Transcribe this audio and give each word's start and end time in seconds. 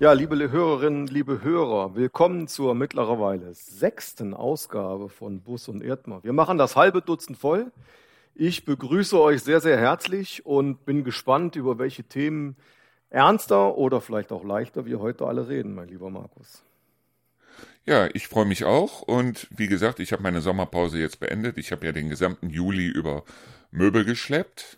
Ja, 0.00 0.12
liebe 0.12 0.52
Hörerinnen, 0.52 1.08
liebe 1.08 1.42
Hörer, 1.42 1.96
willkommen 1.96 2.46
zur 2.46 2.76
mittlerweile 2.76 3.52
sechsten 3.52 4.32
Ausgabe 4.32 5.08
von 5.08 5.40
Bus 5.40 5.66
und 5.66 5.82
Erdmer. 5.82 6.22
Wir 6.22 6.32
machen 6.32 6.56
das 6.56 6.76
halbe 6.76 7.02
Dutzend 7.02 7.36
voll. 7.36 7.72
Ich 8.36 8.64
begrüße 8.64 9.20
euch 9.20 9.42
sehr, 9.42 9.60
sehr 9.60 9.76
herzlich 9.76 10.46
und 10.46 10.84
bin 10.84 11.02
gespannt, 11.02 11.56
über 11.56 11.80
welche 11.80 12.04
Themen 12.04 12.54
ernster 13.10 13.76
oder 13.76 14.00
vielleicht 14.00 14.30
auch 14.30 14.44
leichter 14.44 14.86
wir 14.86 15.00
heute 15.00 15.26
alle 15.26 15.48
reden, 15.48 15.74
mein 15.74 15.88
lieber 15.88 16.10
Markus. 16.10 16.62
Ja, 17.84 18.06
ich 18.14 18.28
freue 18.28 18.46
mich 18.46 18.64
auch 18.64 19.02
und 19.02 19.48
wie 19.50 19.66
gesagt, 19.66 19.98
ich 19.98 20.12
habe 20.12 20.22
meine 20.22 20.42
Sommerpause 20.42 21.00
jetzt 21.00 21.18
beendet. 21.18 21.58
Ich 21.58 21.72
habe 21.72 21.84
ja 21.84 21.90
den 21.90 22.08
gesamten 22.08 22.50
Juli 22.50 22.86
über 22.86 23.24
Möbel 23.72 24.04
geschleppt 24.04 24.77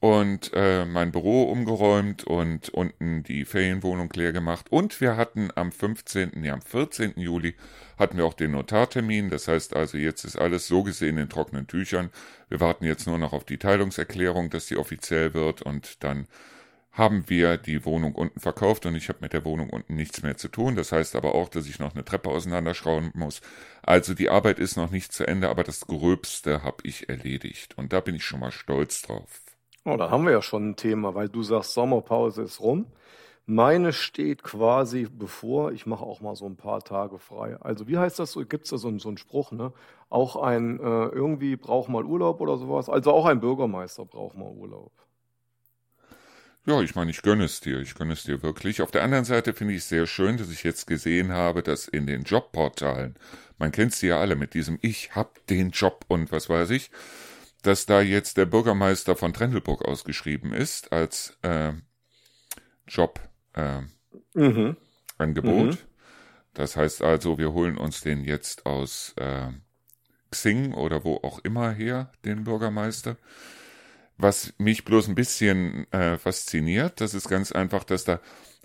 und 0.00 0.52
äh, 0.54 0.84
mein 0.84 1.10
Büro 1.10 1.44
umgeräumt 1.44 2.24
und 2.24 2.68
unten 2.68 3.22
die 3.22 3.44
Ferienwohnung 3.44 4.10
leer 4.14 4.32
gemacht. 4.32 4.66
Und 4.70 5.00
wir 5.00 5.16
hatten 5.16 5.50
am 5.54 5.72
15., 5.72 6.32
nee, 6.34 6.50
am 6.50 6.60
14. 6.60 7.14
Juli 7.16 7.54
hatten 7.98 8.18
wir 8.18 8.26
auch 8.26 8.34
den 8.34 8.52
Notartermin. 8.52 9.30
Das 9.30 9.48
heißt 9.48 9.74
also, 9.74 9.96
jetzt 9.96 10.24
ist 10.24 10.36
alles 10.36 10.66
so 10.68 10.82
gesehen 10.82 11.16
in 11.16 11.30
trockenen 11.30 11.66
Tüchern. 11.66 12.10
Wir 12.48 12.60
warten 12.60 12.84
jetzt 12.84 13.06
nur 13.06 13.18
noch 13.18 13.32
auf 13.32 13.44
die 13.44 13.58
Teilungserklärung, 13.58 14.50
dass 14.50 14.66
sie 14.66 14.76
offiziell 14.76 15.32
wird 15.34 15.62
und 15.62 16.04
dann 16.04 16.26
haben 16.92 17.28
wir 17.28 17.58
die 17.58 17.84
Wohnung 17.84 18.14
unten 18.14 18.40
verkauft 18.40 18.86
und 18.86 18.94
ich 18.94 19.08
habe 19.08 19.18
mit 19.20 19.34
der 19.34 19.44
Wohnung 19.44 19.68
unten 19.70 19.94
nichts 19.96 20.22
mehr 20.22 20.36
zu 20.36 20.48
tun. 20.48 20.76
Das 20.76 20.92
heißt 20.92 21.14
aber 21.14 21.34
auch, 21.34 21.48
dass 21.50 21.66
ich 21.66 21.78
noch 21.78 21.94
eine 21.94 22.04
Treppe 22.04 22.30
auseinanderschrauben 22.30 23.12
muss. 23.14 23.42
Also 23.82 24.14
die 24.14 24.30
Arbeit 24.30 24.58
ist 24.58 24.76
noch 24.76 24.90
nicht 24.90 25.12
zu 25.12 25.26
Ende, 25.26 25.48
aber 25.50 25.62
das 25.62 25.86
Gröbste 25.86 26.62
habe 26.62 26.78
ich 26.84 27.08
erledigt 27.08 27.76
und 27.76 27.92
da 27.92 28.00
bin 28.00 28.14
ich 28.14 28.24
schon 28.24 28.40
mal 28.40 28.52
stolz 28.52 29.02
drauf. 29.02 29.45
Oh, 29.86 29.96
da 29.96 30.10
haben 30.10 30.24
wir 30.24 30.32
ja 30.32 30.42
schon 30.42 30.70
ein 30.70 30.76
Thema, 30.76 31.14
weil 31.14 31.28
du 31.28 31.44
sagst, 31.44 31.72
Sommerpause 31.72 32.42
ist 32.42 32.60
rum. 32.60 32.86
Meine 33.46 33.92
steht 33.92 34.42
quasi 34.42 35.06
bevor. 35.08 35.70
Ich 35.70 35.86
mache 35.86 36.04
auch 36.04 36.20
mal 36.20 36.34
so 36.34 36.44
ein 36.46 36.56
paar 36.56 36.82
Tage 36.82 37.20
frei. 37.20 37.56
Also 37.60 37.86
wie 37.86 37.96
heißt 37.96 38.18
das 38.18 38.32
so? 38.32 38.44
Gibt 38.44 38.64
es 38.64 38.70
da 38.70 38.78
so, 38.78 38.98
so 38.98 39.08
einen 39.08 39.16
Spruch, 39.16 39.52
ne? 39.52 39.72
Auch 40.10 40.34
ein 40.34 40.80
äh, 40.80 40.82
irgendwie 40.82 41.54
braucht 41.54 41.88
mal 41.88 42.04
Urlaub 42.04 42.40
oder 42.40 42.58
sowas. 42.58 42.88
Also 42.88 43.12
auch 43.12 43.26
ein 43.26 43.38
Bürgermeister 43.38 44.04
braucht 44.04 44.36
mal 44.36 44.50
Urlaub. 44.50 44.90
Ja, 46.64 46.80
ich 46.80 46.96
meine, 46.96 47.12
ich 47.12 47.22
gönne 47.22 47.44
es 47.44 47.60
dir, 47.60 47.78
ich 47.78 47.94
gönne 47.94 48.14
es 48.14 48.24
dir 48.24 48.42
wirklich. 48.42 48.82
Auf 48.82 48.90
der 48.90 49.04
anderen 49.04 49.24
Seite 49.24 49.52
finde 49.52 49.74
ich 49.74 49.80
es 49.80 49.88
sehr 49.88 50.08
schön, 50.08 50.36
dass 50.36 50.50
ich 50.50 50.64
jetzt 50.64 50.88
gesehen 50.88 51.30
habe, 51.32 51.62
dass 51.62 51.86
in 51.86 52.08
den 52.08 52.24
Jobportalen, 52.24 53.14
man 53.58 53.70
kennt 53.70 53.94
sie 53.94 54.08
ja 54.08 54.18
alle 54.18 54.34
mit 54.34 54.52
diesem 54.54 54.80
Ich 54.82 55.14
hab 55.14 55.46
den 55.46 55.70
Job 55.70 56.04
und 56.08 56.32
was 56.32 56.50
weiß 56.50 56.70
ich, 56.70 56.90
dass 57.66 57.86
da 57.86 58.00
jetzt 58.00 58.36
der 58.36 58.46
Bürgermeister 58.46 59.16
von 59.16 59.32
Trendelburg 59.32 59.84
ausgeschrieben 59.84 60.52
ist 60.52 60.92
als 60.92 61.36
äh, 61.42 61.72
Job 62.86 63.20
äh, 63.54 63.80
mhm. 64.34 64.76
Mhm. 65.72 65.78
Das 66.54 66.76
heißt 66.76 67.02
also, 67.02 67.38
wir 67.38 67.52
holen 67.52 67.76
uns 67.76 68.00
den 68.00 68.24
jetzt 68.24 68.66
aus 68.66 69.14
äh, 69.16 69.48
Xing 70.30 70.72
oder 70.74 71.04
wo 71.04 71.16
auch 71.16 71.38
immer 71.40 71.72
her, 71.72 72.12
den 72.24 72.44
Bürgermeister. 72.44 73.16
Was 74.16 74.54
mich 74.58 74.84
bloß 74.84 75.08
ein 75.08 75.14
bisschen 75.14 75.90
äh, 75.92 76.16
fasziniert, 76.16 77.00
das 77.00 77.14
ist 77.14 77.28
ganz 77.28 77.52
einfach, 77.52 77.84
dass 77.84 78.04
da 78.04 78.20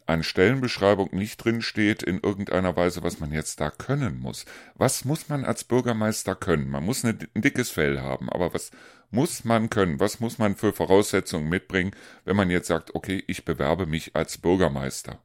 an 0.06 0.24
Stellenbeschreibung 0.24 1.10
nicht 1.12 1.38
drin 1.38 1.62
steht 1.62 2.04
in 2.04 2.20
irgendeiner 2.20 2.76
Weise, 2.76 3.04
was 3.04 3.20
man 3.20 3.32
jetzt 3.32 3.60
da 3.60 3.70
können 3.70 4.20
muss. 4.20 4.46
Was 4.76 5.06
muss 5.06 5.30
man 5.30 5.46
als 5.46 5.64
Bürgermeister 5.64 6.36
können? 6.36 6.70
Man 6.70 6.86
muss 6.86 7.04
ein 7.04 7.20
dickes 7.36 7.70
Fell 7.70 8.02
haben, 8.02 8.30
aber 8.30 8.54
was 8.54 8.72
muss 9.10 9.44
man 9.44 9.70
können? 9.70 10.00
Was 10.00 10.20
muss 10.20 10.38
man 10.38 10.56
für 10.56 10.74
Voraussetzungen 10.74 11.50
mitbringen, 11.50 11.92
wenn 12.26 12.36
man 12.36 12.50
jetzt 12.50 12.68
sagt, 12.68 12.96
okay, 12.96 13.24
ich 13.28 13.46
bewerbe 13.46 13.86
mich 13.86 14.16
als 14.16 14.38
Bürgermeister? 14.38 15.20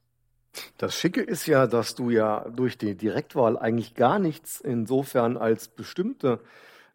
Das 0.78 0.94
Schicke 0.94 1.20
ist 1.20 1.46
ja, 1.46 1.66
dass 1.66 1.94
du 1.94 2.10
ja 2.10 2.48
durch 2.48 2.78
die 2.78 2.94
Direktwahl 2.94 3.58
eigentlich 3.58 3.94
gar 3.94 4.18
nichts 4.18 4.60
insofern 4.60 5.36
als 5.36 5.68
bestimmte 5.68 6.40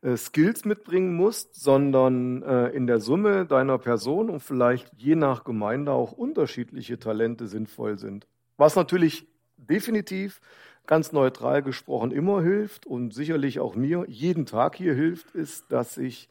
äh, 0.02 0.18
Skills 0.18 0.66
mitbringen 0.66 1.16
musst, 1.16 1.56
sondern 1.56 2.42
äh, 2.44 2.70
in 2.70 2.88
der 2.88 3.00
Summe 3.00 3.46
deiner 3.46 3.78
Person 3.78 4.30
und 4.30 4.40
vielleicht 4.40 4.92
je 4.98 5.16
nach 5.16 5.44
Gemeinde 5.44 5.92
auch 5.92 6.12
unterschiedliche 6.12 7.00
Talente 7.00 7.48
sinnvoll 7.48 8.00
sind. 8.00 8.28
Was 8.58 8.76
natürlich 8.76 9.28
definitiv 9.58 10.42
ganz 10.88 11.12
neutral 11.12 11.62
gesprochen 11.62 12.12
immer 12.12 12.42
hilft 12.42 12.86
und 12.86 13.14
sicherlich 13.14 13.60
auch 13.60 13.76
mir 13.76 14.06
jeden 14.08 14.46
Tag 14.46 14.76
hier 14.76 14.94
hilft, 14.94 15.32
ist, 15.36 15.72
dass 15.72 15.98
ich 15.98 16.30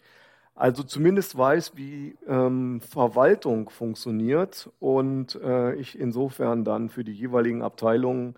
also 0.55 0.83
zumindest 0.83 1.37
weiß, 1.39 1.73
wie 1.77 2.17
ähm, 2.27 2.81
Verwaltung 2.81 3.71
funktioniert 3.71 4.71
und 4.79 5.37
äh, 5.43 5.75
ich 5.77 5.99
insofern 5.99 6.65
dann 6.65 6.91
für 6.91 7.05
die 7.05 7.15
jeweiligen 7.15 7.63
Abteilungen 7.63 8.35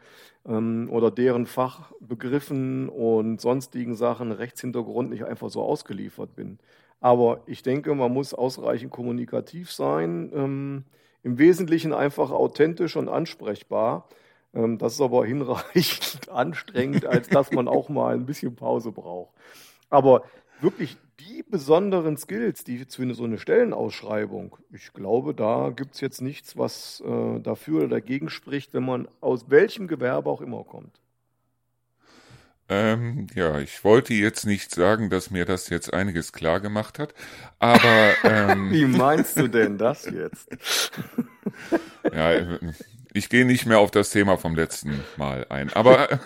ähm, 0.47 0.89
oder 0.91 1.11
deren 1.11 1.47
Fachbegriffen 1.47 2.89
und 2.89 3.41
sonstigen 3.41 3.97
Sachen 3.97 4.33
Rechtshintergrund 4.33 5.11
nicht 5.11 5.25
einfach 5.25 5.51
so 5.51 5.63
ausgeliefert 5.63 6.37
bin. 6.37 6.59
Aber 7.01 7.41
ich 7.47 7.63
denke, 7.63 7.95
man 7.95 8.13
muss 8.13 8.33
ausreichend 8.35 8.93
kommunikativ 8.93 9.73
sein, 9.73 10.31
ähm, 10.35 10.85
im 11.25 11.39
Wesentlichen 11.39 11.93
einfach 11.93 12.31
authentisch 12.31 12.97
und 12.97 13.09
ansprechbar. 13.09 14.09
Ähm, 14.55 14.79
das 14.79 14.95
ist 14.95 15.01
aber 15.01 15.27
hinreichend 15.27 16.29
anstrengend, 16.31 17.07
als 17.07 17.29
dass 17.29 17.51
man 17.51 17.69
auch 17.69 17.89
mal 17.89 18.15
ein 18.15 18.27
bisschen 18.27 18.55
Pause 18.55 18.93
braucht. 18.93 19.33
Aber 19.91 20.23
wirklich 20.63 20.97
die 21.21 21.43
besonderen 21.43 22.17
Skills, 22.17 22.65
die 22.65 22.79
für 22.79 23.15
so 23.15 23.25
eine 23.25 23.39
Stellenausschreibung, 23.39 24.57
ich 24.71 24.93
glaube, 24.93 25.35
da 25.35 25.71
gibt 25.75 25.95
es 25.95 26.01
jetzt 26.01 26.21
nichts, 26.21 26.57
was 26.57 27.03
äh, 27.07 27.41
dafür 27.41 27.81
oder 27.81 27.89
dagegen 27.89 28.31
spricht, 28.31 28.75
wenn 28.75 28.85
man 28.85 29.09
aus 29.21 29.51
welchem 29.51 29.89
Gewerbe 29.89 30.31
auch 30.31 30.41
immer 30.41 30.65
kommt. 30.65 31.01
Ähm, 32.69 33.27
ja, 33.35 33.59
ich 33.59 33.85
wollte 33.85 34.15
jetzt 34.15 34.47
nicht 34.47 34.75
sagen, 34.75 35.11
dass 35.11 35.31
mir 35.31 35.45
das 35.45 35.69
jetzt 35.69 35.93
einiges 35.93 36.33
klar 36.33 36.61
gemacht 36.61 36.99
hat, 36.99 37.13
aber. 37.59 38.13
Ähm, 38.25 38.71
Wie 38.73 38.87
meinst 38.87 39.37
du 39.37 39.49
denn 39.49 39.77
das 39.77 40.07
jetzt? 40.07 40.49
ja, 42.13 42.59
ich 43.13 43.29
gehe 43.29 43.45
nicht 43.45 43.67
mehr 43.67 43.79
auf 43.79 43.91
das 43.91 44.11
Thema 44.11 44.39
vom 44.39 44.55
letzten 44.55 45.05
Mal 45.17 45.45
ein, 45.51 45.71
aber 45.73 46.21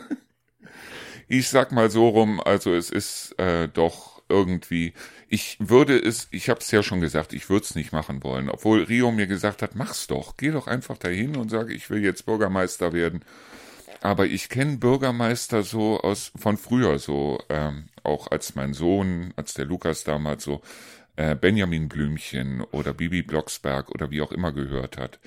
ich 1.28 1.48
sag 1.48 1.72
mal 1.72 1.90
so 1.90 2.08
rum, 2.08 2.40
also 2.40 2.74
es 2.74 2.90
ist 2.90 3.36
äh, 3.40 3.68
doch 3.68 4.15
irgendwie, 4.28 4.92
ich 5.28 5.56
würde 5.60 5.98
es, 5.98 6.28
ich 6.30 6.48
habe 6.48 6.60
es 6.60 6.70
ja 6.70 6.82
schon 6.82 7.00
gesagt, 7.00 7.32
ich 7.32 7.48
würde 7.48 7.64
es 7.64 7.74
nicht 7.74 7.92
machen 7.92 8.22
wollen, 8.22 8.48
obwohl 8.48 8.82
Rio 8.82 9.12
mir 9.12 9.26
gesagt 9.26 9.62
hat, 9.62 9.74
mach's 9.74 10.06
doch, 10.06 10.36
geh 10.36 10.50
doch 10.50 10.66
einfach 10.66 10.98
dahin 10.98 11.36
und 11.36 11.50
sage, 11.50 11.74
ich 11.74 11.90
will 11.90 12.02
jetzt 12.02 12.26
Bürgermeister 12.26 12.92
werden. 12.92 13.24
Aber 14.02 14.26
ich 14.26 14.48
kenne 14.48 14.76
Bürgermeister 14.76 15.62
so 15.62 16.00
aus 16.00 16.32
von 16.36 16.56
früher, 16.56 16.98
so 16.98 17.40
ähm, 17.48 17.88
auch 18.02 18.30
als 18.30 18.54
mein 18.54 18.72
Sohn, 18.74 19.32
als 19.36 19.54
der 19.54 19.64
Lukas 19.64 20.04
damals 20.04 20.44
so 20.44 20.62
äh, 21.16 21.34
Benjamin 21.34 21.88
Blümchen 21.88 22.62
oder 22.62 22.92
Bibi 22.92 23.22
Blocksberg 23.22 23.90
oder 23.90 24.10
wie 24.10 24.20
auch 24.20 24.32
immer 24.32 24.52
gehört 24.52 24.98
hat. 24.98 25.18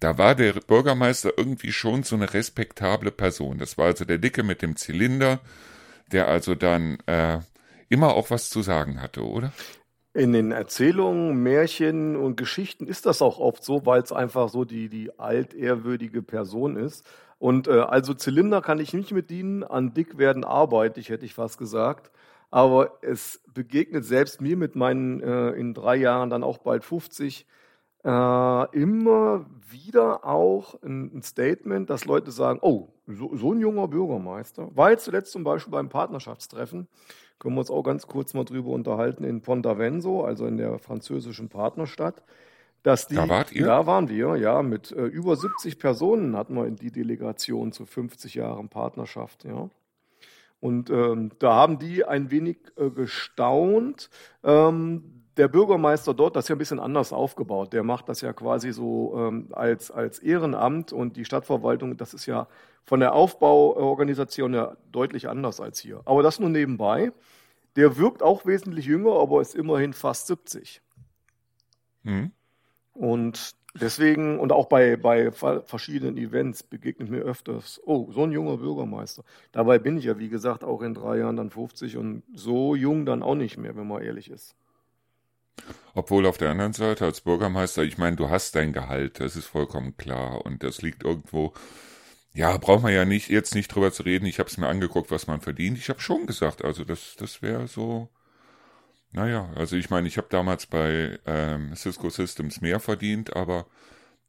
Da 0.00 0.18
war 0.18 0.34
der 0.34 0.54
Bürgermeister 0.54 1.32
irgendwie 1.36 1.72
schon 1.72 2.02
so 2.02 2.16
eine 2.16 2.32
respektable 2.34 3.10
Person. 3.10 3.58
Das 3.58 3.78
war 3.78 3.86
also 3.86 4.04
der 4.04 4.18
Dicke 4.18 4.42
mit 4.42 4.62
dem 4.62 4.76
Zylinder, 4.76 5.40
der 6.12 6.28
also 6.28 6.54
dann 6.54 6.98
äh, 7.06 7.38
immer 7.94 8.14
auch 8.14 8.30
was 8.30 8.50
zu 8.50 8.60
sagen 8.62 9.00
hatte, 9.00 9.22
oder? 9.22 9.52
In 10.12 10.32
den 10.32 10.52
Erzählungen, 10.52 11.42
Märchen 11.42 12.16
und 12.16 12.36
Geschichten 12.36 12.86
ist 12.86 13.06
das 13.06 13.22
auch 13.22 13.38
oft 13.38 13.64
so, 13.64 13.86
weil 13.86 14.02
es 14.02 14.12
einfach 14.12 14.48
so 14.48 14.64
die, 14.64 14.88
die 14.88 15.18
altehrwürdige 15.18 16.22
Person 16.22 16.76
ist. 16.76 17.04
Und 17.38 17.66
äh, 17.66 17.80
also 17.80 18.14
Zylinder 18.14 18.60
kann 18.62 18.78
ich 18.78 18.94
nicht 18.94 19.12
mit 19.12 19.30
dienen, 19.30 19.64
an 19.64 19.92
dick 19.92 20.18
werden 20.18 20.44
arbeite 20.44 21.00
ich, 21.00 21.08
hätte 21.08 21.24
ich 21.24 21.34
fast 21.34 21.58
gesagt. 21.58 22.12
Aber 22.50 22.98
es 23.02 23.40
begegnet 23.52 24.04
selbst 24.04 24.40
mir 24.40 24.56
mit 24.56 24.76
meinen 24.76 25.20
äh, 25.20 25.50
in 25.50 25.74
drei 25.74 25.96
Jahren 25.96 26.30
dann 26.30 26.44
auch 26.44 26.58
bald 26.58 26.84
50 26.84 27.46
äh, 28.04 28.78
immer 28.78 29.46
wieder 29.68 30.24
auch 30.24 30.80
ein, 30.82 31.16
ein, 31.16 31.22
Statement, 31.22 31.90
dass 31.90 32.04
Leute 32.04 32.30
sagen, 32.30 32.58
oh, 32.62 32.90
so, 33.06 33.34
so 33.34 33.52
ein 33.52 33.60
junger 33.60 33.88
Bürgermeister. 33.88 34.70
Jetzt 34.90 35.04
zuletzt 35.04 35.32
zum 35.32 35.42
Beispiel 35.42 35.72
beim 35.72 35.88
Partnerschaftstreffen 35.88 36.86
können 37.38 37.54
wir 37.54 37.60
uns 37.60 37.70
auch 37.70 37.82
ganz 37.82 38.06
kurz 38.06 38.34
mal 38.34 38.44
drüber 38.44 38.70
unterhalten, 38.70 39.24
in 39.24 39.42
Pontavenso, 39.42 40.24
also 40.24 40.46
in 40.46 40.56
der 40.56 40.78
französischen 40.78 41.48
Partnerstadt. 41.48 42.22
Dass 42.82 43.06
die, 43.06 43.14
da 43.14 43.28
wart 43.28 43.52
ihr? 43.52 43.64
Da 43.64 43.86
waren 43.86 44.08
wir, 44.08 44.36
ja, 44.36 44.62
mit 44.62 44.92
äh, 44.92 45.06
über 45.06 45.36
70 45.36 45.78
Personen 45.78 46.36
hatten 46.36 46.54
wir 46.54 46.66
in 46.66 46.76
die 46.76 46.92
Delegation 46.92 47.72
zu 47.72 47.86
50 47.86 48.34
Jahren 48.34 48.68
Partnerschaft, 48.68 49.44
ja. 49.44 49.70
Und 50.60 50.88
ähm, 50.88 51.30
da 51.38 51.54
haben 51.54 51.78
die 51.78 52.04
ein 52.04 52.30
wenig 52.30 52.56
äh, 52.76 52.88
gestaunt. 52.88 54.08
Ähm, 54.42 55.23
der 55.36 55.48
Bürgermeister 55.48 56.14
dort, 56.14 56.36
das 56.36 56.44
ist 56.44 56.48
ja 56.48 56.54
ein 56.54 56.58
bisschen 56.58 56.80
anders 56.80 57.12
aufgebaut. 57.12 57.72
Der 57.72 57.82
macht 57.82 58.08
das 58.08 58.20
ja 58.20 58.32
quasi 58.32 58.72
so 58.72 59.14
ähm, 59.16 59.48
als, 59.52 59.90
als 59.90 60.18
Ehrenamt 60.18 60.92
und 60.92 61.16
die 61.16 61.24
Stadtverwaltung, 61.24 61.96
das 61.96 62.14
ist 62.14 62.26
ja 62.26 62.46
von 62.84 63.00
der 63.00 63.14
Aufbauorganisation 63.14 64.54
ja 64.54 64.76
deutlich 64.92 65.28
anders 65.28 65.60
als 65.60 65.80
hier. 65.80 66.00
Aber 66.04 66.22
das 66.22 66.38
nur 66.38 66.50
nebenbei. 66.50 67.12
Der 67.76 67.96
wirkt 67.96 68.22
auch 68.22 68.46
wesentlich 68.46 68.86
jünger, 68.86 69.18
aber 69.18 69.40
ist 69.40 69.56
immerhin 69.56 69.92
fast 69.92 70.28
70. 70.28 70.80
Mhm. 72.04 72.30
Und 72.92 73.56
Deswegen 73.80 74.38
und 74.38 74.52
auch 74.52 74.66
bei, 74.66 74.96
bei 74.96 75.32
verschiedenen 75.32 76.16
Events 76.16 76.62
begegnet 76.62 77.10
mir 77.10 77.22
öfters, 77.22 77.80
oh, 77.84 78.12
so 78.12 78.22
ein 78.22 78.30
junger 78.30 78.58
Bürgermeister. 78.58 79.24
Dabei 79.50 79.80
bin 79.80 79.96
ich 79.96 80.04
ja, 80.04 80.16
wie 80.16 80.28
gesagt, 80.28 80.62
auch 80.62 80.80
in 80.80 80.94
drei 80.94 81.18
Jahren 81.18 81.36
dann 81.36 81.50
50 81.50 81.96
und 81.96 82.22
so 82.32 82.76
jung 82.76 83.04
dann 83.04 83.24
auch 83.24 83.34
nicht 83.34 83.56
mehr, 83.58 83.74
wenn 83.74 83.88
man 83.88 84.02
ehrlich 84.02 84.30
ist. 84.30 84.54
Obwohl 85.94 86.26
auf 86.26 86.38
der 86.38 86.50
anderen 86.50 86.72
Seite 86.72 87.04
als 87.04 87.20
Bürgermeister, 87.20 87.82
ich 87.84 87.98
meine, 87.98 88.16
du 88.16 88.28
hast 88.28 88.54
dein 88.56 88.72
Gehalt, 88.72 89.20
das 89.20 89.36
ist 89.36 89.46
vollkommen 89.46 89.96
klar 89.96 90.44
und 90.44 90.62
das 90.62 90.82
liegt 90.82 91.04
irgendwo. 91.04 91.54
Ja, 92.34 92.56
braucht 92.58 92.82
man 92.82 92.92
ja 92.92 93.04
nicht 93.04 93.30
jetzt 93.30 93.54
nicht 93.54 93.68
drüber 93.68 93.92
zu 93.92 94.02
reden. 94.02 94.26
Ich 94.26 94.40
habe 94.40 94.48
es 94.50 94.58
mir 94.58 94.68
angeguckt, 94.68 95.10
was 95.10 95.26
man 95.28 95.40
verdient. 95.40 95.78
Ich 95.78 95.88
habe 95.88 96.00
schon 96.00 96.26
gesagt, 96.26 96.64
also 96.64 96.84
das 96.84 97.16
das 97.16 97.42
wäre 97.42 97.68
so. 97.68 98.08
Naja, 99.12 99.48
also 99.54 99.76
ich 99.76 99.90
meine, 99.90 100.08
ich 100.08 100.16
habe 100.18 100.26
damals 100.30 100.66
bei 100.66 101.18
ähm, 101.26 101.74
Cisco 101.76 102.10
Systems 102.10 102.60
mehr 102.60 102.80
verdient, 102.80 103.36
aber 103.36 103.66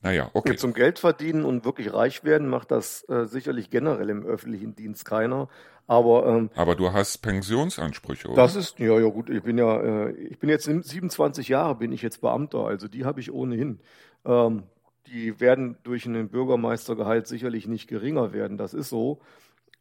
naja, 0.01 0.30
okay. 0.33 0.56
Zum 0.56 0.74
Geld 0.74 1.00
verdienen 1.00 1.45
und 1.45 1.65
wirklich 1.65 1.94
reich 1.94 2.24
werden 2.24 2.47
macht 2.47 2.71
das 2.71 3.07
äh, 3.09 3.25
sicherlich 3.25 3.69
generell 3.69 4.09
im 4.09 4.24
öffentlichen 4.24 4.75
Dienst 4.75 5.06
keiner. 5.06 5.50
Aber, 5.88 6.25
ähm, 6.27 6.50
aber 6.56 6.75
du 6.75 6.94
hast 6.94 7.19
Pensionsansprüche, 7.19 8.30
oder? 8.30 8.36
Das 8.36 8.56
ist, 8.56 8.80
ja, 8.80 9.00
ja 9.00 9.09
gut, 9.09 9.30
ich 9.30 9.44
bin 9.44 9.57
ja, 9.57 9.80
äh, 9.81 10.12
ich 10.12 10.39
bin 10.39 10.50
jetzt 10.50 10.65
27 10.65 11.47
Jahre, 11.47 11.75
bin 11.75 11.92
ich 11.92 12.01
jetzt 12.01 12.21
Beamter, 12.21 12.65
also 12.65 12.88
die 12.88 13.06
habe 13.06 13.19
ich 13.19 13.31
ohnehin. 13.31 13.80
Ähm, 14.25 14.63
die 15.07 15.39
werden 15.39 15.77
durch 15.83 16.07
einen 16.07 16.30
Bürgermeistergehalt 16.30 17.27
sicherlich 17.27 17.68
nicht 17.68 17.88
geringer 17.88 18.33
werden, 18.33 18.57
das 18.57 18.74
ist 18.74 18.89
so. 18.89 19.21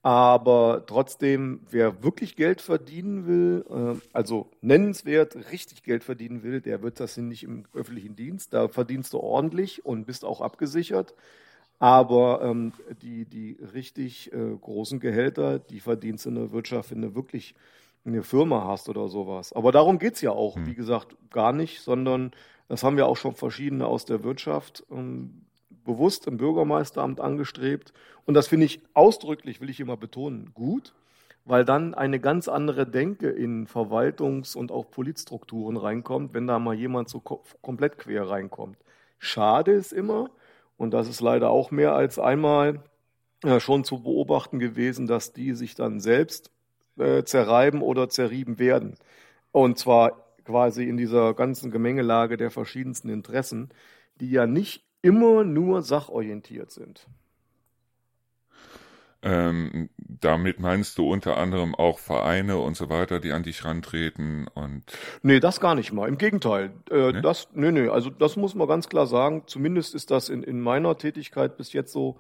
Aber 0.04 0.84
trotzdem, 0.86 1.60
wer 1.70 2.02
wirklich 2.02 2.36
Geld 2.36 2.60
verdienen 2.60 3.26
will, 3.26 3.64
äh, 3.70 3.98
also 4.12 4.50
nennenswert 4.60 5.34
richtig 5.50 5.82
Geld 5.82 6.04
verdienen 6.04 6.42
will, 6.42 6.60
der 6.60 6.82
wird 6.82 7.00
das 7.00 7.16
nicht 7.16 7.42
im 7.42 7.64
öffentlichen 7.72 8.14
Dienst. 8.14 8.52
Da 8.52 8.68
verdienst 8.68 9.14
du 9.14 9.18
ordentlich 9.20 9.86
und 9.86 10.04
bist 10.04 10.26
auch 10.26 10.42
abgesichert. 10.42 11.14
Aber 11.78 12.42
ähm, 12.42 12.74
die, 13.00 13.24
die 13.24 13.56
richtig 13.72 14.30
äh, 14.34 14.54
großen 14.60 15.00
Gehälter, 15.00 15.58
die 15.58 15.80
verdienst 15.80 16.26
du 16.26 16.28
in 16.28 16.34
der 16.34 16.52
Wirtschaft, 16.52 16.90
wenn 16.90 17.00
du 17.00 17.14
wirklich 17.14 17.54
eine 18.04 18.22
Firma 18.22 18.66
hast 18.66 18.90
oder 18.90 19.08
sowas. 19.08 19.54
Aber 19.54 19.72
darum 19.72 19.98
geht 19.98 20.16
es 20.16 20.20
ja 20.20 20.32
auch, 20.32 20.56
hm. 20.56 20.66
wie 20.66 20.74
gesagt, 20.74 21.16
gar 21.30 21.54
nicht, 21.54 21.80
sondern 21.80 22.32
das 22.68 22.82
haben 22.82 22.98
wir 22.98 23.06
auch 23.06 23.16
schon 23.16 23.36
verschiedene 23.36 23.86
aus 23.86 24.04
der 24.04 24.22
Wirtschaft 24.22 24.84
ähm, 24.90 25.43
bewusst 25.84 26.26
im 26.26 26.36
Bürgermeisteramt 26.36 27.20
angestrebt. 27.20 27.92
Und 28.26 28.34
das 28.34 28.48
finde 28.48 28.66
ich 28.66 28.80
ausdrücklich, 28.94 29.60
will 29.60 29.70
ich 29.70 29.80
immer 29.80 29.96
betonen, 29.96 30.52
gut, 30.54 30.94
weil 31.44 31.64
dann 31.64 31.94
eine 31.94 32.20
ganz 32.20 32.48
andere 32.48 32.86
Denke 32.86 33.28
in 33.28 33.66
Verwaltungs- 33.66 34.56
und 34.56 34.72
auch 34.72 34.90
Politstrukturen 34.90 35.76
reinkommt, 35.76 36.32
wenn 36.34 36.46
da 36.46 36.58
mal 36.58 36.74
jemand 36.74 37.08
so 37.08 37.20
komplett 37.20 37.98
quer 37.98 38.28
reinkommt. 38.28 38.78
Schade 39.18 39.72
ist 39.72 39.92
immer, 39.92 40.30
und 40.76 40.92
das 40.92 41.08
ist 41.08 41.20
leider 41.20 41.50
auch 41.50 41.70
mehr 41.70 41.94
als 41.94 42.18
einmal 42.18 42.80
äh, 43.42 43.60
schon 43.60 43.84
zu 43.84 44.02
beobachten 44.02 44.58
gewesen, 44.58 45.06
dass 45.06 45.32
die 45.32 45.52
sich 45.52 45.74
dann 45.74 46.00
selbst 46.00 46.50
äh, 46.98 47.24
zerreiben 47.24 47.82
oder 47.82 48.08
zerrieben 48.08 48.58
werden. 48.58 48.96
Und 49.52 49.78
zwar 49.78 50.24
quasi 50.44 50.84
in 50.84 50.96
dieser 50.96 51.34
ganzen 51.34 51.70
Gemengelage 51.70 52.36
der 52.36 52.50
verschiedensten 52.50 53.08
Interessen, 53.08 53.70
die 54.20 54.30
ja 54.30 54.46
nicht 54.46 54.84
immer 55.04 55.44
nur 55.44 55.82
sachorientiert 55.82 56.70
sind. 56.70 57.06
Ähm, 59.22 59.88
damit 59.98 60.60
meinst 60.60 60.98
du 60.98 61.10
unter 61.10 61.36
anderem 61.36 61.74
auch 61.74 61.98
Vereine 61.98 62.58
und 62.58 62.76
so 62.76 62.88
weiter, 62.88 63.20
die 63.20 63.32
an 63.32 63.42
dich 63.42 63.64
rantreten 63.64 64.48
und. 64.54 64.82
Nee, 65.22 65.40
das 65.40 65.60
gar 65.60 65.74
nicht 65.74 65.92
mal. 65.92 66.08
Im 66.08 66.18
Gegenteil. 66.18 66.72
Äh, 66.90 67.12
nee? 67.12 67.20
Das, 67.22 67.48
nee, 67.52 67.70
nee, 67.70 67.88
also 67.88 68.10
das 68.10 68.36
muss 68.36 68.54
man 68.54 68.66
ganz 68.66 68.88
klar 68.88 69.06
sagen. 69.06 69.44
Zumindest 69.46 69.94
ist 69.94 70.10
das 70.10 70.28
in, 70.28 70.42
in 70.42 70.60
meiner 70.60 70.96
Tätigkeit 70.96 71.56
bis 71.56 71.72
jetzt 71.72 71.92
so, 71.92 72.18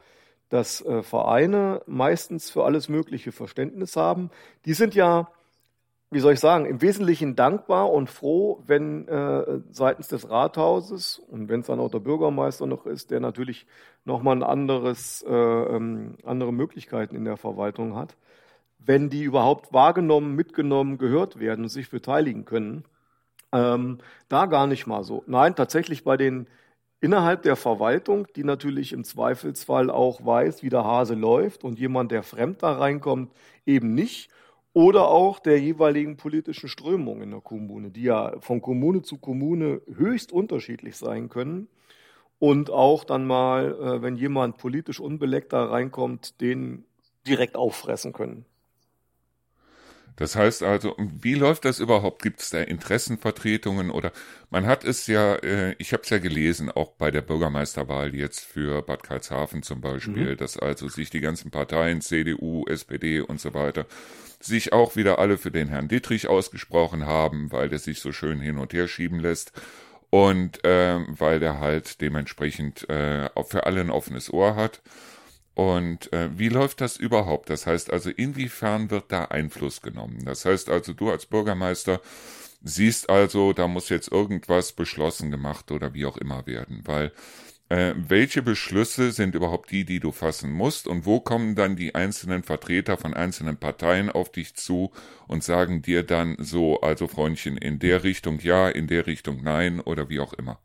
dass 0.48 0.82
äh, 0.82 1.02
Vereine 1.02 1.82
meistens 1.86 2.50
für 2.50 2.64
alles 2.64 2.88
mögliche 2.88 3.32
Verständnis 3.32 3.96
haben. 3.96 4.30
Die 4.66 4.74
sind 4.74 4.94
ja, 4.94 5.28
wie 6.14 6.20
soll 6.20 6.34
ich 6.34 6.40
sagen, 6.40 6.64
im 6.64 6.80
Wesentlichen 6.80 7.34
dankbar 7.34 7.90
und 7.90 8.08
froh, 8.08 8.62
wenn 8.68 9.08
äh, 9.08 9.58
seitens 9.72 10.06
des 10.06 10.30
Rathauses 10.30 11.18
und 11.18 11.48
wenn 11.48 11.60
es 11.60 11.66
dann 11.66 11.80
auch 11.80 11.90
der 11.90 11.98
Bürgermeister 11.98 12.66
noch 12.66 12.86
ist, 12.86 13.10
der 13.10 13.18
natürlich 13.18 13.66
nochmal 14.04 14.36
ein 14.36 14.44
anderes, 14.44 15.24
äh, 15.28 15.34
ähm, 15.34 16.16
andere 16.24 16.52
Möglichkeiten 16.52 17.16
in 17.16 17.24
der 17.24 17.36
Verwaltung 17.36 17.96
hat, 17.96 18.16
wenn 18.78 19.10
die 19.10 19.24
überhaupt 19.24 19.72
wahrgenommen, 19.72 20.36
mitgenommen, 20.36 20.98
gehört 20.98 21.40
werden 21.40 21.64
und 21.64 21.68
sich 21.68 21.90
beteiligen 21.90 22.44
können. 22.44 22.84
Ähm, 23.50 23.98
da 24.28 24.46
gar 24.46 24.68
nicht 24.68 24.86
mal 24.86 25.02
so. 25.02 25.24
Nein, 25.26 25.56
tatsächlich 25.56 26.04
bei 26.04 26.16
den 26.16 26.46
innerhalb 27.00 27.42
der 27.42 27.56
Verwaltung, 27.56 28.28
die 28.36 28.44
natürlich 28.44 28.92
im 28.92 29.02
Zweifelsfall 29.02 29.90
auch 29.90 30.24
weiß, 30.24 30.62
wie 30.62 30.68
der 30.68 30.84
Hase 30.84 31.14
läuft 31.14 31.64
und 31.64 31.80
jemand, 31.80 32.12
der 32.12 32.22
fremd 32.22 32.62
da 32.62 32.72
reinkommt, 32.72 33.32
eben 33.66 33.94
nicht 33.94 34.30
oder 34.74 35.08
auch 35.08 35.38
der 35.38 35.60
jeweiligen 35.60 36.16
politischen 36.16 36.68
Strömung 36.68 37.22
in 37.22 37.30
der 37.30 37.40
Kommune, 37.40 37.90
die 37.90 38.02
ja 38.02 38.34
von 38.40 38.60
Kommune 38.60 39.02
zu 39.02 39.18
Kommune 39.18 39.80
höchst 39.86 40.32
unterschiedlich 40.32 40.96
sein 40.96 41.28
können. 41.30 41.68
Und 42.40 42.70
auch 42.70 43.04
dann 43.04 43.24
mal, 43.24 43.72
äh, 43.72 44.02
wenn 44.02 44.16
jemand 44.16 44.58
politisch 44.58 45.00
unbeleckt 45.00 45.52
da 45.52 45.64
reinkommt, 45.64 46.40
den 46.40 46.84
direkt 47.26 47.56
auffressen 47.56 48.12
können. 48.12 48.44
Das 50.16 50.36
heißt 50.36 50.62
also, 50.62 50.94
wie 50.98 51.34
läuft 51.34 51.64
das 51.64 51.80
überhaupt? 51.80 52.22
Gibt 52.22 52.40
es 52.40 52.50
da 52.50 52.60
Interessenvertretungen 52.60 53.90
oder 53.90 54.12
man 54.50 54.66
hat 54.66 54.84
es 54.84 55.08
ja, 55.08 55.34
äh, 55.36 55.74
ich 55.78 55.92
habe 55.92 56.04
es 56.04 56.10
ja 56.10 56.18
gelesen, 56.18 56.70
auch 56.70 56.92
bei 56.92 57.10
der 57.10 57.22
Bürgermeisterwahl 57.22 58.14
jetzt 58.14 58.40
für 58.44 58.82
Bad 58.82 59.02
Karlshafen 59.02 59.64
zum 59.64 59.80
Beispiel, 59.80 60.32
mhm. 60.32 60.36
dass 60.36 60.56
also 60.56 60.88
sich 60.88 61.10
die 61.10 61.20
ganzen 61.20 61.50
Parteien, 61.50 62.00
CDU, 62.00 62.64
SPD 62.66 63.20
und 63.20 63.40
so 63.40 63.54
weiter, 63.54 63.86
sich 64.38 64.72
auch 64.72 64.94
wieder 64.94 65.18
alle 65.18 65.36
für 65.36 65.50
den 65.50 65.68
Herrn 65.68 65.88
Dittrich 65.88 66.28
ausgesprochen 66.28 67.06
haben, 67.06 67.50
weil 67.50 67.68
der 67.68 67.80
sich 67.80 68.00
so 68.00 68.12
schön 68.12 68.40
hin 68.40 68.58
und 68.58 68.72
her 68.72 68.86
schieben 68.86 69.18
lässt 69.18 69.52
und 70.10 70.64
äh, 70.64 71.00
weil 71.08 71.40
der 71.40 71.58
halt 71.58 72.00
dementsprechend 72.00 72.88
äh, 72.88 73.28
auch 73.34 73.48
für 73.48 73.66
alle 73.66 73.80
ein 73.80 73.90
offenes 73.90 74.32
Ohr 74.32 74.54
hat. 74.54 74.80
Und 75.54 76.12
äh, 76.12 76.30
wie 76.36 76.48
läuft 76.48 76.80
das 76.80 76.96
überhaupt? 76.96 77.48
Das 77.50 77.66
heißt 77.66 77.92
also, 77.92 78.10
inwiefern 78.10 78.90
wird 78.90 79.04
da 79.08 79.26
Einfluss 79.26 79.82
genommen? 79.82 80.24
Das 80.24 80.44
heißt 80.44 80.68
also, 80.68 80.92
du 80.92 81.10
als 81.10 81.26
Bürgermeister 81.26 82.00
siehst 82.62 83.08
also, 83.10 83.52
da 83.52 83.68
muss 83.68 83.88
jetzt 83.88 84.10
irgendwas 84.10 84.72
beschlossen 84.72 85.30
gemacht 85.30 85.70
oder 85.70 85.94
wie 85.94 86.06
auch 86.06 86.16
immer 86.16 86.46
werden, 86.46 86.82
weil 86.84 87.12
äh, 87.68 87.94
welche 87.96 88.42
Beschlüsse 88.42 89.12
sind 89.12 89.34
überhaupt 89.34 89.70
die, 89.70 89.84
die 89.84 90.00
du 90.00 90.12
fassen 90.12 90.52
musst 90.52 90.86
und 90.86 91.06
wo 91.06 91.20
kommen 91.20 91.54
dann 91.54 91.76
die 91.76 91.94
einzelnen 91.94 92.42
Vertreter 92.42 92.96
von 92.96 93.14
einzelnen 93.14 93.56
Parteien 93.56 94.10
auf 94.10 94.30
dich 94.32 94.54
zu 94.54 94.92
und 95.28 95.44
sagen 95.44 95.82
dir 95.82 96.02
dann 96.02 96.36
so, 96.38 96.80
also 96.80 97.08
Freundchen, 97.08 97.56
in 97.56 97.78
der 97.78 98.04
Richtung 98.04 98.38
ja, 98.40 98.68
in 98.68 98.86
der 98.86 99.06
Richtung 99.06 99.42
nein 99.42 99.80
oder 99.80 100.08
wie 100.08 100.20
auch 100.20 100.34
immer? 100.34 100.58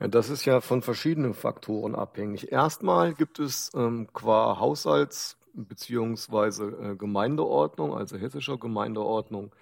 Das 0.00 0.28
ist 0.28 0.44
ja 0.44 0.60
von 0.60 0.82
verschiedenen 0.82 1.34
Faktoren 1.34 1.94
abhängig. 1.94 2.52
Erstmal 2.52 3.14
gibt 3.14 3.38
es 3.38 3.70
ähm, 3.74 4.08
qua 4.12 4.58
Haushalts- 4.58 5.36
bzw. 5.54 6.64
Äh, 6.64 6.96
Gemeindeordnung, 6.96 7.94
also 7.94 8.16
hessischer 8.16 8.58
Gemeindeordnung, 8.58 9.52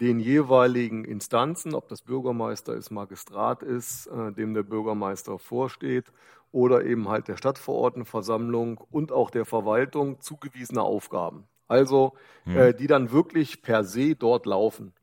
den 0.00 0.20
jeweiligen 0.20 1.04
Instanzen, 1.04 1.74
ob 1.74 1.88
das 1.88 2.02
Bürgermeister 2.02 2.74
ist, 2.74 2.90
Magistrat 2.90 3.62
ist, 3.62 4.06
äh, 4.06 4.32
dem 4.32 4.54
der 4.54 4.62
Bürgermeister 4.62 5.38
vorsteht, 5.38 6.06
oder 6.52 6.84
eben 6.84 7.08
halt 7.08 7.28
der 7.28 7.36
Stadtverordnetenversammlung 7.36 8.78
und 8.90 9.12
auch 9.12 9.30
der 9.30 9.44
Verwaltung 9.44 10.20
zugewiesene 10.20 10.82
Aufgaben. 10.82 11.44
Also, 11.66 12.14
hm. 12.44 12.56
äh, 12.56 12.74
die 12.74 12.86
dann 12.86 13.12
wirklich 13.12 13.60
per 13.60 13.84
se 13.84 14.14
dort 14.14 14.46
laufen. 14.46 14.94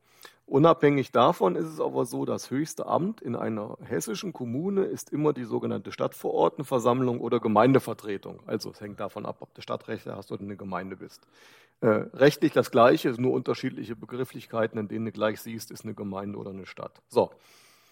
Unabhängig 0.48 1.12
davon 1.12 1.56
ist 1.56 1.66
es 1.66 1.80
aber 1.80 2.06
so, 2.06 2.24
das 2.24 2.52
höchste 2.52 2.86
Amt 2.86 3.20
in 3.20 3.36
einer 3.36 3.78
hessischen 3.84 4.32
Kommune 4.32 4.84
ist 4.84 5.12
immer 5.12 5.34
die 5.34 5.44
sogenannte 5.44 5.92
Stadtverordnetenversammlung 5.92 7.20
oder 7.20 7.40
Gemeindevertretung. 7.40 8.42
Also 8.46 8.70
es 8.70 8.80
hängt 8.80 9.00
davon 9.00 9.26
ab, 9.26 9.38
ob 9.40 9.54
du 9.56 9.62
Stadtrechte 9.62 10.16
hast 10.16 10.32
oder 10.32 10.44
eine 10.44 10.56
Gemeinde 10.56 10.98
bist. 10.98 11.26
Äh, 11.82 11.88
rechtlich 12.14 12.54
das 12.54 12.70
Gleiche, 12.70 13.10
nur 13.20 13.34
unterschiedliche 13.34 13.96
Begrifflichkeiten, 13.96 14.78
in 14.78 14.88
denen 14.88 15.06
du 15.06 15.12
gleich 15.12 15.42
siehst, 15.42 15.72
ist 15.72 15.84
eine 15.84 15.96
Gemeinde 15.96 16.38
oder 16.38 16.52
eine 16.52 16.68
Stadt. 16.68 17.02
So. 17.08 17.32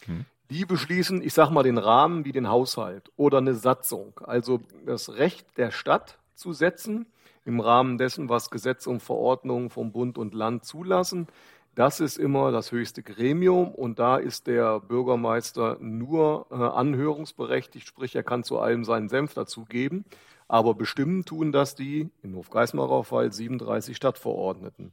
Hm. 0.05 0.25
Die 0.51 0.65
beschließen, 0.65 1.23
ich 1.23 1.33
sag 1.33 1.49
mal, 1.49 1.63
den 1.63 1.79
Rahmen 1.79 2.23
wie 2.23 2.31
den 2.31 2.49
Haushalt 2.49 3.11
oder 3.15 3.39
eine 3.39 3.55
Satzung. 3.55 4.13
Also 4.23 4.61
das 4.85 5.15
Recht 5.15 5.57
der 5.57 5.71
Stadt 5.71 6.19
zu 6.35 6.53
setzen 6.53 7.07
im 7.45 7.59
Rahmen 7.59 7.97
dessen, 7.97 8.29
was 8.29 8.49
Gesetze 8.49 8.89
und 8.89 9.01
Verordnungen 9.01 9.69
vom 9.69 9.91
Bund 9.91 10.17
und 10.17 10.33
Land 10.33 10.65
zulassen 10.65 11.27
das 11.75 11.99
ist 11.99 12.17
immer 12.17 12.51
das 12.51 12.71
höchste 12.71 13.01
Gremium 13.01 13.73
und 13.73 13.99
da 13.99 14.17
ist 14.17 14.47
der 14.47 14.79
Bürgermeister 14.79 15.77
nur 15.79 16.47
äh, 16.51 16.55
anhörungsberechtigt, 16.55 17.87
sprich 17.87 18.15
er 18.15 18.23
kann 18.23 18.43
zu 18.43 18.59
allem 18.59 18.83
seinen 18.83 19.09
Senf 19.09 19.33
dazugeben. 19.33 20.05
Aber 20.47 20.75
bestimmen 20.75 21.25
tun 21.25 21.51
das 21.51 21.73
die, 21.73 22.09
in 22.21 22.35
Hofgeismarer 22.35 23.03
Fall, 23.03 23.31
37 23.31 23.95
Stadtverordneten. 23.95 24.91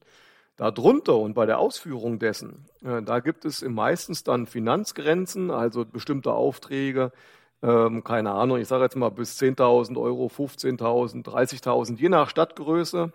Darunter 0.57 1.17
und 1.17 1.35
bei 1.35 1.47
der 1.47 1.59
Ausführung 1.59 2.19
dessen, 2.19 2.67
äh, 2.83 3.03
da 3.03 3.21
gibt 3.21 3.45
es 3.45 3.63
meistens 3.63 4.25
dann 4.25 4.47
Finanzgrenzen, 4.47 5.51
also 5.51 5.85
bestimmte 5.85 6.33
Aufträge, 6.33 7.13
ähm, 7.63 8.05
keine 8.05 8.33
Ahnung, 8.33 8.59
ich 8.59 8.69
sage 8.69 8.85
jetzt 8.85 8.97
mal 8.97 9.11
bis 9.11 9.39
10.000 9.39 9.99
Euro, 10.01 10.27
15.000, 10.27 11.25
30.000, 11.25 11.99
je 11.99 12.09
nach 12.09 12.31
Stadtgröße, 12.31 13.13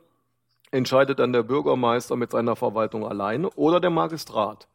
entscheidet 0.71 1.19
dann 1.19 1.33
der 1.33 1.43
Bürgermeister 1.43 2.15
mit 2.15 2.31
seiner 2.31 2.55
Verwaltung 2.55 3.05
alleine 3.05 3.49
oder 3.51 3.79
der 3.79 3.89
Magistrat. 3.89 4.67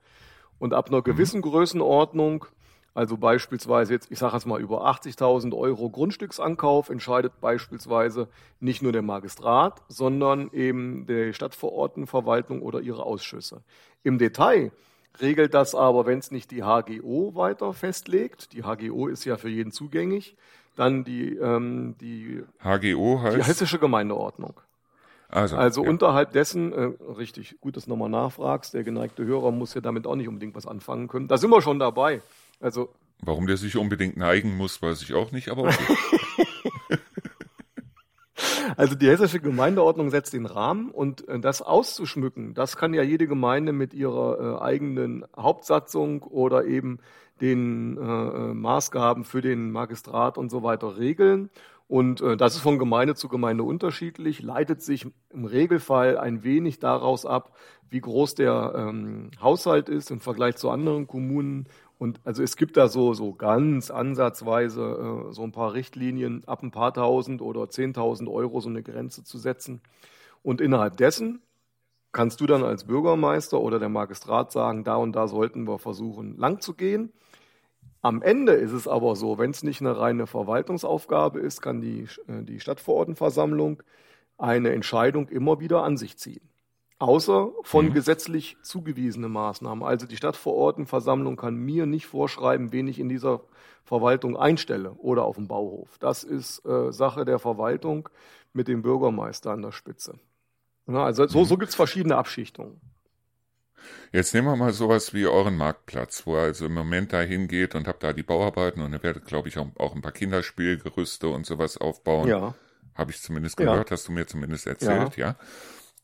Und 0.59 0.75
ab 0.75 0.89
einer 0.89 0.99
mhm. 0.99 1.05
gewissen 1.05 1.43
Größenordnung, 1.43 2.45
also 2.95 3.17
beispielsweise 3.17 3.93
jetzt, 3.93 4.11
ich 4.11 4.19
sage 4.19 4.35
jetzt 4.35 4.47
mal 4.47 4.61
über 4.61 4.87
80.000 4.87 5.57
Euro 5.57 5.91
Grundstücksankauf, 5.91 6.91
entscheidet 6.91 7.41
beispielsweise 7.41 8.29
nicht 8.59 8.83
nur 8.83 8.93
der 8.93 9.03
Magistrat, 9.03 9.83
sondern 9.89 10.51
eben 10.53 11.07
die 11.07 11.33
Stadtverordnetenverwaltung 11.33 12.63
oder 12.63 12.81
ihre 12.81 13.05
Ausschüsse. 13.05 13.63
Im 14.03 14.19
Detail 14.19 14.73
regelt 15.21 15.55
das 15.55 15.75
aber, 15.75 16.07
wenn 16.07 16.19
es 16.19 16.31
nicht 16.31 16.51
die 16.51 16.63
HGO 16.63 17.35
weiter 17.35 17.73
festlegt, 17.73 18.53
die 18.53 18.63
HGO 18.63 19.07
ist 19.09 19.25
ja 19.25 19.37
für 19.37 19.49
jeden 19.49 19.73
zugänglich, 19.73 20.37
dann 20.77 21.05
die, 21.05 21.37
ähm, 21.37 21.97
die, 22.01 22.43
HGO 22.63 23.21
heißt? 23.23 23.37
die 23.37 23.45
hessische 23.45 23.79
Gemeindeordnung. 23.79 24.61
Also, 25.31 25.57
also 25.57 25.85
ja. 25.85 25.91
unterhalb 25.91 26.33
dessen, 26.33 26.73
äh, 26.73 26.91
richtig, 27.17 27.57
gut, 27.61 27.77
dass 27.77 27.85
du 27.85 27.91
nochmal 27.91 28.09
nachfragst, 28.09 28.75
der 28.75 28.83
geneigte 28.83 29.25
Hörer 29.25 29.53
muss 29.53 29.75
ja 29.75 29.81
damit 29.81 30.07
auch 30.07 30.17
nicht 30.17 30.29
unbedingt 30.29 30.55
was 30.55 30.67
anfangen 30.67 31.09
können. 31.09 31.29
Da 31.29 31.39
sind 31.39 31.51
wir 31.51 31.63
schon 31.63 31.79
dabei. 31.79 32.23
Also, 32.61 32.91
Warum 33.23 33.47
der 33.47 33.57
sich 33.57 33.77
unbedingt 33.77 34.17
neigen 34.17 34.57
muss, 34.57 34.81
weiß 34.83 35.03
ich 35.03 35.15
auch 35.15 35.31
nicht, 35.31 35.49
aber 35.49 35.65
okay. 35.65 35.97
Also 38.77 38.95
die 38.95 39.09
hessische 39.09 39.41
Gemeindeordnung 39.41 40.11
setzt 40.11 40.33
den 40.33 40.47
Rahmen 40.47 40.91
und 40.91 41.29
äh, 41.29 41.39
das 41.39 41.61
auszuschmücken, 41.61 42.55
das 42.55 42.77
kann 42.77 42.95
ja 42.95 43.03
jede 43.03 43.27
Gemeinde 43.27 43.73
mit 43.73 43.93
ihrer 43.93 44.59
äh, 44.59 44.63
eigenen 44.63 45.27
Hauptsatzung 45.37 46.23
oder 46.23 46.65
eben 46.65 46.99
den 47.41 47.97
äh, 47.99 48.01
äh, 48.01 48.55
Maßgaben 48.55 49.25
für 49.25 49.41
den 49.41 49.71
Magistrat 49.71 50.39
und 50.39 50.51
so 50.51 50.63
weiter 50.63 50.99
regeln. 50.99 51.51
Und 51.91 52.21
äh, 52.21 52.37
das 52.37 52.55
ist 52.55 52.61
von 52.61 52.79
Gemeinde 52.79 53.17
zu 53.17 53.27
Gemeinde 53.27 53.65
unterschiedlich, 53.65 54.43
leitet 54.43 54.81
sich 54.81 55.09
im 55.31 55.45
Regelfall 55.45 56.19
ein 56.19 56.45
wenig 56.45 56.79
daraus 56.79 57.27
ab, 57.27 57.57
wie 57.89 58.01
groß 58.01 58.37
der 58.37 58.75
ähm, 58.77 59.33
Haushalt 59.43 59.89
ist 59.89 60.13
im 60.13 60.21
Vergleich 60.21 60.55
zu 60.55 60.71
anderen 60.71 61.09
Kommunen 61.09 61.67
und 61.99 62.21
also 62.25 62.45
es 62.45 62.57
gibt 62.57 62.77
da 62.77 62.87
so, 62.87 63.13
so 63.13 63.35
ganz 63.35 63.91
ansatzweise 63.91 65.27
äh, 65.31 65.33
so 65.33 65.43
ein 65.43 65.51
paar 65.51 65.73
Richtlinien, 65.73 66.45
ab 66.47 66.63
ein 66.63 66.71
paar 66.71 66.95
tausend 66.95 67.43
oder 67.43 67.69
zehntausend 67.69 68.29
Euro 68.29 68.61
so 68.61 68.69
eine 68.69 68.85
Grenze 68.85 69.25
zu 69.25 69.39
setzen. 69.39 69.81
Und 70.45 70.61
innerhalb 70.61 70.97
dessen 70.97 71.43
kannst 72.13 72.41
du 72.41 72.47
dann 72.47 72.63
als 72.63 72.85
Bürgermeister 72.85 73.61
oder 73.61 73.81
der 73.81 73.89
Magistrat 73.89 74.53
sagen, 74.53 74.85
da 74.85 74.95
und 74.95 75.17
da 75.17 75.27
sollten 75.27 75.67
wir 75.67 75.81
versuchen, 75.81 76.37
lang 76.37 76.61
zu 76.61 76.75
gehen. 76.75 77.13
Am 78.03 78.23
Ende 78.23 78.53
ist 78.53 78.73
es 78.73 78.89
aber 78.89 79.15
so, 79.17 79.39
wenn 79.39 79.51
es 79.51 79.63
nicht 79.63 79.81
eine 79.81 79.99
reine 79.99 80.27
Verwaltungsaufgabe 80.27 81.41
ist, 81.41 81.61
kann 81.61 81.81
die, 81.81 82.09
äh, 82.29 82.43
die 82.43 82.61
Stadtverordnetenversammlung 82.61 83.83
eine 84.39 84.73
Entscheidung 84.73 85.29
immer 85.29 85.61
wieder 85.61 85.85
an 85.85 85.97
sich 85.97 86.17
ziehen 86.17 86.51
außer 87.01 87.51
von 87.63 87.87
mhm. 87.87 87.95
gesetzlich 87.95 88.57
zugewiesenen 88.63 89.33
Maßnahmen. 89.33 89.83
Also 89.83 90.07
die 90.07 90.17
Stadtverordnetenversammlung 90.17 91.37
kann 91.37 91.57
mir 91.57 91.87
nicht 91.87 92.07
vorschreiben, 92.07 92.73
wen 92.73 92.87
ich 92.87 93.01
in 93.01 93.09
dieser 93.09 93.41
Verwaltung 93.85 94.37
einstelle 94.37 94.93
oder 94.93 95.25
auf 95.25 95.37
dem 95.37 95.49
Bauhof. 95.49 95.99
Das 95.99 96.23
ist 96.23 96.65
äh, 96.67 96.93
Sache 96.93 97.25
der 97.25 97.39
Verwaltung 97.39 98.09
mit 98.53 98.69
dem 98.69 98.83
Bürgermeister 98.83 99.51
an 99.51 99.63
der 99.63 99.73
Spitze. 99.73 100.19
Ja, 100.87 101.05
also 101.05 101.27
so, 101.27 101.45
so 101.45 101.55
mhm. 101.55 101.61
gibt 101.61 101.71
es 101.71 101.75
verschiedene 101.75 102.17
Abschichtungen. 102.17 102.81
Jetzt 104.13 104.35
nehmen 104.35 104.49
wir 104.49 104.57
mal 104.57 104.73
sowas 104.73 105.15
wie 105.15 105.27
euren 105.27 105.57
Marktplatz, 105.57 106.27
wo 106.27 106.37
ihr 106.37 106.43
also 106.43 106.67
im 106.67 106.75
Moment 106.75 107.13
da 107.13 107.21
hingeht 107.21 107.75
und 107.75 107.87
habt 107.87 108.03
da 108.03 108.13
die 108.13 108.23
Bauarbeiten 108.23 108.83
und 108.83 108.93
ihr 108.93 109.03
werdet, 109.03 109.27
glaube 109.27 109.49
ich, 109.49 109.59
auch, 109.59 109.95
ein 109.95 110.03
paar 110.03 110.13
Kinderspielgerüste 110.13 111.29
und 111.29 111.47
sowas 111.47 111.77
aufbauen. 111.77 112.29
Ja. 112.29 112.55
Habe 112.95 113.13
ich 113.13 113.21
zumindest 113.21 113.57
gehört, 113.57 113.91
ja. 113.91 113.95
hast 113.95 114.09
du 114.09 114.13
mir 114.13 114.27
zumindest 114.27 114.67
erzählt, 114.67 115.17
ja. 115.17 115.29
ja. 115.29 115.37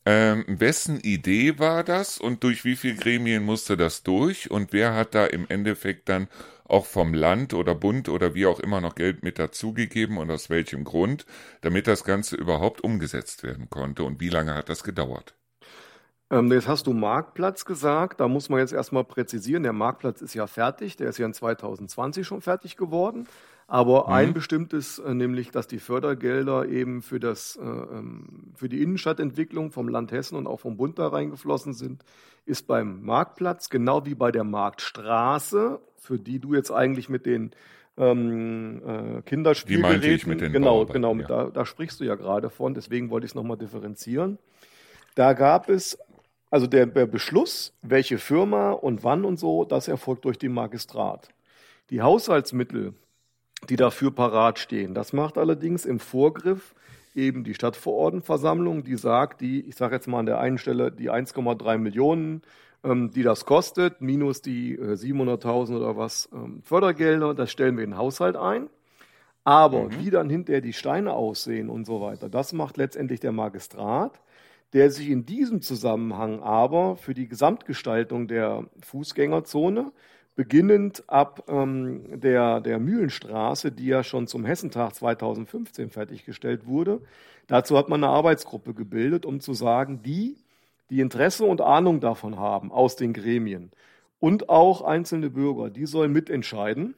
Ähm, 0.08 0.44
wessen 0.46 1.00
Idee 1.00 1.58
war 1.58 1.82
das 1.82 2.18
und 2.18 2.44
durch 2.44 2.64
wie 2.64 2.76
viele 2.76 2.94
Gremien 2.94 3.42
musste 3.42 3.76
das 3.76 4.04
durch 4.04 4.52
und 4.52 4.72
wer 4.72 4.94
hat 4.94 5.16
da 5.16 5.26
im 5.26 5.46
Endeffekt 5.48 6.08
dann 6.08 6.28
auch 6.62 6.86
vom 6.86 7.12
Land 7.12 7.54
oder 7.54 7.74
Bund 7.74 8.08
oder 8.08 8.34
wie 8.34 8.46
auch 8.46 8.60
immer 8.60 8.80
noch 8.80 8.94
Geld 8.94 9.24
mit 9.24 9.40
dazugegeben 9.40 10.18
und 10.18 10.30
aus 10.30 10.48
welchem 10.48 10.84
Grund, 10.84 11.26
damit 11.60 11.88
das 11.88 12.04
Ganze 12.04 12.36
überhaupt 12.36 12.82
umgesetzt 12.82 13.42
werden 13.42 13.68
konnte 13.68 14.04
und 14.04 14.20
wie 14.20 14.28
lange 14.28 14.54
hat 14.54 14.68
das 14.68 14.84
gedauert? 14.84 15.34
Ähm, 16.30 16.50
jetzt 16.50 16.66
hast 16.66 16.86
du 16.86 16.92
Marktplatz 16.92 17.64
gesagt, 17.64 18.20
da 18.20 18.26
muss 18.26 18.48
man 18.48 18.58
jetzt 18.58 18.72
erstmal 18.72 19.04
präzisieren, 19.04 19.62
der 19.62 19.72
Marktplatz 19.72 20.22
ist 20.22 20.34
ja 20.34 20.46
fertig, 20.46 20.96
der 20.96 21.08
ist 21.08 21.18
ja 21.18 21.26
in 21.26 21.34
2020 21.34 22.26
schon 22.26 22.40
fertig 22.40 22.76
geworden. 22.76 23.28
Aber 23.68 24.06
mhm. 24.06 24.12
ein 24.12 24.34
bestimmtes, 24.34 24.98
äh, 24.98 25.14
nämlich, 25.14 25.50
dass 25.50 25.66
die 25.66 25.78
Fördergelder 25.78 26.66
eben 26.68 27.02
für, 27.02 27.18
das, 27.18 27.56
äh, 27.56 27.64
ähm, 27.64 28.52
für 28.54 28.68
die 28.68 28.82
Innenstadtentwicklung 28.82 29.70
vom 29.70 29.88
Land 29.88 30.12
Hessen 30.12 30.36
und 30.36 30.46
auch 30.46 30.60
vom 30.60 30.76
Bund 30.76 30.98
da 30.98 31.08
reingeflossen 31.08 31.74
sind, 31.74 32.04
ist 32.44 32.66
beim 32.68 33.04
Marktplatz, 33.04 33.68
genau 33.68 34.04
wie 34.06 34.14
bei 34.14 34.30
der 34.30 34.44
Marktstraße, 34.44 35.80
für 35.96 36.18
die 36.18 36.38
du 36.38 36.54
jetzt 36.54 36.70
eigentlich 36.70 37.08
mit 37.08 37.26
den 37.26 37.50
ähm, 37.96 38.82
äh, 38.86 39.22
Kinderspielgeräten, 39.22 40.00
die 40.00 40.08
ich 40.10 40.26
mit 40.26 40.40
den 40.40 40.52
genau, 40.52 40.86
genau, 40.86 41.14
ja. 41.16 41.26
da, 41.26 41.50
da 41.50 41.66
sprichst 41.66 41.98
du 41.98 42.04
ja 42.04 42.14
gerade 42.14 42.50
von, 42.50 42.74
deswegen 42.74 43.10
wollte 43.10 43.24
ich 43.24 43.32
es 43.32 43.34
nochmal 43.34 43.56
differenzieren. 43.56 44.38
Da 45.16 45.32
gab 45.32 45.70
es 45.70 45.98
also 46.50 46.66
der, 46.66 46.86
der 46.86 47.06
Beschluss, 47.06 47.72
welche 47.82 48.18
Firma 48.18 48.72
und 48.72 49.04
wann 49.04 49.24
und 49.24 49.38
so, 49.38 49.64
das 49.64 49.88
erfolgt 49.88 50.24
durch 50.24 50.38
den 50.38 50.52
Magistrat. 50.52 51.28
Die 51.90 52.02
Haushaltsmittel, 52.02 52.94
die 53.68 53.76
dafür 53.76 54.10
parat 54.10 54.58
stehen. 54.58 54.94
Das 54.94 55.12
macht 55.12 55.38
allerdings 55.38 55.84
im 55.84 55.98
Vorgriff 55.98 56.74
eben 57.14 57.44
die 57.44 57.54
Stadtverordnetenversammlung, 57.54 58.84
die 58.84 58.96
sagt, 58.96 59.40
die, 59.40 59.60
ich 59.62 59.76
sage 59.76 59.94
jetzt 59.94 60.06
mal 60.06 60.20
an 60.20 60.26
der 60.26 60.38
einen 60.38 60.58
Stelle, 60.58 60.92
die 60.92 61.10
1,3 61.10 61.78
Millionen, 61.78 62.42
ähm, 62.84 63.10
die 63.10 63.22
das 63.22 63.46
kostet, 63.46 64.00
minus 64.00 64.42
die 64.42 64.74
äh, 64.74 64.94
700.000 64.94 65.76
oder 65.76 65.96
was 65.96 66.28
ähm, 66.32 66.62
Fördergelder, 66.62 67.34
das 67.34 67.50
stellen 67.50 67.76
wir 67.76 67.84
in 67.84 67.90
den 67.90 67.98
Haushalt 67.98 68.36
ein. 68.36 68.68
Aber 69.44 69.84
mhm. 69.84 70.00
wie 70.00 70.10
dann 70.10 70.28
hinterher 70.28 70.60
die 70.60 70.72
Steine 70.72 71.12
aussehen 71.12 71.70
und 71.70 71.86
so 71.86 72.00
weiter, 72.00 72.28
das 72.28 72.52
macht 72.52 72.76
letztendlich 72.76 73.20
der 73.20 73.32
Magistrat, 73.32 74.20
der 74.72 74.90
sich 74.90 75.08
in 75.08 75.24
diesem 75.26 75.62
Zusammenhang 75.62 76.42
aber 76.42 76.96
für 76.96 77.14
die 77.14 77.28
Gesamtgestaltung 77.28 78.28
der 78.28 78.64
Fußgängerzone 78.80 79.92
beginnend 80.34 81.04
ab 81.06 81.44
ähm, 81.48 82.20
der, 82.20 82.60
der 82.60 82.78
Mühlenstraße, 82.78 83.72
die 83.72 83.86
ja 83.86 84.04
schon 84.04 84.26
zum 84.26 84.44
Hessentag 84.44 84.94
2015 84.94 85.90
fertiggestellt 85.90 86.66
wurde. 86.66 87.00
Dazu 87.46 87.78
hat 87.78 87.88
man 87.88 88.04
eine 88.04 88.12
Arbeitsgruppe 88.12 88.74
gebildet, 88.74 89.24
um 89.24 89.40
zu 89.40 89.54
sagen, 89.54 90.02
die, 90.02 90.36
die 90.90 91.00
Interesse 91.00 91.44
und 91.44 91.62
Ahnung 91.62 92.00
davon 92.00 92.38
haben 92.38 92.70
aus 92.70 92.96
den 92.96 93.14
Gremien 93.14 93.70
und 94.20 94.48
auch 94.48 94.82
einzelne 94.82 95.30
Bürger, 95.30 95.70
die 95.70 95.86
sollen 95.86 96.12
mitentscheiden. 96.12 96.94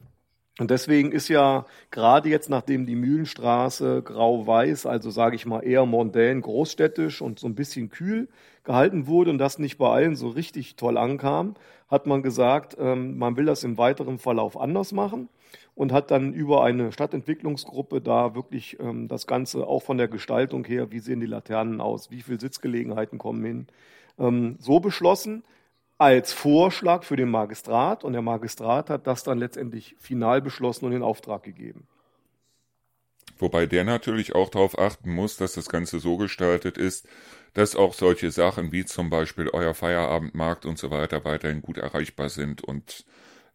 Und 0.59 0.73
deswegen 0.73 1.13
ist 1.13 1.29
ja 1.29 1.67
gerade 1.93 2.29
jetzt, 2.29 2.51
nachdem 2.51 2.85
die 2.85 2.97
Mühlenstraße 2.97 4.03
grau-weiß, 4.03 4.87
also 4.87 5.11
sage 5.11 5.37
ich 5.37 5.47
mal 5.47 5.61
eher 5.61 5.87
mondän, 5.87 6.41
großstädtisch 6.41 7.23
und 7.23 7.39
so 7.39 7.47
ein 7.47 7.55
bisschen 7.55 7.91
kühl 7.91 8.29
gehalten 8.65 9.07
wurde 9.07 9.31
und 9.31 9.39
das 9.39 9.61
nicht 9.61 9.79
bei 9.79 9.89
allen 9.89 10.17
so 10.17 10.29
richtig 10.29 10.75
toll 10.75 10.99
ankam, 10.99 11.55
hat 11.89 12.07
man 12.07 12.23
gesagt, 12.23 12.77
ähm, 12.79 13.19
man 13.19 13.37
will 13.37 13.47
das 13.47 13.63
im 13.63 13.79
weiteren 13.79 14.19
Verlauf 14.19 14.61
anders 14.61 14.93
machen 14.93 15.29
und 15.77 15.93
hat 15.93 16.11
dann 16.11 16.35
über 16.35 16.65
eine 16.65 16.91
Stadtentwicklungsgruppe 16.91 18.01
da 18.01 18.35
wirklich 18.35 18.81
ähm, 18.81 19.07
das 19.07 19.29
Ganze 19.29 19.65
auch 19.65 19.85
von 19.85 19.97
der 19.97 20.09
Gestaltung 20.09 20.65
her, 20.65 20.91
wie 20.91 20.99
sehen 20.99 21.21
die 21.21 21.27
Laternen 21.27 21.81
aus, 21.81 22.11
wie 22.11 22.21
viele 22.21 22.41
Sitzgelegenheiten 22.41 23.19
kommen 23.19 23.45
hin, 23.45 23.67
ähm, 24.19 24.57
so 24.59 24.81
beschlossen 24.81 25.45
als 25.99 26.33
Vorschlag 26.33 27.03
für 27.03 27.17
den 27.17 27.29
Magistrat 27.29 28.05
und 28.05 28.13
der 28.13 28.23
Magistrat 28.23 28.89
hat 28.89 29.07
das 29.07 29.25
dann 29.25 29.39
letztendlich 29.39 29.97
final 29.99 30.41
beschlossen 30.41 30.87
und 30.87 30.93
in 30.93 31.03
Auftrag 31.03 31.43
gegeben. 31.43 31.89
Wobei 33.39 33.67
der 33.67 33.85
natürlich 33.85 34.35
auch 34.35 34.49
darauf 34.49 34.79
achten 34.79 35.11
muss, 35.11 35.37
dass 35.37 35.55
das 35.55 35.69
Ganze 35.69 36.01
so 36.01 36.17
gestaltet 36.17 36.79
ist, 36.79 37.07
dass 37.55 37.77
auch 37.77 37.95
solche 37.95 38.31
Sachen 38.31 38.73
wie 38.73 38.85
zum 38.85 39.11
Beispiel 39.11 39.49
euer 39.49 39.75
Feierabendmarkt 39.75 40.67
und 40.67 40.79
so 40.79 40.91
weiter 40.91 41.25
weiterhin 41.25 41.63
gut 41.63 41.79
erreichbar 41.79 42.29
sind 42.29 42.63
und 42.63 43.05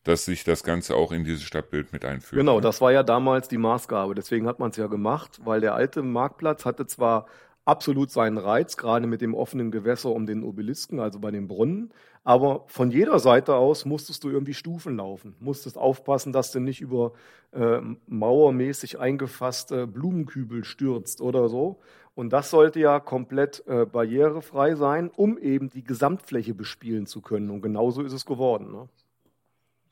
dass 0.03 0.25
sich 0.25 0.43
das 0.43 0.63
Ganze 0.63 0.95
auch 0.95 1.11
in 1.11 1.23
dieses 1.23 1.43
Stadtbild 1.43 1.93
mit 1.93 2.03
einführt. 2.03 2.39
Genau, 2.39 2.59
das 2.59 2.81
war 2.81 2.91
ja 2.91 3.03
damals 3.03 3.47
die 3.47 3.57
Maßgabe. 3.57 4.15
Deswegen 4.15 4.47
hat 4.47 4.59
man 4.59 4.71
es 4.71 4.77
ja 4.77 4.87
gemacht, 4.87 5.39
weil 5.45 5.61
der 5.61 5.75
alte 5.75 6.01
Marktplatz 6.01 6.65
hatte 6.65 6.85
zwar 6.87 7.25
absolut 7.65 8.11
seinen 8.11 8.37
Reiz, 8.37 8.77
gerade 8.77 9.07
mit 9.07 9.21
dem 9.21 9.33
offenen 9.33 9.71
Gewässer 9.71 10.11
um 10.11 10.25
den 10.25 10.43
Obelisken, 10.43 10.99
also 10.99 11.19
bei 11.19 11.31
den 11.31 11.47
Brunnen. 11.47 11.93
Aber 12.23 12.63
von 12.67 12.91
jeder 12.91 13.19
Seite 13.19 13.55
aus 13.55 13.85
musstest 13.85 14.23
du 14.23 14.29
irgendwie 14.29 14.53
Stufen 14.53 14.97
laufen, 14.97 15.35
musstest 15.39 15.77
aufpassen, 15.77 16.33
dass 16.33 16.51
du 16.51 16.59
nicht 16.59 16.81
über 16.81 17.13
äh, 17.51 17.79
mauermäßig 18.07 18.99
eingefasste 18.99 19.87
Blumenkübel 19.87 20.63
stürzt 20.63 21.21
oder 21.21 21.49
so. 21.49 21.79
Und 22.15 22.31
das 22.31 22.49
sollte 22.49 22.79
ja 22.79 22.99
komplett 22.99 23.63
äh, 23.67 23.85
barrierefrei 23.85 24.75
sein, 24.75 25.09
um 25.09 25.37
eben 25.37 25.69
die 25.69 25.83
Gesamtfläche 25.83 26.53
bespielen 26.53 27.07
zu 27.07 27.21
können. 27.21 27.49
Und 27.49 27.61
genauso 27.61 28.03
ist 28.03 28.13
es 28.13 28.25
geworden. 28.25 28.71
Ne? 28.71 28.89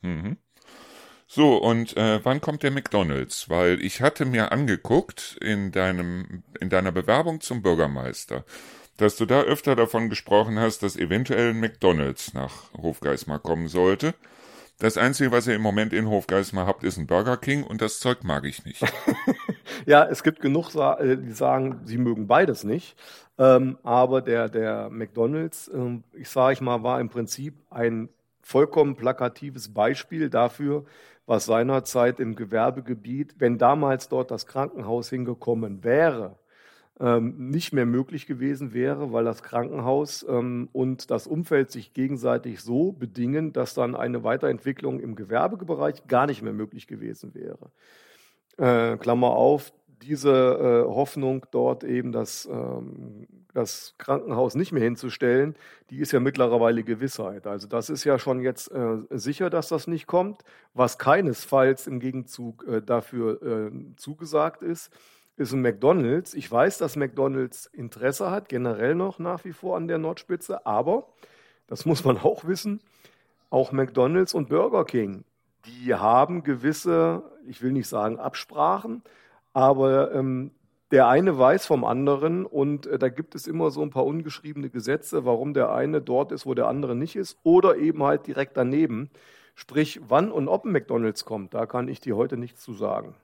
Mhm. 0.01 0.37
So, 1.33 1.55
und 1.55 1.95
äh, 1.95 2.19
wann 2.25 2.41
kommt 2.41 2.61
der 2.61 2.71
McDonalds? 2.71 3.49
Weil 3.49 3.81
ich 3.81 4.01
hatte 4.01 4.25
mir 4.25 4.51
angeguckt 4.51 5.37
in 5.39 5.71
deinem, 5.71 6.43
in 6.59 6.67
deiner 6.67 6.91
Bewerbung 6.91 7.39
zum 7.39 7.61
Bürgermeister, 7.61 8.43
dass 8.97 9.15
du 9.15 9.25
da 9.25 9.39
öfter 9.39 9.77
davon 9.77 10.09
gesprochen 10.09 10.59
hast, 10.59 10.83
dass 10.83 10.97
eventuell 10.97 11.51
ein 11.51 11.61
McDonalds 11.61 12.33
nach 12.33 12.73
Hofgeismar 12.73 13.39
kommen 13.39 13.69
sollte. 13.69 14.13
Das 14.77 14.97
Einzige, 14.97 15.31
was 15.31 15.47
ihr 15.47 15.55
im 15.55 15.61
Moment 15.61 15.93
in 15.93 16.09
Hofgeismar 16.09 16.67
habt, 16.67 16.83
ist 16.83 16.97
ein 16.97 17.07
Burger 17.07 17.37
King 17.37 17.63
und 17.63 17.81
das 17.81 18.01
Zeug 18.01 18.25
mag 18.25 18.43
ich 18.43 18.65
nicht. 18.65 18.83
ja, 19.85 20.03
es 20.03 20.23
gibt 20.23 20.41
genug, 20.41 20.75
äh, 20.75 21.15
die 21.15 21.31
sagen, 21.31 21.79
sie 21.85 21.97
mögen 21.97 22.27
beides 22.27 22.65
nicht. 22.65 22.97
Ähm, 23.37 23.77
aber 23.83 24.21
der, 24.21 24.49
der 24.49 24.89
McDonalds, 24.89 25.69
äh, 25.69 26.01
ich 26.11 26.27
sage 26.27 26.55
ich 26.55 26.59
mal, 26.59 26.83
war 26.83 26.99
im 26.99 27.07
Prinzip 27.07 27.55
ein 27.69 28.09
vollkommen 28.41 28.95
plakatives 28.95 29.73
Beispiel 29.73 30.29
dafür, 30.29 30.85
was 31.25 31.45
seinerzeit 31.45 32.19
im 32.19 32.35
Gewerbegebiet, 32.35 33.35
wenn 33.37 33.57
damals 33.57 34.09
dort 34.09 34.31
das 34.31 34.45
Krankenhaus 34.45 35.09
hingekommen 35.09 35.83
wäre, 35.83 36.37
ähm, 36.99 37.49
nicht 37.49 37.73
mehr 37.73 37.85
möglich 37.85 38.27
gewesen 38.27 38.73
wäre, 38.73 39.11
weil 39.11 39.25
das 39.25 39.41
Krankenhaus 39.41 40.25
ähm, 40.27 40.69
und 40.71 41.09
das 41.09 41.25
Umfeld 41.25 41.71
sich 41.71 41.93
gegenseitig 41.93 42.61
so 42.61 42.91
bedingen, 42.91 43.53
dass 43.53 43.73
dann 43.73 43.95
eine 43.95 44.23
Weiterentwicklung 44.23 44.99
im 44.99 45.15
Gewerbebereich 45.15 46.07
gar 46.07 46.27
nicht 46.27 46.41
mehr 46.41 46.53
möglich 46.53 46.87
gewesen 46.87 47.33
wäre. 47.33 47.71
Äh, 48.57 48.97
Klammer 48.97 49.31
auf, 49.31 49.73
diese 50.01 50.31
äh, 50.87 50.93
Hoffnung 50.93 51.45
dort 51.51 51.83
eben 51.83 52.11
das, 52.11 52.47
ähm, 52.51 53.27
das 53.53 53.95
Krankenhaus 53.97 54.55
nicht 54.55 54.71
mehr 54.71 54.83
hinzustellen, 54.83 55.55
die 55.89 55.99
ist 55.99 56.11
ja 56.11 56.19
mittlerweile 56.19 56.83
Gewissheit. 56.83 57.47
Also 57.47 57.67
das 57.67 57.89
ist 57.89 58.03
ja 58.03 58.17
schon 58.19 58.41
jetzt 58.41 58.71
äh, 58.71 58.97
sicher, 59.11 59.49
dass 59.49 59.69
das 59.69 59.87
nicht 59.87 60.07
kommt. 60.07 60.43
Was 60.73 60.97
keinesfalls 60.97 61.87
im 61.87 61.99
Gegenzug 61.99 62.65
äh, 62.67 62.81
dafür 62.81 63.41
äh, 63.41 63.71
zugesagt 63.97 64.63
ist, 64.63 64.91
ist 65.37 65.53
ein 65.53 65.61
McDonald's. 65.61 66.33
Ich 66.33 66.51
weiß, 66.51 66.77
dass 66.77 66.95
McDonald's 66.95 67.65
Interesse 67.67 68.31
hat, 68.31 68.49
generell 68.49 68.95
noch 68.95 69.19
nach 69.19 69.45
wie 69.45 69.53
vor 69.53 69.77
an 69.77 69.87
der 69.87 69.97
Nordspitze, 69.97 70.65
aber, 70.65 71.07
das 71.67 71.85
muss 71.85 72.03
man 72.03 72.17
auch 72.17 72.45
wissen, 72.45 72.81
auch 73.49 73.71
McDonald's 73.71 74.33
und 74.33 74.49
Burger 74.49 74.85
King, 74.85 75.25
die 75.65 75.93
haben 75.93 76.43
gewisse, 76.43 77.23
ich 77.45 77.61
will 77.61 77.71
nicht 77.71 77.87
sagen 77.87 78.19
Absprachen, 78.19 79.03
aber 79.53 80.13
ähm, 80.13 80.51
der 80.91 81.07
eine 81.07 81.37
weiß 81.37 81.65
vom 81.65 81.85
anderen 81.85 82.45
und 82.45 82.85
äh, 82.85 82.99
da 82.99 83.09
gibt 83.09 83.35
es 83.35 83.47
immer 83.47 83.71
so 83.71 83.81
ein 83.81 83.89
paar 83.89 84.05
ungeschriebene 84.05 84.69
Gesetze, 84.69 85.25
warum 85.25 85.53
der 85.53 85.71
eine 85.71 86.01
dort 86.01 86.31
ist, 86.31 86.45
wo 86.45 86.53
der 86.53 86.67
andere 86.67 86.95
nicht 86.95 87.15
ist 87.15 87.37
oder 87.43 87.77
eben 87.77 88.03
halt 88.03 88.27
direkt 88.27 88.57
daneben. 88.57 89.09
Sprich, 89.55 90.01
wann 90.07 90.31
und 90.31 90.47
ob 90.47 90.65
ein 90.65 90.71
McDonald's 90.71 91.25
kommt, 91.25 91.53
da 91.53 91.65
kann 91.65 91.87
ich 91.87 91.99
dir 92.01 92.15
heute 92.15 92.37
nichts 92.37 92.61
zu 92.61 92.73
sagen. 92.73 93.15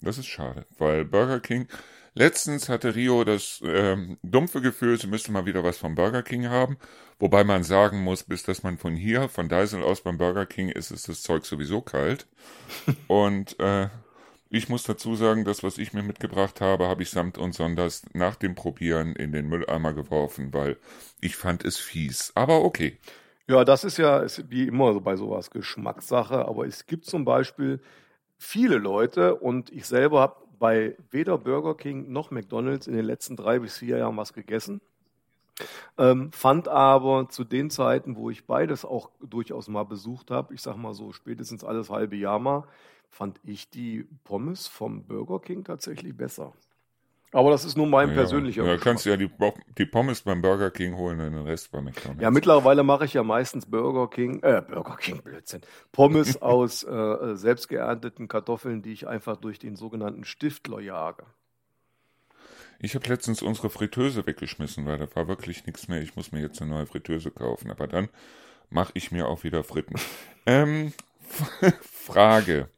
Das 0.00 0.18
ist 0.18 0.26
schade, 0.26 0.66
weil 0.78 1.04
Burger 1.04 1.40
King, 1.40 1.66
letztens 2.14 2.68
hatte 2.68 2.94
Rio 2.94 3.24
das 3.24 3.60
ähm, 3.64 4.18
dumpfe 4.22 4.60
Gefühl, 4.60 5.00
sie 5.00 5.08
müsste 5.08 5.32
mal 5.32 5.46
wieder 5.46 5.64
was 5.64 5.78
vom 5.78 5.96
Burger 5.96 6.22
King 6.22 6.48
haben, 6.48 6.76
wobei 7.18 7.42
man 7.42 7.64
sagen 7.64 8.02
muss, 8.02 8.22
bis 8.22 8.44
dass 8.44 8.62
man 8.62 8.78
von 8.78 8.94
hier, 8.94 9.28
von 9.28 9.48
Deisel 9.48 9.82
aus 9.82 10.02
beim 10.02 10.18
Burger 10.18 10.46
King 10.46 10.68
ist, 10.68 10.92
ist 10.92 11.08
das 11.08 11.22
Zeug 11.22 11.44
sowieso 11.44 11.80
kalt. 11.80 12.28
und 13.08 13.58
äh, 13.58 13.88
ich 14.50 14.68
muss 14.68 14.82
dazu 14.84 15.14
sagen, 15.14 15.44
das, 15.44 15.62
was 15.62 15.78
ich 15.78 15.92
mir 15.92 16.02
mitgebracht 16.02 16.60
habe, 16.60 16.88
habe 16.88 17.02
ich 17.02 17.10
samt 17.10 17.38
und 17.38 17.54
sonders 17.54 18.02
nach 18.14 18.36
dem 18.36 18.54
Probieren 18.54 19.14
in 19.14 19.32
den 19.32 19.48
Mülleimer 19.48 19.92
geworfen, 19.92 20.52
weil 20.54 20.76
ich 21.20 21.36
fand 21.36 21.64
es 21.64 21.78
fies. 21.78 22.32
Aber 22.34 22.62
okay. 22.64 22.98
Ja, 23.46 23.64
das 23.64 23.84
ist 23.84 23.98
ja 23.98 24.18
ist 24.18 24.50
wie 24.50 24.66
immer 24.66 25.00
bei 25.00 25.16
sowas 25.16 25.50
Geschmackssache. 25.50 26.46
Aber 26.46 26.66
es 26.66 26.86
gibt 26.86 27.04
zum 27.06 27.24
Beispiel 27.24 27.80
viele 28.38 28.76
Leute 28.76 29.34
und 29.34 29.70
ich 29.70 29.86
selber 29.86 30.20
habe 30.20 30.36
bei 30.58 30.96
weder 31.10 31.38
Burger 31.38 31.74
King 31.74 32.10
noch 32.10 32.30
McDonald's 32.30 32.86
in 32.86 32.94
den 32.94 33.04
letzten 33.04 33.36
drei 33.36 33.58
bis 33.58 33.78
vier 33.78 33.98
Jahren 33.98 34.16
was 34.16 34.32
gegessen. 34.32 34.80
Ähm, 35.96 36.30
fand 36.32 36.68
aber 36.68 37.28
zu 37.28 37.44
den 37.44 37.70
Zeiten, 37.70 38.16
wo 38.16 38.30
ich 38.30 38.46
beides 38.46 38.84
auch 38.84 39.10
durchaus 39.20 39.68
mal 39.68 39.84
besucht 39.84 40.30
habe, 40.30 40.54
ich 40.54 40.62
sag 40.62 40.76
mal 40.76 40.94
so 40.94 41.12
spätestens 41.12 41.64
alles 41.64 41.90
halbe 41.90 42.16
Jahr 42.16 42.38
mal, 42.38 42.64
fand 43.08 43.40
ich 43.44 43.70
die 43.70 44.06
Pommes 44.24 44.66
vom 44.66 45.04
Burger 45.04 45.40
King 45.40 45.64
tatsächlich 45.64 46.16
besser. 46.16 46.52
Aber 47.30 47.50
das 47.50 47.64
ist 47.66 47.76
nur 47.76 47.86
mein 47.86 48.08
ja, 48.08 48.14
persönlicher 48.14 48.64
Ja, 48.64 48.78
kannst 48.78 49.04
du 49.04 49.10
ja 49.10 49.16
die, 49.16 49.30
die, 49.76 49.84
Pommes 49.84 50.22
beim 50.22 50.40
Burger 50.40 50.70
King 50.70 50.96
holen 50.96 51.20
und 51.20 51.32
den 51.32 51.42
Rest 51.42 51.70
bei 51.70 51.82
McDonald's. 51.82 52.22
Ja, 52.22 52.30
mittlerweile 52.30 52.82
mache 52.82 53.04
ich 53.04 53.12
ja 53.12 53.22
meistens 53.22 53.66
Burger 53.66 54.08
King, 54.08 54.42
äh, 54.42 54.62
Burger 54.66 54.96
King, 54.96 55.22
Blödsinn. 55.22 55.60
Pommes 55.92 56.40
aus 56.42 56.84
äh, 56.84 56.90
äh, 56.90 57.36
selbst 57.36 57.68
geernteten 57.68 58.28
Kartoffeln, 58.28 58.80
die 58.80 58.92
ich 58.92 59.06
einfach 59.06 59.36
durch 59.36 59.58
den 59.58 59.76
sogenannten 59.76 60.24
Stiftler 60.24 60.80
jage. 60.80 61.24
Ich 62.80 62.94
habe 62.94 63.06
letztens 63.08 63.42
unsere 63.42 63.68
Fritteuse 63.68 64.26
weggeschmissen, 64.26 64.86
weil 64.86 64.98
da 64.98 65.14
war 65.14 65.28
wirklich 65.28 65.66
nichts 65.66 65.88
mehr. 65.88 66.00
Ich 66.00 66.16
muss 66.16 66.32
mir 66.32 66.40
jetzt 66.40 66.62
eine 66.62 66.70
neue 66.70 66.86
Fritteuse 66.86 67.30
kaufen. 67.30 67.70
Aber 67.70 67.88
dann 67.88 68.08
mache 68.70 68.92
ich 68.94 69.10
mir 69.10 69.26
auch 69.26 69.44
wieder 69.44 69.64
Fritten. 69.64 69.96
ähm, 70.46 70.92
Frage. 71.80 72.68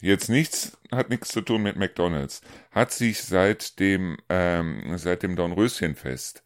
Jetzt 0.00 0.28
nichts, 0.28 0.78
hat 0.92 1.08
nichts 1.08 1.28
zu 1.28 1.40
tun 1.40 1.62
mit 1.62 1.76
McDonalds. 1.76 2.42
Hat 2.70 2.92
sich 2.92 3.22
seit 3.22 3.80
dem, 3.80 4.18
ähm, 4.28 4.96
seit 4.96 5.22
dem 5.22 5.36
Dornröschenfest 5.36 6.42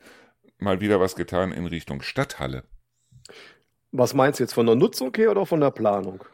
mal 0.59 0.81
wieder 0.81 1.01
was 1.01 1.17
getan 1.17 1.53
in 1.53 1.67
Richtung 1.67 2.03
Stadthalle? 2.03 2.65
Was 3.93 4.15
meinst 4.15 4.39
du 4.39 4.45
jetzt, 4.45 4.53
von 4.53 4.67
der 4.67 4.77
Nutzung 4.77 5.13
her 5.17 5.33
oder 5.33 5.47
von 5.47 5.61
der 5.61 5.73
Planung? 5.73 6.25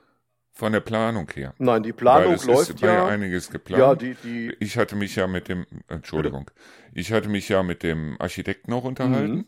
Von 0.53 0.73
der 0.73 0.81
Planung 0.81 1.31
her. 1.35 1.55
Nein, 1.59 1.83
die 1.83 1.93
Planung 1.93 2.29
Weil 2.29 2.35
es 2.35 2.45
läuft 2.45 2.71
ist, 2.71 2.81
ja, 2.81 2.93
ja 2.95 3.07
einiges 3.07 3.51
geplant. 3.51 3.81
Ja, 3.81 3.95
die, 3.95 4.15
die 4.15 4.57
ich 4.59 4.79
hatte 4.79 4.97
mich 4.97 5.17
ja 5.17 5.27
mit 5.27 5.49
dem, 5.49 5.67
Entschuldigung, 5.89 6.51
ich 6.93 7.12
hatte 7.12 7.29
mich 7.29 7.49
ja 7.49 7.62
mit 7.62 7.83
dem 7.83 8.17
Architekten 8.21 8.71
noch 8.71 8.85
unterhalten. 8.85 9.37
Mhm. 9.37 9.47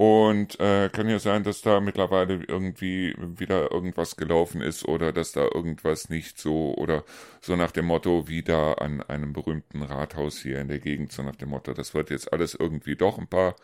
Und 0.00 0.58
äh, 0.60 0.88
kann 0.88 1.10
ja 1.10 1.18
sein, 1.18 1.44
dass 1.44 1.60
da 1.60 1.78
mittlerweile 1.78 2.42
irgendwie 2.48 3.14
wieder 3.18 3.70
irgendwas 3.70 4.16
gelaufen 4.16 4.62
ist 4.62 4.88
oder 4.88 5.12
dass 5.12 5.32
da 5.32 5.42
irgendwas 5.42 6.08
nicht 6.08 6.38
so 6.38 6.72
oder 6.78 7.04
so 7.42 7.54
nach 7.54 7.70
dem 7.70 7.84
Motto 7.84 8.26
wie 8.26 8.42
da 8.42 8.72
an 8.72 9.02
einem 9.02 9.34
berühmten 9.34 9.82
Rathaus 9.82 10.38
hier 10.38 10.58
in 10.58 10.68
der 10.68 10.78
Gegend, 10.78 11.12
so 11.12 11.22
nach 11.22 11.36
dem 11.36 11.50
Motto, 11.50 11.74
das 11.74 11.92
wird 11.92 12.08
jetzt 12.08 12.32
alles 12.32 12.54
irgendwie 12.54 12.96
doch 12.96 13.18
ein 13.18 13.26
paar 13.26 13.56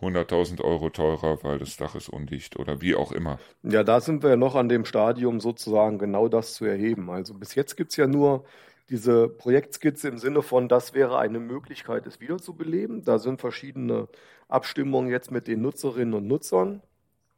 hunderttausend 0.00 0.60
Euro 0.62 0.90
teurer, 0.90 1.44
weil 1.44 1.60
das 1.60 1.76
Dach 1.76 1.94
ist 1.94 2.08
undicht 2.08 2.58
oder 2.58 2.80
wie 2.80 2.96
auch 2.96 3.12
immer. 3.12 3.38
Ja, 3.62 3.84
da 3.84 4.00
sind 4.00 4.24
wir 4.24 4.30
ja 4.30 4.36
noch 4.36 4.56
an 4.56 4.68
dem 4.68 4.84
Stadium 4.84 5.38
sozusagen 5.38 6.00
genau 6.00 6.26
das 6.26 6.54
zu 6.54 6.64
erheben. 6.64 7.08
Also 7.08 7.34
bis 7.34 7.54
jetzt 7.54 7.76
gibt's 7.76 7.94
ja 7.94 8.08
nur 8.08 8.44
diese 8.90 9.28
Projektskizze 9.28 10.08
im 10.08 10.18
Sinne 10.18 10.42
von, 10.42 10.68
das 10.68 10.94
wäre 10.94 11.18
eine 11.18 11.40
Möglichkeit, 11.40 12.06
es 12.06 12.20
wiederzubeleben. 12.20 13.04
Da 13.04 13.18
sind 13.18 13.40
verschiedene 13.40 14.08
Abstimmungen 14.48 15.10
jetzt 15.10 15.30
mit 15.30 15.46
den 15.46 15.60
Nutzerinnen 15.60 16.14
und 16.14 16.26
Nutzern. 16.26 16.82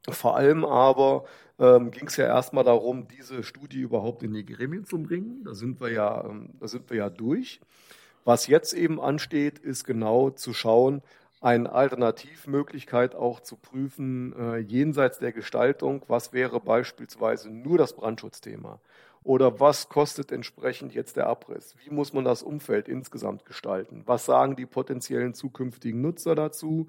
Vor 0.09 0.37
allem 0.37 0.65
aber 0.65 1.25
ähm, 1.59 1.91
ging 1.91 2.07
es 2.07 2.17
ja 2.17 2.27
erstmal 2.27 2.65
darum, 2.65 3.09
diese 3.09 3.43
Studie 3.43 3.81
überhaupt 3.81 4.23
in 4.23 4.33
die 4.33 4.47
Gremien 4.47 4.85
zu 4.85 5.03
bringen. 5.03 5.43
Da 5.45 5.55
sind 5.55 5.81
wir 5.81 5.91
ja, 5.91 6.25
ähm, 6.25 6.51
da 6.59 6.69
sind 6.69 6.89
wir 6.89 6.97
ja 6.97 7.11
durch. 7.11 7.61
Was 8.25 8.47
jetzt 8.47 8.73
eben 8.73 9.01
ansteht, 9.01 9.59
ist 9.59 9.85
genau 9.85 10.31
zu 10.31 10.55
schauen, 10.55 11.03
eine 11.41 11.73
Alternativmöglichkeit 11.73 13.15
auch 13.15 13.41
zu 13.41 13.57
prüfen, 13.57 14.35
äh, 14.39 14.59
jenseits 14.59 15.19
der 15.19 15.33
Gestaltung, 15.33 16.03
was 16.07 16.33
wäre 16.33 16.61
beispielsweise 16.61 17.51
nur 17.51 17.79
das 17.79 17.95
Brandschutzthema 17.95 18.79
oder 19.23 19.61
was 19.61 19.89
kostet 19.89 20.33
entsprechend 20.33 20.95
jetzt 20.95 21.17
der 21.17 21.27
Abriss? 21.27 21.75
Wie 21.85 21.91
muss 21.91 22.13
man 22.13 22.25
das 22.25 22.43
Umfeld 22.43 22.89
insgesamt 22.89 23.45
gestalten? 23.45 24.03
Was 24.07 24.25
sagen 24.25 24.57
die 24.57 24.67
potenziellen 24.67 25.35
zukünftigen 25.35 26.01
Nutzer 26.01 26.35
dazu? 26.35 26.89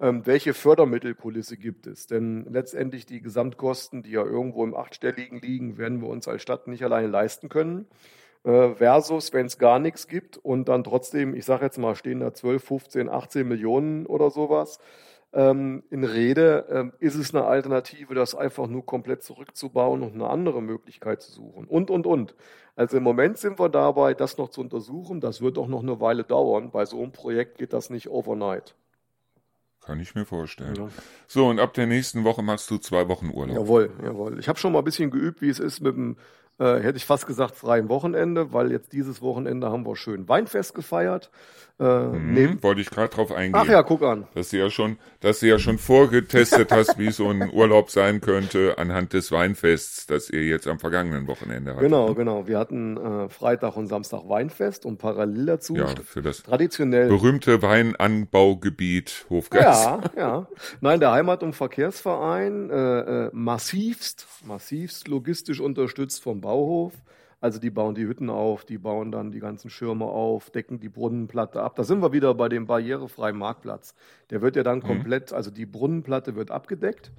Ähm, 0.00 0.24
welche 0.26 0.54
Fördermittelkulisse 0.54 1.56
gibt 1.56 1.86
es? 1.86 2.06
Denn 2.06 2.46
letztendlich 2.50 3.06
die 3.06 3.20
Gesamtkosten, 3.20 4.02
die 4.02 4.10
ja 4.10 4.24
irgendwo 4.24 4.64
im 4.64 4.74
Achtstelligen 4.74 5.40
liegen, 5.40 5.76
werden 5.76 6.00
wir 6.00 6.08
uns 6.08 6.28
als 6.28 6.42
Stadt 6.42 6.68
nicht 6.68 6.84
alleine 6.84 7.08
leisten 7.08 7.48
können. 7.48 7.86
Äh, 8.44 8.74
versus, 8.74 9.32
wenn 9.32 9.46
es 9.46 9.58
gar 9.58 9.78
nichts 9.78 10.08
gibt 10.08 10.36
und 10.36 10.68
dann 10.68 10.82
trotzdem, 10.82 11.34
ich 11.34 11.44
sage 11.44 11.64
jetzt 11.64 11.78
mal, 11.78 11.94
stehen 11.94 12.20
da 12.20 12.34
12, 12.34 12.64
15, 12.64 13.08
18 13.08 13.46
Millionen 13.46 14.06
oder 14.06 14.30
sowas 14.30 14.80
ähm, 15.32 15.82
in 15.90 16.04
Rede, 16.04 16.66
ähm, 16.70 16.92
ist 16.98 17.14
es 17.14 17.34
eine 17.34 17.44
Alternative, 17.44 18.14
das 18.14 18.34
einfach 18.34 18.66
nur 18.66 18.84
komplett 18.84 19.22
zurückzubauen 19.22 20.02
und 20.02 20.14
eine 20.14 20.28
andere 20.28 20.62
Möglichkeit 20.62 21.22
zu 21.22 21.32
suchen. 21.32 21.66
Und, 21.66 21.90
und, 21.90 22.06
und. 22.06 22.34
Also 22.76 22.96
im 22.96 23.02
Moment 23.02 23.38
sind 23.38 23.58
wir 23.58 23.68
dabei, 23.68 24.14
das 24.14 24.38
noch 24.38 24.50
zu 24.50 24.60
untersuchen. 24.60 25.20
Das 25.20 25.40
wird 25.40 25.58
auch 25.58 25.68
noch 25.68 25.82
eine 25.82 26.00
Weile 26.00 26.24
dauern. 26.24 26.70
Bei 26.70 26.84
so 26.84 27.02
einem 27.02 27.12
Projekt 27.12 27.58
geht 27.58 27.72
das 27.72 27.90
nicht 27.90 28.08
overnight. 28.08 28.74
Kann 29.84 29.98
ich 30.00 30.14
mir 30.14 30.24
vorstellen. 30.24 30.76
Ja. 30.76 30.88
So, 31.26 31.48
und 31.48 31.58
ab 31.58 31.74
der 31.74 31.86
nächsten 31.86 32.24
Woche 32.24 32.42
machst 32.42 32.70
du 32.70 32.78
zwei 32.78 33.08
Wochen 33.08 33.30
Urlaub. 33.30 33.56
Jawohl, 33.56 33.90
jawohl. 34.02 34.38
Ich 34.38 34.48
habe 34.48 34.58
schon 34.58 34.72
mal 34.72 34.78
ein 34.78 34.84
bisschen 34.84 35.10
geübt, 35.10 35.42
wie 35.42 35.48
es 35.48 35.58
ist, 35.58 35.80
mit 35.80 35.96
dem 35.96 36.16
äh, 36.58 36.80
hätte 36.80 36.96
ich 36.96 37.04
fast 37.04 37.26
gesagt, 37.26 37.56
freiem 37.56 37.88
Wochenende, 37.88 38.52
weil 38.52 38.70
jetzt 38.70 38.92
dieses 38.92 39.22
Wochenende 39.22 39.70
haben 39.70 39.84
wir 39.84 39.96
schön 39.96 40.28
Weinfest 40.28 40.74
gefeiert. 40.74 41.30
Äh, 41.82 42.12
hm, 42.12 42.62
wollte 42.62 42.80
ich 42.80 42.90
gerade 42.90 43.12
drauf 43.12 43.32
eingehen. 43.32 43.60
Ach 43.60 43.68
ja, 43.68 43.82
guck 43.82 44.02
an. 44.02 44.28
Dass 44.34 44.50
du 44.50 44.58
ja 44.58 44.70
schon, 44.70 44.98
dass 45.18 45.40
du 45.40 45.48
ja 45.48 45.58
schon 45.58 45.78
vorgetestet 45.78 46.70
hast, 46.70 46.96
wie 46.96 47.10
so 47.10 47.28
ein 47.28 47.50
Urlaub 47.52 47.90
sein 47.90 48.20
könnte 48.20 48.78
anhand 48.78 49.14
des 49.14 49.32
Weinfests, 49.32 50.06
das 50.06 50.30
ihr 50.30 50.44
jetzt 50.44 50.68
am 50.68 50.78
vergangenen 50.78 51.26
Wochenende 51.26 51.72
hattet. 51.72 51.82
Genau, 51.82 52.14
genau. 52.14 52.46
Wir 52.46 52.60
hatten 52.60 52.96
äh, 52.96 53.28
Freitag 53.28 53.76
und 53.76 53.88
Samstag 53.88 54.28
Weinfest 54.28 54.86
und 54.86 54.98
parallel 54.98 55.46
dazu 55.46 55.74
ja, 55.74 55.88
für 56.04 56.22
das 56.22 56.44
traditionell 56.44 57.08
berühmte 57.08 57.62
Weinanbaugebiet 57.62 59.26
Hofgeist. 59.28 59.84
Ja, 59.84 60.00
ja. 60.16 60.46
Nein, 60.80 61.00
der 61.00 61.10
Heimat- 61.10 61.42
und 61.42 61.54
Verkehrsverein 61.54 62.70
äh, 62.70 63.00
äh, 63.00 63.30
massivst, 63.32 64.28
massivst 64.44 65.08
logistisch 65.08 65.58
unterstützt 65.58 66.22
vom 66.22 66.40
Bauhof. 66.40 66.92
Also 67.42 67.58
die 67.58 67.70
bauen 67.70 67.96
die 67.96 68.06
Hütten 68.06 68.30
auf, 68.30 68.64
die 68.64 68.78
bauen 68.78 69.10
dann 69.10 69.32
die 69.32 69.40
ganzen 69.40 69.68
Schirme 69.68 70.04
auf, 70.04 70.50
decken 70.50 70.78
die 70.78 70.88
Brunnenplatte 70.88 71.60
ab. 71.60 71.74
Da 71.74 71.82
sind 71.82 72.00
wir 72.00 72.12
wieder 72.12 72.32
bei 72.34 72.48
dem 72.48 72.66
barrierefreien 72.66 73.36
Marktplatz. 73.36 73.96
Der 74.30 74.42
wird 74.42 74.54
ja 74.54 74.62
dann 74.62 74.78
mhm. 74.78 74.84
komplett, 74.84 75.32
also 75.32 75.50
die 75.50 75.66
Brunnenplatte 75.66 76.36
wird 76.36 76.52
abgedeckt. 76.52 77.10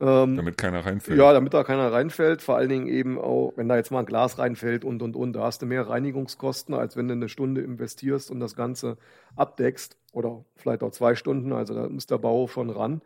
Ähm, 0.00 0.36
damit 0.36 0.58
keiner 0.58 0.84
reinfällt. 0.84 1.18
Ja, 1.18 1.32
damit 1.32 1.54
da 1.54 1.64
keiner 1.64 1.90
reinfällt. 1.90 2.42
Vor 2.42 2.56
allen 2.56 2.68
Dingen 2.68 2.88
eben 2.88 3.18
auch, 3.18 3.54
wenn 3.56 3.66
da 3.66 3.76
jetzt 3.76 3.90
mal 3.90 4.00
ein 4.00 4.06
Glas 4.06 4.38
reinfällt 4.38 4.84
und 4.84 5.00
und 5.00 5.16
und, 5.16 5.32
da 5.32 5.44
hast 5.44 5.62
du 5.62 5.66
mehr 5.66 5.88
Reinigungskosten, 5.88 6.74
als 6.74 6.98
wenn 6.98 7.08
du 7.08 7.14
eine 7.14 7.30
Stunde 7.30 7.62
investierst 7.62 8.30
und 8.30 8.40
das 8.40 8.56
Ganze 8.56 8.98
abdeckst. 9.34 9.96
Oder 10.12 10.44
vielleicht 10.56 10.82
auch 10.82 10.90
zwei 10.90 11.14
Stunden. 11.14 11.54
Also 11.54 11.72
da 11.74 11.88
muss 11.88 12.06
der 12.06 12.18
Bau 12.18 12.48
schon 12.48 12.68
ran. 12.68 13.00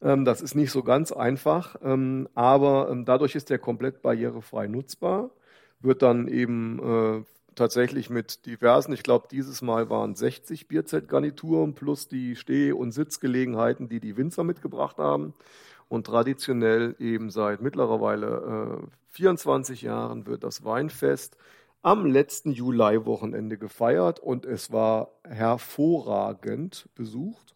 Ähm, 0.00 0.24
das 0.24 0.42
ist 0.42 0.54
nicht 0.54 0.70
so 0.70 0.84
ganz 0.84 1.10
einfach, 1.10 1.74
ähm, 1.82 2.28
aber 2.34 2.88
ähm, 2.88 3.04
dadurch 3.04 3.34
ist 3.34 3.50
der 3.50 3.58
komplett 3.58 4.00
barrierefrei 4.00 4.68
nutzbar 4.68 5.30
wird 5.84 6.02
dann 6.02 6.28
eben 6.28 6.78
äh, 6.78 7.24
tatsächlich 7.54 8.10
mit 8.10 8.46
diversen, 8.46 8.92
ich 8.92 9.02
glaube, 9.02 9.28
dieses 9.30 9.62
Mal 9.62 9.90
waren 9.90 10.14
60 10.14 10.68
Bierzeltgarnituren 10.68 11.74
plus 11.74 12.08
die 12.08 12.36
Steh- 12.36 12.72
und 12.72 12.92
Sitzgelegenheiten, 12.92 13.88
die 13.88 14.00
die 14.00 14.16
Winzer 14.16 14.44
mitgebracht 14.44 14.98
haben. 14.98 15.34
Und 15.88 16.06
traditionell 16.06 16.96
eben 16.98 17.30
seit 17.30 17.60
mittlerweile 17.60 18.82
äh, 18.82 18.86
24 19.10 19.82
Jahren 19.82 20.26
wird 20.26 20.42
das 20.42 20.64
Weinfest 20.64 21.36
am 21.82 22.06
letzten 22.06 22.50
Juli-Wochenende 22.50 23.58
gefeiert 23.58 24.18
und 24.18 24.46
es 24.46 24.72
war 24.72 25.10
hervorragend 25.22 26.88
besucht. 26.94 27.54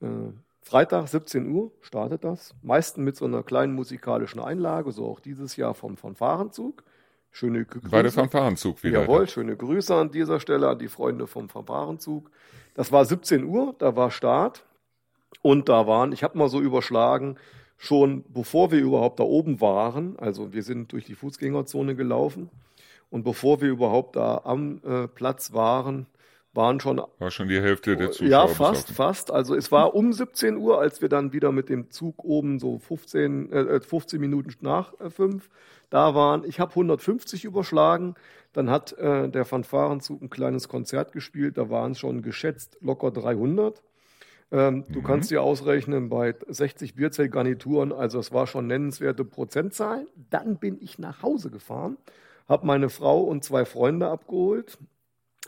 Äh, 0.00 0.32
Freitag 0.60 1.06
17 1.06 1.48
Uhr 1.48 1.70
startet 1.80 2.24
das, 2.24 2.56
meistens 2.60 3.04
mit 3.04 3.16
so 3.16 3.24
einer 3.24 3.44
kleinen 3.44 3.72
musikalischen 3.72 4.40
Einlage, 4.40 4.90
so 4.90 5.06
auch 5.06 5.20
dieses 5.20 5.54
Jahr 5.54 5.74
vom 5.74 5.96
Fanfarenzug. 5.96 6.82
Schöne 7.36 7.66
Grüße. 7.66 7.90
Bei 7.90 8.02
der 8.02 8.12
Fanfarenzug 8.12 8.82
wieder. 8.82 9.02
Jawohl, 9.02 9.28
schöne 9.28 9.58
Grüße 9.58 9.94
an 9.94 10.10
dieser 10.10 10.40
Stelle 10.40 10.70
an 10.70 10.78
die 10.78 10.88
Freunde 10.88 11.26
vom 11.26 11.50
Fanfarenzug. 11.50 12.30
Das 12.72 12.92
war 12.92 13.04
17 13.04 13.44
Uhr, 13.44 13.74
da 13.78 13.94
war 13.94 14.10
Start. 14.10 14.64
Und 15.42 15.68
da 15.68 15.86
waren, 15.86 16.12
ich 16.12 16.22
habe 16.22 16.38
mal 16.38 16.48
so 16.48 16.62
überschlagen, 16.62 17.36
schon 17.76 18.24
bevor 18.32 18.70
wir 18.72 18.78
überhaupt 18.78 19.20
da 19.20 19.24
oben 19.24 19.60
waren, 19.60 20.18
also 20.18 20.54
wir 20.54 20.62
sind 20.62 20.92
durch 20.92 21.04
die 21.04 21.14
Fußgängerzone 21.14 21.94
gelaufen, 21.94 22.48
und 23.10 23.22
bevor 23.22 23.60
wir 23.60 23.68
überhaupt 23.68 24.16
da 24.16 24.40
am 24.44 24.80
äh, 24.82 25.06
Platz 25.06 25.52
waren, 25.52 26.06
waren 26.56 26.80
schon. 26.80 27.00
War 27.18 27.30
schon 27.30 27.48
die 27.48 27.60
Hälfte 27.60 27.96
der 27.96 28.10
Zuschauer. 28.10 28.28
Ja, 28.28 28.46
fast, 28.46 28.90
fast. 28.90 29.30
Also 29.30 29.54
es 29.54 29.70
war 29.70 29.94
um 29.94 30.12
17 30.12 30.56
Uhr, 30.56 30.80
als 30.80 31.02
wir 31.02 31.08
dann 31.08 31.32
wieder 31.32 31.52
mit 31.52 31.68
dem 31.68 31.90
Zug 31.90 32.24
oben 32.24 32.58
so 32.58 32.78
15, 32.78 33.52
äh, 33.52 33.80
15 33.80 34.20
Minuten 34.20 34.52
nach 34.60 34.98
äh, 35.00 35.10
5 35.10 35.48
da 35.90 36.14
waren. 36.14 36.44
Ich 36.44 36.58
habe 36.58 36.70
150 36.70 37.44
überschlagen. 37.44 38.14
Dann 38.52 38.70
hat 38.70 38.92
äh, 38.98 39.28
der 39.28 39.44
Fanfarenzug 39.44 40.22
ein 40.22 40.30
kleines 40.30 40.68
Konzert 40.68 41.12
gespielt. 41.12 41.58
Da 41.58 41.70
waren 41.70 41.92
es 41.92 41.98
schon 41.98 42.22
geschätzt 42.22 42.78
locker 42.80 43.10
300. 43.10 43.82
Ähm, 44.52 44.74
mhm. 44.74 44.92
Du 44.92 45.02
kannst 45.02 45.30
dir 45.30 45.42
ausrechnen, 45.42 46.08
bei 46.08 46.34
60 46.46 46.94
Bierzellgarnituren, 46.94 47.92
also 47.92 48.18
es 48.18 48.32
war 48.32 48.46
schon 48.46 48.66
nennenswerte 48.66 49.24
Prozentzahlen. 49.24 50.06
Dann 50.30 50.58
bin 50.58 50.78
ich 50.80 50.98
nach 50.98 51.22
Hause 51.22 51.50
gefahren, 51.50 51.96
habe 52.48 52.66
meine 52.66 52.88
Frau 52.88 53.22
und 53.22 53.44
zwei 53.44 53.64
Freunde 53.64 54.08
abgeholt. 54.08 54.78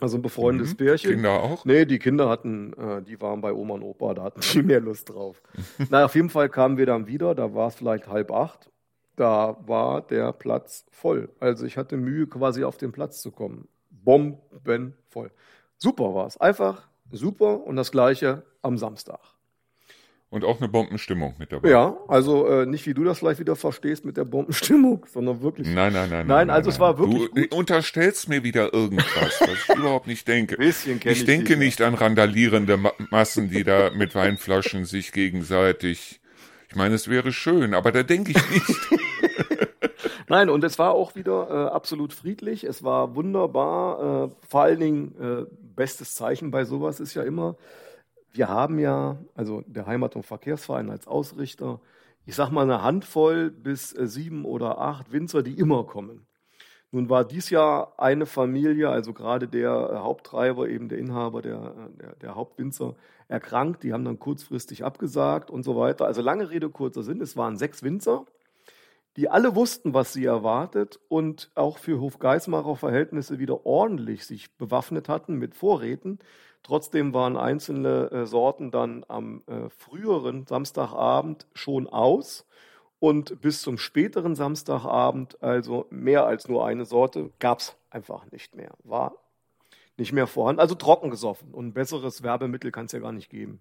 Also 0.01 0.17
ein 0.17 0.21
befreundetes 0.21 0.73
mhm. 0.73 0.77
Pärchen. 0.77 1.11
Kinder 1.11 1.43
auch? 1.43 1.65
Nee, 1.65 1.85
die 1.85 1.99
Kinder 1.99 2.29
hatten, 2.29 2.73
äh, 2.73 3.01
die 3.01 3.19
waren 3.21 3.41
bei 3.41 3.53
Oma 3.53 3.75
und 3.75 3.83
Opa, 3.83 4.13
da 4.13 4.23
hatten 4.23 4.41
die 4.41 4.63
mehr 4.63 4.79
Lust 4.79 5.09
drauf. 5.09 5.41
Na, 5.89 6.05
auf 6.05 6.15
jeden 6.15 6.29
Fall 6.29 6.49
kamen 6.49 6.77
wir 6.77 6.85
dann 6.85 7.07
wieder, 7.07 7.35
da 7.35 7.53
war 7.53 7.67
es 7.67 7.75
vielleicht 7.75 8.07
halb 8.07 8.31
acht 8.31 8.69
da 9.19 9.57
war 9.67 10.01
der 10.01 10.31
Platz 10.31 10.85
voll. 10.91 11.29
Also 11.39 11.65
ich 11.65 11.77
hatte 11.77 11.97
Mühe, 11.97 12.25
quasi 12.27 12.63
auf 12.63 12.77
den 12.77 12.93
Platz 12.93 13.21
zu 13.21 13.31
kommen. 13.31 13.67
Bombenvoll. 13.89 15.31
Super 15.77 16.15
war 16.15 16.27
es. 16.27 16.37
Einfach 16.37 16.87
super 17.11 17.65
und 17.65 17.75
das 17.75 17.91
gleiche 17.91 18.43
am 18.61 18.77
Samstag. 18.77 19.19
Und 20.31 20.45
auch 20.45 20.59
eine 20.59 20.69
Bombenstimmung 20.69 21.33
mit 21.39 21.51
dabei. 21.51 21.69
Ja, 21.69 21.97
also 22.07 22.47
äh, 22.47 22.65
nicht 22.67 22.85
wie 22.85 22.93
du 22.93 23.03
das 23.03 23.17
vielleicht 23.17 23.39
wieder 23.39 23.55
verstehst 23.55 24.05
mit 24.05 24.15
der 24.15 24.25
Bombenstimmung, 24.25 25.05
sondern 25.11 25.41
wirklich. 25.41 25.67
Nein, 25.67 25.91
nein, 25.93 26.09
nein. 26.09 26.27
Nein, 26.27 26.49
also 26.51 26.67
nein, 26.67 26.73
es 26.75 26.79
war 26.79 26.99
wirklich. 26.99 27.29
Du 27.29 27.41
gut. 27.41 27.53
unterstellst 27.53 28.29
mir 28.29 28.43
wieder 28.43 28.71
irgendwas, 28.71 29.41
was 29.41 29.49
ich 29.67 29.69
überhaupt 29.75 30.05
nicht 30.05 30.27
denke. 30.27 30.57
Bisschen 30.57 30.97
ich, 30.97 31.05
ich 31.05 31.25
denke 31.25 31.53
dich, 31.53 31.57
nicht 31.57 31.79
ja. 31.79 31.87
an 31.87 31.95
randalierende 31.95 32.77
Massen, 33.09 33.49
die 33.49 33.63
da 33.63 33.89
mit 33.89 34.13
Weinflaschen 34.13 34.85
sich 34.85 35.11
gegenseitig 35.13 36.19
ich 36.69 36.75
meine, 36.75 36.93
es 36.93 37.07
wäre 37.07 37.31
schön, 37.31 37.73
aber 37.73 37.91
da 37.91 38.03
denke 38.03 38.31
ich 38.31 38.49
nicht. 38.51 38.69
Nein, 40.27 40.51
und 40.51 40.63
es 40.63 40.77
war 40.77 40.91
auch 40.91 41.15
wieder 41.15 41.49
äh, 41.49 41.73
absolut 41.73 42.13
friedlich. 42.13 42.63
Es 42.63 42.83
war 42.83 43.15
wunderbar. 43.15 44.29
Äh, 44.29 44.47
vor 44.47 44.61
allen 44.61 44.79
Dingen, 44.79 45.15
äh, 45.19 45.45
bestes 45.75 46.13
Zeichen 46.13 46.51
bei 46.51 46.65
sowas 46.65 46.99
ist 46.99 47.15
ja 47.15 47.23
immer, 47.23 47.55
wir 48.33 48.49
haben 48.49 48.79
ja, 48.79 49.17
also 49.35 49.63
der 49.67 49.85
Heimat- 49.85 50.15
und 50.15 50.25
Verkehrsverein 50.25 50.89
als 50.89 51.07
Ausrichter, 51.07 51.79
ich 52.25 52.35
sag 52.35 52.51
mal 52.51 52.63
eine 52.63 52.83
Handvoll 52.83 53.49
bis 53.49 53.93
äh, 53.95 54.07
sieben 54.07 54.45
oder 54.45 54.79
acht 54.79 55.11
Winzer, 55.11 55.41
die 55.41 55.57
immer 55.57 55.83
kommen. 55.83 56.25
Nun 56.91 57.09
war 57.09 57.23
dies 57.23 57.51
Jahr 57.51 57.93
eine 57.97 58.25
Familie, 58.25 58.89
also 58.89 59.13
gerade 59.13 59.47
der 59.47 59.71
äh, 59.71 59.95
Haupttreiber, 59.97 60.67
eben 60.69 60.89
der 60.89 60.97
Inhaber, 60.97 61.41
der, 61.41 61.55
äh, 61.55 61.97
der, 62.01 62.15
der, 62.15 62.35
Hauptwinzer, 62.35 62.95
erkrankt. 63.27 63.83
Die 63.83 63.93
haben 63.93 64.05
dann 64.05 64.19
kurzfristig 64.19 64.83
abgesagt 64.83 65.51
und 65.51 65.63
so 65.63 65.77
weiter. 65.77 66.05
Also 66.05 66.21
lange 66.21 66.49
Rede, 66.49 66.69
kurzer 66.69 67.03
Sinn. 67.03 67.21
Es 67.21 67.37
waren 67.37 67.57
sechs 67.57 67.83
Winzer, 67.83 68.25
die 69.19 69.29
alle 69.29 69.53
wussten, 69.53 69.93
was 69.93 70.13
sie 70.13 70.23
erwartet 70.23 70.97
und 71.09 71.51
auch 71.53 71.77
für 71.77 71.99
Hofgeismacher 71.99 72.77
Verhältnisse 72.77 73.37
wieder 73.37 73.65
ordentlich 73.65 74.25
sich 74.25 74.49
bewaffnet 74.55 75.09
hatten 75.09 75.35
mit 75.35 75.55
Vorräten. 75.55 76.19
Trotzdem 76.63 77.13
waren 77.13 77.35
einzelne 77.35 78.09
äh, 78.11 78.25
Sorten 78.25 78.71
dann 78.71 79.03
am 79.09 79.43
äh, 79.47 79.69
früheren 79.71 80.47
Samstagabend 80.47 81.47
schon 81.53 81.85
aus 81.87 82.45
und 82.99 83.41
bis 83.41 83.61
zum 83.61 83.77
späteren 83.77 84.35
Samstagabend, 84.35 85.43
also 85.43 85.85
mehr 85.89 86.25
als 86.25 86.47
nur 86.47 86.65
eine 86.65 86.85
Sorte, 86.85 87.31
gab 87.39 87.59
es 87.59 87.75
einfach 87.89 88.31
nicht 88.31 88.55
mehr. 88.55 88.71
War 88.85 89.15
nicht 89.97 90.13
mehr 90.13 90.27
vorhanden. 90.27 90.61
Also 90.61 90.75
trocken 90.75 91.09
gesoffen. 91.09 91.53
Und 91.53 91.67
ein 91.67 91.73
besseres 91.73 92.23
Werbemittel 92.23 92.71
kann 92.71 92.85
es 92.85 92.93
ja 92.93 92.99
gar 92.99 93.11
nicht 93.11 93.29
geben. 93.29 93.59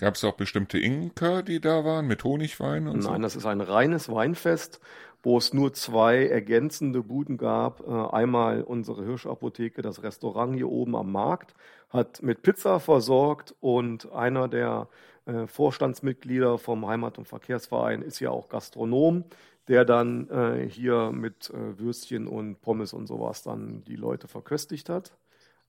Gab 0.00 0.14
es 0.14 0.24
auch 0.24 0.32
bestimmte 0.32 0.78
Inker, 0.78 1.42
die 1.42 1.60
da 1.60 1.84
waren, 1.84 2.06
mit 2.06 2.24
Honigwein 2.24 2.86
und 2.86 2.94
Nein, 2.94 3.02
so? 3.02 3.10
Nein, 3.10 3.20
das 3.20 3.36
ist 3.36 3.44
ein 3.44 3.60
reines 3.60 4.08
Weinfest, 4.08 4.80
wo 5.22 5.36
es 5.36 5.52
nur 5.52 5.74
zwei 5.74 6.26
ergänzende 6.26 7.02
Buden 7.02 7.36
gab. 7.36 7.86
Äh, 7.86 8.16
einmal 8.16 8.62
unsere 8.62 9.04
Hirschapotheke, 9.04 9.82
das 9.82 10.02
Restaurant 10.02 10.54
hier 10.54 10.70
oben 10.70 10.96
am 10.96 11.12
Markt, 11.12 11.52
hat 11.90 12.22
mit 12.22 12.40
Pizza 12.40 12.80
versorgt 12.80 13.54
und 13.60 14.10
einer 14.10 14.48
der 14.48 14.88
äh, 15.26 15.46
Vorstandsmitglieder 15.46 16.56
vom 16.56 16.86
Heimat- 16.86 17.18
und 17.18 17.28
Verkehrsverein 17.28 18.00
ist 18.00 18.20
ja 18.20 18.30
auch 18.30 18.48
Gastronom, 18.48 19.24
der 19.68 19.84
dann 19.84 20.30
äh, 20.30 20.66
hier 20.66 21.12
mit 21.12 21.52
Würstchen 21.52 22.26
und 22.26 22.62
Pommes 22.62 22.94
und 22.94 23.06
sowas 23.06 23.42
dann 23.42 23.84
die 23.84 23.96
Leute 23.96 24.28
verköstigt 24.28 24.88
hat. 24.88 25.12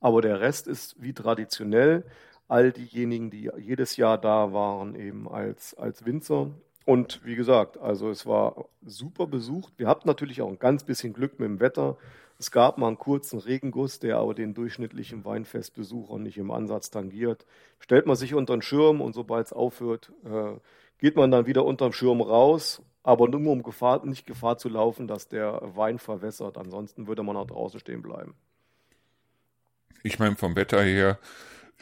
Aber 0.00 0.22
der 0.22 0.40
Rest 0.40 0.68
ist 0.68 0.96
wie 1.02 1.12
traditionell 1.12 2.04
all 2.48 2.72
diejenigen, 2.72 3.30
die 3.30 3.50
jedes 3.58 3.96
Jahr 3.96 4.18
da 4.18 4.52
waren, 4.52 4.94
eben 4.94 5.28
als, 5.28 5.74
als 5.74 6.04
Winzer. 6.04 6.50
Und 6.84 7.24
wie 7.24 7.36
gesagt, 7.36 7.78
also 7.78 8.10
es 8.10 8.26
war 8.26 8.66
super 8.84 9.26
besucht. 9.26 9.72
Wir 9.76 9.88
hatten 9.88 10.08
natürlich 10.08 10.42
auch 10.42 10.48
ein 10.48 10.58
ganz 10.58 10.84
bisschen 10.84 11.12
Glück 11.12 11.38
mit 11.38 11.48
dem 11.48 11.60
Wetter. 11.60 11.96
Es 12.38 12.50
gab 12.50 12.76
mal 12.76 12.88
einen 12.88 12.98
kurzen 12.98 13.38
Regenguss, 13.38 14.00
der 14.00 14.16
aber 14.18 14.34
den 14.34 14.52
durchschnittlichen 14.52 15.24
Weinfestbesucher 15.24 16.18
nicht 16.18 16.38
im 16.38 16.50
Ansatz 16.50 16.90
tangiert. 16.90 17.46
Stellt 17.78 18.06
man 18.06 18.16
sich 18.16 18.34
unter 18.34 18.56
den 18.56 18.62
Schirm 18.62 19.00
und 19.00 19.12
sobald 19.12 19.46
es 19.46 19.52
aufhört, 19.52 20.12
äh, 20.24 20.58
geht 20.98 21.14
man 21.14 21.30
dann 21.30 21.46
wieder 21.46 21.64
unter 21.64 21.88
dem 21.88 21.92
Schirm 21.92 22.20
raus, 22.20 22.82
aber 23.04 23.28
nur 23.28 23.52
um 23.52 23.62
Gefahr, 23.62 24.04
nicht 24.04 24.26
Gefahr 24.26 24.58
zu 24.58 24.68
laufen, 24.68 25.06
dass 25.06 25.28
der 25.28 25.60
Wein 25.76 26.00
verwässert. 26.00 26.58
Ansonsten 26.58 27.06
würde 27.06 27.22
man 27.22 27.36
auch 27.36 27.46
draußen 27.46 27.78
stehen 27.78 28.02
bleiben. 28.02 28.34
Ich 30.02 30.18
meine, 30.18 30.34
vom 30.34 30.56
Wetter 30.56 30.82
her 30.82 31.18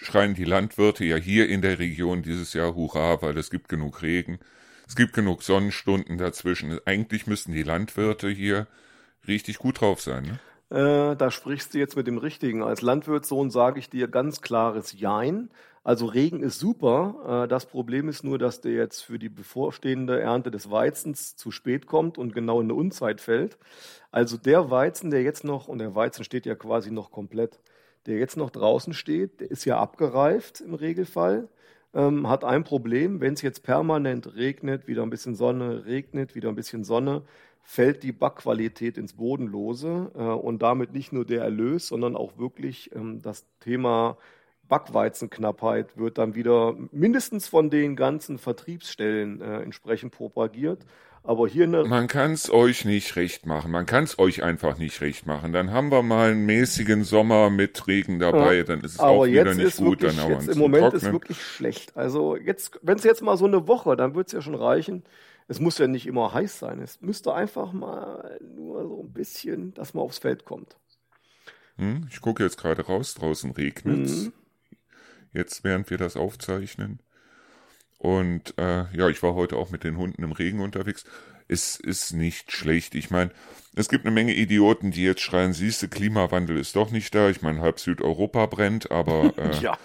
schreien 0.02 0.34
die 0.34 0.44
Landwirte 0.44 1.04
ja 1.04 1.16
hier 1.16 1.48
in 1.48 1.62
der 1.62 1.78
Region 1.78 2.22
dieses 2.22 2.54
Jahr 2.54 2.74
Hurra, 2.74 3.20
weil 3.22 3.36
es 3.36 3.50
gibt 3.50 3.68
genug 3.68 4.02
Regen. 4.02 4.38
Es 4.88 4.96
gibt 4.96 5.12
genug 5.12 5.42
Sonnenstunden 5.42 6.18
dazwischen. 6.18 6.78
Eigentlich 6.84 7.26
müssten 7.26 7.52
die 7.52 7.62
Landwirte 7.62 8.28
hier 8.28 8.66
richtig 9.28 9.58
gut 9.58 9.80
drauf 9.80 10.00
sein. 10.00 10.24
Ne? 10.70 11.12
Äh, 11.12 11.16
da 11.16 11.30
sprichst 11.30 11.74
du 11.74 11.78
jetzt 11.78 11.96
mit 11.96 12.06
dem 12.06 12.18
Richtigen. 12.18 12.62
Als 12.62 12.80
Landwirtssohn 12.80 13.50
sage 13.50 13.78
ich 13.78 13.90
dir 13.90 14.08
ganz 14.08 14.40
klares 14.40 14.98
Jein. 14.98 15.50
Also 15.82 16.06
Regen 16.06 16.42
ist 16.42 16.58
super. 16.58 17.44
Äh, 17.44 17.48
das 17.48 17.66
Problem 17.66 18.08
ist 18.08 18.24
nur, 18.24 18.38
dass 18.38 18.60
der 18.60 18.72
jetzt 18.72 19.00
für 19.02 19.18
die 19.18 19.28
bevorstehende 19.28 20.20
Ernte 20.20 20.50
des 20.50 20.70
Weizens 20.70 21.36
zu 21.36 21.50
spät 21.50 21.86
kommt 21.86 22.18
und 22.18 22.34
genau 22.34 22.60
in 22.60 22.66
eine 22.66 22.74
Unzeit 22.74 23.20
fällt. 23.20 23.58
Also 24.10 24.36
der 24.36 24.70
Weizen, 24.70 25.10
der 25.10 25.22
jetzt 25.22 25.44
noch, 25.44 25.68
und 25.68 25.78
der 25.78 25.94
Weizen 25.94 26.24
steht 26.24 26.46
ja 26.46 26.54
quasi 26.54 26.90
noch 26.90 27.10
komplett, 27.10 27.60
der 28.06 28.18
jetzt 28.18 28.36
noch 28.36 28.50
draußen 28.50 28.92
steht, 28.92 29.40
der 29.40 29.50
ist 29.50 29.64
ja 29.64 29.78
abgereift 29.78 30.60
im 30.60 30.74
Regelfall, 30.74 31.48
ähm, 31.94 32.28
hat 32.28 32.44
ein 32.44 32.64
Problem, 32.64 33.20
wenn 33.20 33.34
es 33.34 33.42
jetzt 33.42 33.62
permanent 33.62 34.34
regnet, 34.36 34.86
wieder 34.86 35.02
ein 35.02 35.10
bisschen 35.10 35.34
Sonne, 35.34 35.84
regnet, 35.86 36.34
wieder 36.34 36.48
ein 36.48 36.54
bisschen 36.54 36.84
Sonne, 36.84 37.22
fällt 37.62 38.02
die 38.02 38.12
Backqualität 38.12 38.96
ins 38.96 39.12
Bodenlose 39.14 40.10
äh, 40.14 40.22
und 40.22 40.62
damit 40.62 40.92
nicht 40.92 41.12
nur 41.12 41.24
der 41.24 41.42
Erlös, 41.42 41.88
sondern 41.88 42.16
auch 42.16 42.38
wirklich 42.38 42.94
ähm, 42.94 43.20
das 43.22 43.44
Thema 43.60 44.16
Backweizenknappheit 44.68 45.96
wird 45.98 46.16
dann 46.16 46.34
wieder 46.34 46.76
mindestens 46.92 47.48
von 47.48 47.70
den 47.70 47.96
ganzen 47.96 48.38
Vertriebsstellen 48.38 49.40
äh, 49.40 49.60
entsprechend 49.62 50.12
propagiert. 50.12 50.86
Aber 51.22 51.46
hier 51.46 51.64
eine 51.64 51.85
Man 51.85 52.09
kann 52.09 52.33
es 52.33 52.50
euch 52.50 52.85
nicht 52.85 53.14
recht 53.16 53.44
machen. 53.44 53.70
Man 53.70 53.85
kann 53.87 54.04
es 54.04 54.18
euch 54.18 54.42
einfach 54.42 54.78
nicht 54.78 55.00
recht 55.00 55.26
machen. 55.26 55.52
Dann 55.52 55.70
haben 55.70 55.90
wir 55.90 56.02
mal 56.02 56.30
einen 56.30 56.46
mäßigen 56.46 57.04
Sommer 57.04 57.50
mit 57.50 57.87
Regen 57.87 58.18
dabei, 58.18 58.56
ja, 58.56 58.64
dann 58.64 58.80
ist 58.80 58.94
es 58.94 59.00
auch 59.00 59.26
wieder 59.26 59.54
nicht 59.54 59.76
gut. 59.76 60.00
Wirklich, 60.00 60.16
dann 60.16 60.30
jetzt 60.30 60.48
Im 60.48 60.59
Moment 60.59 60.83
trocknen. 60.85 61.02
ist 61.02 61.12
wirklich 61.12 61.42
schlecht. 61.42 61.96
Also 61.96 62.37
jetzt, 62.37 62.80
wenn 62.83 62.96
es 62.96 63.04
jetzt 63.04 63.22
mal 63.22 63.37
so 63.37 63.44
eine 63.44 63.68
Woche, 63.68 63.96
dann 63.96 64.14
wird 64.14 64.28
es 64.28 64.33
ja 64.33 64.40
schon 64.40 64.54
reichen. 64.54 65.04
Es 65.46 65.61
muss 65.61 65.78
ja 65.78 65.88
nicht 65.88 66.06
immer 66.06 66.33
heiß 66.33 66.59
sein. 66.59 66.80
Es 66.80 67.00
müsste 67.00 67.35
einfach 67.35 67.72
mal 67.72 68.38
nur 68.54 68.83
so 68.83 69.02
ein 69.02 69.12
bisschen, 69.12 69.74
dass 69.74 69.94
man 69.94 70.04
aufs 70.04 70.18
Feld 70.18 70.44
kommt. 70.44 70.76
Hm, 71.76 72.06
ich 72.11 72.20
gucke 72.20 72.42
jetzt 72.42 72.56
gerade 72.56 72.83
raus, 72.83 73.14
draußen 73.14 73.50
regnet 73.50 74.06
es. 74.06 74.26
Mhm. 74.26 74.33
Jetzt, 75.33 75.64
während 75.64 75.90
wir 75.90 75.98
das 75.98 76.16
aufzeichnen. 76.16 77.00
Und 78.00 78.54
äh, 78.56 78.86
ja, 78.96 79.10
ich 79.10 79.22
war 79.22 79.34
heute 79.34 79.56
auch 79.56 79.70
mit 79.70 79.84
den 79.84 79.98
Hunden 79.98 80.24
im 80.24 80.32
Regen 80.32 80.60
unterwegs. 80.60 81.04
Es 81.48 81.78
ist 81.78 82.14
nicht 82.14 82.50
schlecht. 82.50 82.94
Ich 82.94 83.10
meine, 83.10 83.30
es 83.76 83.90
gibt 83.90 84.06
eine 84.06 84.14
Menge 84.14 84.32
Idioten, 84.32 84.90
die 84.90 85.04
jetzt 85.04 85.20
schreien, 85.20 85.52
siehste, 85.52 85.86
Klimawandel 85.86 86.56
ist 86.56 86.76
doch 86.76 86.90
nicht 86.90 87.14
da. 87.14 87.28
Ich 87.28 87.42
meine, 87.42 87.60
halb 87.60 87.78
Südeuropa 87.78 88.46
brennt, 88.46 88.90
aber. 88.90 89.34
Äh, 89.36 89.60
ja. 89.60 89.76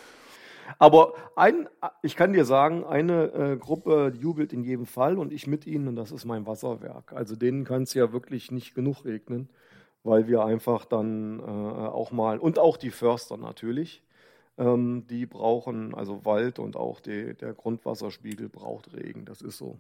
Aber 0.80 1.14
ein, 1.36 1.68
ich 2.02 2.16
kann 2.16 2.32
dir 2.32 2.46
sagen, 2.46 2.86
eine 2.86 3.26
äh, 3.34 3.58
Gruppe 3.58 4.14
jubelt 4.18 4.54
in 4.54 4.64
jedem 4.64 4.86
Fall 4.86 5.18
und 5.18 5.34
ich 5.34 5.46
mit 5.46 5.68
ihnen 5.68 5.90
und 5.90 5.98
das 5.98 6.12
ist 6.12 6.24
mein 6.24 6.48
Wasserwerk. 6.48 7.12
Also 7.14 7.36
denen 7.36 7.66
kann 7.66 7.84
es 7.84 7.94
ja 7.94 8.14
wirklich 8.14 8.50
nicht 8.50 8.76
genug 8.76 9.04
regnen, 9.04 9.50
weil 10.04 10.28
wir 10.28 10.46
einfach 10.46 10.86
dann 10.86 11.40
äh, 11.40 11.44
auch 11.44 12.12
mal, 12.12 12.40
und 12.40 12.60
auch 12.60 12.78
die 12.78 12.92
Förster 12.92 13.38
natürlich, 13.38 14.04
ähm, 14.58 15.06
die 15.10 15.26
brauchen, 15.26 15.94
also 15.94 16.26
Wald 16.26 16.60
und 16.60 16.76
auch 16.76 17.00
die, 17.00 17.34
der 17.36 17.54
Grundwasserspiegel 17.54 18.50
braucht 18.50 18.94
Regen, 18.94 19.26
das 19.26 19.42
ist 19.42 19.58
so. 19.58 19.80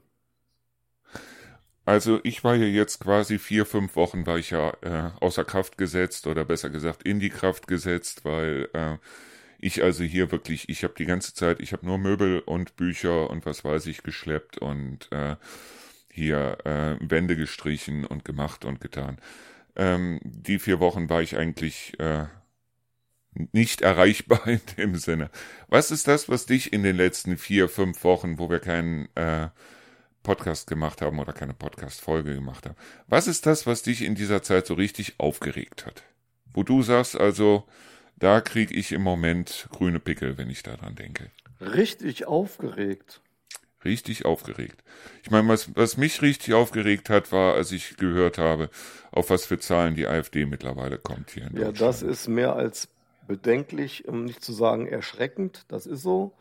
Also 1.85 2.19
ich 2.23 2.43
war 2.43 2.55
ja 2.55 2.65
jetzt 2.65 2.99
quasi 2.99 3.37
vier, 3.37 3.65
fünf 3.65 3.95
Wochen 3.95 4.25
war 4.25 4.39
ich 4.39 4.49
ja 4.49 4.73
äh, 4.81 5.11
außer 5.21 5.45
Kraft 5.45 5.77
gesetzt 5.77 6.25
oder 6.25 6.43
besser 6.43 6.71
gesagt 6.71 7.03
in 7.03 7.19
die 7.19 7.29
Kraft 7.29 7.67
gesetzt, 7.67 8.25
weil 8.25 8.69
äh, 8.73 8.97
ich 9.59 9.83
also 9.83 10.03
hier 10.03 10.31
wirklich, 10.31 10.67
ich 10.67 10.83
habe 10.83 10.95
die 10.97 11.05
ganze 11.05 11.35
Zeit, 11.35 11.59
ich 11.59 11.73
habe 11.73 11.85
nur 11.85 11.99
Möbel 11.99 12.39
und 12.39 12.75
Bücher 12.75 13.29
und 13.29 13.45
was 13.45 13.63
weiß 13.63 13.85
ich 13.85 14.01
geschleppt 14.01 14.57
und 14.57 15.11
äh, 15.11 15.35
hier 16.11 16.57
äh, 16.65 16.97
Wände 17.01 17.35
gestrichen 17.35 18.05
und 18.05 18.25
gemacht 18.25 18.65
und 18.65 18.81
getan. 18.81 19.17
Ähm, 19.75 20.19
die 20.23 20.59
vier 20.59 20.79
Wochen 20.79 21.09
war 21.09 21.21
ich 21.21 21.37
eigentlich 21.37 21.99
äh, 21.99 22.25
nicht 23.51 23.81
erreichbar 23.81 24.47
in 24.47 24.61
dem 24.77 24.95
Sinne. 24.95 25.29
Was 25.67 25.91
ist 25.91 26.07
das, 26.07 26.29
was 26.29 26.45
dich 26.45 26.73
in 26.73 26.83
den 26.83 26.95
letzten 26.95 27.37
vier, 27.37 27.69
fünf 27.69 28.03
Wochen, 28.03 28.39
wo 28.39 28.49
wir 28.49 28.59
keinen 28.59 29.09
äh, 29.15 29.49
Podcast 30.23 30.67
gemacht 30.67 31.01
haben 31.01 31.19
oder 31.19 31.33
keine 31.33 31.53
Podcast-Folge 31.53 32.33
gemacht 32.33 32.65
haben, 32.65 32.75
was 33.07 33.27
ist 33.27 33.45
das, 33.45 33.67
was 33.67 33.83
dich 33.83 34.01
in 34.01 34.15
dieser 34.15 34.41
Zeit 34.41 34.65
so 34.65 34.73
richtig 34.73 35.15
aufgeregt 35.19 35.85
hat? 35.85 36.03
Wo 36.53 36.63
du 36.63 36.81
sagst, 36.81 37.15
also, 37.15 37.65
da 38.17 38.41
kriege 38.41 38.73
ich 38.73 38.91
im 38.91 39.03
Moment 39.03 39.67
grüne 39.71 39.99
Pickel, 39.99 40.37
wenn 40.37 40.49
ich 40.49 40.63
daran 40.63 40.95
denke. 40.95 41.29
Richtig 41.61 42.25
aufgeregt. 42.25 43.21
Richtig 43.83 44.25
aufgeregt. 44.25 44.83
Ich 45.21 45.29
meine, 45.29 45.47
was, 45.47 45.75
was 45.75 45.95
mich 45.95 46.23
richtig 46.23 46.55
aufgeregt 46.55 47.11
hat, 47.11 47.31
war, 47.31 47.53
als 47.53 47.71
ich 47.71 47.97
gehört 47.97 48.39
habe, 48.39 48.71
auf 49.11 49.29
was 49.29 49.45
für 49.45 49.59
Zahlen 49.59 49.93
die 49.93 50.07
AfD 50.07 50.45
mittlerweile 50.45 50.97
kommt 50.97 51.29
hier 51.31 51.47
in 51.47 51.55
Ja, 51.55 51.71
das 51.71 52.01
ist 52.01 52.27
mehr 52.27 52.55
als 52.55 52.87
bedenklich, 53.27 54.07
um 54.07 54.25
nicht 54.25 54.43
zu 54.43 54.53
sagen 54.53 54.87
erschreckend, 54.87 55.65
das 55.67 55.85
ist 55.85 56.01
so. 56.01 56.33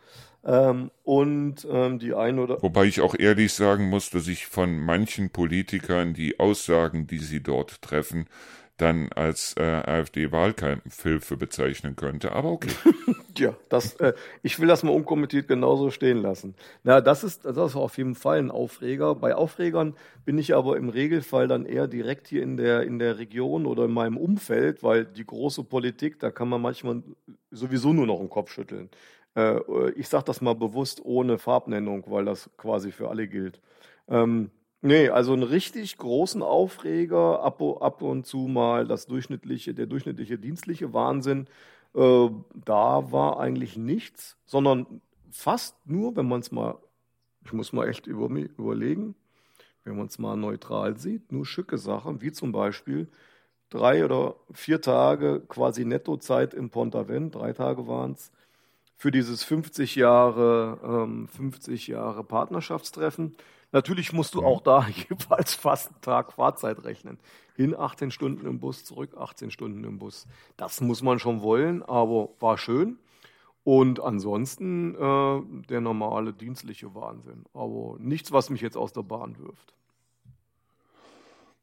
Ähm, 0.45 0.91
und 1.05 1.67
ähm, 1.71 1.99
die 1.99 2.15
ein 2.15 2.39
oder 2.39 2.63
Wobei 2.63 2.85
ich 2.85 3.01
auch 3.01 3.15
ehrlich 3.19 3.53
sagen 3.55 3.89
muss, 3.89 4.11
dass 4.11 4.29
ich 4.29 4.47
von 4.47 4.79
manchen 4.79 5.31
Politikern 5.31 6.13
die 6.13 6.39
Aussagen, 6.39 7.07
die 7.07 7.19
sie 7.19 7.43
dort 7.43 7.81
treffen, 7.81 8.29
dann 8.77 9.09
als 9.13 9.55
äh, 9.57 9.63
AfD-Wahlkampfhilfe 9.63 11.37
bezeichnen 11.37 11.95
könnte. 11.95 12.33
Aber 12.33 12.51
okay. 12.51 12.73
ja, 13.39 13.55
das, 13.69 13.95
äh, 13.97 14.15
ich 14.43 14.59
will 14.59 14.67
das 14.67 14.83
mal 14.83 14.91
unkommentiert 14.91 15.47
genauso 15.47 15.91
stehen 15.91 16.19
lassen. 16.19 16.55
Na, 16.83 17.01
das 17.01 17.23
ist, 17.23 17.45
das 17.45 17.57
ist 17.57 17.77
auf 17.77 17.97
jeden 17.99 18.17
Fall 18.17 18.39
ein 18.39 18.51
Aufreger. 18.51 19.15
Bei 19.15 19.37
Aufregern 19.37 19.95
bin 20.25 20.39
ich 20.39 20.55
aber 20.55 20.77
im 20.77 20.89
Regelfall 20.89 21.47
dann 21.47 21.67
eher 21.67 21.87
direkt 21.87 22.27
hier 22.27 22.43
in 22.43 22.57
der, 22.57 22.83
in 22.83 22.99
der 22.99 23.19
Region 23.19 23.67
oder 23.67 23.85
in 23.85 23.93
meinem 23.93 24.17
Umfeld, 24.17 24.83
weil 24.83 25.05
die 25.05 25.27
große 25.27 25.63
Politik, 25.63 26.19
da 26.19 26.31
kann 26.31 26.49
man 26.49 26.61
manchmal 26.61 27.03
sowieso 27.53 27.93
nur 27.93 28.07
noch 28.07 28.19
den 28.19 28.31
Kopf 28.31 28.51
schütteln. 28.51 28.91
Äh, 29.37 29.61
ich 29.93 30.09
sage 30.09 30.25
das 30.25 30.41
mal 30.41 30.55
bewusst 30.55 31.01
ohne 31.05 31.39
Farbnennung, 31.39 32.05
weil 32.09 32.25
das 32.25 32.51
quasi 32.57 32.91
für 32.91 33.09
alle 33.09 33.29
gilt. 33.29 33.61
Ähm, 34.09 34.51
Nee, 34.87 35.09
also 35.09 35.33
einen 35.33 35.45
richtig 35.45 35.97
großen 35.97 36.43
Aufreger, 36.43 37.43
ab, 37.43 37.63
ab 37.81 38.03
und 38.03 38.27
zu 38.27 38.41
mal 38.49 38.87
das 38.87 39.07
durchschnittliche, 39.07 39.73
der 39.73 39.87
durchschnittliche 39.87 40.39
dienstliche 40.39 40.93
Wahnsinn, 40.93 41.47
äh, 41.95 42.29
da 42.55 43.11
war 43.11 43.41
eigentlich 43.41 43.79
nichts, 43.79 44.37
sondern 44.45 45.01
fast 45.31 45.75
nur, 45.87 46.17
wenn 46.17 46.29
man 46.29 46.41
es 46.41 46.53
mal, 46.53 46.77
ich 47.47 47.55
muss 47.55 47.73
mal 47.73 47.89
echt 47.89 48.07
über, 48.07 48.29
überlegen, 48.29 49.15
wenn 49.85 49.97
man 49.97 50.09
es 50.09 50.19
mal 50.19 50.37
neutral 50.37 50.99
sieht, 50.99 51.33
nur 51.33 51.47
schicke 51.47 51.79
Sachen, 51.79 52.21
wie 52.23 52.33
zum 52.33 52.53
Beispiel 52.53 53.09
drei 53.71 54.05
oder 54.05 54.37
vier 54.53 54.81
Tage 54.83 55.43
quasi 55.49 55.85
Nettozeit 55.87 56.55
im 56.55 56.71
Pontavent, 56.71 57.35
drei 57.35 57.55
Tage 57.55 57.87
waren 57.89 58.13
es, 58.13 58.33
für 58.97 59.11
dieses 59.11 59.45
50 59.45 59.97
Jahre, 59.97 60.79
ähm, 60.85 61.29
50 61.29 61.89
Jahre 61.89 62.25
Partnerschaftstreffen. 62.25 63.37
Natürlich 63.75 64.13
musst 64.13 64.37
du 64.37 64.45
auch 64.45 64.61
da 64.61 64.87
jeweils 65.09 65.55
fast 65.55 65.89
einen 65.89 66.01
Tag 66.01 66.33
Fahrzeit 66.33 66.85
rechnen. 66.85 67.19
Hin 67.57 67.75
18 67.77 68.13
Stunden 68.13 68.47
im 68.47 68.61
Bus, 68.61 68.85
zurück 68.85 69.17
18 69.19 69.51
Stunden 69.51 69.83
im 69.83 69.99
Bus. 69.99 70.29
Das 70.57 70.81
muss 70.81 71.03
man 71.03 71.19
schon 71.19 71.43
wollen, 71.43 71.83
aber 71.83 72.29
war 72.39 72.57
schön. 72.57 72.99
Und 73.65 73.99
ansonsten 73.99 74.95
äh, 74.95 75.67
der 75.69 75.81
normale 75.81 76.33
dienstliche 76.33 76.95
Wahnsinn. 76.95 77.47
Aber 77.53 77.97
nichts, 77.99 78.31
was 78.31 78.49
mich 78.49 78.61
jetzt 78.61 78.77
aus 78.77 78.93
der 78.93 79.03
Bahn 79.03 79.37
wirft. 79.39 79.75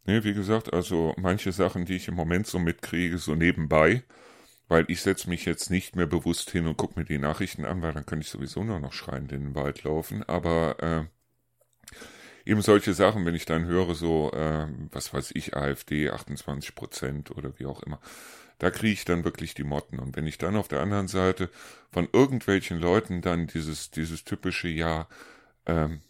Nee, 0.04 0.26
wie 0.26 0.34
gesagt, 0.34 0.74
also 0.74 1.13
manche 1.15 1.54
Sachen, 1.54 1.86
die 1.86 1.95
ich 1.95 2.10
im 2.10 2.15
Moment 2.15 2.45
so 2.45 2.60
mitkriege, 2.60 3.19
so 3.19 3.36
nebenbei, 3.36 4.04
weil 4.67 4.84
ich 4.89 5.02
setze 5.02 5.30
mich 5.30 5.45
jetzt 5.45 5.69
nicht 5.69 5.95
mehr 5.95 6.08
bewusst 6.08 6.52
hin 6.52 6.67
und 6.67 6.76
gucke 6.76 7.00
mir 7.00 7.06
die 7.06 7.19
Nachrichten 7.19 7.63
an, 7.63 7.82
weil 7.82 7.93
dann 7.93 8.06
könnte 8.06 8.26
ich 8.26 8.32
sowieso 8.32 8.65
nur 8.65 8.82
noch 8.82 8.91
schreiend 8.91 9.32
in 9.32 9.43
den 9.43 9.56
Wald 9.56 9.86
laufen. 9.86 10.24
Aber 10.24 10.84
äh, 10.84 11.06
eben 12.45 12.62
solche 12.62 12.93
Sachen, 12.93 13.25
wenn 13.25 13.36
ich 13.36 13.45
dann 13.45 13.65
höre, 13.65 13.95
so, 13.95 14.32
äh, 14.34 14.67
was 14.91 15.13
weiß 15.13 15.32
ich, 15.36 15.56
AfD 15.56 16.10
28 16.10 16.75
Prozent 16.75 17.32
oder 17.32 17.58
wie 17.60 17.65
auch 17.65 17.84
immer, 17.84 17.99
da 18.60 18.69
kriege 18.69 18.93
ich 18.93 19.06
dann 19.06 19.23
wirklich 19.23 19.54
die 19.54 19.63
Motten. 19.63 19.99
Und 19.99 20.15
wenn 20.15 20.27
ich 20.27 20.38
dann 20.38 20.56
auf 20.56 20.67
der 20.67 20.82
anderen 20.82 21.08
Seite 21.08 21.49
von 21.91 22.08
irgendwelchen 22.13 22.80
Leuten 22.80 23.21
dann 23.21 23.47
dieses, 23.47 23.89
dieses 23.91 24.23
typische 24.23 24.67
Ja, 24.67 25.08
ähm, 25.65 26.01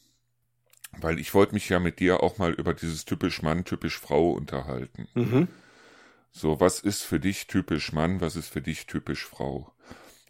weil 0.99 1.19
ich 1.19 1.33
wollte 1.33 1.53
mich 1.53 1.69
ja 1.69 1.79
mit 1.79 1.99
dir 1.99 2.21
auch 2.21 2.37
mal 2.37 2.53
über 2.53 2.73
dieses 2.73 3.05
typisch 3.05 3.41
Mann, 3.41 3.63
typisch 3.63 3.97
Frau 3.97 4.31
unterhalten. 4.31 5.07
Mhm. 5.13 5.47
So, 6.33 6.59
was 6.59 6.79
ist 6.79 7.03
für 7.03 7.19
dich 7.19 7.47
typisch 7.47 7.93
Mann, 7.93 8.21
was 8.21 8.35
ist 8.35 8.49
für 8.49 8.61
dich 8.61 8.85
typisch 8.85 9.25
Frau? 9.25 9.71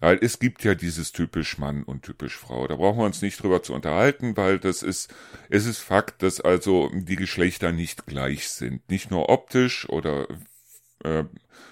Weil 0.01 0.17
es 0.19 0.39
gibt 0.39 0.63
ja 0.63 0.73
dieses 0.73 1.11
typisch 1.11 1.59
Mann 1.59 1.83
und 1.83 2.01
typisch 2.01 2.35
Frau. 2.35 2.67
Da 2.67 2.75
brauchen 2.75 2.97
wir 2.97 3.05
uns 3.05 3.21
nicht 3.21 3.41
drüber 3.41 3.61
zu 3.61 3.73
unterhalten, 3.73 4.35
weil 4.35 4.57
das 4.57 4.81
ist, 4.81 5.13
es 5.47 5.67
ist 5.67 5.77
Fakt, 5.77 6.23
dass 6.23 6.41
also 6.41 6.89
die 6.91 7.15
Geschlechter 7.15 7.71
nicht 7.71 8.07
gleich 8.07 8.49
sind. 8.49 8.89
Nicht 8.89 9.11
nur 9.11 9.29
optisch 9.29 9.87
oder 9.87 10.27
äh, 11.03 11.25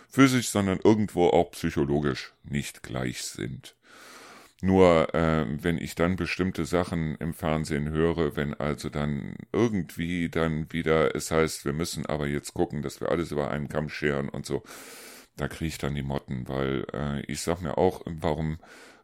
physisch, 0.08 0.50
sondern 0.50 0.80
irgendwo 0.84 1.28
auch 1.30 1.50
psychologisch 1.52 2.34
nicht 2.44 2.84
gleich 2.84 3.24
sind. 3.24 3.76
Nur 4.62 5.14
äh, 5.16 5.46
wenn 5.64 5.80
ich 5.80 5.96
dann 5.96 6.16
bestimmte 6.16 6.66
Sachen 6.66 7.16
im 7.16 7.34
Fernsehen 7.34 7.90
höre, 7.90 8.36
wenn 8.36 8.54
also 8.54 8.90
dann 8.90 9.38
irgendwie 9.52 10.30
dann 10.30 10.72
wieder 10.72 11.16
es 11.16 11.32
heißt, 11.32 11.66
wir 11.66 11.74
müssen 11.74 12.06
aber 12.06 12.28
jetzt 12.28 12.54
gucken, 12.54 12.84
dass 12.84 13.02
wir 13.02 13.10
alles 13.10 13.32
über 13.32 13.50
einen 13.50 13.70
Kamm 13.70 13.90
scheren 13.90 14.30
und 14.30 14.46
so, 14.46 14.64
da 15.40 15.48
kriege 15.48 15.70
ich 15.70 15.78
dann 15.78 15.96
die 15.96 16.04
Motten, 16.04 16.48
weil 16.48 16.86
äh, 16.94 17.22
ich 17.22 17.42
sag 17.42 17.62
mir 17.62 17.78
auch, 17.78 18.02
warum 18.06 18.60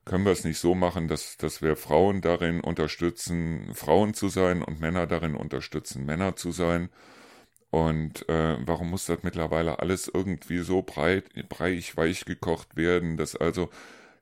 können 0.06 0.26
wir 0.26 0.32
es 0.32 0.43
nicht 0.43 0.60
so 0.60 0.76
machen, 0.76 1.08
dass, 1.08 1.38
dass 1.38 1.62
wir 1.62 1.76
Frauen 1.76 2.21
darin 2.21 2.62
unterstützen, 2.62 3.74
Frauen 3.74 4.13
zu 4.13 4.30
sein 4.30 4.62
und 4.62 4.80
Männer 4.80 5.08
darin 5.08 5.36
unterstützen, 5.36 6.06
Männer 6.06 6.36
zu 6.36 6.52
sein. 6.52 6.89
Und 7.71 8.30
äh, 8.30 8.58
warum 8.65 8.91
muss 8.91 9.06
das 9.06 9.24
mittlerweile 9.24 9.80
alles 9.80 10.10
irgendwie 10.13 10.60
so 10.60 10.82
breit, 10.82 11.26
breiig, 11.50 11.98
weich 11.98 12.26
gekocht 12.26 12.76
werden, 12.76 13.17
dass 13.17 13.36
also 13.36 13.69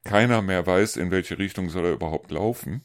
keiner 0.03 0.41
mehr 0.41 0.65
weiß, 0.65 0.97
in 0.97 1.11
welche 1.11 1.37
Richtung 1.37 1.69
soll 1.69 1.85
er 1.85 1.93
überhaupt 1.93 2.31
laufen. 2.31 2.83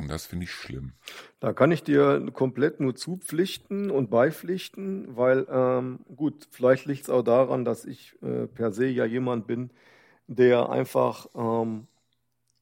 Und 0.00 0.08
das 0.08 0.26
finde 0.26 0.44
ich 0.44 0.52
schlimm. 0.52 0.92
Da 1.40 1.52
kann 1.52 1.70
ich 1.72 1.82
dir 1.82 2.26
komplett 2.32 2.80
nur 2.80 2.94
zupflichten 2.94 3.90
und 3.90 4.08
beipflichten, 4.08 5.14
weil 5.14 5.46
ähm, 5.50 6.00
gut, 6.16 6.48
vielleicht 6.50 6.86
liegt 6.86 7.02
es 7.02 7.10
auch 7.10 7.22
daran, 7.22 7.66
dass 7.66 7.84
ich 7.84 8.14
äh, 8.22 8.46
per 8.46 8.72
se 8.72 8.86
ja 8.86 9.04
jemand 9.04 9.46
bin, 9.46 9.70
der 10.26 10.70
einfach 10.70 11.26
ähm, 11.34 11.86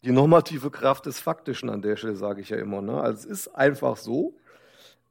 die 0.05 0.11
normative 0.11 0.71
Kraft 0.71 1.07
des 1.07 1.21
Faktischen 1.21 1.71
an 1.71 1.81
der 1.81 1.97
Stelle, 1.97 2.17
sage 2.17 2.41
ich 2.41 2.49
ja 2.49 2.57
immer. 2.57 2.83
Ne? 2.83 3.01
Also 3.01 3.19
es 3.19 3.25
ist 3.25 3.49
einfach 3.49 3.97
so, 3.97 4.35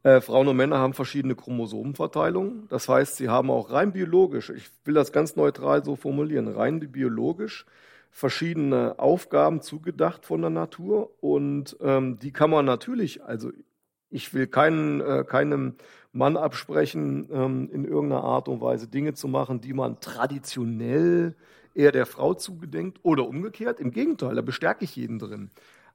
äh, 0.04 0.20
Frauen 0.20 0.50
und 0.50 0.58
Männer 0.58 0.80
haben 0.80 0.94
verschiedene 0.94 1.36
Chromosomenverteilungen. 1.36 2.68
Das 2.70 2.90
heißt, 2.90 3.16
sie 3.16 3.30
haben 3.30 3.50
auch 3.50 3.72
rein 3.72 3.94
biologisch, 3.94 4.50
ich 4.50 4.70
will 4.84 4.96
das 4.96 5.14
ganz 5.14 5.38
neutral 5.38 5.84
so 5.86 5.96
formulieren, 5.96 6.50
rein 6.50 6.80
biologisch 6.92 7.66
verschiedene 8.12 9.00
Aufgaben 9.00 9.62
zugedacht 9.62 10.26
von 10.26 10.42
der 10.42 10.50
Natur 10.50 11.12
und 11.22 11.78
ähm, 11.82 12.20
die 12.20 12.32
kann 12.32 12.50
man 12.50 12.66
natürlich, 12.66 13.24
also 13.24 13.52
ich 14.10 14.34
will 14.34 14.48
keinen, 14.48 15.02
äh, 15.02 15.24
keinem 15.28 15.76
Mann 16.14 16.38
absprechen, 16.38 17.28
ähm, 17.32 17.70
in 17.72 17.86
irgendeiner 17.86 18.24
Art 18.24 18.48
und 18.48 18.62
Weise 18.62 18.88
Dinge 18.88 19.14
zu 19.14 19.28
machen, 19.28 19.62
die 19.62 19.74
man 19.74 20.00
traditionell 20.00 21.36
eher 21.76 21.92
der 21.92 22.06
Frau 22.06 22.34
zugedenkt 22.34 23.00
oder 23.04 23.28
umgekehrt. 23.28 23.80
Im 23.80 23.92
Gegenteil, 23.92 24.36
da 24.36 24.42
bestärke 24.42 24.84
ich 24.84 24.96
jeden 24.96 25.20
drin. 25.20 25.52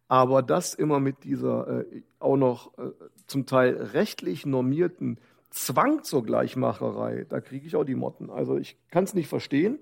Aber 0.08 0.42
das 0.42 0.74
immer 0.74 1.00
mit 1.00 1.24
dieser 1.24 1.80
äh, 1.80 2.02
auch 2.18 2.36
noch 2.36 2.78
äh, 2.78 2.90
zum 3.26 3.46
Teil 3.46 3.74
rechtlich 3.76 4.46
normierten 4.46 5.18
Zwang 5.50 6.02
zur 6.02 6.24
Gleichmacherei, 6.24 7.26
da 7.28 7.40
kriege 7.40 7.66
ich 7.66 7.76
auch 7.76 7.84
die 7.84 7.94
Motten. 7.94 8.30
Also 8.30 8.56
ich 8.56 8.76
kann 8.90 9.04
es 9.04 9.14
nicht 9.14 9.28
verstehen. 9.28 9.80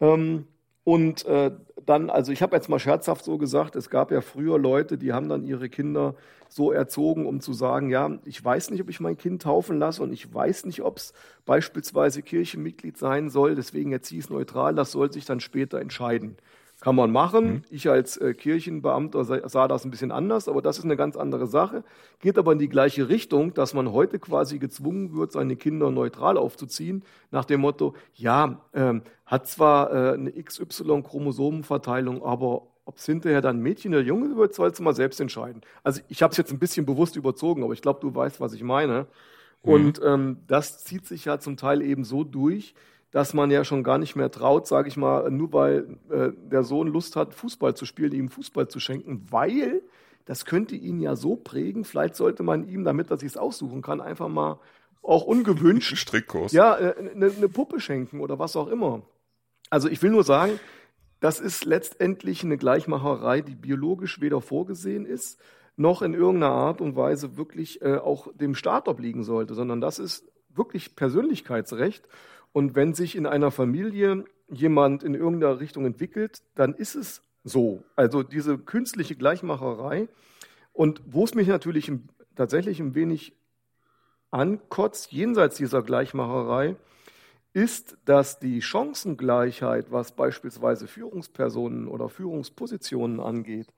Ähm, 0.00 0.46
und 0.84 1.24
äh, 1.26 1.52
dann, 1.86 2.10
also 2.10 2.32
ich 2.32 2.42
habe 2.42 2.56
jetzt 2.56 2.68
mal 2.68 2.78
scherzhaft 2.78 3.24
so 3.24 3.38
gesagt, 3.38 3.76
es 3.76 3.90
gab 3.90 4.10
ja 4.10 4.20
früher 4.20 4.58
Leute, 4.58 4.98
die 4.98 5.12
haben 5.12 5.28
dann 5.28 5.44
ihre 5.44 5.68
Kinder 5.68 6.14
so 6.48 6.70
erzogen, 6.70 7.26
um 7.26 7.40
zu 7.40 7.52
sagen, 7.52 7.88
ja, 7.88 8.18
ich 8.24 8.44
weiß 8.44 8.70
nicht, 8.70 8.82
ob 8.82 8.90
ich 8.90 9.00
mein 9.00 9.16
Kind 9.16 9.42
taufen 9.42 9.78
lasse 9.78 10.02
und 10.02 10.12
ich 10.12 10.32
weiß 10.32 10.66
nicht, 10.66 10.82
ob 10.82 10.98
es 10.98 11.12
beispielsweise 11.46 12.22
Kirchenmitglied 12.22 12.98
sein 12.98 13.30
soll, 13.30 13.54
deswegen 13.54 13.92
erziehe 13.92 14.18
ich 14.18 14.26
es 14.26 14.30
neutral, 14.30 14.74
das 14.74 14.92
soll 14.92 15.12
sich 15.12 15.24
dann 15.24 15.40
später 15.40 15.80
entscheiden. 15.80 16.36
Kann 16.82 16.96
man 16.96 17.12
machen. 17.12 17.44
Mhm. 17.44 17.62
Ich 17.70 17.88
als 17.88 18.16
äh, 18.16 18.34
Kirchenbeamter 18.34 19.22
sah, 19.22 19.48
sah, 19.48 19.68
das 19.68 19.84
ein 19.84 19.92
bisschen 19.92 20.10
anders, 20.10 20.48
aber 20.48 20.60
das 20.62 20.78
ist 20.78 20.84
eine 20.84 20.96
ganz 20.96 21.16
andere 21.16 21.46
Sache. 21.46 21.84
Geht 22.18 22.38
aber 22.38 22.50
in 22.50 22.58
die 22.58 22.68
gleiche 22.68 23.08
Richtung, 23.08 23.54
dass 23.54 23.72
man 23.72 23.92
heute 23.92 24.18
quasi 24.18 24.58
gezwungen 24.58 25.14
wird, 25.14 25.30
seine 25.30 25.54
Kinder 25.54 25.92
neutral 25.92 26.36
aufzuziehen, 26.36 27.04
nach 27.30 27.44
dem 27.44 27.60
Motto, 27.60 27.94
ja, 28.14 28.60
ähm, 28.74 29.02
hat 29.26 29.46
zwar 29.46 29.92
äh, 29.92 30.14
eine 30.14 30.32
XY-Chromosomenverteilung, 30.32 32.24
aber 32.24 32.66
ob 32.84 32.96
es 32.96 33.06
hinterher 33.06 33.42
dann 33.42 33.60
Mädchen 33.60 33.94
oder 33.94 34.02
Junge 34.02 34.36
wird, 34.36 34.52
sollst 34.52 34.80
du 34.80 34.82
mal 34.82 34.92
selbst 34.92 35.20
entscheiden. 35.20 35.60
Also 35.84 36.00
ich 36.08 36.20
habe 36.20 36.32
es 36.32 36.36
jetzt 36.36 36.50
ein 36.50 36.58
bisschen 36.58 36.84
bewusst 36.84 37.14
überzogen, 37.14 37.62
aber 37.62 37.74
ich 37.74 37.82
glaube, 37.82 38.00
du 38.00 38.12
weißt, 38.12 38.40
was 38.40 38.54
ich 38.54 38.64
meine. 38.64 39.06
Mhm. 39.62 39.72
Und 39.72 40.00
ähm, 40.04 40.38
das 40.48 40.82
zieht 40.82 41.06
sich 41.06 41.26
ja 41.26 41.38
zum 41.38 41.56
Teil 41.56 41.80
eben 41.80 42.02
so 42.02 42.24
durch, 42.24 42.74
dass 43.12 43.34
man 43.34 43.50
ja 43.50 43.62
schon 43.62 43.84
gar 43.84 43.98
nicht 43.98 44.16
mehr 44.16 44.30
traut, 44.30 44.66
sage 44.66 44.88
ich 44.88 44.96
mal, 44.96 45.30
nur 45.30 45.52
weil 45.52 45.98
äh, 46.10 46.30
der 46.50 46.64
Sohn 46.64 46.88
Lust 46.88 47.14
hat, 47.14 47.34
Fußball 47.34 47.74
zu 47.74 47.84
spielen, 47.84 48.12
ihm 48.12 48.30
Fußball 48.30 48.68
zu 48.68 48.80
schenken, 48.80 49.26
weil 49.30 49.82
das 50.24 50.46
könnte 50.46 50.74
ihn 50.74 50.98
ja 50.98 51.14
so 51.14 51.36
prägen. 51.36 51.84
Vielleicht 51.84 52.16
sollte 52.16 52.42
man 52.42 52.66
ihm, 52.66 52.84
damit 52.84 53.10
er 53.10 53.18
sich 53.18 53.38
aussuchen 53.38 53.82
kann, 53.82 54.00
einfach 54.00 54.28
mal 54.28 54.58
auch 55.02 55.24
ungewünscht 55.24 55.96
Strickkurs. 55.96 56.52
Ja, 56.52 56.74
eine 56.74 56.90
äh, 56.96 57.14
ne, 57.14 57.32
ne 57.38 57.48
Puppe 57.48 57.80
schenken 57.80 58.20
oder 58.20 58.38
was 58.38 58.56
auch 58.56 58.68
immer. 58.68 59.02
Also 59.68 59.88
ich 59.88 60.02
will 60.02 60.10
nur 60.10 60.24
sagen, 60.24 60.58
das 61.20 61.38
ist 61.38 61.64
letztendlich 61.64 62.44
eine 62.44 62.56
Gleichmacherei, 62.56 63.42
die 63.42 63.54
biologisch 63.54 64.20
weder 64.20 64.40
vorgesehen 64.40 65.06
ist, 65.06 65.38
noch 65.76 66.02
in 66.02 66.14
irgendeiner 66.14 66.52
Art 66.52 66.80
und 66.80 66.96
Weise 66.96 67.36
wirklich 67.36 67.82
äh, 67.82 67.96
auch 67.96 68.28
dem 68.34 68.54
Staat 68.54 68.88
obliegen 68.88 69.22
sollte, 69.22 69.54
sondern 69.54 69.80
das 69.80 69.98
ist 69.98 70.24
wirklich 70.48 70.96
Persönlichkeitsrecht. 70.96 72.06
Und 72.52 72.74
wenn 72.74 72.94
sich 72.94 73.16
in 73.16 73.26
einer 73.26 73.50
Familie 73.50 74.24
jemand 74.48 75.02
in 75.02 75.14
irgendeiner 75.14 75.60
Richtung 75.60 75.86
entwickelt, 75.86 76.42
dann 76.54 76.74
ist 76.74 76.94
es 76.94 77.22
so. 77.44 77.82
Also 77.96 78.22
diese 78.22 78.58
künstliche 78.58 79.16
Gleichmacherei. 79.16 80.08
Und 80.72 81.02
wo 81.06 81.24
es 81.24 81.34
mich 81.34 81.48
natürlich 81.48 81.90
tatsächlich 82.36 82.80
ein 82.80 82.94
wenig 82.94 83.34
ankotzt, 84.30 85.12
jenseits 85.12 85.56
dieser 85.56 85.82
Gleichmacherei, 85.82 86.76
ist, 87.52 87.98
dass 88.06 88.38
die 88.38 88.62
Chancengleichheit, 88.62 89.92
was 89.92 90.12
beispielsweise 90.12 90.86
Führungspersonen 90.86 91.86
oder 91.86 92.08
Führungspositionen 92.08 93.20
angeht, 93.20 93.68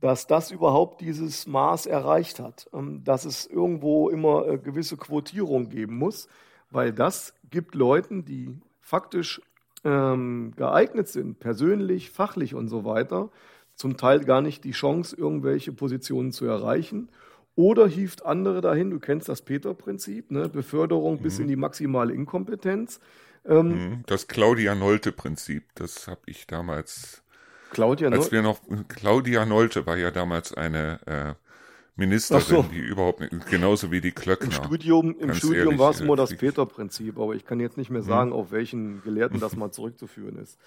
dass 0.00 0.26
das 0.26 0.50
überhaupt 0.50 1.00
dieses 1.00 1.46
Maß 1.46 1.86
erreicht 1.86 2.40
hat, 2.40 2.68
ähm, 2.72 3.02
dass 3.04 3.24
es 3.24 3.46
irgendwo 3.46 4.08
immer 4.08 4.46
äh, 4.46 4.58
gewisse 4.58 4.96
Quotierung 4.96 5.68
geben 5.68 5.96
muss, 5.96 6.28
weil 6.70 6.92
das 6.92 7.34
gibt 7.50 7.74
Leuten, 7.74 8.24
die 8.24 8.58
faktisch 8.80 9.40
ähm, 9.84 10.52
geeignet 10.56 11.08
sind, 11.08 11.38
persönlich, 11.38 12.10
fachlich 12.10 12.54
und 12.54 12.68
so 12.68 12.84
weiter, 12.84 13.30
zum 13.74 13.96
Teil 13.96 14.24
gar 14.24 14.40
nicht 14.40 14.64
die 14.64 14.72
Chance, 14.72 15.16
irgendwelche 15.16 15.72
Positionen 15.72 16.32
zu 16.32 16.46
erreichen. 16.46 17.08
Oder 17.54 17.86
hieft 17.86 18.24
andere 18.26 18.60
dahin, 18.60 18.90
du 18.90 18.98
kennst 18.98 19.28
das 19.28 19.42
Peter-Prinzip, 19.42 20.30
ne? 20.30 20.48
Beförderung 20.48 21.14
mhm. 21.14 21.22
bis 21.22 21.38
in 21.38 21.48
die 21.48 21.56
maximale 21.56 22.12
Inkompetenz. 22.12 23.00
Ähm, 23.46 23.68
mhm. 23.68 24.02
das 24.06 24.28
Claudia-Nolte-Prinzip, 24.28 25.64
das 25.74 26.08
habe 26.08 26.20
ich 26.26 26.46
damals. 26.46 27.22
Claudia 27.70 28.10
Nolte? 28.10 28.24
Als 28.24 28.32
wir 28.32 28.42
noch, 28.42 28.60
Claudia 28.88 29.46
Nolte 29.46 29.86
war 29.86 29.96
ja 29.96 30.10
damals 30.10 30.52
eine 30.52 31.00
äh, 31.06 31.34
Ministerin, 31.96 32.42
so. 32.42 32.62
die 32.62 32.78
überhaupt 32.78 33.20
nicht, 33.20 33.46
genauso 33.46 33.90
wie 33.90 34.02
die 34.02 34.12
Klöckner. 34.12 34.46
Im 34.46 34.52
Studium, 34.52 35.18
im 35.18 35.34
Studium 35.34 35.78
war 35.78 35.90
es 35.90 36.00
immer 36.00 36.14
das 36.14 36.34
Peter-Prinzip, 36.34 37.18
aber 37.18 37.34
ich 37.34 37.46
kann 37.46 37.58
jetzt 37.58 37.78
nicht 37.78 37.90
mehr 37.90 38.02
hm. 38.02 38.08
sagen, 38.08 38.30
hm. 38.30 38.36
auf 38.36 38.52
welchen 38.52 39.02
Gelehrten 39.02 39.40
das 39.40 39.56
mal 39.56 39.70
zurückzuführen 39.70 40.36
ist. 40.36 40.58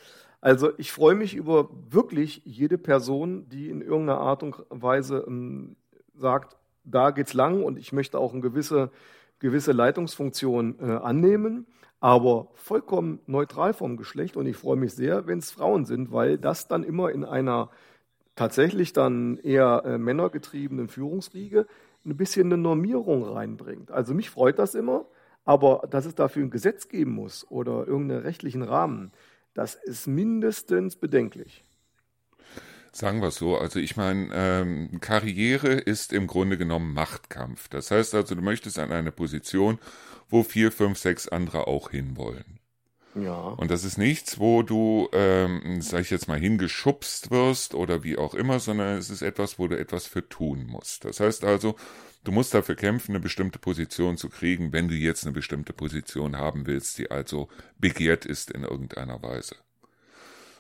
Also 0.42 0.72
ich 0.78 0.92
freue 0.92 1.16
mich 1.16 1.36
über 1.36 1.70
wirklich 1.90 2.42
jede 2.46 2.78
Person, 2.78 3.48
die 3.50 3.70
in 3.70 3.82
irgendeiner 3.82 4.20
Art 4.20 4.42
und 4.42 4.56
Weise 4.70 5.24
ähm, 5.28 5.76
sagt, 6.16 6.56
da 6.84 7.12
geht's 7.12 7.34
lang 7.34 7.62
und 7.64 7.78
ich 7.78 7.92
möchte 7.92 8.18
auch 8.18 8.34
eine 8.34 8.42
gewisse, 8.42 8.90
gewisse 9.40 9.72
Leitungsfunktion 9.72 10.80
äh, 10.80 10.86
annehmen, 10.86 11.68
aber 12.00 12.48
vollkommen 12.56 13.20
neutral 13.28 13.74
vom 13.74 13.98
Geschlecht 13.98 14.38
und 14.38 14.48
ich 14.48 14.56
freue 14.56 14.78
mich 14.78 14.94
sehr, 14.94 15.28
wenn 15.28 15.40
es 15.40 15.52
Frauen 15.52 15.86
sind, 15.86 16.12
weil 16.12 16.38
das 16.38 16.68
dann 16.68 16.84
immer 16.84 17.12
in 17.12 17.26
einer 17.26 17.70
tatsächlich 18.40 18.94
dann 18.94 19.38
eher 19.40 19.84
äh, 19.84 19.98
männergetriebenen 19.98 20.88
Führungsriege 20.88 21.68
ein 22.06 22.16
bisschen 22.16 22.48
eine 22.48 22.56
Normierung 22.56 23.24
reinbringt. 23.24 23.92
Also 23.92 24.14
mich 24.14 24.30
freut 24.30 24.60
das 24.60 24.76
immer, 24.76 25.06
aber 25.44 25.86
dass 25.92 26.06
es 26.06 26.16
dafür 26.16 26.44
ein 26.44 26.50
Gesetz 26.50 26.88
geben 26.88 27.12
muss 27.12 27.46
oder 27.52 27.86
irgendeinen 27.86 28.22
rechtlichen 28.22 28.62
Rahmen, 28.62 29.12
das 29.54 29.76
ist 29.76 30.08
mindestens 30.08 30.96
bedenklich. 30.96 31.66
Sagen 32.94 33.20
wir 33.20 33.28
es 33.28 33.36
so, 33.36 33.58
also 33.58 33.78
ich 33.78 33.98
meine, 33.98 34.30
ähm, 34.32 35.02
Karriere 35.02 35.74
ist 35.74 36.14
im 36.14 36.26
Grunde 36.26 36.58
genommen 36.58 36.94
Machtkampf. 36.94 37.68
Das 37.68 37.92
heißt 37.92 38.16
also, 38.16 38.36
du 38.36 38.42
möchtest 38.42 38.80
an 38.80 38.94
eine 38.94 39.12
Position, 39.12 39.80
wo 40.30 40.44
vier, 40.44 40.72
fünf, 40.72 40.98
sechs 40.98 41.28
andere 41.28 41.68
auch 41.68 41.90
hinwollen. 41.90 42.59
Ja. 43.16 43.40
Und 43.40 43.72
das 43.72 43.84
ist 43.84 43.98
nichts, 43.98 44.40
wo 44.40 44.62
du, 44.62 45.10
ähm, 45.14 45.82
sag 45.82 46.02
ich 46.02 46.10
jetzt 46.10 46.28
mal, 46.28 46.40
hingeschubst 46.40 47.32
wirst 47.32 47.74
oder 47.74 48.04
wie 48.04 48.18
auch 48.18 48.36
immer, 48.36 48.60
sondern 48.60 48.98
es 48.98 49.10
ist 49.10 49.22
etwas, 49.22 49.58
wo 49.58 49.68
du 49.68 49.78
etwas 49.78 50.06
für 50.06 50.28
tun 50.28 50.68
musst. 50.68 51.06
Das 51.06 51.20
heißt 51.20 51.44
also, 51.44 51.76
du 52.24 52.32
musst 52.32 52.54
dafür 52.54 52.76
kämpfen, 52.76 53.12
eine 53.12 53.20
bestimmte 53.20 53.58
Position 53.60 54.18
zu 54.18 54.30
kriegen, 54.30 54.74
wenn 54.74 54.88
du 54.88 54.94
jetzt 54.94 55.24
eine 55.24 55.34
bestimmte 55.34 55.74
Position 55.74 56.38
haben 56.38 56.68
willst, 56.68 56.98
die 57.00 57.10
also 57.10 57.50
begehrt 57.80 58.26
ist 58.26 58.52
in 58.52 58.64
irgendeiner 58.64 59.22
Weise. 59.24 59.56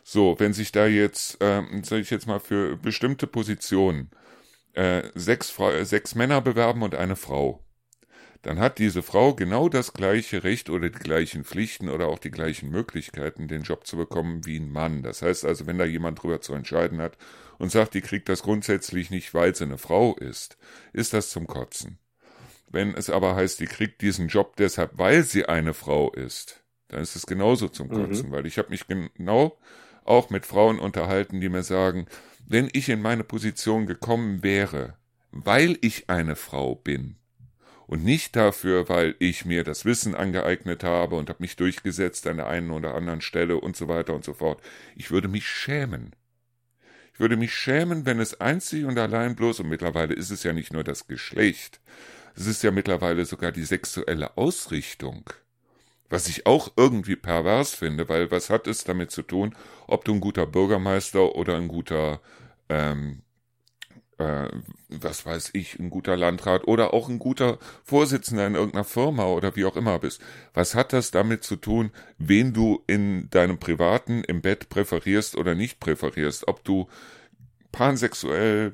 So, 0.03 0.39
wenn 0.39 0.53
sich 0.53 0.71
da 0.71 0.87
jetzt, 0.87 1.37
ähm, 1.41 1.83
sag 1.83 1.99
ich 1.99 2.09
jetzt 2.09 2.25
mal, 2.25 2.39
für 2.39 2.77
bestimmte 2.77 3.27
Positionen 3.27 4.09
äh, 4.73 5.03
sechs, 5.13 5.51
Fra 5.51 5.85
sechs 5.85 6.15
Männer 6.15 6.41
bewerben 6.41 6.81
und 6.81 6.95
eine 6.95 7.15
Frau, 7.15 7.63
dann 8.41 8.59
hat 8.59 8.77
diese 8.79 9.03
Frau 9.03 9.33
genau 9.33 9.67
das 9.67 9.91
gleiche 9.93 10.43
Recht 10.43 10.69
oder 10.69 10.89
die 10.89 10.99
gleichen 10.99 11.43
Pflichten 11.43 11.89
oder 11.89 12.07
auch 12.07 12.19
die 12.19 12.31
gleichen 12.31 12.69
Möglichkeiten, 12.69 13.47
den 13.47 13.63
Job 13.63 13.85
zu 13.85 13.97
bekommen 13.97 14.45
wie 14.45 14.57
ein 14.57 14.71
Mann. 14.71 15.03
Das 15.03 15.21
heißt 15.21 15.45
also, 15.45 15.67
wenn 15.67 15.77
da 15.77 15.85
jemand 15.85 16.21
drüber 16.21 16.39
zu 16.39 16.53
entscheiden 16.53 17.01
hat 17.01 17.17
und 17.57 17.71
sagt, 17.71 17.93
die 17.93 18.01
kriegt 18.01 18.29
das 18.29 18.43
grundsätzlich 18.43 19.09
nicht, 19.09 19.33
weil 19.33 19.55
sie 19.55 19.65
eine 19.65 19.77
Frau 19.77 20.15
ist, 20.15 20.57
ist 20.93 21.13
das 21.13 21.29
zum 21.29 21.47
Kotzen. 21.47 21.99
Wenn 22.71 22.93
es 22.93 23.09
aber 23.09 23.35
heißt, 23.35 23.59
die 23.59 23.65
kriegt 23.65 24.01
diesen 24.01 24.27
Job 24.27 24.55
deshalb, 24.55 24.91
weil 24.97 25.23
sie 25.23 25.45
eine 25.45 25.73
Frau 25.73 26.11
ist, 26.11 26.63
dann 26.87 27.01
ist 27.01 27.15
es 27.15 27.25
genauso 27.25 27.67
zum 27.67 27.87
mhm. 27.87 27.93
Kotzen, 27.93 28.29
mhm. 28.29 28.31
weil 28.31 28.45
ich 28.45 28.57
habe 28.57 28.69
mich 28.69 28.87
genau 28.87 29.57
auch 30.05 30.29
mit 30.29 30.45
Frauen 30.45 30.79
unterhalten, 30.79 31.41
die 31.41 31.49
mir 31.49 31.63
sagen, 31.63 32.07
wenn 32.47 32.69
ich 32.71 32.89
in 32.89 33.01
meine 33.01 33.23
Position 33.23 33.85
gekommen 33.85 34.43
wäre, 34.43 34.95
weil 35.31 35.77
ich 35.81 36.09
eine 36.09 36.35
Frau 36.35 36.75
bin, 36.75 37.17
und 37.89 38.03
nicht 38.03 38.35
dafür, 38.35 38.87
weil 38.87 39.15
ich 39.17 39.45
mir 39.45 39.63
das 39.63 39.83
Wissen 39.83 40.13
angeeignet 40.13 40.83
habe 40.83 41.15
und 41.15 41.27
habe 41.27 41.41
mich 41.41 41.55
durchgesetzt 41.55 42.27
an 42.27 42.37
der 42.37 42.45
einen 42.45 42.69
oder 42.69 42.93
anderen 42.93 43.19
Stelle 43.19 43.57
und 43.59 43.75
so 43.75 43.87
weiter 43.87 44.13
und 44.13 44.23
so 44.23 44.35
fort. 44.35 44.61
Ich 44.95 45.09
würde 45.09 45.27
mich 45.27 45.47
schämen. 45.47 46.15
Ich 47.15 47.19
würde 47.19 47.35
mich 47.35 47.51
schämen, 47.51 48.05
wenn 48.05 48.19
es 48.19 48.39
einzig 48.39 48.85
und 48.85 48.99
allein 48.99 49.35
bloß, 49.35 49.61
und 49.61 49.69
mittlerweile 49.69 50.13
ist 50.13 50.29
es 50.29 50.43
ja 50.43 50.53
nicht 50.53 50.71
nur 50.71 50.83
das 50.83 51.07
Geschlecht, 51.07 51.81
es 52.35 52.45
ist 52.45 52.61
ja 52.61 52.69
mittlerweile 52.69 53.25
sogar 53.25 53.51
die 53.51 53.65
sexuelle 53.65 54.37
Ausrichtung. 54.37 55.27
Was 56.09 56.27
ich 56.27 56.45
auch 56.45 56.71
irgendwie 56.77 57.15
pervers 57.15 57.73
finde, 57.73 58.07
weil 58.07 58.29
was 58.29 58.51
hat 58.51 58.67
es 58.67 58.83
damit 58.83 59.09
zu 59.09 59.23
tun, 59.23 59.55
ob 59.87 60.05
du 60.05 60.13
ein 60.13 60.21
guter 60.21 60.45
Bürgermeister 60.45 61.35
oder 61.35 61.55
ein 61.55 61.67
guter 61.67 62.21
ähm, 62.69 63.23
äh, 64.19 64.49
was 64.89 65.25
weiß 65.25 65.51
ich, 65.53 65.79
ein 65.79 65.89
guter 65.89 66.15
Landrat 66.15 66.67
oder 66.67 66.93
auch 66.93 67.09
ein 67.09 67.19
guter 67.19 67.57
Vorsitzender 67.83 68.45
in 68.45 68.55
irgendeiner 68.55 68.83
Firma 68.83 69.25
oder 69.25 69.55
wie 69.55 69.65
auch 69.65 69.75
immer 69.75 69.99
bist. 69.99 70.21
Was 70.53 70.75
hat 70.75 70.93
das 70.93 71.11
damit 71.11 71.43
zu 71.43 71.55
tun, 71.55 71.91
wen 72.17 72.53
du 72.53 72.83
in 72.85 73.29
deinem 73.29 73.59
privaten 73.59 74.23
im 74.23 74.41
Bett 74.41 74.69
präferierst 74.69 75.35
oder 75.37 75.55
nicht 75.55 75.79
präferierst? 75.79 76.47
Ob 76.47 76.63
du 76.63 76.87
pansexuell, 77.71 78.73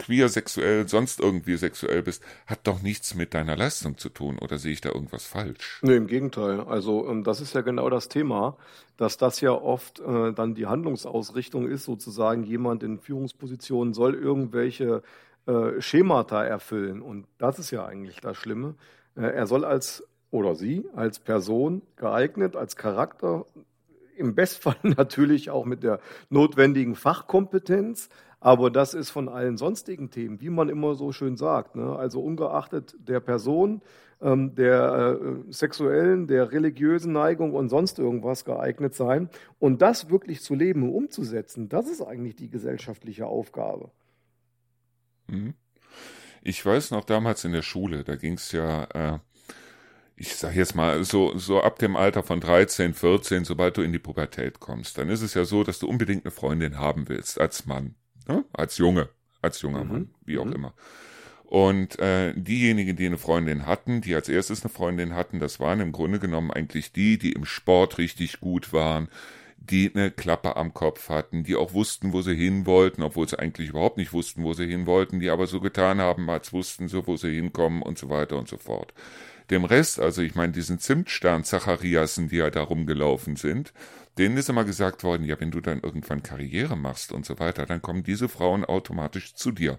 queer 0.00 0.28
sexuell, 0.28 0.88
sonst 0.88 1.20
irgendwie 1.20 1.56
sexuell 1.56 2.02
bist, 2.02 2.22
hat 2.46 2.60
doch 2.64 2.82
nichts 2.82 3.14
mit 3.14 3.34
deiner 3.34 3.56
Leistung 3.56 3.98
zu 3.98 4.08
tun. 4.08 4.38
Oder 4.38 4.58
sehe 4.58 4.72
ich 4.72 4.80
da 4.80 4.88
irgendwas 4.88 5.26
falsch? 5.26 5.80
Nee, 5.82 5.96
im 5.96 6.06
Gegenteil. 6.06 6.60
Also 6.60 7.06
ähm, 7.08 7.22
das 7.22 7.40
ist 7.40 7.54
ja 7.54 7.60
genau 7.60 7.90
das 7.90 8.08
Thema, 8.08 8.56
dass 8.96 9.18
das 9.18 9.40
ja 9.40 9.52
oft 9.52 10.00
äh, 10.00 10.32
dann 10.32 10.54
die 10.54 10.66
Handlungsausrichtung 10.66 11.68
ist, 11.68 11.84
sozusagen 11.84 12.44
jemand 12.44 12.82
in 12.82 12.98
Führungspositionen 12.98 13.92
soll 13.92 14.14
irgendwelche 14.14 15.02
äh, 15.46 15.80
Schemata 15.80 16.44
erfüllen. 16.44 17.02
Und 17.02 17.26
das 17.38 17.58
ist 17.58 17.70
ja 17.70 17.84
eigentlich 17.84 18.20
das 18.20 18.36
Schlimme. 18.36 18.76
Äh, 19.16 19.26
er 19.26 19.46
soll 19.46 19.64
als 19.64 20.02
oder 20.30 20.54
sie 20.54 20.86
als 20.94 21.18
Person 21.18 21.82
geeignet, 21.96 22.56
als 22.56 22.76
Charakter, 22.76 23.46
im 24.20 24.34
Bestfall 24.34 24.76
natürlich 24.82 25.50
auch 25.50 25.64
mit 25.64 25.82
der 25.82 26.00
notwendigen 26.28 26.94
Fachkompetenz, 26.94 28.08
aber 28.40 28.70
das 28.70 28.94
ist 28.94 29.10
von 29.10 29.28
allen 29.28 29.58
sonstigen 29.58 30.10
Themen, 30.10 30.40
wie 30.40 30.48
man 30.48 30.70
immer 30.70 30.94
so 30.94 31.12
schön 31.12 31.36
sagt, 31.36 31.76
ne? 31.76 31.94
also 31.94 32.22
ungeachtet 32.22 32.96
der 32.98 33.20
Person, 33.20 33.82
ähm, 34.22 34.54
der 34.54 35.18
äh, 35.20 35.52
sexuellen, 35.52 36.26
der 36.26 36.50
religiösen 36.50 37.12
Neigung 37.12 37.52
und 37.52 37.68
sonst 37.68 37.98
irgendwas 37.98 38.46
geeignet 38.46 38.94
sein. 38.94 39.28
Und 39.58 39.82
das 39.82 40.10
wirklich 40.10 40.40
zu 40.40 40.54
leben 40.54 40.82
und 40.82 40.90
umzusetzen, 40.90 41.68
das 41.68 41.88
ist 41.88 42.00
eigentlich 42.00 42.36
die 42.36 42.48
gesellschaftliche 42.48 43.26
Aufgabe. 43.26 43.90
Mhm. 45.26 45.54
Ich 46.42 46.64
weiß 46.64 46.90
noch 46.92 47.04
damals 47.04 47.44
in 47.44 47.52
der 47.52 47.62
Schule, 47.62 48.04
da 48.04 48.16
ging 48.16 48.34
es 48.34 48.52
ja, 48.52 48.84
äh, 48.94 49.18
ich 50.16 50.36
sage 50.36 50.56
jetzt 50.56 50.74
mal, 50.74 51.04
so, 51.04 51.36
so 51.36 51.60
ab 51.60 51.78
dem 51.78 51.96
Alter 51.96 52.22
von 52.22 52.40
13, 52.40 52.94
14, 52.94 53.44
sobald 53.44 53.76
du 53.76 53.82
in 53.82 53.92
die 53.92 53.98
Pubertät 53.98 54.60
kommst, 54.60 54.96
dann 54.96 55.10
ist 55.10 55.20
es 55.20 55.34
ja 55.34 55.44
so, 55.44 55.62
dass 55.62 55.78
du 55.78 55.86
unbedingt 55.86 56.24
eine 56.24 56.30
Freundin 56.30 56.78
haben 56.78 57.10
willst 57.10 57.38
als 57.38 57.66
Mann. 57.66 57.94
Ne? 58.30 58.44
Als 58.52 58.78
Junge, 58.78 59.08
als 59.42 59.60
junger 59.60 59.84
mhm. 59.84 59.92
Mann, 59.92 60.10
wie 60.24 60.38
auch 60.38 60.44
mhm. 60.44 60.52
immer. 60.52 60.74
Und 61.44 61.98
äh, 61.98 62.32
diejenigen, 62.36 62.94
die 62.94 63.06
eine 63.06 63.18
Freundin 63.18 63.66
hatten, 63.66 64.02
die 64.02 64.14
als 64.14 64.28
erstes 64.28 64.62
eine 64.62 64.72
Freundin 64.72 65.14
hatten, 65.14 65.40
das 65.40 65.58
waren 65.58 65.80
im 65.80 65.90
Grunde 65.90 66.20
genommen 66.20 66.52
eigentlich 66.52 66.92
die, 66.92 67.18
die 67.18 67.32
im 67.32 67.44
Sport 67.44 67.98
richtig 67.98 68.38
gut 68.38 68.72
waren, 68.72 69.08
die 69.56 69.90
eine 69.92 70.12
Klappe 70.12 70.56
am 70.56 70.72
Kopf 70.72 71.08
hatten, 71.08 71.42
die 71.42 71.56
auch 71.56 71.74
wussten, 71.74 72.12
wo 72.12 72.22
sie 72.22 72.36
hin 72.36 72.66
wollten, 72.66 73.02
obwohl 73.02 73.28
sie 73.28 73.38
eigentlich 73.38 73.70
überhaupt 73.70 73.96
nicht 73.96 74.12
wussten, 74.12 74.44
wo 74.44 74.52
sie 74.52 74.68
hin 74.68 74.86
wollten, 74.86 75.18
die 75.18 75.28
aber 75.28 75.48
so 75.48 75.58
getan 75.60 76.00
haben, 76.00 76.30
als 76.30 76.52
wussten 76.52 76.86
sie, 76.86 77.04
wo 77.04 77.16
sie 77.16 77.34
hinkommen 77.34 77.82
und 77.82 77.98
so 77.98 78.08
weiter 78.08 78.36
und 78.36 78.48
so 78.48 78.56
fort. 78.56 78.94
Dem 79.50 79.64
Rest, 79.64 79.98
also 79.98 80.22
ich 80.22 80.36
meine, 80.36 80.52
diesen 80.52 80.78
Zimtstern 80.78 81.42
Zachariasen, 81.42 82.28
die 82.28 82.36
ja 82.36 82.50
da 82.50 82.62
rumgelaufen 82.62 83.34
sind, 83.34 83.72
denen 84.18 84.36
ist 84.36 84.48
immer 84.48 84.64
gesagt 84.64 85.04
worden, 85.04 85.24
ja, 85.24 85.40
wenn 85.40 85.50
du 85.50 85.60
dann 85.60 85.80
irgendwann 85.80 86.22
Karriere 86.22 86.76
machst 86.76 87.12
und 87.12 87.24
so 87.24 87.38
weiter, 87.38 87.66
dann 87.66 87.82
kommen 87.82 88.02
diese 88.02 88.28
Frauen 88.28 88.64
automatisch 88.64 89.34
zu 89.34 89.52
dir. 89.52 89.78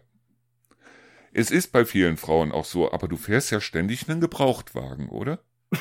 Es 1.33 1.51
ist 1.51 1.71
bei 1.71 1.85
vielen 1.85 2.17
Frauen 2.17 2.51
auch 2.51 2.65
so, 2.65 2.91
aber 2.91 3.07
du 3.07 3.15
fährst 3.15 3.51
ja 3.51 3.61
ständig 3.61 4.09
einen 4.09 4.19
Gebrauchtwagen, 4.19 5.09
oder? 5.09 5.39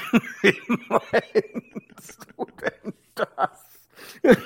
Wie 0.42 0.54
meinst 0.88 2.26
du 2.36 2.46
denn 2.60 2.94
das? 3.14 3.70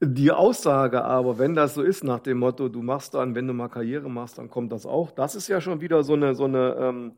Die 0.00 0.30
Aussage 0.30 1.04
aber, 1.04 1.38
wenn 1.38 1.54
das 1.54 1.74
so 1.74 1.82
ist, 1.82 2.04
nach 2.04 2.20
dem 2.20 2.38
Motto, 2.38 2.68
du 2.68 2.82
machst 2.82 3.14
dann, 3.14 3.34
wenn 3.34 3.46
du 3.46 3.54
mal 3.54 3.68
Karriere 3.68 4.10
machst, 4.10 4.36
dann 4.38 4.50
kommt 4.50 4.72
das 4.72 4.84
auch, 4.84 5.10
das 5.10 5.34
ist 5.34 5.48
ja 5.48 5.60
schon 5.60 5.80
wieder 5.80 6.02
so 6.02 6.12
eine, 6.14 6.34
so 6.34 6.44
eine 6.44 6.76
ähm, 6.78 7.12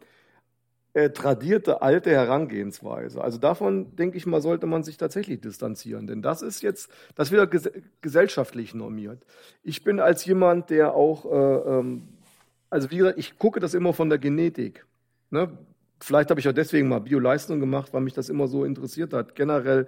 äh, 0.99 1.11
tradierte 1.11 1.81
alte 1.81 2.11
Herangehensweise. 2.11 3.23
Also 3.23 3.39
davon, 3.39 3.95
denke 3.95 4.17
ich 4.17 4.27
mal, 4.27 4.41
sollte 4.41 4.67
man 4.67 4.83
sich 4.83 4.97
tatsächlich 4.97 5.41
distanzieren, 5.41 6.09
denn 6.09 6.23
das 6.23 6.43
ist 6.43 6.61
jetzt, 6.61 6.91
das 7.15 7.31
wird 7.31 7.53
ges 7.53 7.71
gesellschaftlich 8.01 8.75
normiert. 8.75 9.25
Ich 9.63 9.85
bin 9.85 10.01
als 10.01 10.25
jemand, 10.25 10.71
der 10.71 10.95
auch, 10.95 11.25
äh, 11.25 11.79
ähm, 11.79 12.09
also 12.69 12.91
wie 12.91 12.97
gesagt, 12.97 13.17
ich 13.17 13.39
gucke 13.39 13.61
das 13.61 13.75
immer 13.75 13.93
von 13.93 14.09
der 14.09 14.19
Genetik. 14.19 14.87
Ne? 15.31 15.57
Vielleicht 16.01 16.31
habe 16.31 16.41
ich 16.41 16.49
auch 16.49 16.53
deswegen 16.53 16.89
mal 16.89 16.99
Bioleistung 16.99 17.61
gemacht, 17.61 17.95
weil 17.95 18.01
mich 18.01 18.15
das 18.15 18.29
immer 18.29 18.49
so 18.49 18.65
interessiert 18.65 19.13
hat. 19.13 19.37
Generell, 19.37 19.87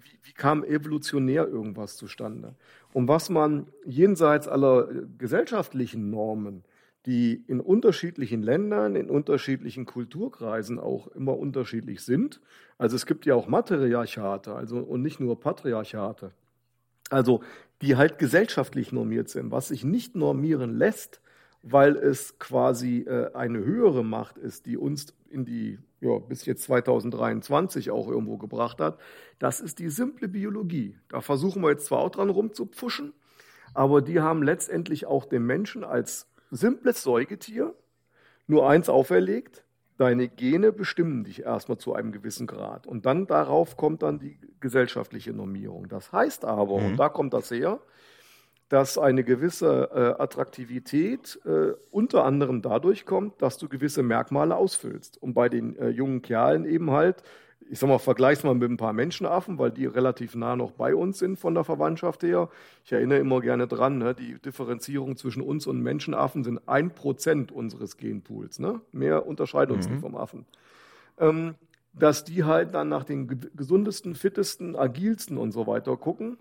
wie, 0.00 0.28
wie 0.28 0.32
kam 0.32 0.62
evolutionär 0.62 1.48
irgendwas 1.48 1.96
zustande? 1.96 2.54
Und 2.92 3.08
was 3.08 3.30
man 3.30 3.66
jenseits 3.84 4.46
aller 4.46 4.88
äh, 4.88 5.02
gesellschaftlichen 5.18 6.10
Normen 6.10 6.62
die 7.06 7.42
in 7.46 7.60
unterschiedlichen 7.60 8.42
Ländern, 8.42 8.94
in 8.94 9.10
unterschiedlichen 9.10 9.86
Kulturkreisen 9.86 10.78
auch 10.78 11.08
immer 11.08 11.36
unterschiedlich 11.36 12.02
sind. 12.02 12.40
Also 12.78 12.96
es 12.96 13.06
gibt 13.06 13.26
ja 13.26 13.34
auch 13.34 13.48
Matriarchate, 13.48 14.54
also 14.54 14.78
und 14.78 15.02
nicht 15.02 15.18
nur 15.18 15.40
Patriarchate. 15.40 16.32
Also 17.10 17.42
die 17.80 17.96
halt 17.96 18.18
gesellschaftlich 18.18 18.92
normiert 18.92 19.28
sind, 19.28 19.50
was 19.50 19.68
sich 19.68 19.84
nicht 19.84 20.14
normieren 20.14 20.78
lässt, 20.78 21.20
weil 21.62 21.96
es 21.96 22.38
quasi 22.38 23.00
äh, 23.00 23.32
eine 23.34 23.64
höhere 23.64 24.04
Macht 24.04 24.38
ist, 24.38 24.66
die 24.66 24.76
uns 24.76 25.14
in 25.28 25.44
die 25.44 25.78
ja, 26.00 26.18
bis 26.18 26.44
jetzt 26.46 26.64
2023 26.64 27.90
auch 27.90 28.08
irgendwo 28.08 28.36
gebracht 28.36 28.80
hat. 28.80 28.98
Das 29.38 29.60
ist 29.60 29.78
die 29.78 29.88
simple 29.88 30.28
Biologie. 30.28 30.98
Da 31.08 31.20
versuchen 31.20 31.62
wir 31.62 31.70
jetzt 31.70 31.86
zwar 31.86 32.00
auch 32.00 32.10
dran 32.10 32.30
rumzupfuschen, 32.30 33.12
aber 33.74 34.02
die 34.02 34.20
haben 34.20 34.42
letztendlich 34.42 35.06
auch 35.06 35.24
den 35.24 35.46
Menschen 35.46 35.84
als 35.84 36.31
simples 36.52 37.02
Säugetier, 37.02 37.74
nur 38.46 38.68
eins 38.68 38.88
auferlegt, 38.88 39.64
deine 39.96 40.28
Gene 40.28 40.72
bestimmen 40.72 41.24
dich 41.24 41.42
erstmal 41.42 41.78
zu 41.78 41.94
einem 41.94 42.12
gewissen 42.12 42.46
Grad. 42.46 42.86
Und 42.86 43.06
dann 43.06 43.26
darauf 43.26 43.76
kommt 43.76 44.02
dann 44.02 44.18
die 44.18 44.38
gesellschaftliche 44.60 45.32
Normierung. 45.32 45.88
Das 45.88 46.12
heißt 46.12 46.44
aber, 46.44 46.78
mhm. 46.78 46.86
und 46.86 46.96
da 46.96 47.08
kommt 47.08 47.34
das 47.34 47.50
her, 47.50 47.80
dass 48.68 48.96
eine 48.96 49.22
gewisse 49.22 49.90
äh, 49.92 50.22
Attraktivität 50.22 51.38
äh, 51.44 51.72
unter 51.90 52.24
anderem 52.24 52.62
dadurch 52.62 53.04
kommt, 53.04 53.42
dass 53.42 53.58
du 53.58 53.68
gewisse 53.68 54.02
Merkmale 54.02 54.56
ausfüllst. 54.56 55.22
Und 55.22 55.34
bei 55.34 55.48
den 55.48 55.76
äh, 55.76 55.88
jungen 55.88 56.22
Kerlen 56.22 56.64
eben 56.64 56.90
halt 56.90 57.22
ich 57.70 57.78
sag 57.78 57.88
mal, 57.88 57.98
vergleich's 57.98 58.44
mal 58.44 58.54
mit 58.54 58.70
ein 58.70 58.76
paar 58.76 58.92
Menschenaffen, 58.92 59.58
weil 59.58 59.70
die 59.70 59.86
relativ 59.86 60.34
nah 60.34 60.56
noch 60.56 60.72
bei 60.72 60.94
uns 60.94 61.18
sind 61.18 61.38
von 61.38 61.54
der 61.54 61.64
Verwandtschaft 61.64 62.22
her. 62.22 62.48
Ich 62.84 62.92
erinnere 62.92 63.18
immer 63.18 63.40
gerne 63.40 63.66
dran, 63.66 63.98
ne, 63.98 64.14
die 64.14 64.38
Differenzierung 64.38 65.16
zwischen 65.16 65.42
uns 65.42 65.66
und 65.66 65.80
Menschenaffen 65.80 66.44
sind 66.44 66.68
ein 66.68 66.94
Prozent 66.94 67.52
unseres 67.52 67.96
Genpools. 67.96 68.58
Ne? 68.58 68.80
Mehr 68.92 69.26
unterscheidet 69.26 69.74
uns 69.74 69.86
mhm. 69.86 69.94
nicht 69.94 70.02
vom 70.02 70.16
Affen. 70.16 70.46
Ähm, 71.18 71.54
dass 71.92 72.24
die 72.24 72.44
halt 72.44 72.74
dann 72.74 72.88
nach 72.88 73.04
den 73.04 73.28
gesundesten, 73.54 74.14
fittesten, 74.14 74.76
agilsten 74.76 75.36
und 75.36 75.52
so 75.52 75.66
weiter 75.66 75.96
gucken, 75.96 76.38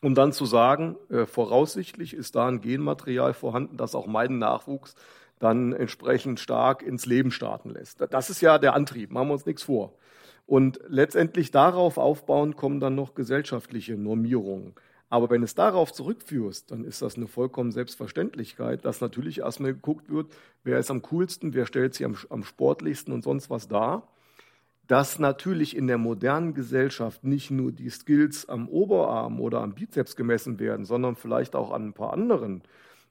um 0.00 0.14
dann 0.14 0.32
zu 0.32 0.46
sagen, 0.46 0.96
äh, 1.10 1.26
voraussichtlich 1.26 2.14
ist 2.14 2.36
da 2.36 2.46
ein 2.48 2.60
Genmaterial 2.60 3.34
vorhanden, 3.34 3.76
das 3.76 3.94
auch 3.94 4.06
meinen 4.06 4.38
Nachwuchs 4.38 4.94
dann 5.38 5.72
entsprechend 5.72 6.40
stark 6.40 6.82
ins 6.82 7.06
Leben 7.06 7.30
starten 7.30 7.70
lässt. 7.70 8.02
Das 8.10 8.30
ist 8.30 8.40
ja 8.40 8.58
der 8.58 8.74
Antrieb, 8.74 9.10
machen 9.10 9.28
wir 9.28 9.34
uns 9.34 9.46
nichts 9.46 9.62
vor. 9.62 9.94
Und 10.48 10.80
letztendlich 10.88 11.50
darauf 11.50 11.98
aufbauen 11.98 12.56
kommen 12.56 12.80
dann 12.80 12.94
noch 12.94 13.14
gesellschaftliche 13.14 13.98
Normierungen. 13.98 14.72
Aber 15.10 15.28
wenn 15.28 15.42
es 15.42 15.54
darauf 15.54 15.92
zurückführst, 15.92 16.70
dann 16.70 16.84
ist 16.84 17.02
das 17.02 17.16
eine 17.16 17.26
vollkommen 17.26 17.70
Selbstverständlichkeit, 17.70 18.86
dass 18.86 19.02
natürlich 19.02 19.40
erstmal 19.40 19.74
geguckt 19.74 20.08
wird, 20.08 20.32
wer 20.64 20.78
ist 20.78 20.90
am 20.90 21.02
coolsten, 21.02 21.52
wer 21.52 21.66
stellt 21.66 21.92
sich 21.92 22.06
am, 22.06 22.16
am 22.30 22.44
sportlichsten 22.44 23.12
und 23.12 23.24
sonst 23.24 23.50
was 23.50 23.68
dar. 23.68 24.08
Dass 24.86 25.18
natürlich 25.18 25.76
in 25.76 25.86
der 25.86 25.98
modernen 25.98 26.54
Gesellschaft 26.54 27.24
nicht 27.24 27.50
nur 27.50 27.70
die 27.70 27.90
Skills 27.90 28.48
am 28.48 28.70
Oberarm 28.70 29.42
oder 29.42 29.60
am 29.60 29.74
Bizeps 29.74 30.16
gemessen 30.16 30.58
werden, 30.58 30.86
sondern 30.86 31.14
vielleicht 31.14 31.56
auch 31.56 31.72
an 31.72 31.88
ein 31.88 31.92
paar 31.92 32.14
anderen. 32.14 32.62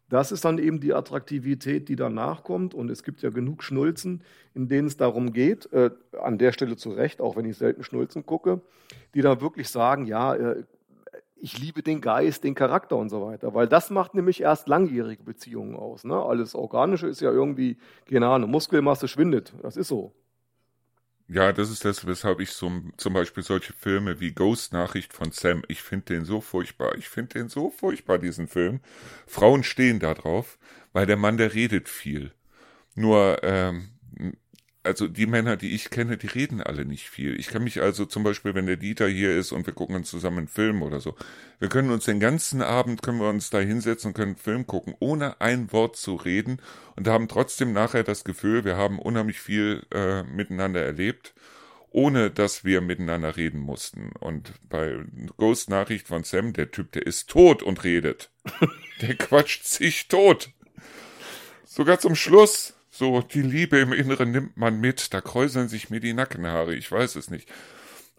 Das 0.09 0.31
ist 0.31 0.45
dann 0.45 0.57
eben 0.57 0.79
die 0.79 0.93
Attraktivität, 0.93 1.89
die 1.89 1.95
danach 1.95 2.43
kommt. 2.43 2.73
Und 2.73 2.89
es 2.89 3.03
gibt 3.03 3.21
ja 3.21 3.29
genug 3.29 3.63
Schnulzen, 3.63 4.23
in 4.53 4.67
denen 4.67 4.87
es 4.87 4.97
darum 4.97 5.33
geht, 5.33 5.71
äh, 5.73 5.91
an 6.21 6.37
der 6.37 6.53
Stelle 6.53 6.77
zu 6.77 6.91
Recht, 6.91 7.19
auch 7.19 7.35
wenn 7.35 7.45
ich 7.45 7.57
selten 7.57 7.83
Schnulzen 7.83 8.25
gucke, 8.25 8.61
die 9.13 9.21
dann 9.21 9.41
wirklich 9.41 9.69
sagen, 9.69 10.05
ja, 10.05 10.35
äh, 10.35 10.63
ich 11.39 11.59
liebe 11.59 11.83
den 11.83 12.01
Geist, 12.01 12.43
den 12.43 12.55
Charakter 12.55 12.95
und 12.95 13.09
so 13.09 13.25
weiter. 13.25 13.53
Weil 13.53 13.67
das 13.67 13.89
macht 13.89 14.15
nämlich 14.15 14.41
erst 14.41 14.67
langjährige 14.67 15.23
Beziehungen 15.23 15.75
aus. 15.75 16.03
Ne? 16.03 16.15
Alles 16.15 16.55
Organische 16.55 17.07
ist 17.07 17.21
ja 17.21 17.31
irgendwie, 17.31 17.77
keine 18.09 18.27
Ahnung, 18.27 18.49
Muskelmasse 18.49 19.07
schwindet. 19.07 19.53
Das 19.61 19.77
ist 19.77 19.87
so. 19.87 20.13
Ja, 21.29 21.51
das 21.51 21.69
ist 21.69 21.83
das, 21.83 22.07
weshalb 22.07 22.39
ich 22.39 22.51
so, 22.51 22.71
zum 22.95 23.13
Beispiel 23.13 23.43
solche 23.43 23.73
Filme 23.73 24.21
wie 24.21 24.31
Ghost 24.31 24.71
Nachricht 24.71 25.11
von 25.13 25.31
Sam, 25.31 25.63
ich 25.67 25.81
finde 25.81 26.05
den 26.05 26.25
so 26.25 26.39
furchtbar. 26.39 26.95
Ich 26.95 27.09
finde 27.09 27.39
den 27.39 27.49
so 27.49 27.69
furchtbar, 27.69 28.17
diesen 28.17 28.47
Film. 28.47 28.79
Frauen 29.27 29.63
stehen 29.63 29.99
da 29.99 30.13
drauf, 30.13 30.57
weil 30.93 31.05
der 31.05 31.17
Mann, 31.17 31.35
der 31.37 31.53
redet 31.53 31.89
viel. 31.89 32.31
Nur, 32.95 33.39
ähm, 33.43 33.89
also 34.87 35.07
die 35.07 35.27
Männer, 35.27 35.57
die 35.57 35.75
ich 35.75 35.89
kenne, 35.89 36.17
die 36.17 36.27
reden 36.27 36.61
alle 36.61 36.85
nicht 36.85 37.09
viel. 37.09 37.39
Ich 37.39 37.47
kann 37.47 37.63
mich 37.63 37.81
also 37.81 38.05
zum 38.05 38.23
Beispiel, 38.23 38.55
wenn 38.55 38.65
der 38.65 38.77
Dieter 38.77 39.07
hier 39.07 39.35
ist 39.35 39.51
und 39.51 39.67
wir 39.67 39.73
gucken 39.73 39.95
uns 39.95 40.09
zusammen 40.09 40.39
einen 40.39 40.47
Film 40.47 40.81
oder 40.81 40.99
so, 40.99 41.15
wir 41.59 41.69
können 41.69 41.91
uns 41.91 42.05
den 42.05 42.19
ganzen 42.19 42.61
Abend, 42.61 43.03
können 43.03 43.19
wir 43.19 43.29
uns 43.29 43.49
da 43.49 43.59
hinsetzen 43.59 44.09
und 44.09 44.13
können 44.15 44.31
einen 44.31 44.37
Film 44.37 44.65
gucken, 44.65 44.95
ohne 44.99 45.39
ein 45.41 45.71
Wort 45.71 45.97
zu 45.97 46.15
reden 46.15 46.61
und 46.95 47.07
haben 47.07 47.27
trotzdem 47.27 47.73
nachher 47.73 48.03
das 48.03 48.23
Gefühl, 48.23 48.65
wir 48.65 48.77
haben 48.77 48.97
unheimlich 48.97 49.39
viel 49.39 49.85
äh, 49.93 50.23
miteinander 50.23 50.81
erlebt, 50.81 51.35
ohne 51.89 52.31
dass 52.31 52.63
wir 52.63 52.81
miteinander 52.81 53.37
reden 53.37 53.59
mussten. 53.59 54.11
Und 54.19 54.53
bei 54.69 54.97
Ghost 55.37 55.69
Nachricht 55.69 56.07
von 56.07 56.23
Sam, 56.23 56.53
der 56.53 56.71
Typ, 56.71 56.91
der 56.93 57.05
ist 57.05 57.29
tot 57.29 57.61
und 57.61 57.83
redet. 57.83 58.31
der 59.01 59.15
quatscht 59.15 59.65
sich 59.65 60.07
tot. 60.07 60.49
Sogar 61.65 61.99
zum 61.99 62.15
Schluss 62.15 62.76
so, 62.97 63.21
die 63.21 63.41
Liebe 63.41 63.77
im 63.77 63.93
Inneren 63.93 64.31
nimmt 64.31 64.57
man 64.57 64.79
mit, 64.79 65.13
da 65.13 65.21
kräuseln 65.21 65.69
sich 65.69 65.89
mir 65.89 65.99
die 65.99 66.13
Nackenhaare, 66.13 66.75
ich 66.75 66.91
weiß 66.91 67.15
es 67.15 67.29
nicht. 67.29 67.49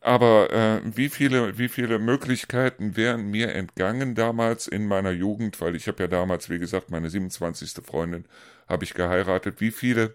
Aber 0.01 0.51
äh, 0.53 0.81
wie 0.97 1.09
viele, 1.09 1.59
wie 1.59 1.69
viele 1.69 1.99
Möglichkeiten 1.99 2.97
wären 2.97 3.31
mir 3.31 3.53
entgangen 3.55 4.15
damals 4.15 4.69
in 4.69 4.87
meiner 4.87 5.11
Jugend, 5.11 5.61
weil 5.61 5.75
ich 5.75 5.89
habe 5.89 6.05
ja 6.05 6.09
damals, 6.09 6.49
wie 6.49 6.61
gesagt, 6.61 6.91
meine 6.91 7.11
27. 7.11 7.85
Freundin 7.85 8.25
habe 8.69 8.85
ich 8.85 8.95
geheiratet. 8.95 9.61
Wie 9.61 9.73
viele 9.73 10.15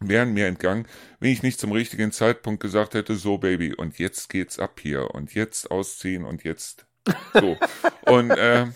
wären 0.00 0.34
mir 0.34 0.46
entgangen, 0.46 0.86
wenn 1.20 1.32
ich 1.32 1.42
nicht 1.42 1.58
zum 1.58 1.72
richtigen 1.72 2.12
Zeitpunkt 2.12 2.62
gesagt 2.62 2.94
hätte, 2.94 3.16
so 3.16 3.38
Baby, 3.38 3.74
und 3.74 3.98
jetzt 3.98 4.28
geht's 4.28 4.58
ab 4.58 4.78
hier 4.80 5.14
und 5.14 5.34
jetzt 5.34 5.70
ausziehen 5.70 6.24
und 6.24 6.44
jetzt 6.44 6.86
so. 7.32 7.56
und 8.02 8.30
äh, 8.30 8.66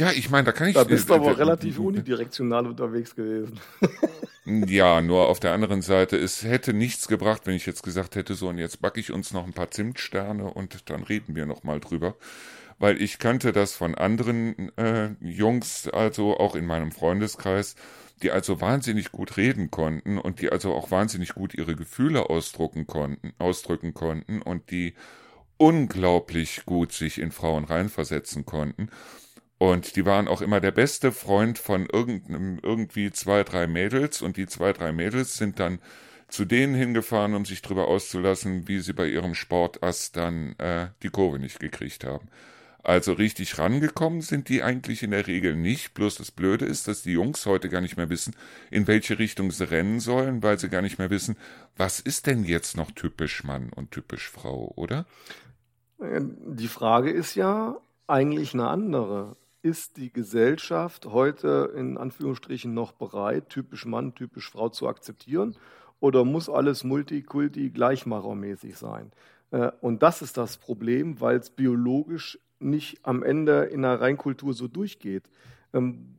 ja, 0.00 0.10
ich 0.12 0.30
meine, 0.30 0.44
da 0.44 0.52
kann 0.52 0.68
ich. 0.68 0.74
Da 0.74 0.84
bist 0.84 1.10
du 1.10 1.14
aber 1.14 1.36
relativ 1.36 1.78
unidirektional 1.78 2.66
unterwegs 2.66 3.14
gewesen. 3.14 3.60
ja, 4.46 5.02
nur 5.02 5.28
auf 5.28 5.40
der 5.40 5.52
anderen 5.52 5.82
Seite, 5.82 6.16
es 6.16 6.42
hätte 6.42 6.72
nichts 6.72 7.06
gebracht, 7.06 7.42
wenn 7.44 7.54
ich 7.54 7.66
jetzt 7.66 7.82
gesagt 7.82 8.16
hätte, 8.16 8.34
so 8.34 8.48
und 8.48 8.56
jetzt 8.56 8.80
backe 8.80 8.98
ich 8.98 9.12
uns 9.12 9.34
noch 9.34 9.44
ein 9.44 9.52
paar 9.52 9.70
Zimtsterne 9.70 10.44
und 10.44 10.88
dann 10.90 11.02
reden 11.02 11.36
wir 11.36 11.44
noch 11.44 11.64
mal 11.64 11.80
drüber. 11.80 12.16
Weil 12.78 13.00
ich 13.02 13.18
kannte 13.18 13.52
das 13.52 13.74
von 13.74 13.94
anderen 13.94 14.74
äh, 14.78 15.10
Jungs, 15.20 15.86
also 15.86 16.38
auch 16.38 16.54
in 16.54 16.64
meinem 16.64 16.92
Freundeskreis, 16.92 17.76
die 18.22 18.30
also 18.30 18.62
wahnsinnig 18.62 19.12
gut 19.12 19.36
reden 19.36 19.70
konnten 19.70 20.16
und 20.16 20.40
die 20.40 20.50
also 20.50 20.72
auch 20.72 20.90
wahnsinnig 20.90 21.34
gut 21.34 21.52
ihre 21.52 21.76
Gefühle 21.76 22.30
ausdrucken 22.30 22.86
konnten, 22.86 23.34
ausdrücken 23.38 23.92
konnten 23.92 24.40
und 24.40 24.70
die 24.70 24.94
unglaublich 25.58 26.62
gut 26.64 26.92
sich 26.92 27.18
in 27.18 27.32
Frauen 27.32 27.64
reinversetzen 27.64 28.46
konnten. 28.46 28.88
Und 29.60 29.94
die 29.96 30.06
waren 30.06 30.26
auch 30.26 30.40
immer 30.40 30.58
der 30.58 30.70
beste 30.70 31.12
Freund 31.12 31.58
von 31.58 31.84
irgendeinem, 31.84 32.60
irgendwie 32.62 33.10
zwei, 33.10 33.44
drei 33.44 33.66
Mädels. 33.66 34.22
Und 34.22 34.38
die 34.38 34.46
zwei, 34.46 34.72
drei 34.72 34.90
Mädels 34.90 35.36
sind 35.36 35.60
dann 35.60 35.80
zu 36.28 36.46
denen 36.46 36.74
hingefahren, 36.74 37.34
um 37.34 37.44
sich 37.44 37.60
drüber 37.60 37.86
auszulassen, 37.86 38.68
wie 38.68 38.80
sie 38.80 38.94
bei 38.94 39.06
ihrem 39.06 39.34
Sportass 39.34 40.12
dann 40.12 40.54
äh, 40.58 40.86
die 41.02 41.10
Kurve 41.10 41.38
nicht 41.38 41.60
gekriegt 41.60 42.04
haben. 42.04 42.28
Also 42.82 43.12
richtig 43.12 43.58
rangekommen 43.58 44.22
sind 44.22 44.48
die 44.48 44.62
eigentlich 44.62 45.02
in 45.02 45.10
der 45.10 45.26
Regel 45.26 45.54
nicht. 45.56 45.92
Bloß 45.92 46.14
das 46.14 46.30
Blöde 46.30 46.64
ist, 46.64 46.88
dass 46.88 47.02
die 47.02 47.12
Jungs 47.12 47.44
heute 47.44 47.68
gar 47.68 47.82
nicht 47.82 47.98
mehr 47.98 48.08
wissen, 48.08 48.34
in 48.70 48.86
welche 48.86 49.18
Richtung 49.18 49.50
sie 49.50 49.70
rennen 49.70 50.00
sollen, 50.00 50.42
weil 50.42 50.58
sie 50.58 50.70
gar 50.70 50.80
nicht 50.80 50.98
mehr 50.98 51.10
wissen, 51.10 51.36
was 51.76 52.00
ist 52.00 52.26
denn 52.26 52.44
jetzt 52.44 52.78
noch 52.78 52.92
typisch 52.92 53.44
Mann 53.44 53.70
und 53.76 53.90
typisch 53.90 54.30
Frau, 54.30 54.72
oder? 54.74 55.04
Äh, 55.98 56.22
die 56.22 56.68
Frage 56.68 57.10
ist 57.10 57.34
ja 57.34 57.76
eigentlich 58.06 58.54
eine 58.54 58.68
andere 58.68 59.36
ist 59.62 59.96
die 59.96 60.12
Gesellschaft 60.12 61.06
heute 61.06 61.72
in 61.76 61.98
Anführungsstrichen 61.98 62.72
noch 62.72 62.92
bereit, 62.92 63.48
typisch 63.48 63.84
Mann, 63.84 64.14
typisch 64.14 64.50
Frau 64.50 64.68
zu 64.68 64.88
akzeptieren? 64.88 65.56
Oder 66.00 66.24
muss 66.24 66.48
alles 66.48 66.82
multikulti 66.82 67.70
gleichmachermäßig 67.70 68.76
sein? 68.76 69.12
Äh, 69.50 69.70
und 69.80 70.02
das 70.02 70.22
ist 70.22 70.36
das 70.36 70.56
Problem, 70.56 71.20
weil 71.20 71.36
es 71.36 71.50
biologisch 71.50 72.38
nicht 72.58 73.00
am 73.02 73.22
Ende 73.22 73.64
in 73.64 73.82
der 73.82 74.00
Reinkultur 74.00 74.54
so 74.54 74.68
durchgeht. 74.68 75.24
Ähm, 75.72 76.14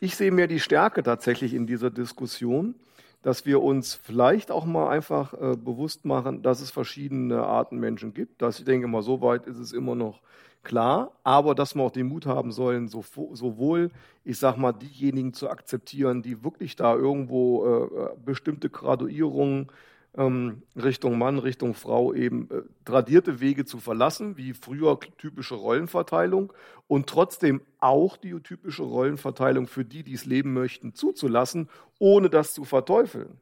ich 0.00 0.16
sehe 0.16 0.30
mir 0.30 0.46
die 0.46 0.60
Stärke 0.60 1.02
tatsächlich 1.02 1.54
in 1.54 1.66
dieser 1.66 1.90
Diskussion, 1.90 2.74
dass 3.22 3.44
wir 3.44 3.62
uns 3.62 3.94
vielleicht 3.94 4.50
auch 4.50 4.66
mal 4.66 4.88
einfach 4.88 5.32
äh, 5.34 5.56
bewusst 5.56 6.04
machen, 6.04 6.42
dass 6.42 6.60
es 6.60 6.70
verschiedene 6.70 7.42
Arten 7.42 7.78
Menschen 7.78 8.14
gibt. 8.14 8.40
Dass 8.40 8.58
ich 8.58 8.64
denke 8.64 8.86
mal, 8.88 9.02
so 9.02 9.20
weit 9.20 9.46
ist 9.46 9.58
es 9.58 9.72
immer 9.72 9.94
noch 9.94 10.20
klar, 10.66 11.12
aber 11.22 11.54
dass 11.54 11.74
wir 11.74 11.82
auch 11.82 11.92
den 11.92 12.08
Mut 12.08 12.26
haben 12.26 12.50
sollen, 12.50 12.88
so, 12.88 13.04
sowohl, 13.32 13.90
ich 14.24 14.38
sag 14.38 14.56
mal, 14.56 14.72
diejenigen 14.72 15.32
zu 15.32 15.48
akzeptieren, 15.48 16.22
die 16.22 16.42
wirklich 16.42 16.74
da 16.74 16.94
irgendwo 16.94 17.64
äh, 17.64 17.84
äh, 17.84 18.08
bestimmte 18.24 18.68
Graduierungen 18.68 19.68
ähm, 20.16 20.62
Richtung 20.74 21.18
Mann, 21.18 21.38
Richtung 21.38 21.74
Frau 21.74 22.12
eben 22.12 22.50
äh, 22.50 22.62
tradierte 22.84 23.40
Wege 23.40 23.64
zu 23.64 23.78
verlassen, 23.78 24.36
wie 24.36 24.54
früher 24.54 24.98
typische 25.18 25.54
Rollenverteilung 25.54 26.52
und 26.88 27.06
trotzdem 27.06 27.60
auch 27.78 28.16
die 28.16 28.34
typische 28.40 28.82
Rollenverteilung 28.82 29.68
für 29.68 29.84
die, 29.84 30.02
die 30.02 30.14
es 30.14 30.24
leben 30.24 30.52
möchten, 30.52 30.94
zuzulassen, 30.94 31.68
ohne 31.98 32.28
das 32.28 32.54
zu 32.54 32.64
verteufeln. 32.64 33.40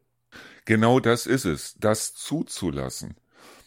Genau 0.67 1.01
das 1.01 1.27
ist 1.27 1.47
es, 1.47 1.75
das 1.79 2.15
zuzulassen. 2.15 3.15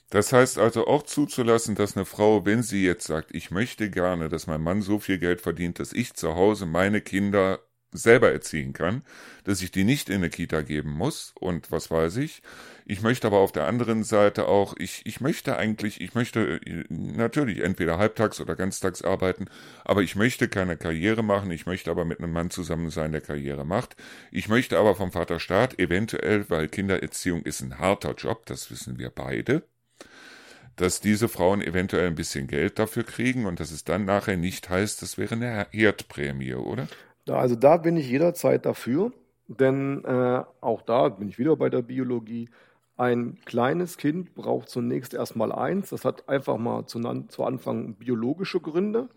Das 0.09 0.31
heißt 0.31 0.57
also 0.57 0.87
auch 0.87 1.03
zuzulassen, 1.03 1.75
dass 1.75 1.97
eine 1.97 2.05
Frau, 2.05 2.45
wenn 2.45 2.63
sie 2.63 2.85
jetzt 2.85 3.05
sagt, 3.07 3.35
ich 3.35 3.51
möchte 3.51 3.89
gerne, 3.89 4.29
dass 4.29 4.47
mein 4.47 4.61
Mann 4.61 4.81
so 4.81 4.99
viel 4.99 5.17
Geld 5.19 5.41
verdient, 5.41 5.79
dass 5.79 5.91
ich 5.91 6.13
zu 6.13 6.35
Hause 6.35 6.65
meine 6.65 7.01
Kinder 7.01 7.59
selber 7.91 8.31
erziehen 8.31 8.73
kann, 8.73 9.03
dass 9.43 9.61
ich 9.61 9.71
die 9.71 9.83
nicht 9.83 10.09
in 10.09 10.17
eine 10.17 10.29
Kita 10.29 10.61
geben 10.61 10.91
muss 10.91 11.33
und 11.39 11.71
was 11.71 11.89
weiß 11.89 12.17
ich. 12.17 12.41
Ich 12.85 13.01
möchte 13.01 13.27
aber 13.27 13.39
auf 13.39 13.51
der 13.51 13.65
anderen 13.65 14.03
Seite 14.03 14.47
auch, 14.47 14.75
ich, 14.77 15.05
ich 15.05 15.19
möchte 15.21 15.57
eigentlich, 15.57 15.99
ich 16.01 16.13
möchte 16.13 16.59
natürlich 16.89 17.59
entweder 17.61 17.97
halbtags 17.97 18.39
oder 18.39 18.55
ganztags 18.55 19.01
arbeiten, 19.01 19.47
aber 19.83 20.03
ich 20.03 20.15
möchte 20.15 20.47
keine 20.47 20.77
Karriere 20.77 21.23
machen, 21.23 21.51
ich 21.51 21.65
möchte 21.65 21.91
aber 21.91 22.05
mit 22.05 22.19
einem 22.19 22.31
Mann 22.31 22.49
zusammen 22.49 22.89
sein, 22.91 23.11
der 23.11 23.21
Karriere 23.21 23.65
macht. 23.65 23.95
Ich 24.31 24.47
möchte 24.47 24.77
aber 24.77 24.95
vom 24.95 25.11
Vaterstaat 25.11 25.79
eventuell, 25.79 26.49
weil 26.49 26.67
Kindererziehung 26.69 27.41
ist 27.43 27.61
ein 27.61 27.79
harter 27.79 28.13
Job, 28.15 28.45
das 28.45 28.69
wissen 28.71 28.99
wir 28.99 29.09
beide, 29.09 29.63
dass 30.77 31.01
diese 31.01 31.27
Frauen 31.27 31.61
eventuell 31.61 32.07
ein 32.07 32.15
bisschen 32.15 32.47
Geld 32.47 32.79
dafür 32.79 33.03
kriegen 33.03 33.45
und 33.45 33.59
dass 33.59 33.71
es 33.71 33.83
dann 33.83 34.05
nachher 34.05 34.37
nicht 34.37 34.69
heißt, 34.69 35.01
das 35.01 35.17
wäre 35.17 35.35
eine 35.35 35.67
Herdprämie, 35.71 36.53
oder? 36.53 36.87
Also 37.27 37.55
da 37.55 37.77
bin 37.77 37.97
ich 37.97 38.09
jederzeit 38.09 38.65
dafür, 38.65 39.11
denn 39.47 40.05
äh, 40.05 40.43
auch 40.61 40.81
da 40.83 41.09
bin 41.09 41.27
ich 41.27 41.39
wieder 41.39 41.55
bei 41.55 41.69
der 41.69 41.81
Biologie. 41.81 42.49
Ein 42.95 43.37
kleines 43.45 43.97
Kind 43.97 44.33
braucht 44.33 44.69
zunächst 44.69 45.13
erstmal 45.13 45.51
eins. 45.51 45.89
Das 45.89 46.05
hat 46.05 46.29
einfach 46.29 46.57
mal 46.57 46.85
zu, 46.85 46.99
zu 47.27 47.43
Anfang 47.43 47.95
biologische 47.95 48.59
Gründe, 48.59 49.09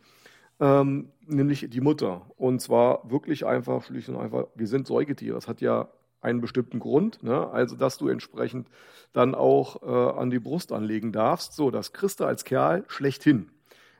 ähm, 0.60 1.10
nämlich 1.26 1.68
die 1.70 1.80
Mutter. 1.80 2.22
Und 2.36 2.60
zwar 2.60 3.08
wirklich 3.10 3.46
einfach, 3.46 3.84
schlicht 3.84 4.08
und 4.08 4.16
einfach, 4.16 4.46
wir 4.54 4.66
sind 4.66 4.86
Säugetiere. 4.86 5.34
Das 5.34 5.46
hat 5.46 5.60
ja 5.60 5.88
einen 6.20 6.40
bestimmten 6.40 6.78
Grund, 6.78 7.22
ne? 7.22 7.48
also 7.50 7.76
dass 7.76 7.98
du 7.98 8.08
entsprechend 8.08 8.68
dann 9.12 9.34
auch 9.34 9.82
äh, 9.82 10.18
an 10.18 10.30
die 10.30 10.38
Brust 10.38 10.72
anlegen 10.72 11.12
darfst. 11.12 11.54
So, 11.54 11.70
das 11.70 11.92
kriegst 11.92 12.20
du 12.20 12.24
als 12.24 12.44
Kerl 12.44 12.84
schlechthin. 12.88 13.50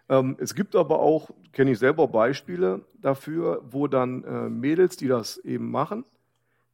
Ähm, 0.08 0.36
es 0.38 0.54
gibt 0.54 0.76
aber 0.76 1.00
auch, 1.00 1.30
kenne 1.52 1.72
ich 1.72 1.78
selber 1.78 2.08
Beispiele 2.08 2.84
dafür, 3.00 3.62
wo 3.70 3.86
dann 3.86 4.24
äh, 4.24 4.48
Mädels, 4.48 4.96
die 4.96 5.08
das 5.08 5.38
eben 5.38 5.70
machen, 5.70 6.04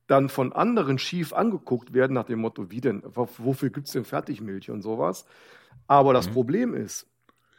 dann 0.07 0.29
von 0.29 0.53
anderen 0.53 0.99
schief 0.99 1.33
angeguckt 1.33 1.93
werden 1.93 2.15
nach 2.15 2.27
dem 2.27 2.41
Motto, 2.41 2.71
wie 2.71 2.81
denn, 2.81 3.03
wofür 3.05 3.71
gibt 3.71 3.87
es 3.87 3.93
denn 3.93 4.05
Fertigmilch 4.05 4.71
und 4.71 4.83
sowas. 4.83 5.27
Aber 5.87 6.13
das 6.13 6.29
mhm. 6.29 6.33
Problem 6.33 6.75
ist, 6.75 7.07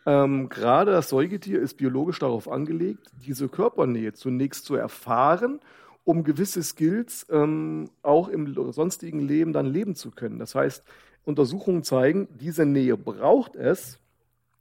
ähm, 0.06 0.48
gerade 0.48 0.92
das 0.92 1.10
Säugetier 1.10 1.60
ist 1.62 1.76
biologisch 1.76 2.20
darauf 2.20 2.50
angelegt, 2.50 3.12
diese 3.26 3.50
Körpernähe 3.50 4.14
zunächst 4.14 4.66
zu 4.66 4.76
erfahren, 4.76 5.60
um 6.08 6.24
gewisse 6.24 6.64
Skills 6.64 7.26
ähm, 7.30 7.90
auch 8.02 8.30
im 8.30 8.72
sonstigen 8.72 9.20
Leben 9.20 9.52
dann 9.52 9.66
leben 9.66 9.94
zu 9.94 10.10
können. 10.10 10.40
Das 10.40 10.56
heißt, 10.56 10.82
Untersuchungen 11.26 11.84
zeigen, 11.84 12.30
diese 12.40 12.66
Nähe 12.66 12.96
braucht 12.96 13.58
es 13.58 14.00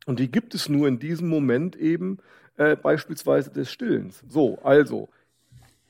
und 0.06 0.18
die 0.18 0.28
gibt 0.28 0.56
es 0.56 0.68
nur 0.68 0.88
in 0.88 0.98
diesem 0.98 1.28
Moment 1.28 1.76
eben 1.76 2.18
äh, 2.56 2.74
beispielsweise 2.74 3.50
des 3.50 3.70
Stillens. 3.70 4.24
So, 4.28 4.58
also 4.64 5.08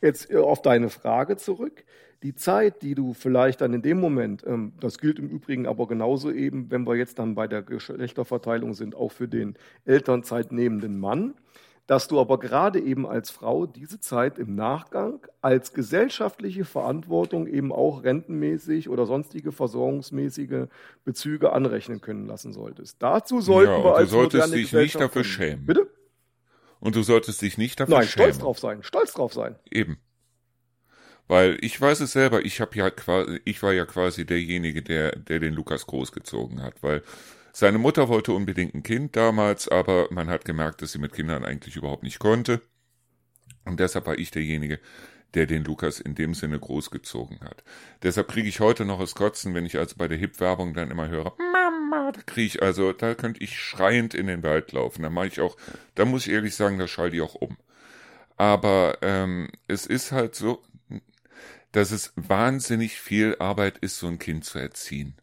jetzt 0.03 0.31
äh, 0.31 0.37
auf 0.37 0.61
deine 0.61 0.91
Frage 0.91 1.39
zurück 1.39 1.85
die 2.23 2.35
Zeit, 2.35 2.83
die 2.83 2.95
du 2.95 3.15
vielleicht 3.15 3.63
dann 3.63 3.73
in 3.73 3.81
dem 3.81 3.99
Moment, 3.99 4.45
ähm, 4.47 4.75
das 4.79 4.99
gilt 4.99 5.19
im 5.19 5.31
Übrigen 5.31 5.67
aber 5.67 5.87
genauso 5.87 6.31
eben, 6.31 6.71
wenn 6.71 6.87
wir 6.87 6.97
jetzt 6.97 7.19
dann 7.19 7.35
bei 7.35 7.47
der 7.47 7.63
Geschlechterverteilung 7.63 8.75
sind, 8.75 8.95
auch 8.95 9.13
für 9.13 9.27
den 9.27 9.55
Elternzeitnehmenden 9.87 11.01
Mann, 11.01 11.33
dass 11.87 12.09
du 12.09 12.19
aber 12.19 12.39
gerade 12.39 12.81
eben 12.81 13.07
als 13.07 13.31
Frau 13.31 13.67
diese 13.67 14.01
Zeit 14.01 14.39
im 14.39 14.55
Nachgang 14.55 15.21
als 15.41 15.73
gesellschaftliche 15.73 16.65
Verantwortung 16.65 17.47
eben 17.47 17.73
auch 17.73 18.03
rentenmäßig 18.03 18.89
oder 18.89 19.07
sonstige 19.07 19.53
versorgungsmäßige 19.53 20.67
Bezüge 21.05 21.53
anrechnen 21.53 22.01
können 22.01 22.27
lassen 22.27 22.53
solltest. 22.53 23.01
Dazu 23.01 23.41
sollten 23.41 23.73
ja, 23.73 23.85
wir 23.85 23.95
als 23.97 24.11
du 24.11 24.17
solltest 24.17 24.53
dich 24.53 24.73
nicht 24.73 25.01
dafür 25.01 25.23
schämen. 25.23 25.65
Bitte? 25.65 25.89
Und 26.81 26.97
du 26.97 27.03
solltest 27.03 27.41
dich 27.41 27.57
nicht 27.57 27.79
dafür 27.79 27.99
Nein, 27.99 28.07
schämen. 28.09 28.33
stolz 28.33 28.39
drauf 28.39 28.59
sein, 28.59 28.83
stolz 28.83 29.13
drauf 29.13 29.33
sein. 29.33 29.57
Eben. 29.71 29.99
Weil 31.29 31.59
ich 31.61 31.81
weiß 31.81 32.01
es 32.01 32.13
selber, 32.13 32.45
ich 32.45 32.61
habe 32.61 32.77
ja 32.77 32.91
quasi, 32.91 33.41
ich 33.45 33.63
war 33.63 33.73
ja 33.73 33.85
quasi 33.87 34.27
derjenige, 34.27 34.83
der, 34.83 35.13
der 35.17 35.41
den 35.41 35.55
Lukas 35.55 35.87
großgezogen 35.87 36.63
hat, 36.63 36.83
weil 36.83 37.03
seine 37.59 37.79
Mutter 37.79 38.11
wollte 38.11 38.33
unbedingt 38.33 38.75
ein 38.75 38.83
Kind 38.83 39.17
damals, 39.17 39.67
aber 39.67 40.09
man 40.11 40.29
hat 40.29 40.45
gemerkt, 40.45 40.83
dass 40.83 40.93
sie 40.93 40.99
mit 40.99 41.15
Kindern 41.15 41.43
eigentlich 41.43 41.75
überhaupt 41.75 42.03
nicht 42.03 42.19
konnte. 42.19 42.61
Und 43.65 43.81
deshalb 43.81 44.05
war 44.05 44.19
ich 44.19 44.31
derjenige, 44.31 44.79
der 45.33 45.47
den 45.47 45.65
Lukas 45.65 45.99
in 45.99 46.15
dem 46.15 46.35
Sinne 46.35 46.61
großgezogen 46.61 47.41
hat. 47.41 47.65
Deshalb 48.03 48.29
kriege 48.29 48.47
ich 48.47 48.61
heute 48.61 48.85
noch 48.85 49.01
das 49.01 49.15
Kotzen, 49.15 49.55
wenn 49.55 49.65
ich 49.65 49.79
also 49.79 49.97
bei 49.97 50.07
der 50.07 50.19
Hip-Werbung 50.19 50.75
dann 50.75 50.91
immer 50.91 51.09
höre, 51.09 51.35
Mama, 51.39 52.13
da 52.13 52.21
kriege 52.21 52.47
ich 52.47 52.63
also, 52.63 52.93
da 52.93 53.15
könnte 53.15 53.43
ich 53.43 53.59
schreiend 53.59 54.13
in 54.13 54.27
den 54.27 54.43
Wald 54.43 54.73
laufen. 54.73 55.03
Da 55.03 55.09
mache 55.09 55.29
ich 55.29 55.41
auch, 55.41 55.57
da 55.95 56.05
muss 56.05 56.27
ich 56.27 56.35
ehrlich 56.35 56.55
sagen, 56.55 56.79
da 56.79 56.87
schalte 56.87 57.17
ich 57.17 57.23
auch 57.23 57.37
um. 57.37 57.57
Aber 58.37 58.99
ähm, 59.01 59.49
es 59.67 59.87
ist 59.87 60.13
halt 60.13 60.35
so, 60.35 60.63
dass 61.73 61.91
es 61.91 62.13
wahnsinnig 62.17 63.01
viel 63.01 63.35
Arbeit 63.39 63.79
ist, 63.79 63.99
so 63.99 64.09
ein 64.09 64.19
Kind 64.19 64.45
zu 64.45 64.59
erziehen. 64.59 65.17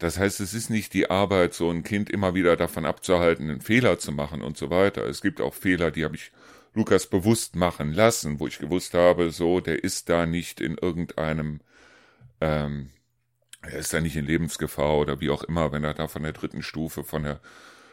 Das 0.00 0.18
heißt, 0.18 0.40
es 0.40 0.54
ist 0.54 0.70
nicht 0.70 0.94
die 0.94 1.10
Arbeit, 1.10 1.52
so 1.52 1.70
ein 1.70 1.82
Kind 1.82 2.08
immer 2.08 2.34
wieder 2.34 2.56
davon 2.56 2.86
abzuhalten, 2.86 3.50
einen 3.50 3.60
Fehler 3.60 3.98
zu 3.98 4.12
machen 4.12 4.40
und 4.40 4.56
so 4.56 4.70
weiter. 4.70 5.04
Es 5.04 5.20
gibt 5.20 5.42
auch 5.42 5.52
Fehler, 5.52 5.90
die 5.90 6.04
habe 6.04 6.16
ich 6.16 6.32
Lukas 6.72 7.06
bewusst 7.06 7.54
machen 7.54 7.92
lassen, 7.92 8.40
wo 8.40 8.46
ich 8.46 8.58
gewusst 8.58 8.94
habe, 8.94 9.30
so, 9.30 9.60
der 9.60 9.84
ist 9.84 10.08
da 10.08 10.24
nicht 10.24 10.62
in 10.62 10.78
irgendeinem, 10.78 11.60
ähm, 12.40 12.90
er 13.60 13.78
ist 13.78 13.92
da 13.92 14.00
nicht 14.00 14.16
in 14.16 14.24
Lebensgefahr 14.24 14.96
oder 14.96 15.20
wie 15.20 15.28
auch 15.28 15.44
immer, 15.44 15.70
wenn 15.70 15.84
er 15.84 15.92
da 15.92 16.08
von 16.08 16.22
der 16.22 16.32
dritten 16.32 16.62
Stufe 16.62 17.04
von 17.04 17.24
der, 17.24 17.40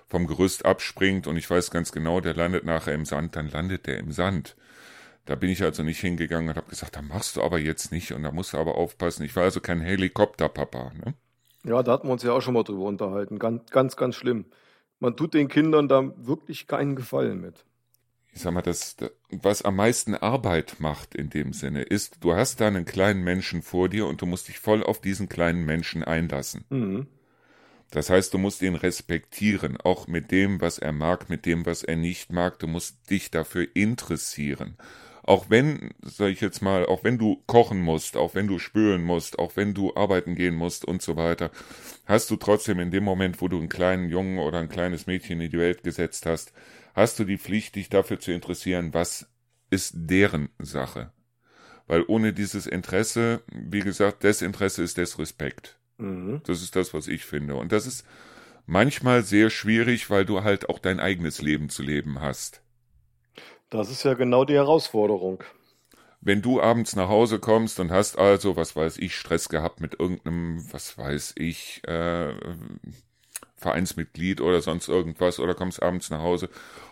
vom 0.07 0.27
Gerüst 0.27 0.65
abspringt 0.65 1.27
und 1.27 1.35
ich 1.35 1.49
weiß 1.49 1.71
ganz 1.71 1.91
genau, 1.91 2.21
der 2.21 2.35
landet 2.35 2.63
nachher 2.63 2.93
im 2.93 3.03
Sand, 3.03 3.35
dann 3.35 3.49
landet 3.49 3.85
der 3.85 3.97
im 3.97 4.13
Sand. 4.13 4.55
Da 5.25 5.35
bin 5.35 5.49
ich 5.49 5.61
also 5.61 5.83
nicht 5.83 5.99
hingegangen 5.99 6.49
und 6.51 6.55
habe 6.55 6.69
gesagt, 6.69 6.95
da 6.95 7.01
machst 7.01 7.35
du 7.35 7.43
aber 7.43 7.59
jetzt 7.59 7.91
nicht 7.91 8.13
und 8.13 8.23
da 8.23 8.31
musst 8.31 8.53
du 8.53 8.57
aber 8.59 8.75
aufpassen. 8.75 9.25
Ich 9.25 9.35
war 9.35 9.43
also 9.43 9.59
kein 9.59 9.81
Helikopterpapa. 9.81 10.93
Ne? 11.03 11.15
Ja, 11.67 11.83
da 11.83 11.91
hatten 11.91 12.07
wir 12.07 12.13
uns 12.13 12.23
ja 12.23 12.31
auch 12.31 12.41
schon 12.41 12.53
mal 12.53 12.63
drüber 12.63 12.85
unterhalten. 12.85 13.39
Ganz, 13.39 13.69
ganz, 13.69 13.97
ganz 13.97 14.15
schlimm. 14.15 14.45
Man 14.99 15.17
tut 15.17 15.33
den 15.33 15.49
Kindern 15.49 15.87
da 15.87 16.13
wirklich 16.15 16.65
keinen 16.65 16.95
Gefallen 16.95 17.41
mit. 17.41 17.65
Ich 18.33 18.41
sag 18.41 18.53
mal, 18.53 18.61
das, 18.61 18.95
was 19.31 19.63
am 19.63 19.75
meisten 19.75 20.15
Arbeit 20.15 20.79
macht 20.79 21.13
in 21.13 21.29
dem 21.29 21.53
Sinne, 21.53 21.81
ist, 21.83 22.23
du 22.23 22.33
hast 22.33 22.61
da 22.61 22.67
einen 22.67 22.85
kleinen 22.85 23.23
Menschen 23.23 23.61
vor 23.61 23.89
dir 23.89 24.07
und 24.07 24.21
du 24.21 24.25
musst 24.25 24.47
dich 24.47 24.59
voll 24.59 24.81
auf 24.81 25.01
diesen 25.01 25.27
kleinen 25.27 25.65
Menschen 25.65 26.03
einlassen. 26.03 26.63
Mhm. 26.69 27.07
Das 27.91 28.09
heißt, 28.09 28.33
du 28.33 28.37
musst 28.37 28.61
ihn 28.61 28.75
respektieren, 28.75 29.77
auch 29.77 30.07
mit 30.07 30.31
dem, 30.31 30.61
was 30.61 30.77
er 30.77 30.91
mag, 30.91 31.29
mit 31.29 31.45
dem, 31.45 31.65
was 31.65 31.83
er 31.83 31.95
nicht 31.95 32.31
mag. 32.31 32.59
Du 32.59 32.67
musst 32.67 33.09
dich 33.09 33.31
dafür 33.31 33.67
interessieren 33.73 34.77
auch 35.27 35.49
wenn, 35.49 35.93
sag 36.01 36.29
ich 36.29 36.39
jetzt 36.39 36.61
mal, 36.61 36.85
auch 36.85 37.03
wenn 37.03 37.17
du 37.17 37.43
kochen 37.47 37.81
musst, 37.81 38.15
auch 38.15 38.33
wenn 38.33 38.47
du 38.47 38.59
spülen 38.59 39.03
musst, 39.03 39.37
auch 39.39 39.57
wenn 39.57 39.73
du 39.73 39.93
arbeiten 39.93 40.35
gehen 40.35 40.55
musst 40.55 40.85
und 40.85 41.01
so 41.01 41.17
weiter, 41.17 41.51
hast 42.05 42.31
du 42.31 42.37
trotzdem 42.37 42.79
in 42.79 42.91
dem 42.91 43.03
Moment, 43.03 43.41
wo 43.41 43.49
du 43.49 43.57
einen 43.57 43.67
kleinen 43.67 44.09
Jungen 44.09 44.39
oder 44.39 44.59
ein 44.59 44.69
kleines 44.69 45.05
Mädchen 45.05 45.41
in 45.41 45.51
die 45.51 45.57
Welt 45.57 45.83
gesetzt 45.83 46.25
hast, 46.25 46.53
hast 46.95 47.19
du 47.19 47.25
die 47.25 47.37
Pflicht, 47.37 47.75
dich 47.75 47.89
dafür 47.89 48.19
zu 48.19 48.31
interessieren, 48.31 48.93
was 48.93 49.29
ist 49.69 49.93
deren 49.95 50.47
Sache. 50.59 51.11
Weil 51.87 52.05
ohne 52.07 52.31
dieses 52.31 52.65
Interesse, 52.65 53.41
wie 53.51 53.81
gesagt, 53.81 54.23
Desinteresse 54.23 54.81
ist 54.81 54.97
Desrespekt. 54.97 55.77
Mhm. 55.97 56.41
Das 56.45 56.61
ist 56.61 56.77
das, 56.77 56.93
was 56.93 57.07
ich 57.07 57.25
finde. 57.25 57.55
Und 57.55 57.73
das 57.73 57.85
ist 57.85 58.05
manchmal 58.65 59.23
sehr 59.23 59.49
schwierig, 59.49 60.09
weil 60.09 60.23
du 60.23 60.43
halt 60.43 60.69
auch 60.69 60.79
dein 60.79 61.01
eigenes 61.01 61.41
Leben 61.41 61.67
zu 61.67 61.83
leben 61.83 62.21
hast. 62.21 62.61
Das 63.69 63.89
ist 63.89 64.03
ja 64.03 64.13
genau 64.13 64.45
die 64.45 64.53
Herausforderung. 64.53 65.43
Wenn 66.21 66.41
du 66.41 66.61
abends 66.61 66.95
nach 66.95 67.09
Hause 67.09 67.39
kommst 67.39 67.79
und 67.79 67.91
hast 67.91 68.17
also, 68.17 68.55
was 68.55 68.75
weiß 68.75 68.97
ich, 68.97 69.15
Stress 69.15 69.49
gehabt 69.49 69.81
mit 69.81 69.99
irgendeinem, 69.99 70.65
was 70.71 70.97
weiß 70.97 71.35
ich, 71.37 71.81
äh, 71.87 72.33
Vereinsmitglied 73.55 74.41
oder 74.41 74.61
sonst 74.61 74.87
irgendwas 74.87 75.39
oder 75.39 75.53
kommst 75.55 75.81
abends 75.81 76.09
nach 76.09 76.21
Hause 76.21 76.49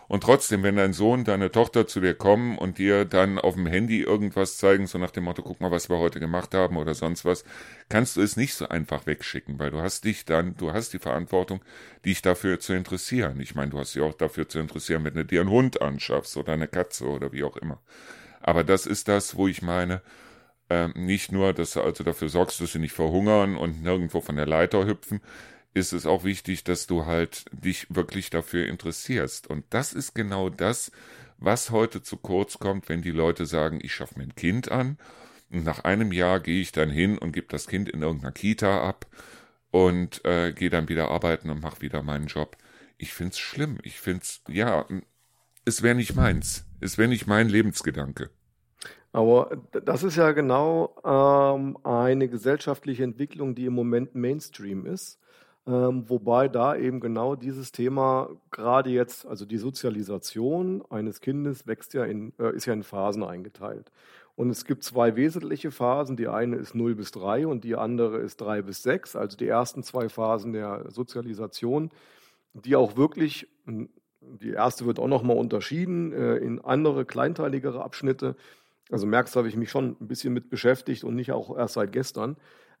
und 0.08 0.22
trotzdem, 0.22 0.62
wenn 0.62 0.76
dein 0.76 0.92
Sohn, 0.92 1.24
deine 1.24 1.50
Tochter 1.50 1.86
zu 1.86 2.00
dir 2.00 2.14
kommen 2.14 2.58
und 2.58 2.78
dir 2.78 3.04
dann 3.04 3.38
auf 3.38 3.54
dem 3.54 3.66
Handy 3.66 4.02
irgendwas 4.02 4.56
zeigen, 4.56 4.86
so 4.86 4.98
nach 4.98 5.10
dem 5.10 5.24
Motto, 5.24 5.42
guck 5.42 5.60
mal, 5.60 5.70
was 5.70 5.90
wir 5.90 5.98
heute 5.98 6.20
gemacht 6.20 6.54
haben 6.54 6.76
oder 6.76 6.94
sonst 6.94 7.24
was, 7.24 7.44
kannst 7.88 8.16
du 8.16 8.22
es 8.22 8.36
nicht 8.36 8.54
so 8.54 8.68
einfach 8.68 9.06
wegschicken, 9.06 9.58
weil 9.58 9.70
du 9.70 9.80
hast 9.80 10.04
dich 10.04 10.24
dann, 10.24 10.56
du 10.56 10.72
hast 10.72 10.92
die 10.92 10.98
Verantwortung, 10.98 11.60
dich 12.04 12.22
dafür 12.22 12.58
zu 12.58 12.72
interessieren. 12.72 13.40
Ich 13.40 13.54
meine, 13.54 13.70
du 13.70 13.78
hast 13.78 13.94
dich 13.94 14.02
auch 14.02 14.14
dafür 14.14 14.48
zu 14.48 14.58
interessieren, 14.58 15.04
wenn 15.04 15.14
du 15.14 15.24
dir 15.24 15.40
einen 15.40 15.50
Hund 15.50 15.80
anschaffst 15.80 16.36
oder 16.36 16.52
eine 16.52 16.68
Katze 16.68 17.06
oder 17.06 17.32
wie 17.32 17.44
auch 17.44 17.56
immer. 17.56 17.80
Aber 18.40 18.64
das 18.64 18.86
ist 18.86 19.08
das, 19.08 19.36
wo 19.36 19.48
ich 19.48 19.62
meine, 19.62 20.02
äh, 20.68 20.88
nicht 20.94 21.32
nur, 21.32 21.52
dass 21.52 21.72
du 21.72 21.82
also 21.82 22.02
dafür 22.02 22.28
sorgst, 22.28 22.60
dass 22.60 22.72
sie 22.72 22.78
nicht 22.78 22.92
verhungern 22.92 23.56
und 23.56 23.82
nirgendwo 23.82 24.20
von 24.20 24.36
der 24.36 24.46
Leiter 24.46 24.86
hüpfen, 24.86 25.20
ist 25.74 25.92
es 25.92 26.06
auch 26.06 26.24
wichtig, 26.24 26.64
dass 26.64 26.86
du 26.86 27.06
halt 27.06 27.44
dich 27.52 27.86
wirklich 27.90 28.30
dafür 28.30 28.66
interessierst. 28.66 29.46
Und 29.46 29.64
das 29.70 29.92
ist 29.92 30.14
genau 30.14 30.48
das, 30.48 30.90
was 31.38 31.70
heute 31.70 32.02
zu 32.02 32.16
kurz 32.16 32.58
kommt, 32.58 32.88
wenn 32.88 33.02
die 33.02 33.10
Leute 33.10 33.46
sagen, 33.46 33.78
ich 33.82 33.94
schaffe 33.94 34.18
mir 34.18 34.24
ein 34.24 34.34
Kind 34.34 34.70
an 34.70 34.98
und 35.50 35.64
nach 35.64 35.84
einem 35.84 36.12
Jahr 36.12 36.40
gehe 36.40 36.60
ich 36.60 36.72
dann 36.72 36.90
hin 36.90 37.18
und 37.18 37.32
gebe 37.32 37.46
das 37.48 37.66
Kind 37.66 37.88
in 37.88 38.02
irgendeiner 38.02 38.32
Kita 38.32 38.82
ab 38.82 39.06
und 39.70 40.24
äh, 40.24 40.52
gehe 40.52 40.70
dann 40.70 40.88
wieder 40.88 41.10
arbeiten 41.10 41.50
und 41.50 41.62
mache 41.62 41.80
wieder 41.80 42.02
meinen 42.02 42.26
Job. 42.26 42.56
Ich 42.98 43.12
find's 43.12 43.38
schlimm. 43.38 43.78
Ich 43.82 44.00
find's, 44.00 44.42
ja, 44.48 44.86
es 45.64 45.82
wäre 45.82 45.94
nicht 45.94 46.16
meins. 46.16 46.64
Es 46.80 46.98
wäre 46.98 47.08
nicht 47.08 47.26
mein 47.26 47.48
Lebensgedanke. 47.48 48.30
Aber 49.12 49.62
das 49.72 50.02
ist 50.02 50.16
ja 50.16 50.32
genau 50.32 50.94
ähm, 51.04 51.78
eine 51.84 52.28
gesellschaftliche 52.28 53.04
Entwicklung, 53.04 53.54
die 53.54 53.64
im 53.66 53.72
Moment 53.72 54.14
Mainstream 54.14 54.84
ist. 54.84 55.18
Ähm, 55.66 56.08
wobei 56.08 56.48
da 56.48 56.76
eben 56.76 57.00
genau 57.00 57.34
dieses 57.34 57.72
Thema 57.72 58.30
gerade 58.50 58.90
jetzt, 58.90 59.26
also 59.26 59.44
die 59.44 59.56
Sozialisation 59.56 60.84
eines 60.90 61.20
Kindes 61.20 61.66
wächst 61.66 61.94
ja 61.94 62.04
in, 62.04 62.32
äh, 62.38 62.54
ist 62.54 62.66
ja 62.66 62.72
in 62.72 62.84
Phasen 62.84 63.24
eingeteilt. 63.24 63.90
Und 64.36 64.50
es 64.50 64.64
gibt 64.64 64.84
zwei 64.84 65.16
wesentliche 65.16 65.70
Phasen. 65.70 66.16
Die 66.16 66.28
eine 66.28 66.56
ist 66.56 66.74
0 66.74 66.94
bis 66.94 67.10
3 67.10 67.46
und 67.46 67.64
die 67.64 67.74
andere 67.74 68.18
ist 68.18 68.40
3 68.40 68.62
bis 68.62 68.82
6. 68.82 69.16
Also 69.16 69.36
die 69.36 69.48
ersten 69.48 69.82
zwei 69.82 70.08
Phasen 70.08 70.52
der 70.52 70.90
Sozialisation, 70.90 71.90
die 72.52 72.76
auch 72.76 72.96
wirklich, 72.96 73.48
hm, 73.64 73.88
die 74.20 74.50
erste 74.50 74.86
wird 74.86 74.98
auch 74.98 75.08
nochmal 75.08 75.38
unterschieden 75.38 76.12
äh, 76.12 76.36
in 76.36 76.60
andere 76.60 77.04
kleinteiligere 77.04 77.82
Abschnitte. 77.82 78.36
Also 78.90 79.06
merkst, 79.06 79.34
habe 79.36 79.48
ich 79.48 79.56
mich 79.56 79.70
schon 79.70 79.96
ein 80.00 80.08
bisschen 80.08 80.32
mit 80.32 80.50
beschäftigt 80.50 81.02
und 81.02 81.14
nicht 81.14 81.32
auch 81.32 81.56
erst 81.56 81.74
seit 81.74 81.92
gestern 81.92 82.36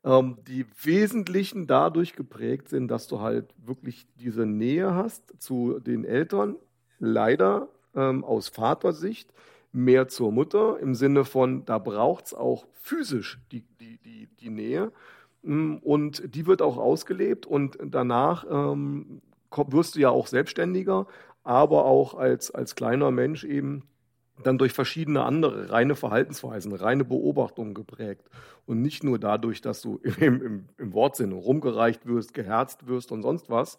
ähm, 0.06 0.38
die 0.46 0.64
Wesentlichen 0.82 1.66
dadurch 1.66 2.14
geprägt 2.14 2.68
sind, 2.68 2.88
dass 2.88 3.08
du 3.08 3.20
halt 3.20 3.52
wirklich 3.58 4.06
diese 4.14 4.46
Nähe 4.46 4.94
hast 4.94 5.34
zu 5.42 5.80
den 5.80 6.04
Eltern, 6.04 6.56
leider 6.98 7.68
ähm, 7.94 8.24
aus 8.24 8.48
Vatersicht, 8.48 9.32
mehr 9.76 10.08
zur 10.08 10.32
Mutter, 10.32 10.78
im 10.80 10.94
Sinne 10.94 11.24
von, 11.24 11.64
da 11.66 11.78
braucht 11.78 12.26
es 12.26 12.34
auch 12.34 12.66
physisch 12.72 13.38
die, 13.52 13.62
die, 13.78 13.98
die, 13.98 14.28
die 14.40 14.50
Nähe. 14.50 14.90
Mm, 15.42 15.76
und 15.76 16.34
die 16.34 16.46
wird 16.46 16.62
auch 16.62 16.78
ausgelebt 16.78 17.46
und 17.46 17.78
danach 17.82 18.46
ähm, 18.50 19.20
wirst 19.54 19.94
du 19.94 20.00
ja 20.00 20.10
auch 20.10 20.26
selbstständiger, 20.26 21.06
aber 21.44 21.84
auch 21.84 22.14
als, 22.14 22.50
als 22.50 22.74
kleiner 22.74 23.10
Mensch 23.10 23.44
eben 23.44 23.84
dann 24.42 24.58
durch 24.58 24.72
verschiedene 24.72 25.24
andere 25.24 25.70
reine 25.70 25.94
Verhaltensweisen, 25.94 26.72
reine 26.74 27.04
Beobachtungen 27.04 27.74
geprägt. 27.74 28.28
Und 28.66 28.82
nicht 28.82 29.04
nur 29.04 29.18
dadurch, 29.18 29.60
dass 29.60 29.82
du 29.82 30.00
im, 30.20 30.42
im, 30.42 30.64
im 30.78 30.92
Wortsinne 30.94 31.34
rumgereicht 31.34 32.06
wirst, 32.06 32.34
geherzt 32.34 32.86
wirst 32.86 33.12
und 33.12 33.22
sonst 33.22 33.50
was, 33.50 33.78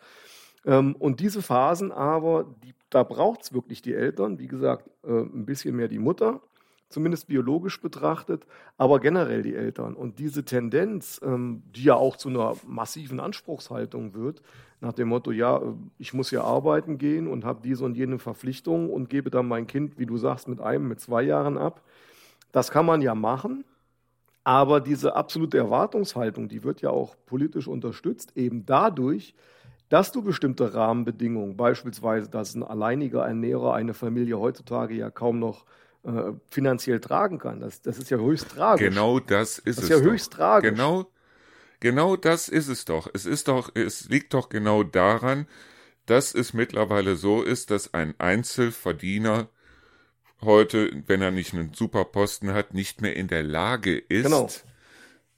und 0.76 1.20
diese 1.20 1.42
Phasen 1.42 1.92
aber, 1.92 2.46
die, 2.64 2.74
da 2.90 3.04
braucht 3.04 3.44
es 3.44 3.54
wirklich 3.54 3.82
die 3.82 3.94
Eltern, 3.94 4.40
wie 4.40 4.48
gesagt, 4.48 4.90
äh, 5.04 5.22
ein 5.22 5.46
bisschen 5.46 5.76
mehr 5.76 5.88
die 5.88 6.00
Mutter, 6.00 6.42
zumindest 6.90 7.28
biologisch 7.28 7.82
betrachtet, 7.82 8.46
aber 8.78 9.00
generell 9.00 9.44
die 9.44 9.56
Eltern. 9.56 9.94
Und 9.94 10.20
diese 10.20 10.46
Tendenz, 10.46 11.20
ähm, 11.24 11.64
die 11.76 11.84
ja 11.84 11.96
auch 11.96 12.16
zu 12.16 12.30
einer 12.30 12.56
massiven 12.66 13.20
Anspruchshaltung 13.20 14.14
wird, 14.14 14.42
nach 14.80 14.94
dem 14.94 15.10
Motto, 15.10 15.32
ja, 15.32 15.58
äh, 15.58 15.74
ich 15.98 16.14
muss 16.14 16.32
ja 16.32 16.44
arbeiten 16.44 16.98
gehen 16.98 17.28
und 17.28 17.46
habe 17.46 17.62
diese 17.64 17.84
und 17.84 17.96
jene 17.96 18.20
Verpflichtung 18.20 18.90
und 18.90 19.10
gebe 19.10 19.30
dann 19.30 19.48
mein 19.48 19.68
Kind, 19.68 19.98
wie 19.98 20.06
du 20.06 20.18
sagst, 20.18 20.48
mit 20.48 20.62
einem, 20.62 20.88
mit 20.88 21.00
zwei 21.00 21.24
Jahren 21.24 21.58
ab. 21.58 21.82
Das 22.52 22.72
kann 22.72 22.86
man 22.86 23.02
ja 23.02 23.16
machen, 23.16 23.66
aber 24.44 24.80
diese 24.80 25.16
absolute 25.16 25.58
Erwartungshaltung, 25.58 26.48
die 26.48 26.64
wird 26.64 26.82
ja 26.82 26.90
auch 26.90 27.16
politisch 27.26 27.68
unterstützt, 27.68 28.38
eben 28.38 28.66
dadurch, 28.66 29.34
dass 29.90 30.12
du 30.12 30.22
bestimmte 30.22 30.74
Rahmenbedingungen, 30.74 31.56
beispielsweise, 31.58 32.30
dass 32.30 32.56
ein 32.56 32.64
alleiniger 32.64 33.26
Ernährer 33.26 33.74
eine 33.74 33.94
Familie 33.94 34.40
heutzutage 34.40 34.96
ja 34.96 35.10
kaum 35.10 35.40
noch 35.40 35.66
äh, 36.04 36.34
finanziell 36.50 37.00
tragen 37.00 37.40
kann. 37.40 37.60
Das, 37.60 37.82
das 37.82 37.98
ist 37.98 38.10
ja 38.10 38.18
höchst 38.18 38.50
tragisch. 38.52 38.88
Genau 38.90 39.20
das 39.20 39.60
ist 39.60 39.78
das 39.78 39.78
es. 39.78 39.84
ist 39.84 39.90
ja 39.90 40.00
doch. 40.00 40.12
höchst 40.12 40.34
tragisch. 40.34 40.72
Genau, 40.72 41.12
genau 41.80 42.16
das 42.16 42.50
ist 42.50 42.68
es 42.68 42.86
doch. 42.86 43.10
Es 43.14 43.26
ist 43.26 43.48
doch, 43.48 43.72
es 43.76 44.10
liegt 44.10 44.34
doch 44.34 44.50
genau 44.50 44.84
daran, 44.84 45.48
dass 46.06 46.34
es 46.34 46.54
mittlerweile 46.54 47.16
so 47.18 47.42
ist, 47.44 47.70
dass 47.72 47.94
ein 47.94 48.14
Einzelverdiener 48.20 49.50
heute, 50.42 51.04
wenn 51.08 51.22
er 51.22 51.32
nicht 51.32 51.54
einen 51.54 51.74
Superposten 51.74 52.54
hat, 52.54 52.74
nicht 52.74 53.02
mehr 53.02 53.16
in 53.16 53.28
der 53.28 53.44
Lage 53.44 53.98
ist, 53.98 54.24
Genau. 54.24 54.48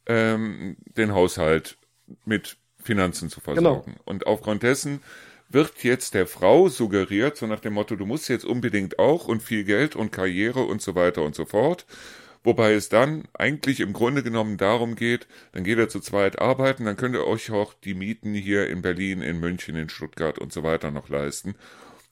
ähm, 0.05 0.77
den 0.97 1.13
Haushalt 1.13 1.77
mit 2.25 2.57
Finanzen 2.89 3.29
zu 3.29 3.39
versorgen. 3.39 3.97
Und 4.03 4.25
aufgrund 4.25 4.63
dessen 4.63 5.01
wird 5.47 5.83
jetzt 5.83 6.15
der 6.15 6.25
Frau 6.25 6.69
suggeriert, 6.69 7.37
so 7.37 7.45
nach 7.45 7.59
dem 7.59 7.73
Motto, 7.73 7.95
du 7.95 8.07
musst 8.07 8.29
jetzt 8.29 8.45
unbedingt 8.45 8.97
auch 8.97 9.27
und 9.27 9.43
viel 9.43 9.63
Geld 9.63 9.95
und 9.95 10.11
Karriere 10.11 10.63
und 10.63 10.81
so 10.81 10.95
weiter 10.95 11.21
und 11.21 11.35
so 11.35 11.45
fort. 11.45 11.85
Wobei 12.43 12.73
es 12.73 12.89
dann 12.89 13.25
eigentlich 13.33 13.79
im 13.79 13.93
Grunde 13.93 14.23
genommen 14.23 14.57
darum 14.57 14.95
geht, 14.95 15.27
dann 15.51 15.63
geht 15.63 15.77
er 15.77 15.87
zu 15.87 15.99
zweit 15.99 16.39
arbeiten, 16.39 16.85
dann 16.85 16.97
könnt 16.97 17.13
ihr 17.13 17.27
euch 17.27 17.51
auch 17.51 17.73
die 17.73 17.93
Mieten 17.93 18.33
hier 18.33 18.67
in 18.69 18.81
Berlin, 18.81 19.21
in 19.21 19.39
München, 19.39 19.75
in 19.75 19.89
Stuttgart 19.89 20.39
und 20.39 20.51
so 20.51 20.63
weiter 20.63 20.89
noch 20.89 21.09
leisten. 21.09 21.55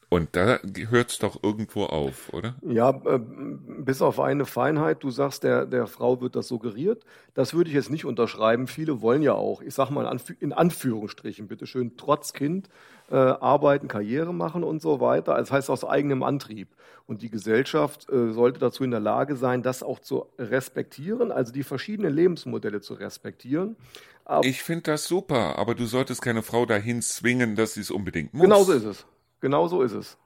Und 0.09 0.37
da 0.37 0.59
hört 0.89 1.11
es 1.11 1.19
doch 1.19 1.43
irgendwo 1.43 1.83
auf, 1.83 2.31
oder? 2.31 2.55
Ja, 2.61 2.91
äh, 2.91 3.19
bis 3.19 4.01
auf 4.01 4.21
eine 4.21 4.45
Feinheit. 4.45 5.03
Du 5.03 5.11
sagst, 5.11 5.43
der, 5.43 5.65
der 5.65 5.85
Frau 5.85 6.21
wird 6.21 6.37
das 6.37 6.47
suggeriert. 6.47 7.03
Das 7.33 7.53
würde 7.53 7.69
ich 7.69 7.75
jetzt 7.75 7.89
nicht 7.89 8.05
unterschreiben. 8.05 8.67
Viele 8.67 9.01
wollen 9.01 9.21
ja 9.21 9.33
auch, 9.33 9.61
ich 9.61 9.73
sag 9.73 9.89
mal 9.89 10.01
in, 10.03 10.07
Anf 10.07 10.33
in 10.39 10.53
Anführungsstrichen, 10.53 11.49
bitteschön, 11.49 11.97
trotz 11.97 12.31
Kind 12.31 12.69
äh, 13.11 13.15
arbeiten, 13.15 13.89
Karriere 13.89 14.33
machen 14.33 14.63
und 14.63 14.81
so 14.81 15.01
weiter. 15.01 15.35
Also 15.35 15.49
das 15.49 15.51
heißt 15.51 15.69
aus 15.69 15.83
eigenem 15.83 16.23
Antrieb. 16.23 16.69
Und 17.05 17.21
die 17.21 17.29
Gesellschaft 17.29 18.09
äh, 18.09 18.31
sollte 18.31 18.59
dazu 18.59 18.85
in 18.85 18.91
der 18.91 19.01
Lage 19.01 19.35
sein, 19.35 19.61
das 19.61 19.83
auch 19.83 19.99
zu 19.99 20.27
respektieren, 20.39 21.33
also 21.33 21.51
die 21.51 21.63
verschiedenen 21.63 22.13
Lebensmodelle 22.13 22.79
zu 22.79 22.93
respektieren. 22.93 23.75
Aber 24.23 24.45
Ich 24.45 24.63
finde 24.63 24.83
das 24.83 25.05
super, 25.05 25.57
aber 25.57 25.75
du 25.75 25.85
solltest 25.85 26.21
keine 26.21 26.43
Frau 26.43 26.65
dahin 26.65 27.01
zwingen, 27.01 27.55
dass 27.57 27.73
sie 27.73 27.81
es 27.81 27.91
unbedingt 27.91 28.33
muss. 28.33 28.43
genau 28.43 28.63
so 28.63 28.71
ist 28.71 28.85
es. 28.85 29.05
Genau 29.39 29.67
so 29.67 29.81
ist 29.81 29.93
es. 29.93 30.17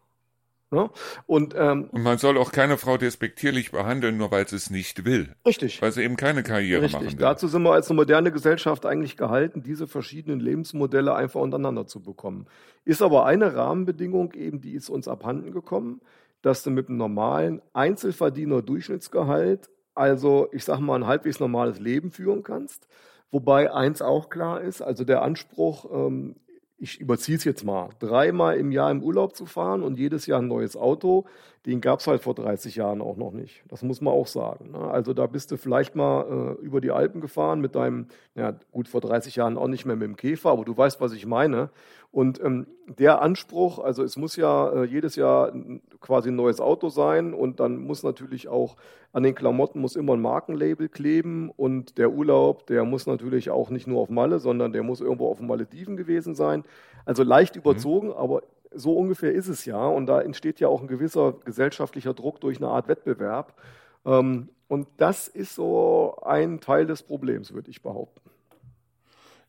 Ne? 0.73 0.89
Und 1.27 1.53
ähm, 1.57 1.89
Und 1.91 2.01
man 2.01 2.17
soll 2.17 2.37
auch 2.37 2.53
keine 2.53 2.77
Frau 2.77 2.95
despektierlich 2.97 3.71
behandeln, 3.71 4.15
nur 4.15 4.31
weil 4.31 4.47
sie 4.47 4.55
es 4.55 4.69
nicht 4.69 5.03
will. 5.03 5.35
richtig. 5.45 5.81
Weil 5.81 5.91
sie 5.91 6.01
eben 6.01 6.15
keine 6.15 6.43
Karriere 6.43 6.83
machen 6.83 7.01
Richtig. 7.01 7.19
will. 7.19 7.25
Dazu 7.25 7.49
sind 7.49 7.63
wir 7.63 7.73
als 7.73 7.89
eine 7.89 7.97
moderne 7.97 8.31
Gesellschaft 8.31 8.85
eigentlich 8.85 9.17
gehalten, 9.17 9.63
diese 9.63 9.85
verschiedenen 9.85 10.39
Lebensmodelle 10.39 11.13
einfach 11.13 11.41
untereinander 11.41 11.87
zu 11.87 12.01
bekommen. 12.01 12.47
Ist 12.85 13.01
aber 13.01 13.25
eine 13.25 13.53
Rahmenbedingung 13.53 14.33
eben, 14.33 14.61
die 14.61 14.71
ist 14.71 14.89
uns 14.89 15.09
abhanden 15.09 15.51
gekommen, 15.51 15.99
dass 16.41 16.63
du 16.63 16.71
mit 16.71 16.87
einem 16.87 16.97
normalen 16.97 17.61
Einzelverdiener 17.73 18.61
Durchschnittsgehalt, 18.61 19.69
also 19.93 20.47
ich 20.53 20.63
sag 20.63 20.79
mal 20.79 20.95
ein 20.95 21.05
halbwegs 21.05 21.41
normales 21.41 21.79
Leben 21.79 22.11
führen 22.11 22.43
kannst. 22.43 22.87
Wobei 23.29 23.73
eins 23.73 24.01
auch 24.01 24.29
klar 24.29 24.61
ist, 24.61 24.81
also 24.81 25.03
der 25.03 25.21
Anspruch, 25.21 25.85
ähm, 25.91 26.37
ich 26.81 26.99
überziehe 26.99 27.37
es 27.37 27.43
jetzt 27.43 27.63
mal, 27.63 27.89
dreimal 27.99 28.57
im 28.57 28.71
Jahr 28.71 28.89
im 28.89 29.03
Urlaub 29.03 29.35
zu 29.35 29.45
fahren 29.45 29.83
und 29.83 29.99
jedes 29.99 30.25
Jahr 30.25 30.41
ein 30.41 30.47
neues 30.47 30.75
Auto, 30.75 31.25
den 31.67 31.79
gab 31.79 31.99
es 31.99 32.07
halt 32.07 32.23
vor 32.23 32.33
30 32.33 32.75
Jahren 32.75 33.01
auch 33.01 33.17
noch 33.17 33.31
nicht. 33.31 33.63
Das 33.67 33.83
muss 33.83 34.01
man 34.01 34.13
auch 34.13 34.25
sagen. 34.25 34.71
Ne? 34.71 34.79
Also 34.79 35.13
da 35.13 35.27
bist 35.27 35.51
du 35.51 35.57
vielleicht 35.57 35.95
mal 35.95 36.57
äh, 36.59 36.65
über 36.65 36.81
die 36.81 36.89
Alpen 36.89 37.21
gefahren 37.21 37.61
mit 37.61 37.75
deinem, 37.75 38.07
ja 38.33 38.55
gut, 38.71 38.87
vor 38.87 38.99
30 38.99 39.35
Jahren 39.35 39.59
auch 39.59 39.67
nicht 39.67 39.85
mehr 39.85 39.95
mit 39.95 40.07
dem 40.07 40.15
Käfer, 40.15 40.49
aber 40.49 40.65
du 40.65 40.75
weißt, 40.75 40.99
was 40.99 41.13
ich 41.13 41.27
meine. 41.27 41.69
Und 42.11 42.41
ähm, 42.43 42.67
der 42.87 43.21
Anspruch, 43.21 43.79
also 43.79 44.03
es 44.03 44.17
muss 44.17 44.35
ja 44.35 44.69
äh, 44.69 44.83
jedes 44.83 45.15
Jahr 45.15 45.53
quasi 46.01 46.29
ein 46.29 46.35
neues 46.35 46.59
Auto 46.59 46.89
sein 46.89 47.33
und 47.33 47.61
dann 47.61 47.77
muss 47.77 48.03
natürlich 48.03 48.49
auch 48.49 48.75
an 49.13 49.23
den 49.23 49.35
Klamotten 49.35 49.79
muss 49.79 49.95
immer 49.95 50.13
ein 50.13 50.21
Markenlabel 50.21 50.89
kleben 50.89 51.51
und 51.55 51.97
der 51.97 52.11
Urlaub, 52.11 52.67
der 52.67 52.83
muss 52.83 53.07
natürlich 53.07 53.49
auch 53.49 53.69
nicht 53.69 53.87
nur 53.87 54.01
auf 54.01 54.09
Malle, 54.09 54.39
sondern 54.39 54.73
der 54.73 54.83
muss 54.83 54.99
irgendwo 54.99 55.29
auf 55.29 55.37
den 55.37 55.47
Malediven 55.47 55.95
gewesen 55.95 56.35
sein. 56.35 56.63
Also 57.05 57.23
leicht 57.23 57.55
überzogen, 57.55 58.11
aber 58.11 58.43
so 58.73 58.97
ungefähr 58.97 59.33
ist 59.33 59.47
es 59.47 59.65
ja. 59.65 59.85
Und 59.85 60.05
da 60.07 60.21
entsteht 60.21 60.59
ja 60.59 60.67
auch 60.67 60.81
ein 60.81 60.87
gewisser 60.87 61.33
gesellschaftlicher 61.45 62.13
Druck 62.13 62.41
durch 62.41 62.57
eine 62.57 62.69
Art 62.69 62.87
Wettbewerb. 62.87 63.53
Ähm, 64.05 64.49
und 64.67 64.87
das 64.97 65.27
ist 65.27 65.55
so 65.55 66.17
ein 66.23 66.59
Teil 66.59 66.85
des 66.85 67.03
Problems, 67.03 67.53
würde 67.53 67.69
ich 67.69 67.81
behaupten. 67.81 68.30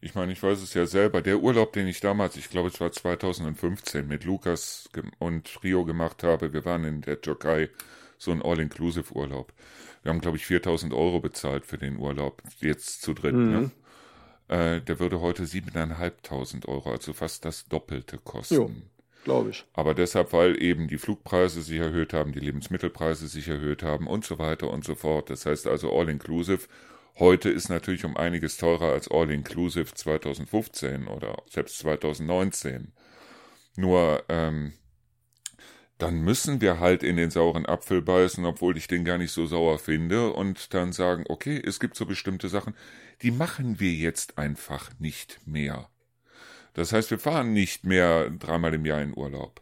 Ich 0.04 0.16
meine, 0.16 0.32
ich 0.32 0.42
weiß 0.42 0.60
es 0.60 0.74
ja 0.74 0.84
selber. 0.84 1.22
Der 1.22 1.38
Urlaub, 1.38 1.72
den 1.72 1.86
ich 1.86 2.00
damals, 2.00 2.36
ich 2.36 2.50
glaube, 2.50 2.70
es 2.70 2.80
war 2.80 2.90
2015, 2.90 4.06
mit 4.06 4.24
Lukas 4.24 4.90
und 5.20 5.62
Rio 5.62 5.84
gemacht 5.84 6.24
habe, 6.24 6.52
wir 6.52 6.64
waren 6.64 6.84
in 6.84 7.00
der 7.02 7.20
Türkei, 7.20 7.70
so 8.18 8.32
ein 8.32 8.42
All-Inclusive-Urlaub. 8.42 9.52
Wir 10.02 10.10
haben, 10.10 10.20
glaube 10.20 10.38
ich, 10.38 10.46
4000 10.46 10.92
Euro 10.92 11.20
bezahlt 11.20 11.64
für 11.64 11.78
den 11.78 11.98
Urlaub, 11.98 12.42
jetzt 12.58 13.02
zu 13.02 13.14
dritt. 13.14 13.34
Ne? 13.34 13.70
Äh, 14.48 14.80
der 14.80 14.98
würde 14.98 15.20
heute 15.20 15.44
7.500 15.44 16.66
Euro, 16.66 16.90
also 16.90 17.12
fast 17.12 17.44
das 17.44 17.66
Doppelte 17.66 18.18
kosten. 18.18 18.54
Jo. 18.54 18.70
Glaube 19.22 19.50
ich. 19.50 19.64
Aber 19.72 19.94
deshalb, 19.94 20.32
weil 20.32 20.60
eben 20.60 20.88
die 20.88 20.98
Flugpreise 20.98 21.62
sich 21.62 21.78
erhöht 21.78 22.12
haben, 22.12 22.32
die 22.32 22.40
Lebensmittelpreise 22.40 23.28
sich 23.28 23.46
erhöht 23.46 23.84
haben 23.84 24.08
und 24.08 24.24
so 24.24 24.40
weiter 24.40 24.68
und 24.68 24.84
so 24.84 24.96
fort. 24.96 25.30
Das 25.30 25.46
heißt 25.46 25.68
also 25.68 25.96
All-Inclusive. 25.96 26.66
Heute 27.18 27.50
ist 27.50 27.68
natürlich 27.68 28.04
um 28.04 28.16
einiges 28.16 28.56
teurer 28.56 28.92
als 28.92 29.10
All-Inclusive 29.10 29.94
2015 29.94 31.08
oder 31.08 31.42
selbst 31.48 31.78
2019. 31.80 32.92
Nur, 33.76 34.24
ähm, 34.28 34.72
dann 35.98 36.20
müssen 36.22 36.60
wir 36.60 36.80
halt 36.80 37.02
in 37.02 37.16
den 37.16 37.30
sauren 37.30 37.66
Apfel 37.66 38.02
beißen, 38.02 38.44
obwohl 38.44 38.76
ich 38.76 38.88
den 38.88 39.04
gar 39.04 39.18
nicht 39.18 39.30
so 39.30 39.46
sauer 39.46 39.78
finde, 39.78 40.32
und 40.32 40.74
dann 40.74 40.92
sagen, 40.92 41.24
okay, 41.28 41.62
es 41.64 41.80
gibt 41.80 41.96
so 41.96 42.06
bestimmte 42.06 42.48
Sachen, 42.48 42.74
die 43.20 43.30
machen 43.30 43.78
wir 43.78 43.92
jetzt 43.92 44.38
einfach 44.38 44.90
nicht 44.98 45.40
mehr. 45.46 45.88
Das 46.74 46.92
heißt, 46.92 47.10
wir 47.10 47.18
fahren 47.18 47.52
nicht 47.52 47.84
mehr 47.84 48.30
dreimal 48.30 48.74
im 48.74 48.86
Jahr 48.86 49.02
in 49.02 49.16
Urlaub. 49.16 49.60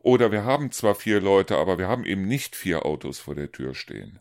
Oder 0.00 0.32
wir 0.32 0.44
haben 0.44 0.72
zwar 0.72 0.94
vier 0.94 1.20
Leute, 1.20 1.56
aber 1.56 1.78
wir 1.78 1.88
haben 1.88 2.04
eben 2.04 2.26
nicht 2.26 2.56
vier 2.56 2.86
Autos 2.86 3.18
vor 3.18 3.34
der 3.34 3.52
Tür 3.52 3.74
stehen. 3.74 4.18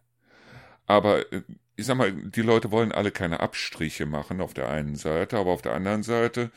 Aber 0.87 1.31
äh, 1.31 1.41
ich 1.75 1.85
sag 1.85 1.97
mal, 1.97 2.11
die 2.11 2.41
Leute 2.41 2.71
wollen 2.71 2.91
alle 2.91 3.11
keine 3.11 3.39
Abstriche 3.41 4.05
machen 4.05 4.41
auf 4.41 4.53
der 4.53 4.69
einen 4.69 4.95
Seite, 4.95 5.37
aber 5.37 5.51
auf 5.51 5.61
der 5.61 5.73
anderen 5.73 6.03
Seite 6.03 6.51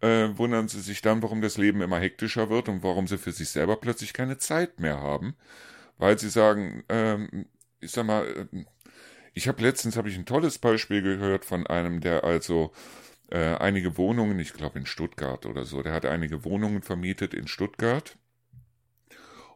äh, 0.00 0.28
wundern 0.36 0.68
sie 0.68 0.80
sich 0.80 1.02
dann, 1.02 1.22
warum 1.22 1.40
das 1.40 1.56
Leben 1.58 1.80
immer 1.80 1.98
hektischer 1.98 2.50
wird 2.50 2.68
und 2.68 2.82
warum 2.82 3.06
sie 3.06 3.18
für 3.18 3.32
sich 3.32 3.48
selber 3.50 3.76
plötzlich 3.76 4.12
keine 4.12 4.38
Zeit 4.38 4.80
mehr 4.80 5.00
haben, 5.00 5.36
weil 5.98 6.18
sie 6.18 6.28
sagen, 6.30 6.84
ähm, 6.88 7.46
ich 7.80 7.92
sag 7.92 8.06
mal, 8.06 8.26
äh, 8.52 8.64
ich 9.34 9.48
habe 9.48 9.62
letztens 9.62 9.96
habe 9.96 10.08
ich 10.08 10.16
ein 10.16 10.26
tolles 10.26 10.58
Beispiel 10.58 11.02
gehört 11.02 11.44
von 11.44 11.66
einem, 11.66 12.00
der 12.00 12.24
also 12.24 12.72
äh, 13.30 13.56
einige 13.56 13.96
Wohnungen, 13.98 14.38
ich 14.38 14.54
glaube 14.54 14.78
in 14.78 14.86
Stuttgart 14.86 15.46
oder 15.46 15.64
so, 15.64 15.82
der 15.82 15.92
hat 15.92 16.06
einige 16.06 16.44
Wohnungen 16.44 16.82
vermietet 16.82 17.34
in 17.34 17.48
Stuttgart 17.48 18.16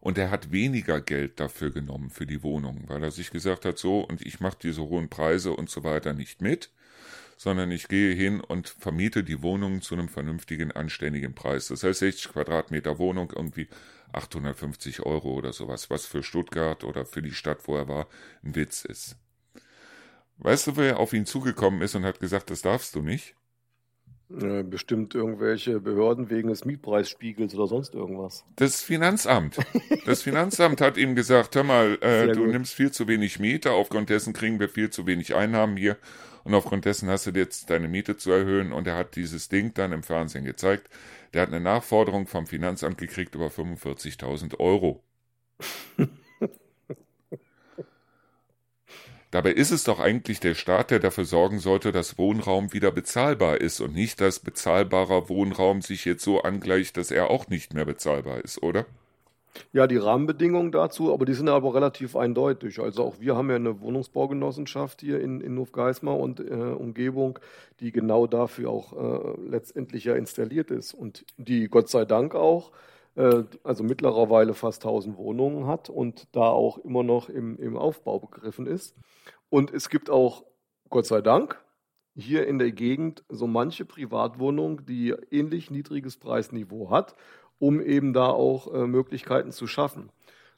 und 0.00 0.18
er 0.18 0.30
hat 0.30 0.50
weniger 0.50 1.00
Geld 1.00 1.40
dafür 1.40 1.70
genommen 1.70 2.10
für 2.10 2.26
die 2.26 2.42
Wohnung, 2.42 2.84
weil 2.88 3.02
er 3.02 3.10
sich 3.10 3.30
gesagt 3.30 3.64
hat, 3.64 3.78
so 3.78 4.00
und 4.00 4.24
ich 4.24 4.40
mache 4.40 4.58
diese 4.62 4.82
hohen 4.82 5.08
Preise 5.08 5.52
und 5.52 5.70
so 5.70 5.84
weiter 5.84 6.14
nicht 6.14 6.40
mit, 6.40 6.70
sondern 7.36 7.70
ich 7.70 7.88
gehe 7.88 8.14
hin 8.14 8.40
und 8.40 8.68
vermiete 8.68 9.24
die 9.24 9.42
Wohnung 9.42 9.82
zu 9.82 9.94
einem 9.94 10.08
vernünftigen, 10.08 10.72
anständigen 10.72 11.34
Preis. 11.34 11.68
Das 11.68 11.82
heißt 11.82 12.00
60 12.00 12.32
Quadratmeter 12.32 12.98
Wohnung 12.98 13.32
irgendwie 13.34 13.68
850 14.12 15.00
Euro 15.00 15.34
oder 15.34 15.52
sowas, 15.52 15.90
was 15.90 16.06
für 16.06 16.22
Stuttgart 16.22 16.84
oder 16.84 17.04
für 17.04 17.22
die 17.22 17.32
Stadt, 17.32 17.66
wo 17.66 17.76
er 17.76 17.88
war, 17.88 18.08
ein 18.42 18.54
Witz 18.54 18.84
ist. 18.84 19.16
Weißt 20.38 20.66
du, 20.68 20.76
wer 20.76 20.98
auf 20.98 21.12
ihn 21.12 21.26
zugekommen 21.26 21.82
ist 21.82 21.94
und 21.94 22.04
hat 22.04 22.20
gesagt, 22.20 22.50
das 22.50 22.62
darfst 22.62 22.94
du 22.94 23.02
nicht? 23.02 23.36
Bestimmt 24.30 25.16
irgendwelche 25.16 25.80
Behörden 25.80 26.30
wegen 26.30 26.50
des 26.50 26.64
Mietpreisspiegels 26.64 27.52
oder 27.56 27.66
sonst 27.66 27.94
irgendwas. 27.94 28.44
Das 28.54 28.80
Finanzamt. 28.80 29.56
Das 30.06 30.22
Finanzamt 30.22 30.80
hat 30.80 30.96
ihm 30.96 31.16
gesagt, 31.16 31.56
hör 31.56 31.64
mal, 31.64 31.98
äh, 32.00 32.28
du 32.28 32.44
gut. 32.44 32.52
nimmst 32.52 32.74
viel 32.74 32.92
zu 32.92 33.08
wenig 33.08 33.40
Miete, 33.40 33.72
aufgrund 33.72 34.08
dessen 34.08 34.32
kriegen 34.32 34.60
wir 34.60 34.68
viel 34.68 34.90
zu 34.90 35.06
wenig 35.06 35.34
Einnahmen 35.34 35.76
hier 35.76 35.96
und 36.44 36.54
aufgrund 36.54 36.84
dessen 36.84 37.08
hast 37.08 37.26
du 37.26 37.30
jetzt 37.32 37.70
deine 37.70 37.88
Miete 37.88 38.16
zu 38.16 38.30
erhöhen 38.30 38.72
und 38.72 38.86
er 38.86 38.96
hat 38.96 39.16
dieses 39.16 39.48
Ding 39.48 39.74
dann 39.74 39.92
im 39.92 40.04
Fernsehen 40.04 40.44
gezeigt. 40.44 40.88
Der 41.34 41.42
hat 41.42 41.48
eine 41.48 41.60
Nachforderung 41.60 42.26
vom 42.26 42.46
Finanzamt 42.46 42.98
gekriegt 42.98 43.34
über 43.34 43.48
45.000 43.48 44.58
Euro. 44.60 45.02
Dabei 49.30 49.52
ist 49.52 49.70
es 49.70 49.84
doch 49.84 50.00
eigentlich 50.00 50.40
der 50.40 50.54
Staat, 50.54 50.90
der 50.90 50.98
dafür 50.98 51.24
sorgen 51.24 51.60
sollte, 51.60 51.92
dass 51.92 52.18
Wohnraum 52.18 52.72
wieder 52.72 52.90
bezahlbar 52.90 53.60
ist 53.60 53.80
und 53.80 53.94
nicht, 53.94 54.20
dass 54.20 54.40
bezahlbarer 54.40 55.28
Wohnraum 55.28 55.82
sich 55.82 56.04
jetzt 56.04 56.24
so 56.24 56.42
angleicht, 56.42 56.96
dass 56.96 57.12
er 57.12 57.30
auch 57.30 57.48
nicht 57.48 57.72
mehr 57.72 57.84
bezahlbar 57.84 58.42
ist, 58.42 58.60
oder? 58.62 58.86
Ja, 59.72 59.86
die 59.86 59.96
Rahmenbedingungen 59.96 60.72
dazu, 60.72 61.12
aber 61.12 61.26
die 61.26 61.34
sind 61.34 61.48
aber 61.48 61.74
relativ 61.74 62.16
eindeutig. 62.16 62.80
Also 62.80 63.04
auch 63.04 63.20
wir 63.20 63.36
haben 63.36 63.50
ja 63.50 63.56
eine 63.56 63.80
Wohnungsbaugenossenschaft 63.80 65.00
hier 65.00 65.20
in, 65.20 65.40
in 65.40 65.58
Hofgeismar 65.58 66.18
und 66.18 66.40
äh, 66.40 66.52
Umgebung, 66.52 67.38
die 67.80 67.92
genau 67.92 68.26
dafür 68.26 68.70
auch 68.70 68.92
äh, 68.92 69.40
letztendlich 69.48 70.04
ja 70.04 70.14
installiert 70.14 70.70
ist 70.70 70.94
und 70.94 71.24
die 71.36 71.68
Gott 71.68 71.88
sei 71.88 72.04
Dank 72.04 72.34
auch, 72.34 72.72
also 73.16 73.82
mittlerweile 73.82 74.54
fast 74.54 74.84
1000 74.84 75.16
Wohnungen 75.16 75.66
hat 75.66 75.90
und 75.90 76.28
da 76.32 76.48
auch 76.48 76.78
immer 76.78 77.02
noch 77.02 77.28
im, 77.28 77.58
im 77.58 77.76
Aufbau 77.76 78.18
begriffen 78.18 78.66
ist. 78.66 78.96
Und 79.48 79.72
es 79.72 79.90
gibt 79.90 80.10
auch, 80.10 80.44
Gott 80.88 81.06
sei 81.06 81.20
Dank, 81.20 81.60
hier 82.16 82.46
in 82.46 82.58
der 82.58 82.72
Gegend 82.72 83.24
so 83.28 83.46
manche 83.46 83.84
Privatwohnung, 83.84 84.84
die 84.86 85.14
ähnlich 85.30 85.70
niedriges 85.70 86.16
Preisniveau 86.16 86.90
hat, 86.90 87.14
um 87.58 87.80
eben 87.80 88.12
da 88.12 88.28
auch 88.28 88.72
äh, 88.72 88.86
Möglichkeiten 88.86 89.52
zu 89.52 89.66
schaffen. 89.66 90.10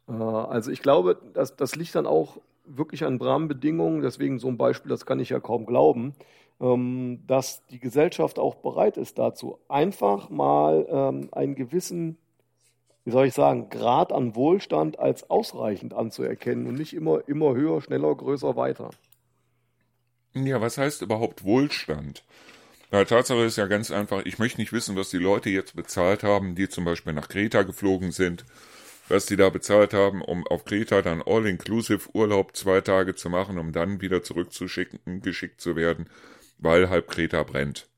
Äh, 0.08 0.12
also 0.12 0.70
ich 0.70 0.82
glaube, 0.82 1.18
das, 1.34 1.56
das 1.56 1.76
liegt 1.76 1.94
dann 1.94 2.06
auch 2.06 2.38
wirklich 2.64 3.04
an 3.04 3.20
Rahmenbedingungen. 3.20 4.02
Deswegen 4.02 4.38
so 4.38 4.48
ein 4.48 4.56
Beispiel, 4.56 4.90
das 4.90 5.06
kann 5.06 5.20
ich 5.20 5.30
ja 5.30 5.40
kaum 5.40 5.66
glauben, 5.66 6.14
ähm, 6.60 7.20
dass 7.26 7.66
die 7.66 7.80
Gesellschaft 7.80 8.38
auch 8.38 8.56
bereit 8.56 8.96
ist 8.96 9.18
dazu, 9.18 9.58
einfach 9.68 10.30
mal 10.30 10.86
ähm, 10.88 11.28
einen 11.32 11.54
gewissen 11.54 12.18
wie 13.04 13.10
soll 13.10 13.26
ich 13.26 13.34
sagen, 13.34 13.68
Grad 13.68 14.12
an 14.12 14.36
Wohlstand 14.36 14.98
als 14.98 15.28
ausreichend 15.28 15.94
anzuerkennen 15.94 16.66
und 16.66 16.74
nicht 16.74 16.94
immer, 16.94 17.26
immer 17.26 17.54
höher, 17.54 17.80
schneller, 17.80 18.14
größer, 18.14 18.56
weiter. 18.56 18.90
Ja, 20.34 20.60
was 20.60 20.78
heißt 20.78 21.02
überhaupt 21.02 21.44
Wohlstand? 21.44 22.24
Ja, 22.92 23.04
Tatsache 23.04 23.40
ist 23.44 23.56
ja 23.56 23.66
ganz 23.66 23.90
einfach, 23.90 24.24
ich 24.24 24.38
möchte 24.38 24.60
nicht 24.60 24.72
wissen, 24.72 24.96
was 24.96 25.10
die 25.10 25.18
Leute 25.18 25.50
jetzt 25.50 25.74
bezahlt 25.74 26.22
haben, 26.22 26.54
die 26.54 26.68
zum 26.68 26.84
Beispiel 26.84 27.12
nach 27.12 27.28
Kreta 27.28 27.62
geflogen 27.62 28.12
sind, 28.12 28.44
was 29.08 29.26
die 29.26 29.36
da 29.36 29.48
bezahlt 29.50 29.94
haben, 29.94 30.22
um 30.22 30.46
auf 30.46 30.64
Kreta 30.64 31.02
dann 31.02 31.22
All-Inclusive 31.22 32.10
Urlaub 32.14 32.54
zwei 32.54 32.82
Tage 32.82 33.14
zu 33.14 33.30
machen, 33.30 33.58
um 33.58 33.72
dann 33.72 34.00
wieder 34.00 34.22
zurückzuschicken, 34.22 35.22
geschickt 35.22 35.60
zu 35.60 35.74
werden, 35.74 36.08
weil 36.58 36.88
halb 36.88 37.08
Kreta 37.08 37.42
brennt. 37.42 37.88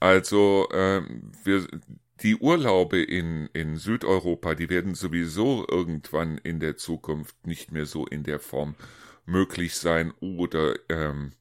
Also, 0.00 0.68
äh, 0.70 1.02
wir, 1.44 1.66
die 2.22 2.36
Urlaube 2.36 3.02
in, 3.02 3.48
in 3.52 3.76
Südeuropa, 3.76 4.54
die 4.54 4.70
werden 4.70 4.94
sowieso 4.94 5.66
irgendwann 5.68 6.38
in 6.38 6.60
der 6.60 6.76
Zukunft 6.76 7.46
nicht 7.46 7.72
mehr 7.72 7.86
so 7.86 8.06
in 8.06 8.22
der 8.22 8.38
Form 8.38 8.76
möglich 9.26 9.76
sein 9.76 10.12
oder 10.20 10.74
ähm, 10.88 11.32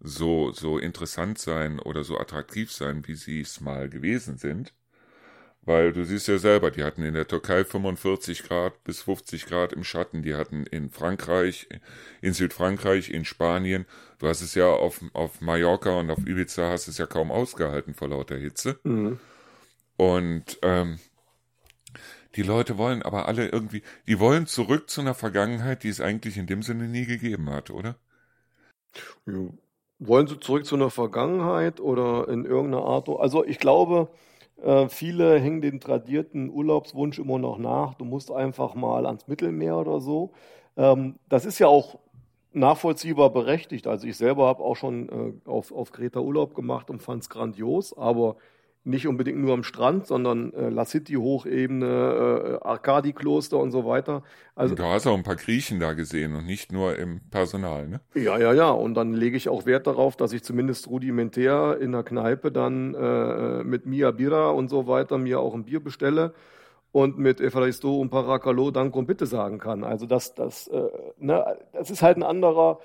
so, 0.00 0.52
so 0.52 0.78
interessant 0.78 1.38
sein 1.38 1.78
oder 1.78 2.04
so 2.04 2.18
attraktiv 2.18 2.70
sein, 2.70 3.06
wie 3.06 3.14
sie 3.14 3.40
es 3.40 3.60
mal 3.60 3.88
gewesen 3.88 4.36
sind. 4.36 4.74
Weil 5.64 5.92
du 5.92 6.04
siehst 6.04 6.26
ja 6.26 6.38
selber, 6.38 6.72
die 6.72 6.82
hatten 6.82 7.04
in 7.04 7.14
der 7.14 7.28
Türkei 7.28 7.64
45 7.64 8.42
Grad 8.42 8.82
bis 8.82 9.02
50 9.02 9.46
Grad 9.46 9.72
im 9.72 9.84
Schatten, 9.84 10.22
die 10.22 10.34
hatten 10.34 10.66
in 10.66 10.90
Frankreich, 10.90 11.68
in 12.20 12.32
Südfrankreich, 12.32 13.10
in 13.10 13.24
Spanien, 13.24 13.86
du 14.18 14.26
hast 14.26 14.40
es 14.40 14.56
ja 14.56 14.66
auf, 14.66 15.00
auf 15.12 15.40
Mallorca 15.40 16.00
und 16.00 16.10
auf 16.10 16.18
Ibiza 16.26 16.68
hast 16.68 16.88
es 16.88 16.98
ja 16.98 17.06
kaum 17.06 17.30
ausgehalten 17.30 17.94
vor 17.94 18.08
lauter 18.08 18.36
Hitze. 18.36 18.80
Mhm. 18.82 19.20
Und 19.96 20.58
ähm, 20.62 20.98
die 22.36 22.42
Leute 22.42 22.78
wollen 22.78 23.02
aber 23.02 23.28
alle 23.28 23.48
irgendwie, 23.48 23.82
die 24.06 24.18
wollen 24.18 24.46
zurück 24.46 24.88
zu 24.88 25.00
einer 25.00 25.14
Vergangenheit, 25.14 25.82
die 25.82 25.88
es 25.88 26.00
eigentlich 26.00 26.38
in 26.38 26.46
dem 26.46 26.62
Sinne 26.62 26.88
nie 26.88 27.04
gegeben 27.04 27.50
hat, 27.50 27.70
oder? 27.70 27.96
Wollen 29.98 30.26
sie 30.26 30.40
zurück 30.40 30.64
zu 30.64 30.74
einer 30.74 30.90
Vergangenheit 30.90 31.80
oder 31.80 32.28
in 32.28 32.44
irgendeiner 32.44 32.84
Art? 32.84 33.08
Also 33.08 33.44
ich 33.44 33.58
glaube, 33.58 34.08
äh, 34.62 34.88
viele 34.88 35.38
hängen 35.38 35.60
den 35.60 35.80
tradierten 35.80 36.50
Urlaubswunsch 36.50 37.18
immer 37.18 37.38
noch 37.38 37.58
nach. 37.58 37.94
Du 37.94 38.04
musst 38.04 38.30
einfach 38.30 38.74
mal 38.74 39.06
ans 39.06 39.28
Mittelmeer 39.28 39.76
oder 39.76 40.00
so. 40.00 40.32
Ähm, 40.76 41.16
das 41.28 41.44
ist 41.44 41.58
ja 41.58 41.66
auch 41.66 41.98
nachvollziehbar 42.52 43.30
berechtigt. 43.30 43.86
Also 43.86 44.06
ich 44.06 44.16
selber 44.16 44.46
habe 44.46 44.62
auch 44.62 44.76
schon 44.76 45.08
äh, 45.08 45.48
auf, 45.48 45.72
auf 45.72 45.92
Kreta 45.92 46.20
Urlaub 46.20 46.54
gemacht 46.54 46.90
und 46.90 47.02
fand 47.02 47.22
es 47.22 47.30
grandios, 47.30 47.96
aber 47.96 48.36
nicht 48.84 49.06
unbedingt 49.06 49.38
nur 49.38 49.54
am 49.54 49.62
Strand, 49.62 50.06
sondern 50.06 50.52
äh, 50.54 50.68
La 50.68 50.84
City 50.84 51.14
Hochebene, 51.14 51.86
äh, 52.62 52.66
Arkadi-Kloster 52.66 53.58
und 53.58 53.70
so 53.70 53.86
weiter. 53.86 54.22
Also, 54.56 54.74
du 54.74 54.84
hast 54.84 55.06
auch 55.06 55.16
ein 55.16 55.22
paar 55.22 55.36
Griechen 55.36 55.78
da 55.78 55.92
gesehen 55.92 56.34
und 56.34 56.46
nicht 56.46 56.72
nur 56.72 56.98
im 56.98 57.20
Personal, 57.30 57.88
ne? 57.88 58.00
Ja, 58.14 58.38
ja, 58.38 58.52
ja. 58.52 58.70
Und 58.70 58.94
dann 58.94 59.12
lege 59.12 59.36
ich 59.36 59.48
auch 59.48 59.66
Wert 59.66 59.86
darauf, 59.86 60.16
dass 60.16 60.32
ich 60.32 60.42
zumindest 60.42 60.88
rudimentär 60.88 61.78
in 61.80 61.92
der 61.92 62.02
Kneipe 62.02 62.50
dann 62.50 62.94
äh, 62.94 63.62
mit 63.62 63.86
Mia 63.86 64.10
Bira 64.10 64.50
und 64.50 64.68
so 64.68 64.88
weiter 64.88 65.16
mir 65.16 65.40
auch 65.40 65.54
ein 65.54 65.64
Bier 65.64 65.80
bestelle 65.80 66.34
und 66.90 67.18
mit 67.18 67.40
Evaristo 67.40 67.98
und 67.98 68.10
Paracalo 68.10 68.70
Dank 68.70 68.94
und 68.96 69.06
Bitte 69.06 69.26
sagen 69.26 69.58
kann. 69.58 69.84
Also 69.84 70.06
das, 70.06 70.34
das, 70.34 70.66
äh, 70.68 70.82
ne, 71.18 71.56
das 71.72 71.90
ist 71.90 72.02
halt 72.02 72.16
ein 72.16 72.22
anderer 72.22 72.80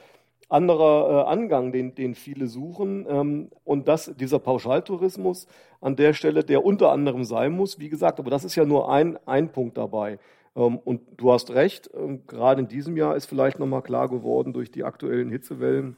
anderer 0.49 1.25
äh, 1.25 1.29
Angang, 1.29 1.71
den, 1.71 1.95
den 1.95 2.15
viele 2.15 2.47
suchen. 2.47 3.05
Ähm, 3.09 3.49
und 3.63 3.87
das, 3.87 4.13
dieser 4.15 4.39
Pauschaltourismus 4.39 5.47
an 5.81 5.95
der 5.95 6.13
Stelle, 6.13 6.43
der 6.43 6.65
unter 6.65 6.91
anderem 6.91 7.23
sein 7.23 7.51
muss, 7.51 7.79
wie 7.79 7.89
gesagt, 7.89 8.19
aber 8.19 8.29
das 8.29 8.43
ist 8.43 8.55
ja 8.55 8.65
nur 8.65 8.91
ein, 8.91 9.17
ein 9.25 9.51
Punkt 9.51 9.77
dabei. 9.77 10.19
Ähm, 10.55 10.77
und 10.77 11.01
du 11.17 11.31
hast 11.31 11.51
recht, 11.51 11.89
äh, 11.93 12.19
gerade 12.27 12.61
in 12.61 12.67
diesem 12.67 12.97
Jahr 12.97 13.15
ist 13.15 13.25
vielleicht 13.25 13.59
nochmal 13.59 13.81
klar 13.81 14.09
geworden 14.09 14.53
durch 14.53 14.71
die 14.71 14.83
aktuellen 14.83 15.29
Hitzewellen, 15.29 15.97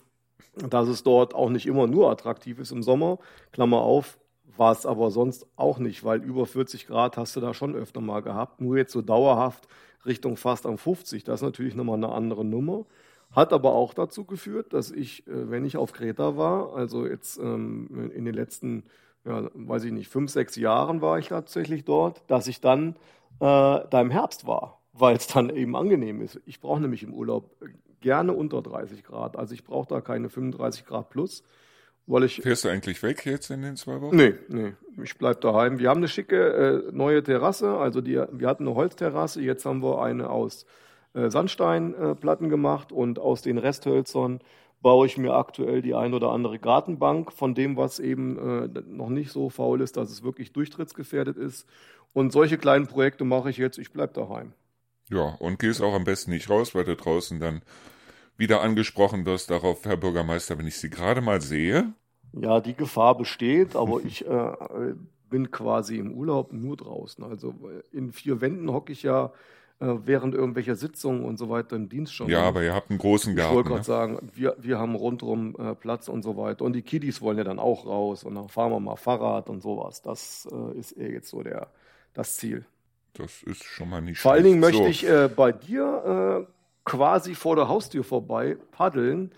dass 0.70 0.88
es 0.88 1.04
dort 1.04 1.36
auch 1.36 1.50
nicht 1.50 1.68
immer 1.68 1.88
nur 1.88 2.10
attraktiv 2.10 2.60
ist 2.60 2.72
im 2.72 2.84
Sommer. 2.84 3.20
Klammer 3.52 3.82
auf, 3.82 4.18
war 4.58 4.72
es 4.72 4.86
aber 4.86 5.12
sonst 5.12 5.48
auch 5.56 5.80
nicht, 5.80 6.04
weil 6.04 6.22
über 6.22 6.46
40 6.46 6.88
Grad 6.88 7.18
hast 7.18 7.36
du 7.36 7.40
da 7.40 7.54
schon 7.54 7.76
öfter 7.76 8.02
mal 8.02 8.22
gehabt. 8.22 8.62
Nur 8.62 8.78
jetzt 8.78 8.92
so 8.92 9.02
dauerhaft 9.02 9.68
Richtung 10.06 10.38
fast 10.38 10.66
am 10.66 10.78
50, 10.78 11.24
das 11.24 11.42
ist 11.42 11.46
natürlich 11.46 11.76
nochmal 11.76 11.98
eine 11.98 12.10
andere 12.10 12.44
Nummer. 12.44 12.86
Hat 13.32 13.54
aber 13.54 13.74
auch 13.74 13.94
dazu 13.94 14.26
geführt, 14.26 14.74
dass 14.74 14.92
ich, 14.92 15.28
äh, 15.28 15.50
wenn 15.50 15.66
ich 15.66 15.78
auf 15.78 15.94
Kreta 15.94 16.36
war, 16.36 16.76
also 16.76 17.06
jetzt 17.06 17.38
ähm, 17.38 18.12
in 18.14 18.26
den 18.26 18.34
letzten, 18.34 18.86
ja, 19.24 19.50
weiß 19.54 19.84
ich 19.84 19.92
nicht, 19.92 20.10
fünf, 20.10 20.32
sechs 20.32 20.56
Jahren 20.56 21.02
war 21.02 21.20
ich 21.20 21.28
tatsächlich 21.28 21.86
dort, 21.86 22.24
dass 22.28 22.48
ich 22.48 22.60
dann 22.60 22.96
äh, 23.40 23.40
da 23.40 24.02
im 24.02 24.10
Herbst 24.10 24.48
war, 24.48 24.82
weil 24.94 25.16
es 25.16 25.28
dann 25.28 25.50
eben 25.52 25.76
angenehm 25.76 26.22
ist. 26.22 26.42
Ich 26.46 26.60
brauche 26.60 26.82
nämlich 26.82 27.04
im 27.04 27.14
Urlaub 27.14 27.56
gerne 28.02 28.34
unter 28.34 28.64
30 28.64 29.04
Grad. 29.04 29.38
Also 29.38 29.54
ich 29.54 29.64
brauche 29.64 29.88
da 29.88 30.02
keine 30.02 30.30
35 30.30 30.86
Grad 30.86 31.10
plus. 31.10 31.44
Weil 32.08 32.24
ich, 32.24 32.42
Fährst 32.42 32.66
du 32.66 32.70
eigentlich 32.70 33.04
weg 33.04 33.24
jetzt 33.28 33.52
in 33.52 33.62
den 33.62 33.76
zwei 33.76 34.02
Wochen? 34.02 34.16
Nee, 34.16 34.34
nee, 34.48 34.74
ich 35.04 35.16
bleibe 35.20 35.40
daheim. 35.42 35.78
Wir 35.78 35.90
haben 35.90 36.00
eine 36.00 36.08
schicke 36.08 36.88
äh, 36.90 36.92
neue 36.92 37.22
Terrasse, 37.22 37.78
also 37.78 38.02
die, 38.02 38.16
wir 38.16 38.48
hatten 38.48 38.66
eine 38.66 38.76
Holzterrasse, 38.76 39.44
jetzt 39.44 39.64
haben 39.66 39.84
wir 39.84 40.02
eine 40.02 40.32
aus 40.32 40.64
äh, 40.64 40.68
Sandsteinplatten 41.14 42.50
gemacht 42.50 42.92
und 42.92 43.20
aus 43.20 43.42
den 43.42 43.58
Resthölzern 43.58 44.42
baue 44.82 45.08
ich 45.08 45.18
mir 45.18 45.34
aktuell 45.34 45.82
die 45.82 45.96
ein 45.96 46.14
oder 46.14 46.30
andere 46.32 46.60
Gartenbank 46.60 47.32
von 47.32 47.54
dem, 47.54 47.76
was 47.78 48.00
eben 48.00 48.38
äh, 48.38 48.82
noch 48.88 49.10
nicht 49.10 49.32
so 49.32 49.50
faul 49.50 49.82
ist, 49.82 49.98
dass 49.98 50.10
es 50.10 50.24
wirklich 50.24 50.54
durchtrittsgefährdet 50.54 51.38
ist. 51.38 51.68
Und 52.14 52.32
solche 52.32 52.58
kleinen 52.58 52.88
Projekte 52.88 53.24
mache 53.26 53.50
ich 53.50 53.58
jetzt. 53.58 53.78
Ich 53.78 53.92
bleibe 53.92 54.14
daheim. 54.14 54.54
Ja, 55.10 55.36
und 55.40 55.60
gehst 55.60 55.82
auch 55.82 55.94
am 55.94 56.06
besten 56.06 56.32
nicht 56.32 56.50
raus, 56.50 56.74
weil 56.76 56.86
du 56.86 56.96
draußen 56.96 57.40
dann 57.40 57.62
wieder 58.38 58.62
angesprochen 58.62 59.26
wirst 59.26 59.50
darauf, 59.50 59.84
Herr 59.84 59.98
Bürgermeister, 59.98 60.58
wenn 60.58 60.68
ich 60.68 60.78
Sie 60.78 60.90
gerade 60.90 61.22
mal 61.22 61.42
sehe. 61.42 61.94
Ja, 62.32 62.62
die 62.62 62.76
Gefahr 62.76 63.18
besteht, 63.18 63.76
aber 63.76 64.02
ich 64.06 64.26
äh, 64.26 64.54
bin 65.30 65.52
quasi 65.52 65.98
im 65.98 66.14
Urlaub 66.14 66.54
nur 66.54 66.78
draußen. 66.78 67.24
Also 67.24 67.54
in 67.92 68.12
vier 68.14 68.40
Wänden 68.40 68.72
hocke 68.72 68.94
ich 68.94 69.04
ja 69.04 69.26
äh, 69.26 69.30
während 69.80 70.36
irgendwelcher 70.36 70.76
Sitzungen 70.76 71.24
und 71.24 71.38
so 71.38 71.50
weiter 71.50 71.76
im 71.76 71.88
Dienst 71.88 72.14
schon. 72.14 72.30
Ja, 72.30 72.42
aber 72.42 72.64
ihr 72.64 72.74
habt 72.74 72.90
einen 72.90 73.00
großen 73.00 73.36
Garten. 73.36 73.52
Ich 73.52 73.56
wollte 73.56 73.70
gerade 73.70 73.82
ne? 73.82 73.86
sagen, 73.86 74.30
wir, 74.34 74.56
wir 74.60 74.78
haben 74.78 74.96
rundherum 74.96 75.56
äh, 75.58 75.74
Platz 75.74 76.10
und 76.10 76.22
so 76.22 76.36
weiter. 76.36 76.66
Und 76.66 76.74
die 76.74 76.82
Kiddies 76.82 77.22
wollen 77.22 77.38
ja 77.38 77.46
dann 77.46 77.60
auch 77.60 77.86
raus 77.86 78.26
und 78.26 78.36
dann 78.36 78.50
fahren 78.50 78.72
wir 78.72 78.80
mal 78.80 78.98
Fahrrad 78.98 79.50
und 79.50 79.62
sowas. 79.62 80.02
Das 80.02 80.48
äh, 80.52 80.78
ist 80.78 80.92
eher 80.92 81.12
jetzt 81.12 81.30
so 81.30 81.44
der, 81.44 81.68
das 82.14 82.36
Ziel. 82.36 82.66
Das 83.14 83.42
ist 83.44 83.64
schon 83.64 83.90
mal 83.90 84.02
nicht 84.02 84.20
Vor 84.20 84.34
allen 84.34 84.44
Dingen 84.44 84.60
möchte 84.60 84.84
so. 84.84 84.86
ich 84.86 85.08
äh, 85.08 85.30
bei 85.34 85.52
dir 85.54 86.46
äh, 86.46 86.52
quasi 86.84 87.34
vor 87.34 87.56
der 87.56 87.70
Haustür 87.70 88.04
vorbei 88.04 88.58
paddeln. 88.72 89.32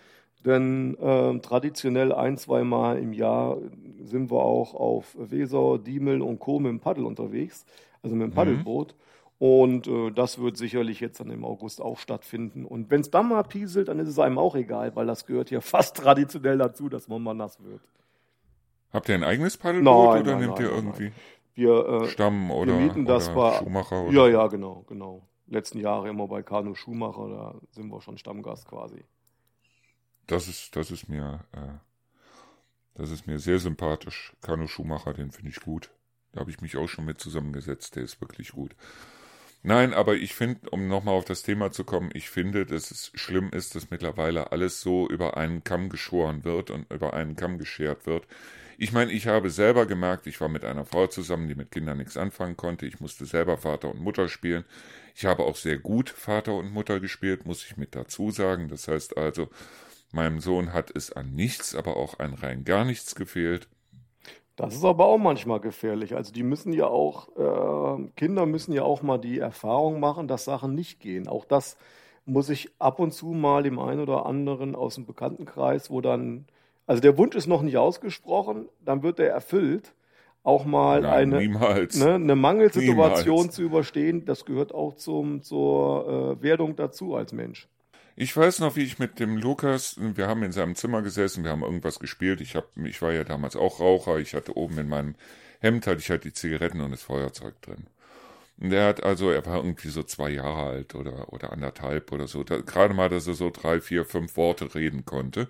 Denn 0.44 0.98
äh, 0.98 1.40
traditionell 1.40 2.12
ein, 2.12 2.36
zweimal 2.38 2.98
im 2.98 3.14
Jahr 3.14 3.58
sind 4.04 4.32
wir 4.32 4.40
auch 4.40 4.74
auf 4.74 5.16
Weser, 5.20 5.78
Diemel 5.78 6.22
und 6.22 6.40
Co. 6.40 6.60
mit 6.60 6.72
dem 6.72 6.80
Paddel 6.80 7.06
unterwegs, 7.06 7.64
also 8.02 8.16
mit 8.16 8.24
dem 8.24 8.30
mhm. 8.32 8.36
Paddelboot. 8.36 8.94
Mhm. 8.94 9.02
Und 9.42 9.88
äh, 9.88 10.12
das 10.12 10.38
wird 10.38 10.56
sicherlich 10.56 11.00
jetzt 11.00 11.20
dann 11.20 11.32
im 11.32 11.44
August 11.44 11.82
auch 11.82 11.98
stattfinden. 11.98 12.64
Und 12.64 12.92
wenn 12.92 13.02
es 13.02 13.10
dann 13.10 13.28
mal 13.28 13.42
pieselt, 13.42 13.88
dann 13.88 13.98
ist 13.98 14.08
es 14.08 14.20
einem 14.20 14.38
auch 14.38 14.54
egal, 14.54 14.96
weil 14.96 15.08
das 15.08 15.26
gehört 15.26 15.50
ja 15.50 15.62
fast 15.62 15.98
traditionell 15.98 16.60
dazu, 16.60 16.90
dass 16.90 17.08
man 17.08 17.24
mal 17.24 17.34
nass 17.34 17.60
wird. 17.64 17.82
Habt 18.94 19.10
ihr 19.10 19.16
ein 19.16 19.24
eigenes 19.24 19.58
Paddelboot 19.58 19.84
Nein, 19.86 20.22
oder 20.22 20.32
nein, 20.34 20.42
nehmt 20.42 20.60
nein, 20.60 20.64
ihr 20.64 20.72
irgendwie 20.72 21.12
Wir, 21.56 21.74
äh, 21.74 22.08
Stamm 22.10 22.52
oder, 22.52 22.78
wir 22.78 22.86
mieten 22.86 23.06
das 23.06 23.34
bei, 23.34 23.58
Schuhmacher? 23.58 24.04
Oder 24.04 24.14
ja, 24.14 24.28
ja, 24.28 24.48
genau, 24.48 24.86
genau. 24.88 25.28
Letzten 25.48 25.80
Jahre 25.80 26.10
immer 26.10 26.28
bei 26.28 26.44
Kanu 26.44 26.76
Schumacher, 26.76 27.28
da 27.28 27.56
sind 27.72 27.90
wir 27.90 28.00
schon 28.00 28.20
Stammgast 28.20 28.68
quasi. 28.68 29.04
Das 30.28 30.48
ist, 30.48 30.76
das 30.76 30.92
ist 30.92 31.10
mir, 31.10 31.40
äh, 31.54 31.80
das 32.94 33.10
ist 33.10 33.26
mir 33.26 33.40
sehr 33.40 33.58
sympathisch. 33.58 34.36
Kanu 34.44 34.68
Schumacher, 34.68 35.16
den 35.16 35.32
finde 35.32 35.50
ich 35.50 35.62
gut. 35.62 35.90
Da 36.32 36.42
habe 36.42 36.52
ich 36.52 36.62
mich 36.62 36.78
auch 36.78 36.88
schon 36.88 37.06
mit 37.06 37.20
zusammengesetzt. 37.20 37.96
Der 37.96 38.04
ist 38.04 38.22
wirklich 38.22 38.52
gut. 38.52 38.76
Nein, 39.64 39.94
aber 39.94 40.16
ich 40.16 40.34
finde, 40.34 40.70
um 40.72 40.88
nochmal 40.88 41.14
auf 41.16 41.26
das 41.26 41.44
Thema 41.44 41.72
zu 41.72 41.84
kommen, 41.84 42.10
ich 42.14 42.30
finde, 42.32 42.66
dass 42.66 42.90
es 42.90 43.12
schlimm 43.14 43.50
ist, 43.52 43.76
dass 43.76 43.92
mittlerweile 43.92 44.52
alles 44.52 44.82
so 44.82 45.08
über 45.08 45.38
einen 45.38 45.64
Kamm 45.64 45.90
geschoren 45.90 46.44
wird 46.44 46.72
und 46.72 46.92
über 46.92 47.14
einen 47.14 47.36
Kamm 47.36 47.60
geschert 47.60 48.08
wird. 48.08 48.26
Ich 48.80 48.92
meine, 48.92 49.12
ich 49.12 49.28
habe 49.28 49.52
selber 49.52 49.86
gemerkt, 49.86 50.26
ich 50.26 50.42
war 50.42 50.50
mit 50.50 50.66
einer 50.66 50.86
Frau 50.86 51.06
zusammen, 51.06 51.48
die 51.48 51.54
mit 51.54 51.70
Kindern 51.72 52.00
nichts 52.00 52.18
anfangen 52.18 52.58
konnte. 52.58 52.88
Ich 52.88 53.00
musste 53.00 53.26
selber 53.26 53.58
Vater 53.60 53.90
und 53.92 54.02
Mutter 54.02 54.28
spielen. 54.28 54.66
Ich 55.14 55.26
habe 55.26 55.44
auch 55.44 55.56
sehr 55.56 55.78
gut 55.78 56.10
Vater 56.10 56.56
und 56.56 56.72
Mutter 56.72 57.00
gespielt, 57.00 57.46
muss 57.46 57.64
ich 57.64 57.78
mit 57.78 57.96
dazu 57.96 58.32
sagen. 58.32 58.70
Das 58.70 58.88
heißt 58.88 59.18
also, 59.18 59.50
meinem 60.12 60.40
Sohn 60.40 60.74
hat 60.74 60.90
es 60.96 61.12
an 61.12 61.36
nichts, 61.36 61.76
aber 61.76 61.98
auch 61.98 62.18
an 62.18 62.34
rein 62.34 62.64
gar 62.64 62.84
nichts 62.84 63.14
gefehlt. 63.14 63.68
Das 64.62 64.76
ist 64.76 64.86
aber 64.86 65.06
auch 65.06 65.18
manchmal 65.18 65.60
gefährlich. 65.60 66.16
Also 66.16 66.32
die 66.32 66.44
müssen 66.44 66.72
ja 66.72 66.86
auch, 66.86 67.30
äh, 67.38 68.10
Kinder 68.16 68.46
müssen 68.46 68.74
ja 68.74 68.84
auch 68.84 69.02
mal 69.02 69.18
die 69.18 69.40
Erfahrung 69.40 70.00
machen, 70.00 70.28
dass 70.28 70.46
Sachen 70.46 70.76
nicht 70.76 71.00
gehen. 71.00 71.28
Auch 71.28 71.46
das 71.46 71.78
muss 72.26 72.50
ich 72.50 72.70
ab 72.78 73.00
und 73.00 73.12
zu 73.12 73.28
mal 73.28 73.64
dem 73.64 73.80
einen 73.80 74.00
oder 74.00 74.26
anderen 74.26 74.76
aus 74.76 74.96
dem 74.96 75.06
Bekanntenkreis, 75.06 75.90
wo 75.90 76.02
dann, 76.02 76.46
also 76.86 77.02
der 77.02 77.18
Wunsch 77.18 77.36
ist 77.36 77.48
noch 77.48 77.64
nicht 77.64 77.78
ausgesprochen, 77.78 78.70
dann 78.86 79.02
wird 79.02 79.20
er 79.20 79.30
erfüllt, 79.30 79.94
auch 80.44 80.66
mal 80.66 81.02
Nein, 81.02 81.34
eine, 81.34 81.88
ne, 81.96 82.16
eine 82.16 82.36
Mangelsituation 82.36 83.36
Niemals. 83.38 83.56
zu 83.56 83.64
überstehen. 83.64 84.26
Das 84.26 84.46
gehört 84.46 84.74
auch 84.74 84.96
zum, 84.96 85.42
zur 85.44 86.38
äh, 86.40 86.44
Werdung 86.44 86.76
dazu 86.76 87.16
als 87.16 87.32
Mensch. 87.32 87.68
Ich 88.16 88.36
weiß 88.36 88.60
noch, 88.60 88.76
wie 88.76 88.84
ich 88.84 89.00
mit 89.00 89.20
dem 89.20 89.38
Lukas, 89.38 89.96
wir 89.98 90.28
haben 90.28 90.44
in 90.44 90.52
seinem 90.52 90.76
Zimmer 90.76 91.02
gesessen, 91.02 91.44
wir 91.44 91.52
haben 91.52 91.64
irgendwas 91.64 92.00
gespielt. 92.00 92.42
Ich, 92.42 92.56
hab, 92.56 92.66
ich 92.78 93.02
war 93.02 93.14
ja 93.14 93.24
damals 93.24 93.56
auch 93.56 93.80
Raucher. 93.80 94.18
Ich 94.20 94.34
hatte 94.34 94.58
oben 94.58 94.78
in 94.78 94.90
meinem 94.90 95.16
Hemd 95.60 95.88
hatte 95.88 96.00
ich 96.00 96.10
halt 96.10 96.24
die 96.24 96.34
Zigaretten 96.34 96.82
und 96.82 96.92
das 96.92 97.04
Feuerzeug 97.04 97.62
drin. 97.62 97.88
Und 98.60 98.74
er 98.74 98.88
hat 98.88 99.04
also, 99.04 99.32
er 99.32 99.46
war 99.46 99.58
irgendwie 99.58 99.90
so 99.90 100.04
zwei 100.04 100.30
Jahre 100.32 100.72
alt 100.72 100.96
oder, 100.96 101.32
oder 101.32 101.52
anderthalb 101.54 102.12
oder 102.12 102.28
so. 102.28 102.44
Da, 102.44 102.58
gerade 102.58 102.94
mal, 102.94 103.10
dass 103.10 103.28
er 103.28 103.36
so 103.36 103.50
drei, 103.50 103.80
vier, 103.80 104.06
fünf 104.06 104.36
Worte 104.38 104.74
reden 104.76 105.06
konnte. 105.06 105.50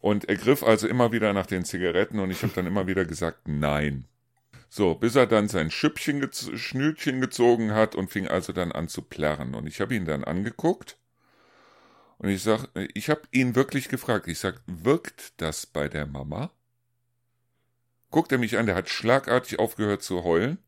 Und 0.00 0.28
er 0.28 0.36
griff 0.36 0.62
also 0.62 0.86
immer 0.86 1.12
wieder 1.12 1.32
nach 1.32 1.46
den 1.46 1.64
Zigaretten 1.64 2.18
und 2.18 2.30
ich 2.30 2.42
habe 2.42 2.52
dann 2.54 2.66
immer 2.66 2.86
wieder 2.86 3.06
gesagt, 3.06 3.48
nein. 3.48 4.04
So, 4.68 4.94
bis 4.94 5.16
er 5.16 5.26
dann 5.26 5.48
sein 5.48 5.70
Schüppchen, 5.70 6.20
gez 6.20 6.50
gezogen 7.04 7.72
hat 7.72 7.94
und 7.94 8.10
fing 8.10 8.28
also 8.28 8.52
dann 8.52 8.72
an 8.72 8.88
zu 8.88 9.02
plärren. 9.02 9.54
Und 9.54 9.66
ich 9.66 9.80
habe 9.80 9.94
ihn 9.94 10.04
dann 10.04 10.24
angeguckt 10.24 10.98
und 12.18 12.28
ich 12.28 12.42
sag, 12.42 12.68
ich 12.94 13.10
habe 13.10 13.22
ihn 13.32 13.54
wirklich 13.54 13.88
gefragt. 13.88 14.28
Ich 14.28 14.38
sag, 14.38 14.60
wirkt 14.66 15.32
das 15.38 15.66
bei 15.66 15.88
der 15.88 16.06
Mama? 16.06 16.50
Guckt 18.10 18.30
er 18.32 18.38
mich 18.38 18.56
an, 18.58 18.66
der 18.66 18.76
hat 18.76 18.88
schlagartig 18.88 19.58
aufgehört 19.58 20.02
zu 20.02 20.22
heulen, 20.22 20.58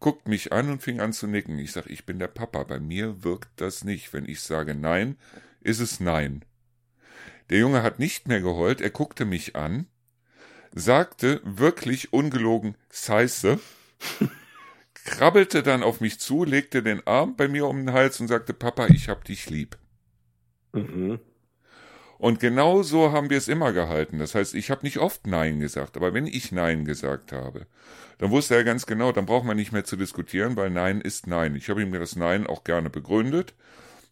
guckt 0.00 0.28
mich 0.28 0.52
an 0.52 0.70
und 0.70 0.82
fing 0.82 1.00
an 1.00 1.12
zu 1.12 1.26
nicken. 1.26 1.58
Ich 1.58 1.72
sag, 1.72 1.86
ich 1.86 2.04
bin 2.04 2.18
der 2.18 2.28
Papa, 2.28 2.64
bei 2.64 2.78
mir 2.78 3.24
wirkt 3.24 3.60
das 3.60 3.84
nicht. 3.84 4.12
Wenn 4.12 4.28
ich 4.28 4.42
sage 4.42 4.74
nein, 4.74 5.16
ist 5.60 5.80
es 5.80 6.00
nein. 6.00 6.44
Der 7.48 7.58
Junge 7.58 7.82
hat 7.82 7.98
nicht 7.98 8.28
mehr 8.28 8.40
geheult, 8.40 8.80
er 8.80 8.90
guckte 8.90 9.24
mich 9.24 9.56
an, 9.56 9.86
sagte 10.72 11.40
wirklich 11.42 12.12
ungelogen 12.12 12.76
Scheiße, 12.92 13.58
krabbelte 15.04 15.62
dann 15.62 15.82
auf 15.82 16.00
mich 16.00 16.20
zu, 16.20 16.44
legte 16.44 16.82
den 16.82 17.04
Arm 17.06 17.34
bei 17.34 17.48
mir 17.48 17.66
um 17.66 17.78
den 17.78 17.92
Hals 17.92 18.20
und 18.20 18.28
sagte, 18.28 18.54
Papa, 18.54 18.86
ich 18.88 19.08
hab 19.08 19.24
dich 19.24 19.50
lieb. 19.50 19.79
Mhm. 20.72 21.20
Und 22.18 22.38
genau 22.38 22.82
so 22.82 23.12
haben 23.12 23.30
wir 23.30 23.38
es 23.38 23.48
immer 23.48 23.72
gehalten. 23.72 24.18
Das 24.18 24.34
heißt, 24.34 24.54
ich 24.54 24.70
habe 24.70 24.84
nicht 24.84 24.98
oft 24.98 25.26
Nein 25.26 25.58
gesagt, 25.58 25.96
aber 25.96 26.12
wenn 26.12 26.26
ich 26.26 26.52
Nein 26.52 26.84
gesagt 26.84 27.32
habe, 27.32 27.66
dann 28.18 28.30
wusste 28.30 28.54
er 28.56 28.64
ganz 28.64 28.84
genau, 28.84 29.10
dann 29.12 29.24
braucht 29.24 29.46
man 29.46 29.56
nicht 29.56 29.72
mehr 29.72 29.84
zu 29.84 29.96
diskutieren, 29.96 30.54
weil 30.56 30.68
Nein 30.68 31.00
ist 31.00 31.26
Nein. 31.26 31.56
Ich 31.56 31.70
habe 31.70 31.80
ihm 31.82 31.92
das 31.92 32.16
Nein 32.16 32.46
auch 32.46 32.64
gerne 32.64 32.90
begründet, 32.90 33.54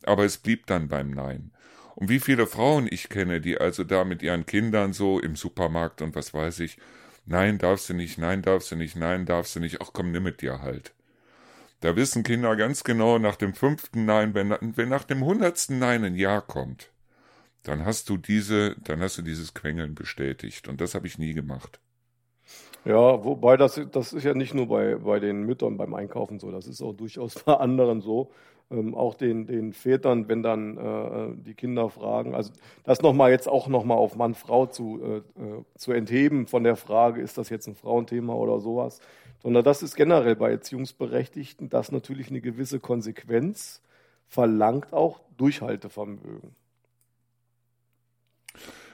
aber 0.04 0.24
es 0.24 0.38
blieb 0.38 0.66
dann 0.66 0.88
beim 0.88 1.10
Nein. 1.10 1.50
Und 1.96 2.08
wie 2.08 2.20
viele 2.20 2.46
Frauen 2.46 2.88
ich 2.90 3.10
kenne, 3.10 3.42
die 3.42 3.58
also 3.58 3.84
da 3.84 4.04
mit 4.04 4.22
ihren 4.22 4.46
Kindern 4.46 4.94
so 4.94 5.20
im 5.20 5.36
Supermarkt 5.36 6.00
und 6.00 6.14
was 6.14 6.32
weiß 6.32 6.60
ich, 6.60 6.78
Nein 7.26 7.58
darfst 7.58 7.90
du 7.90 7.94
nicht, 7.94 8.16
nein 8.16 8.40
darfst 8.40 8.70
du 8.72 8.76
nicht, 8.76 8.96
nein 8.96 9.26
darfst 9.26 9.54
du 9.54 9.60
nicht, 9.60 9.82
ach 9.82 9.90
komm, 9.92 10.12
nimm 10.12 10.22
mit 10.22 10.40
dir 10.40 10.62
halt. 10.62 10.94
Da 11.80 11.94
wissen 11.94 12.24
Kinder 12.24 12.56
ganz 12.56 12.82
genau 12.82 13.18
nach 13.18 13.36
dem 13.36 13.54
fünften 13.54 14.04
Nein, 14.04 14.34
wenn, 14.34 14.56
wenn 14.60 14.88
nach 14.88 15.04
dem 15.04 15.24
hundertsten 15.24 15.78
Nein 15.78 16.04
ein 16.04 16.16
Ja 16.16 16.40
kommt, 16.40 16.90
dann 17.62 17.84
hast 17.84 18.08
du 18.08 18.16
diese, 18.16 18.76
dann 18.82 19.00
hast 19.00 19.18
du 19.18 19.22
dieses 19.22 19.54
Quengeln 19.54 19.94
bestätigt. 19.94 20.68
Und 20.68 20.80
das 20.80 20.94
habe 20.94 21.06
ich 21.06 21.18
nie 21.18 21.34
gemacht. 21.34 21.80
Ja, 22.84 23.24
wobei 23.24 23.56
das, 23.56 23.80
das 23.92 24.12
ist 24.12 24.24
ja 24.24 24.34
nicht 24.34 24.54
nur 24.54 24.66
bei, 24.68 24.96
bei 24.96 25.20
den 25.20 25.42
Müttern 25.42 25.76
beim 25.76 25.94
Einkaufen 25.94 26.38
so, 26.38 26.50
das 26.50 26.66
ist 26.66 26.80
auch 26.80 26.94
durchaus 26.94 27.34
bei 27.44 27.54
anderen 27.54 28.00
so. 28.00 28.30
Ähm, 28.70 28.94
auch 28.94 29.14
den, 29.14 29.46
den 29.46 29.72
Vätern, 29.72 30.28
wenn 30.28 30.42
dann 30.42 30.76
äh, 30.76 31.36
die 31.42 31.54
Kinder 31.54 31.88
fragen, 31.88 32.34
also 32.34 32.52
das 32.84 33.00
nochmal 33.00 33.30
jetzt 33.30 33.48
auch 33.48 33.66
nochmal 33.68 33.96
auf 33.96 34.14
Mann-Frau 34.14 34.66
zu, 34.66 35.00
äh, 35.02 35.16
äh, 35.16 35.64
zu 35.76 35.92
entheben 35.92 36.46
von 36.46 36.64
der 36.64 36.76
Frage, 36.76 37.22
ist 37.22 37.38
das 37.38 37.48
jetzt 37.48 37.66
ein 37.66 37.74
Frauenthema 37.74 38.34
oder 38.34 38.60
sowas, 38.60 39.00
sondern 39.42 39.64
das 39.64 39.82
ist 39.82 39.96
generell 39.96 40.36
bei 40.36 40.50
Erziehungsberechtigten, 40.50 41.68
dass 41.68 41.92
natürlich 41.92 42.30
eine 42.30 42.40
gewisse 42.40 42.80
Konsequenz 42.80 43.82
verlangt 44.26 44.92
auch 44.92 45.20
Durchhaltevermögen. 45.36 46.54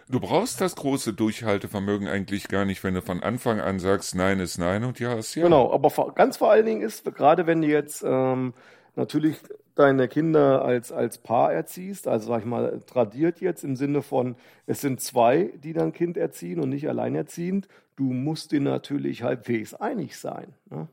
Du 0.09 0.20
brauchst 0.20 0.61
das 0.61 0.76
große 0.76 1.14
Durchhaltevermögen 1.14 2.09
eigentlich 2.09 2.49
gar 2.49 2.66
nicht, 2.66 2.84
wenn 2.84 2.95
du 2.95 3.01
von 3.01 3.22
Anfang 3.22 3.61
an 3.61 3.78
sagst, 3.78 4.14
nein 4.14 4.38
ist 4.38 4.59
nein 4.59 4.84
und 4.84 5.01
ja 5.01 5.14
ist 5.14 5.34
ja. 5.34 5.45
Genau, 5.45 5.72
aber 5.72 6.12
ganz 6.14 6.36
vor 6.36 6.51
allen 6.51 6.66
Dingen 6.66 6.82
ist, 6.82 7.05
gerade 7.14 7.47
wenn 7.47 7.62
du 7.62 7.68
jetzt 7.68 8.05
ähm, 8.07 8.53
natürlich 8.97 9.38
deine 9.74 10.07
Kinder 10.07 10.62
als, 10.62 10.92
als 10.92 11.18
Paar 11.18 11.53
erziehst, 11.53 12.07
also 12.07 12.28
sag 12.28 12.40
ich 12.40 12.45
mal, 12.45 12.82
tradiert 12.86 13.40
jetzt 13.40 13.64
im 13.64 13.76
Sinne 13.76 14.03
von, 14.03 14.36
es 14.66 14.82
sind 14.82 15.01
zwei, 15.01 15.53
die 15.57 15.72
dein 15.72 15.92
Kind 15.92 16.16
erziehen 16.16 16.61
und 16.61 16.68
nicht 16.68 16.88
alleinerziehend, 16.88 17.66
du 17.97 18.05
musst 18.05 18.53
dir 18.53 18.61
natürlich 18.61 19.22
halbwegs 19.22 19.74
einig 19.74 20.16
sein. 20.16 20.55
Ne? 20.70 20.88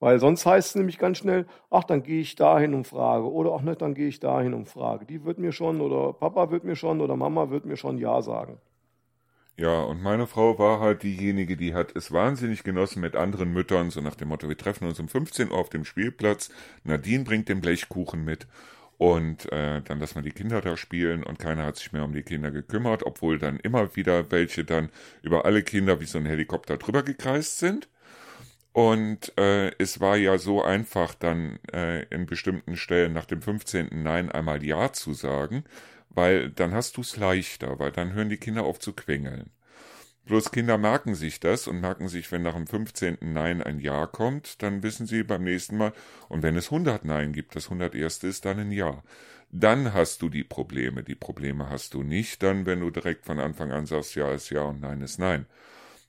Weil 0.00 0.18
sonst 0.18 0.44
heißt 0.44 0.70
es 0.70 0.74
nämlich 0.74 0.98
ganz 0.98 1.18
schnell, 1.18 1.46
ach, 1.70 1.84
dann 1.84 2.02
gehe 2.02 2.20
ich 2.20 2.34
dahin 2.34 2.74
und 2.74 2.88
frage. 2.88 3.30
Oder 3.30 3.52
ach 3.52 3.62
nicht, 3.62 3.82
dann 3.82 3.94
gehe 3.94 4.08
ich 4.08 4.18
dahin 4.18 4.52
und 4.52 4.68
frage. 4.68 5.06
Die 5.06 5.24
wird 5.24 5.38
mir 5.38 5.52
schon, 5.52 5.80
oder 5.80 6.12
Papa 6.12 6.50
wird 6.50 6.64
mir 6.64 6.74
schon, 6.74 7.00
oder 7.00 7.14
Mama 7.14 7.50
wird 7.50 7.66
mir 7.66 7.76
schon 7.76 7.98
Ja 7.98 8.20
sagen. 8.20 8.58
Ja, 9.56 9.82
und 9.82 10.02
meine 10.02 10.26
Frau 10.26 10.58
war 10.58 10.80
halt 10.80 11.02
diejenige, 11.02 11.56
die 11.56 11.74
hat 11.74 11.94
es 11.94 12.10
wahnsinnig 12.10 12.64
genossen 12.64 13.00
mit 13.00 13.14
anderen 13.14 13.52
Müttern, 13.52 13.90
so 13.90 14.00
nach 14.00 14.16
dem 14.16 14.28
Motto, 14.28 14.48
wir 14.48 14.56
treffen 14.56 14.88
uns 14.88 14.98
um 14.98 15.08
15 15.08 15.50
Uhr 15.50 15.58
auf 15.58 15.68
dem 15.68 15.84
Spielplatz, 15.84 16.50
Nadine 16.84 17.22
bringt 17.22 17.48
den 17.48 17.60
Blechkuchen 17.60 18.24
mit 18.24 18.48
und 19.02 19.50
äh, 19.50 19.82
dann 19.82 19.98
lassen 19.98 20.14
wir 20.14 20.22
die 20.22 20.30
Kinder 20.30 20.60
da 20.60 20.76
spielen 20.76 21.24
und 21.24 21.40
keiner 21.40 21.64
hat 21.64 21.74
sich 21.76 21.92
mehr 21.92 22.04
um 22.04 22.12
die 22.12 22.22
Kinder 22.22 22.52
gekümmert, 22.52 23.02
obwohl 23.02 23.36
dann 23.36 23.58
immer 23.58 23.96
wieder 23.96 24.30
welche 24.30 24.64
dann 24.64 24.90
über 25.22 25.44
alle 25.44 25.64
Kinder 25.64 26.00
wie 26.00 26.04
so 26.04 26.18
ein 26.18 26.26
Helikopter 26.26 26.76
drüber 26.76 27.02
gekreist 27.02 27.58
sind. 27.58 27.88
Und 28.72 29.36
äh, 29.36 29.72
es 29.78 30.00
war 30.00 30.16
ja 30.16 30.38
so 30.38 30.62
einfach, 30.62 31.16
dann 31.16 31.58
äh, 31.72 32.04
in 32.10 32.26
bestimmten 32.26 32.76
Stellen 32.76 33.12
nach 33.12 33.24
dem 33.26 33.42
15. 33.42 33.88
Nein 34.04 34.30
einmal 34.30 34.62
Ja 34.64 34.92
zu 34.92 35.14
sagen, 35.14 35.64
weil 36.10 36.50
dann 36.50 36.72
hast 36.72 36.96
du's 36.96 37.16
leichter, 37.16 37.80
weil 37.80 37.90
dann 37.90 38.12
hören 38.12 38.28
die 38.28 38.36
Kinder 38.36 38.62
auf 38.62 38.78
zu 38.78 38.92
quengeln. 38.92 39.50
Bloß 40.24 40.52
Kinder 40.52 40.78
merken 40.78 41.14
sich 41.16 41.40
das 41.40 41.66
und 41.66 41.80
merken 41.80 42.08
sich, 42.08 42.30
wenn 42.30 42.42
nach 42.42 42.54
dem 42.54 42.66
15. 42.66 43.18
Nein 43.20 43.62
ein 43.62 43.80
Ja 43.80 44.06
kommt, 44.06 44.62
dann 44.62 44.82
wissen 44.82 45.06
sie 45.06 45.24
beim 45.24 45.42
nächsten 45.42 45.76
Mal, 45.76 45.92
und 46.28 46.42
wenn 46.42 46.56
es 46.56 46.66
100 46.66 47.04
Nein 47.04 47.32
gibt, 47.32 47.56
das 47.56 47.64
101. 47.66 48.22
ist 48.24 48.44
dann 48.44 48.60
ein 48.60 48.72
Ja. 48.72 49.02
Dann 49.50 49.92
hast 49.92 50.22
du 50.22 50.28
die 50.30 50.44
Probleme. 50.44 51.02
Die 51.02 51.14
Probleme 51.14 51.68
hast 51.68 51.94
du 51.94 52.02
nicht 52.02 52.42
dann, 52.42 52.66
wenn 52.66 52.80
du 52.80 52.90
direkt 52.90 53.26
von 53.26 53.38
Anfang 53.38 53.72
an 53.72 53.86
sagst, 53.86 54.14
Ja 54.14 54.32
ist 54.32 54.50
Ja 54.50 54.62
und 54.62 54.80
Nein 54.80 55.02
ist 55.02 55.18
Nein. 55.18 55.46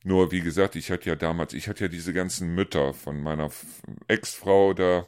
Nur, 0.04 0.32
wie 0.32 0.42
gesagt, 0.42 0.76
ich 0.76 0.92
hatte 0.92 1.10
ja 1.10 1.16
damals, 1.16 1.54
ich 1.54 1.68
hatte 1.68 1.86
ja 1.86 1.88
diese 1.88 2.14
ganzen 2.14 2.54
Mütter 2.56 2.94
von 2.94 3.22
meiner 3.22 3.50
Ex-Frau 4.08 4.74
da, 4.74 5.08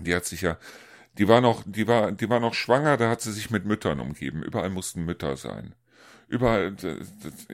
die 0.00 0.14
hat 0.14 0.24
sich 0.26 0.42
ja, 0.42 0.58
die 1.18 1.28
war 1.28 1.40
noch, 1.40 1.62
die 1.66 1.88
war, 1.88 2.12
die 2.12 2.28
war 2.30 2.40
noch 2.40 2.54
schwanger, 2.54 2.96
da 2.96 3.10
hat 3.10 3.22
sie 3.22 3.32
sich 3.32 3.50
mit 3.50 3.64
Müttern 3.66 4.00
umgeben. 4.00 4.42
Überall 4.42 4.70
mussten 4.70 5.04
Mütter 5.04 5.36
sein. 5.36 5.74
Überall, 6.30 6.76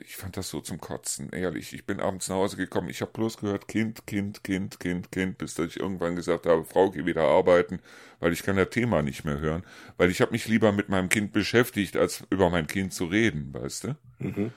ich 0.05 0.17
fand 0.17 0.37
das 0.37 0.49
so 0.49 0.61
zum 0.61 0.79
Kotzen, 0.79 1.31
ehrlich. 1.31 1.73
Ich 1.73 1.87
bin 1.87 1.99
abends 1.99 2.29
nach 2.29 2.35
Hause 2.35 2.57
gekommen, 2.57 2.89
ich 2.89 3.01
habe 3.01 3.11
bloß 3.11 3.37
gehört, 3.37 3.67
Kind, 3.67 4.05
Kind, 4.05 4.43
Kind, 4.43 4.79
Kind, 4.79 5.11
Kind, 5.11 5.39
bis 5.39 5.55
dass 5.55 5.65
ich 5.65 5.79
irgendwann 5.79 6.15
gesagt 6.15 6.45
habe, 6.45 6.63
Frau, 6.63 6.91
geh 6.91 7.03
wieder 7.03 7.23
arbeiten, 7.23 7.79
weil 8.19 8.33
ich 8.33 8.43
kann 8.43 8.55
das 8.55 8.69
Thema 8.69 9.01
nicht 9.01 9.25
mehr 9.25 9.39
hören. 9.39 9.63
Weil 9.97 10.11
ich 10.11 10.21
habe 10.21 10.31
mich 10.31 10.47
lieber 10.47 10.71
mit 10.71 10.89
meinem 10.89 11.09
Kind 11.09 11.33
beschäftigt, 11.33 11.97
als 11.97 12.23
über 12.29 12.51
mein 12.51 12.67
Kind 12.67 12.93
zu 12.93 13.05
reden, 13.05 13.51
weißt 13.51 13.85
du? 13.85 13.95
Mhm. 14.19 14.51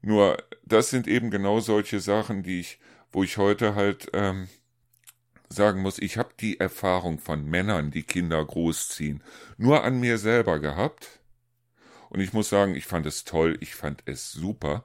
Nur 0.00 0.42
das 0.64 0.90
sind 0.90 1.06
eben 1.06 1.30
genau 1.30 1.60
solche 1.60 2.00
Sachen, 2.00 2.42
die 2.42 2.58
ich, 2.58 2.80
wo 3.12 3.22
ich 3.22 3.36
heute 3.36 3.76
halt 3.76 4.10
ähm, 4.14 4.48
sagen 5.48 5.80
muss, 5.80 6.00
ich 6.00 6.18
habe 6.18 6.30
die 6.40 6.58
Erfahrung 6.58 7.20
von 7.20 7.44
Männern, 7.44 7.92
die 7.92 8.02
Kinder 8.02 8.44
großziehen, 8.44 9.22
nur 9.58 9.84
an 9.84 10.00
mir 10.00 10.18
selber 10.18 10.58
gehabt. 10.58 11.21
Und 12.12 12.20
ich 12.20 12.32
muss 12.32 12.48
sagen, 12.48 12.74
ich 12.74 12.86
fand 12.86 13.06
es 13.06 13.24
toll, 13.24 13.56
ich 13.60 13.74
fand 13.74 14.02
es 14.06 14.32
super. 14.32 14.84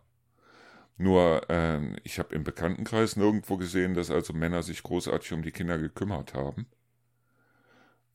Nur 0.98 1.44
ähm, 1.50 1.96
ich 2.04 2.20
habe 2.20 2.34
im 2.36 2.44
Bekanntenkreis 2.44 3.16
nirgendwo 3.18 3.58
gesehen, 3.58 3.94
dass 3.94 4.12
also 4.12 4.34
Männer 4.34 4.64
sich 4.64 4.84
großartig 4.84 5.34
um 5.34 5.44
die 5.44 5.52
Kinder 5.52 5.78
gekümmert 5.78 6.34
haben 6.34 6.68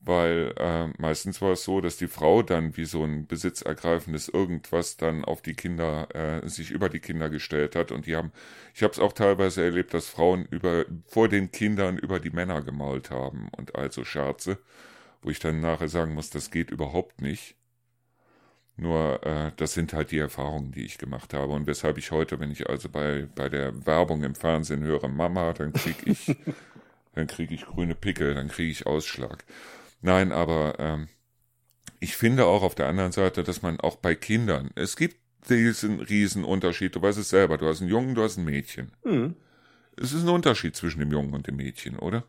weil 0.05 0.53
äh, 0.59 0.89
meistens 0.99 1.41
war 1.41 1.53
es 1.53 1.65
so, 1.65 1.81
dass 1.81 1.97
die 1.97 2.09
Frau 2.09 2.43
dann 2.43 2.77
wie 2.77 2.85
so 2.85 3.05
ein 3.05 3.27
besitzergreifendes 3.27 4.29
irgendwas 4.29 4.97
dann 4.97 5.25
auf 5.25 5.43
die 5.43 5.55
Kinder, 5.55 6.09
äh, 6.15 6.49
sich 6.49 6.71
über 6.73 6.89
die 6.89 7.01
Kinder 7.01 7.31
gestellt 7.31 7.77
hat 7.77 7.93
und 7.93 8.07
die 8.07 8.17
haben, 8.17 8.33
ich 8.75 8.83
habe 8.83 8.93
es 8.93 8.99
auch 8.99 9.13
teilweise 9.13 9.63
erlebt, 9.63 9.95
dass 9.95 10.09
Frauen 10.09 10.47
über 10.51 10.85
vor 11.07 11.29
den 11.29 11.53
Kindern 11.53 11.99
über 11.99 12.19
die 12.21 12.31
Männer 12.31 12.63
gemault 12.63 13.11
haben 13.11 13.49
und 13.57 13.77
also 13.77 14.05
Scherze, 14.05 14.59
wo 15.23 15.31
ich 15.31 15.39
dann 15.39 15.61
nachher 15.61 15.89
sagen 15.89 16.15
muss, 16.15 16.31
das 16.31 16.51
geht 16.51 16.71
überhaupt 16.71 17.21
nicht. 17.21 17.57
Nur 18.77 19.25
äh, 19.25 19.53
das 19.57 19.75
sind 19.75 19.93
halt 19.93 20.11
die 20.11 20.19
Erfahrungen, 20.19 20.73
die 20.73 20.85
ich 20.85 20.99
gemacht 20.99 21.35
habe 21.35 21.53
und 21.53 21.67
weshalb 21.67 21.99
ich 21.99 22.11
heute, 22.11 22.41
wenn 22.41 22.51
ich 22.51 22.69
also 22.69 22.89
bei 22.89 23.29
bei 23.35 23.49
der 23.49 23.87
Werbung 23.87 24.25
im 24.25 24.35
Fernsehen 24.35 24.83
höre 24.83 25.09
Mama, 25.09 25.53
dann 25.53 25.73
krieg 25.73 25.97
ich 26.07 26.35
dann 27.15 27.27
kriege 27.27 27.55
ich 27.55 27.67
grüne 27.67 27.95
Pickel, 27.95 28.35
dann 28.35 28.49
kriege 28.49 28.71
ich 28.71 28.87
Ausschlag. 28.87 29.45
Nein, 30.01 30.33
aber 30.33 30.75
ähm, 30.79 31.09
ich 32.01 32.17
finde 32.17 32.47
auch 32.47 32.63
auf 32.63 32.75
der 32.75 32.89
anderen 32.89 33.13
Seite, 33.13 33.45
dass 33.45 33.63
man 33.63 33.79
auch 33.79 33.97
bei 33.97 34.15
Kindern, 34.15 34.71
es 34.75 34.97
gibt 34.97 35.17
diesen 35.49 36.01
Riesenunterschied, 36.01 36.95
du 36.95 37.03
weißt 37.03 37.19
es 37.19 37.29
selber, 37.29 37.59
du 37.59 37.67
hast 37.67 37.81
einen 37.81 37.91
Jungen, 37.91 38.15
du 38.15 38.23
hast 38.23 38.39
ein 38.39 38.45
Mädchen. 38.45 38.93
Mhm. 39.05 39.37
Es 39.97 40.13
ist 40.13 40.23
ein 40.23 40.29
Unterschied 40.29 40.75
zwischen 40.75 41.01
dem 41.01 41.13
Jungen 41.13 41.35
und 41.35 41.47
dem 41.47 41.57
Mädchen, 41.57 41.99
oder? 41.99 42.25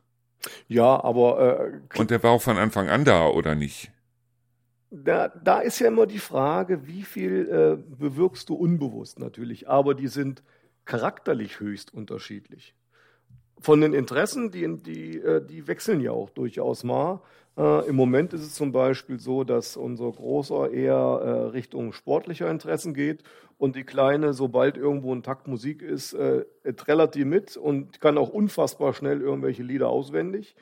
Ja, 0.67 1.03
aber. 1.03 1.81
Äh, 1.93 1.97
und 1.99 2.11
der 2.11 2.21
war 2.23 2.31
auch 2.31 2.41
von 2.41 2.57
Anfang 2.57 2.89
an 2.89 3.05
da, 3.05 3.27
oder 3.27 3.55
nicht? 3.55 3.91
Da, 4.95 5.29
da 5.29 5.59
ist 5.59 5.79
ja 5.79 5.87
immer 5.87 6.05
die 6.05 6.19
Frage, 6.19 6.85
wie 6.85 7.01
viel 7.01 7.49
äh, 7.49 7.95
bewirkst 7.97 8.47
du 8.47 8.53
unbewusst 8.53 9.17
natürlich, 9.17 9.67
aber 9.67 9.95
die 9.95 10.07
sind 10.07 10.43
charakterlich 10.85 11.59
höchst 11.59 11.91
unterschiedlich. 11.91 12.75
Von 13.59 13.81
den 13.81 13.93
Interessen, 13.93 14.51
die, 14.51 14.77
die, 14.77 15.17
äh, 15.17 15.43
die 15.43 15.65
wechseln 15.65 15.99
ja 15.99 16.11
auch 16.11 16.29
durchaus 16.29 16.83
mal. 16.83 17.21
Äh, 17.57 17.87
Im 17.87 17.95
Moment 17.95 18.33
ist 18.33 18.41
es 18.41 18.53
zum 18.53 18.71
Beispiel 18.71 19.19
so, 19.19 19.43
dass 19.43 19.77
unser 19.77 20.11
Großer 20.11 20.69
eher 20.69 20.93
äh, 20.93 21.29
Richtung 21.49 21.91
sportlicher 21.91 22.51
Interessen 22.51 22.93
geht 22.93 23.23
und 23.57 23.75
die 23.75 23.85
Kleine, 23.85 24.33
sobald 24.33 24.77
irgendwo 24.77 25.11
ein 25.15 25.23
Takt 25.23 25.47
Musik 25.47 25.81
ist, 25.81 26.13
äh, 26.13 26.45
trällert 26.75 27.15
die 27.15 27.25
mit 27.25 27.57
und 27.57 27.99
kann 27.99 28.19
auch 28.19 28.29
unfassbar 28.29 28.93
schnell 28.93 29.21
irgendwelche 29.21 29.63
Lieder 29.63 29.89
auswendig 29.89 30.55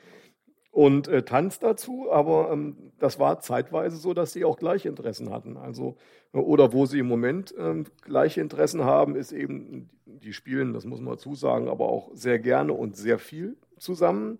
und 0.72 1.06
äh, 1.06 1.22
tanzt 1.22 1.62
dazu. 1.62 2.10
Aber 2.10 2.50
ähm, 2.50 2.76
das 2.98 3.20
war 3.20 3.38
zeitweise 3.38 3.96
so, 3.96 4.14
dass 4.14 4.32
sie 4.32 4.44
auch 4.44 4.56
gleiche 4.56 4.88
Interessen 4.88 5.30
hatten. 5.30 5.56
Also 5.56 5.96
äh, 6.32 6.38
oder 6.38 6.72
wo 6.72 6.86
sie 6.86 6.98
im 6.98 7.06
Moment 7.06 7.54
ähm, 7.56 7.84
gleiche 8.00 8.40
Interessen 8.40 8.82
haben, 8.84 9.14
ist 9.14 9.30
eben 9.30 9.90
die 10.06 10.32
spielen, 10.32 10.72
das 10.72 10.84
muss 10.84 11.00
man 11.00 11.18
zusagen, 11.18 11.68
aber 11.68 11.88
auch 11.88 12.10
sehr 12.14 12.38
gerne 12.38 12.72
und 12.72 12.96
sehr 12.96 13.18
viel 13.18 13.56
zusammen. 13.78 14.38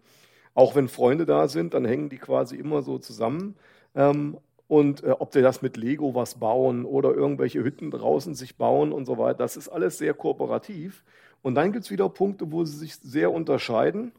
Auch 0.55 0.74
wenn 0.74 0.89
Freunde 0.89 1.26
da 1.26 1.49
sind, 1.49 1.74
dann 1.74 1.85
hängen 1.85 2.09
die 2.09 2.18
quasi 2.18 2.57
immer 2.57 2.83
so 2.83 2.99
zusammen. 2.99 3.55
Ähm, 3.95 4.39
und 4.68 5.05
äh, 5.05 5.11
ob 5.11 5.35
sie 5.35 5.43
das 5.43 5.61
mit 5.61 5.76
Lego 5.76 6.14
was 6.14 6.37
bauen 6.37 6.87
oder 6.87 7.12
irgendwelche 7.14 7.62
Hütten 7.62 7.91
draußen 7.91 8.35
sich 8.35 8.57
bauen 8.57 8.93
und 8.93 9.05
so 9.05 9.18
weiter, 9.18 9.39
das 9.39 9.59
ist 9.59 9.68
alles 9.68 9.99
sehr 9.99 10.14
kooperativ. 10.14 11.05
Und 11.43 11.57
dann 11.57 11.72
gibt 11.72 11.85
es 11.85 11.91
wieder 11.91 12.09
Punkte, 12.09 12.53
wo 12.53 12.64
sie 12.64 12.78
sich 12.78 12.97
sehr 12.97 13.33
unterscheiden. 13.33 14.12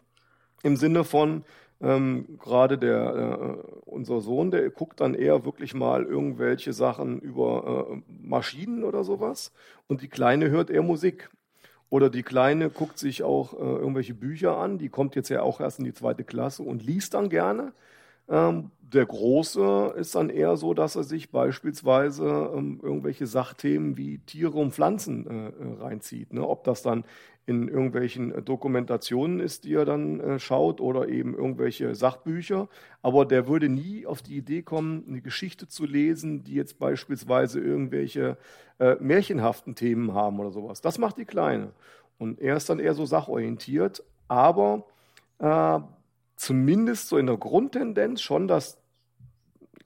Im 0.62 0.76
Sinne 0.76 1.04
von, 1.04 1.44
ähm, 1.82 2.40
gerade 2.40 2.78
der, 2.78 3.16
äh, 3.16 3.72
unser 3.86 4.22
Sohn, 4.22 4.52
der 4.52 4.70
guckt 4.70 5.02
dann 5.02 5.14
eher 5.14 5.46
wirklich 5.46 5.74
mal 5.74 6.04
irgendwelche 6.04 6.74
Sachen 6.74 7.20
über 7.20 7.92
äh, 7.92 8.02
Maschinen 8.22 8.84
oder 8.84 9.04
sowas. 9.04 9.52
Und 9.88 10.02
die 10.02 10.08
Kleine 10.08 10.50
hört 10.50 10.70
eher 10.70 10.84
Musik. 10.84 11.30
Oder 11.90 12.10
die 12.10 12.24
Kleine 12.24 12.70
guckt 12.70 12.98
sich 12.98 13.22
auch 13.22 13.54
äh, 13.54 13.58
irgendwelche 13.58 14.16
Bücher 14.16 14.58
an, 14.58 14.80
die 14.80 14.90
kommt 14.90 15.16
jetzt 15.16 15.30
ja 15.30 15.44
auch 15.44 15.60
erst 15.60 15.78
in 15.78 15.86
die 15.86 15.94
zweite 15.94 16.24
Klasse 16.24 16.64
und 16.64 16.84
liest 16.84 17.14
dann 17.14 17.30
gerne. 17.30 17.74
Ähm, 18.30 18.72
der 18.82 19.06
Große 19.06 19.94
ist 19.98 20.16
dann 20.16 20.30
eher 20.30 20.56
so, 20.56 20.74
dass 20.74 20.96
er 20.96 21.04
sich 21.04 21.32
beispielsweise 21.32 22.52
ähm, 22.56 22.80
irgendwelche 22.82 23.28
Sachthemen 23.28 23.98
wie 23.98 24.20
Tiere 24.20 24.58
und 24.58 24.74
Pflanzen 24.74 25.28
äh, 25.28 25.48
äh 25.50 25.82
reinzieht. 25.82 26.34
Ne? 26.34 26.48
Ob 26.48 26.64
das 26.64 26.82
dann 26.84 27.04
in 27.46 27.68
irgendwelchen 27.68 28.34
äh, 28.34 28.42
Dokumentationen 28.42 29.40
ist, 29.40 29.66
die 29.66 29.74
er 29.74 29.86
dann 29.86 30.20
äh, 30.20 30.40
schaut 30.40 30.80
oder 30.80 31.10
eben 31.10 31.36
irgendwelche 31.36 31.94
Sachbücher. 31.96 32.70
Aber 33.02 33.26
der 33.26 33.48
würde 33.48 33.70
nie 33.70 34.06
auf 34.06 34.22
die 34.22 34.38
Idee 34.38 34.62
kommen, 34.62 35.04
eine 35.08 35.22
Geschichte 35.22 35.68
zu 35.68 35.86
lesen, 35.86 36.44
die 36.44 36.54
jetzt 36.54 36.80
beispielsweise 36.80 37.60
irgendwelche 37.60 38.38
äh, 38.80 38.96
märchenhaften 39.00 39.76
Themen 39.76 40.14
haben 40.14 40.40
oder 40.40 40.52
sowas. 40.52 40.82
Das 40.82 40.98
macht 40.98 41.18
die 41.18 41.26
Kleine. 41.26 41.72
Und 42.18 42.40
er 42.40 42.56
ist 42.56 42.70
dann 42.70 42.80
eher 42.80 42.94
so 42.94 43.06
sachorientiert, 43.06 44.04
aber 44.28 44.86
äh, 45.40 45.80
zumindest 46.38 47.10
so 47.10 47.18
in 47.18 47.28
der 47.28 47.38
Grundtendenz 47.38 48.22
schon, 48.22 48.48
dass 48.48 48.78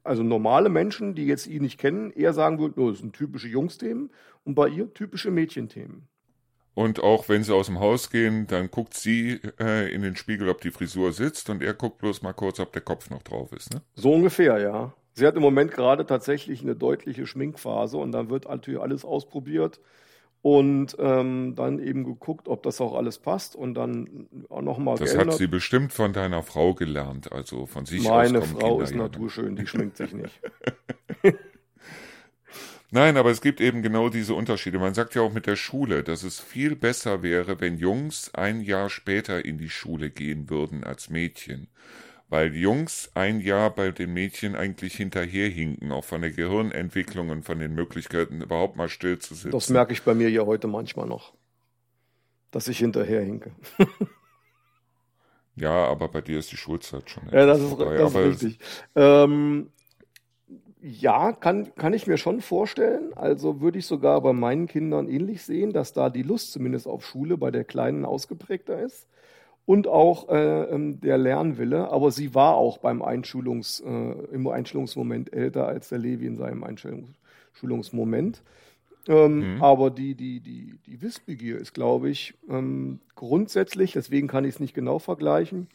also 0.03 0.23
normale 0.23 0.69
Menschen, 0.69 1.15
die 1.15 1.25
jetzt 1.25 1.47
ihn 1.47 1.63
nicht 1.63 1.79
kennen, 1.79 2.11
eher 2.11 2.33
sagen 2.33 2.59
würden, 2.59 2.81
oh, 2.81 2.89
das 2.89 2.99
sind 2.99 3.13
typische 3.13 3.47
Jungsthemen 3.47 4.09
und 4.45 4.55
bei 4.55 4.69
ihr 4.69 4.93
typische 4.93 5.31
Mädchenthemen. 5.31 6.07
Und 6.77 7.01
auch 7.01 7.27
wenn 7.27 7.43
sie 7.43 7.55
aus 7.55 7.65
dem 7.65 7.79
Haus 7.79 8.11
gehen, 8.11 8.45
dann 8.45 8.69
guckt 8.69 8.93
sie 8.93 9.41
äh, 9.59 9.91
in 9.91 10.03
den 10.03 10.15
Spiegel, 10.15 10.47
ob 10.47 10.61
die 10.61 10.69
Frisur 10.69 11.11
sitzt 11.11 11.49
und 11.49 11.63
er 11.63 11.73
guckt 11.73 11.97
bloß 11.97 12.21
mal 12.21 12.33
kurz, 12.33 12.59
ob 12.59 12.71
der 12.71 12.83
Kopf 12.83 13.09
noch 13.09 13.23
drauf 13.23 13.51
ist. 13.51 13.73
Ne? 13.73 13.81
So 13.95 14.13
ungefähr, 14.13 14.59
ja. 14.59 14.93
Sie 15.13 15.25
hat 15.25 15.35
im 15.35 15.41
Moment 15.41 15.71
gerade 15.71 16.05
tatsächlich 16.05 16.61
eine 16.61 16.75
deutliche 16.75 17.25
Schminkphase 17.25 17.97
und 17.97 18.11
dann 18.11 18.29
wird 18.29 18.47
natürlich 18.47 18.79
alles 18.79 19.05
ausprobiert 19.05 19.79
und 20.43 20.95
ähm, 20.99 21.55
dann 21.55 21.79
eben 21.79 22.03
geguckt, 22.03 22.47
ob 22.47 22.61
das 22.61 22.79
auch 22.79 22.93
alles 22.93 23.17
passt 23.17 23.55
und 23.55 23.73
dann 23.73 24.27
auch 24.49 24.61
nochmal 24.61 24.97
Das 24.97 25.13
geändert. 25.13 25.33
hat 25.33 25.39
sie 25.39 25.47
bestimmt 25.47 25.93
von 25.93 26.13
deiner 26.13 26.43
Frau 26.43 26.75
gelernt, 26.75 27.31
also 27.31 27.65
von 27.65 27.87
sich 27.87 28.03
Meine 28.03 28.11
aus. 28.13 28.31
Meine 28.33 28.41
Frau 28.43 28.69
Kinder 28.77 28.83
ist 28.83 28.93
naturschön, 28.93 29.55
die 29.55 29.65
schminkt 29.65 29.97
sich 29.97 30.13
nicht. 30.13 30.39
Nein, 32.89 33.17
aber 33.17 33.31
es 33.31 33.41
gibt 33.41 33.59
eben 33.59 33.81
genau 33.81 34.07
diese 34.07 34.33
Unterschiede. 34.33 34.79
Man 34.79 34.93
sagt 34.93 35.13
ja 35.15 35.21
auch 35.21 35.33
mit 35.33 35.45
der 35.45 35.57
Schule, 35.57 36.03
dass 36.03 36.23
es 36.23 36.39
viel 36.39 36.75
besser 36.75 37.21
wäre, 37.21 37.59
wenn 37.59 37.77
Jungs 37.77 38.33
ein 38.33 38.61
Jahr 38.61 38.89
später 38.89 39.43
in 39.43 39.57
die 39.57 39.69
Schule 39.69 40.09
gehen 40.09 40.49
würden 40.49 40.85
als 40.85 41.09
Mädchen. 41.09 41.67
Weil 42.29 42.55
Jungs 42.55 43.11
ein 43.13 43.41
Jahr 43.41 43.73
bei 43.73 43.91
den 43.91 44.13
Mädchen 44.13 44.55
eigentlich 44.55 44.95
hinterherhinken, 44.95 45.91
auch 45.91 46.05
von 46.05 46.21
der 46.21 46.31
Gehirnentwicklung 46.31 47.29
und 47.29 47.43
von 47.43 47.59
den 47.59 47.73
Möglichkeiten, 47.73 48.41
überhaupt 48.41 48.77
mal 48.77 48.89
still 48.89 49.19
zu 49.19 49.33
sitzen. 49.33 49.51
Das 49.51 49.69
merke 49.69 49.93
ich 49.93 50.03
bei 50.03 50.13
mir 50.13 50.29
ja 50.29 50.45
heute 50.45 50.67
manchmal 50.67 51.07
noch, 51.07 51.33
dass 52.51 52.67
ich 52.69 52.79
hinterherhinke. 52.79 53.51
ja, 55.55 55.71
aber 55.71 56.07
bei 56.07 56.21
dir 56.21 56.39
ist 56.39 56.51
die 56.51 56.57
Schulzeit 56.57 57.09
schon. 57.09 57.29
Ja, 57.31 57.45
das 57.45 57.61
ist, 57.61 57.77
das 57.79 58.11
ist 58.11 58.17
richtig. 58.17 58.59
Ähm, 58.95 59.71
ja, 60.81 61.31
kann, 61.31 61.73
kann 61.75 61.93
ich 61.93 62.07
mir 62.07 62.17
schon 62.17 62.41
vorstellen. 62.41 63.13
Also 63.15 63.61
würde 63.61 63.79
ich 63.79 63.85
sogar 63.85 64.21
bei 64.21 64.33
meinen 64.33 64.67
Kindern 64.67 65.09
ähnlich 65.09 65.43
sehen, 65.43 65.73
dass 65.73 65.93
da 65.93 66.09
die 66.09 66.23
Lust 66.23 66.51
zumindest 66.51 66.87
auf 66.87 67.05
Schule 67.05 67.37
bei 67.37 67.51
der 67.51 67.63
Kleinen 67.63 68.05
ausgeprägter 68.05 68.79
ist 68.79 69.07
und 69.65 69.87
auch 69.87 70.29
äh, 70.29 70.63
ähm, 70.63 70.99
der 71.01 71.17
Lernwille. 71.17 71.89
Aber 71.91 72.11
sie 72.11 72.35
war 72.35 72.55
auch 72.55 72.77
beim 72.77 73.01
Einschulungs, 73.01 73.79
äh, 73.79 74.11
im 74.31 74.47
Einschulungsmoment 74.47 75.33
älter 75.33 75.67
als 75.67 75.89
der 75.89 75.97
Levi 75.97 76.27
in 76.27 76.37
seinem 76.37 76.63
Einschulungsmoment. 76.63 78.43
Ähm, 79.07 79.55
mhm. 79.55 79.63
Aber 79.63 79.89
die, 79.89 80.15
die, 80.15 80.41
die, 80.41 80.77
die 80.85 81.01
Wissbegier 81.01 81.57
ist, 81.57 81.73
glaube 81.73 82.09
ich, 82.09 82.35
ähm, 82.49 82.99
grundsätzlich, 83.15 83.93
deswegen 83.93 84.27
kann 84.27 84.45
ich 84.45 84.55
es 84.55 84.59
nicht 84.59 84.73
genau 84.73 84.99
vergleichen, 84.99 85.67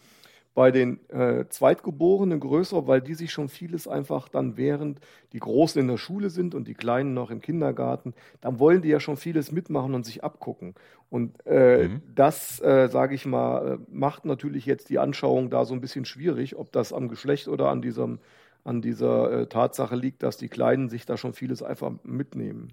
bei 0.55 0.70
den 0.70 1.01
äh, 1.09 1.47
Zweitgeborenen 1.49 2.39
größer, 2.41 2.87
weil 2.87 3.01
die 3.01 3.15
sich 3.15 3.33
schon 3.33 3.49
vieles 3.49 3.89
einfach 3.89 4.29
dann 4.29 4.57
während 4.57 5.01
die 5.33 5.39
Großen 5.39 5.81
in 5.81 5.89
der 5.89 5.97
Schule 5.97 6.31
sind 6.31 6.55
und 6.55 6.69
die 6.69 6.74
Kleinen 6.74 7.15
noch 7.15 7.31
im 7.31 7.41
Kindergarten, 7.41 8.15
dann 8.41 8.59
wollen 8.59 8.83
die 8.83 8.89
ja 8.89 9.01
schon 9.01 9.16
vieles 9.16 9.51
mitmachen 9.51 9.95
und 9.95 10.05
sich 10.05 10.23
abgucken. 10.23 10.74
Und 11.09 11.45
äh, 11.47 11.89
mhm. 11.89 12.03
das, 12.15 12.61
äh, 12.61 12.89
sage 12.89 13.15
ich 13.15 13.24
mal, 13.24 13.73
äh, 13.73 13.79
macht 13.91 14.24
natürlich 14.24 14.66
jetzt 14.66 14.91
die 14.91 14.99
Anschauung 14.99 15.51
da 15.51 15.65
so 15.65 15.74
ein 15.74 15.81
bisschen 15.81 16.05
schwierig, 16.05 16.57
ob 16.57 16.73
das 16.73 16.93
am 16.93 17.09
Geschlecht 17.09 17.49
oder 17.49 17.69
an, 17.69 17.81
diesem, 17.81 18.19
an 18.65 18.83
dieser 18.83 19.33
äh, 19.33 19.47
Tatsache 19.47 19.97
liegt, 19.97 20.23
dass 20.23 20.37
die 20.37 20.49
Kleinen 20.49 20.89
sich 20.89 21.07
da 21.07 21.16
schon 21.16 21.33
vieles 21.33 21.62
einfach 21.62 21.93
mitnehmen. 22.03 22.73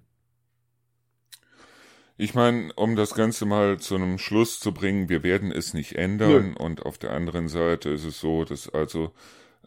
Ich 2.21 2.35
meine, 2.35 2.73
um 2.73 2.97
das 2.97 3.13
Ganze 3.13 3.45
mal 3.45 3.79
zu 3.79 3.95
einem 3.95 4.17
Schluss 4.17 4.59
zu 4.59 4.73
bringen, 4.73 5.07
wir 5.07 5.23
werden 5.23 5.53
es 5.53 5.73
nicht 5.73 5.95
ändern. 5.95 6.49
Nö. 6.49 6.55
Und 6.65 6.85
auf 6.85 6.97
der 6.97 7.11
anderen 7.11 7.47
Seite 7.47 7.91
ist 7.91 8.03
es 8.03 8.19
so, 8.19 8.43
dass 8.43 8.67
also 8.67 9.13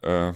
äh, 0.03 0.35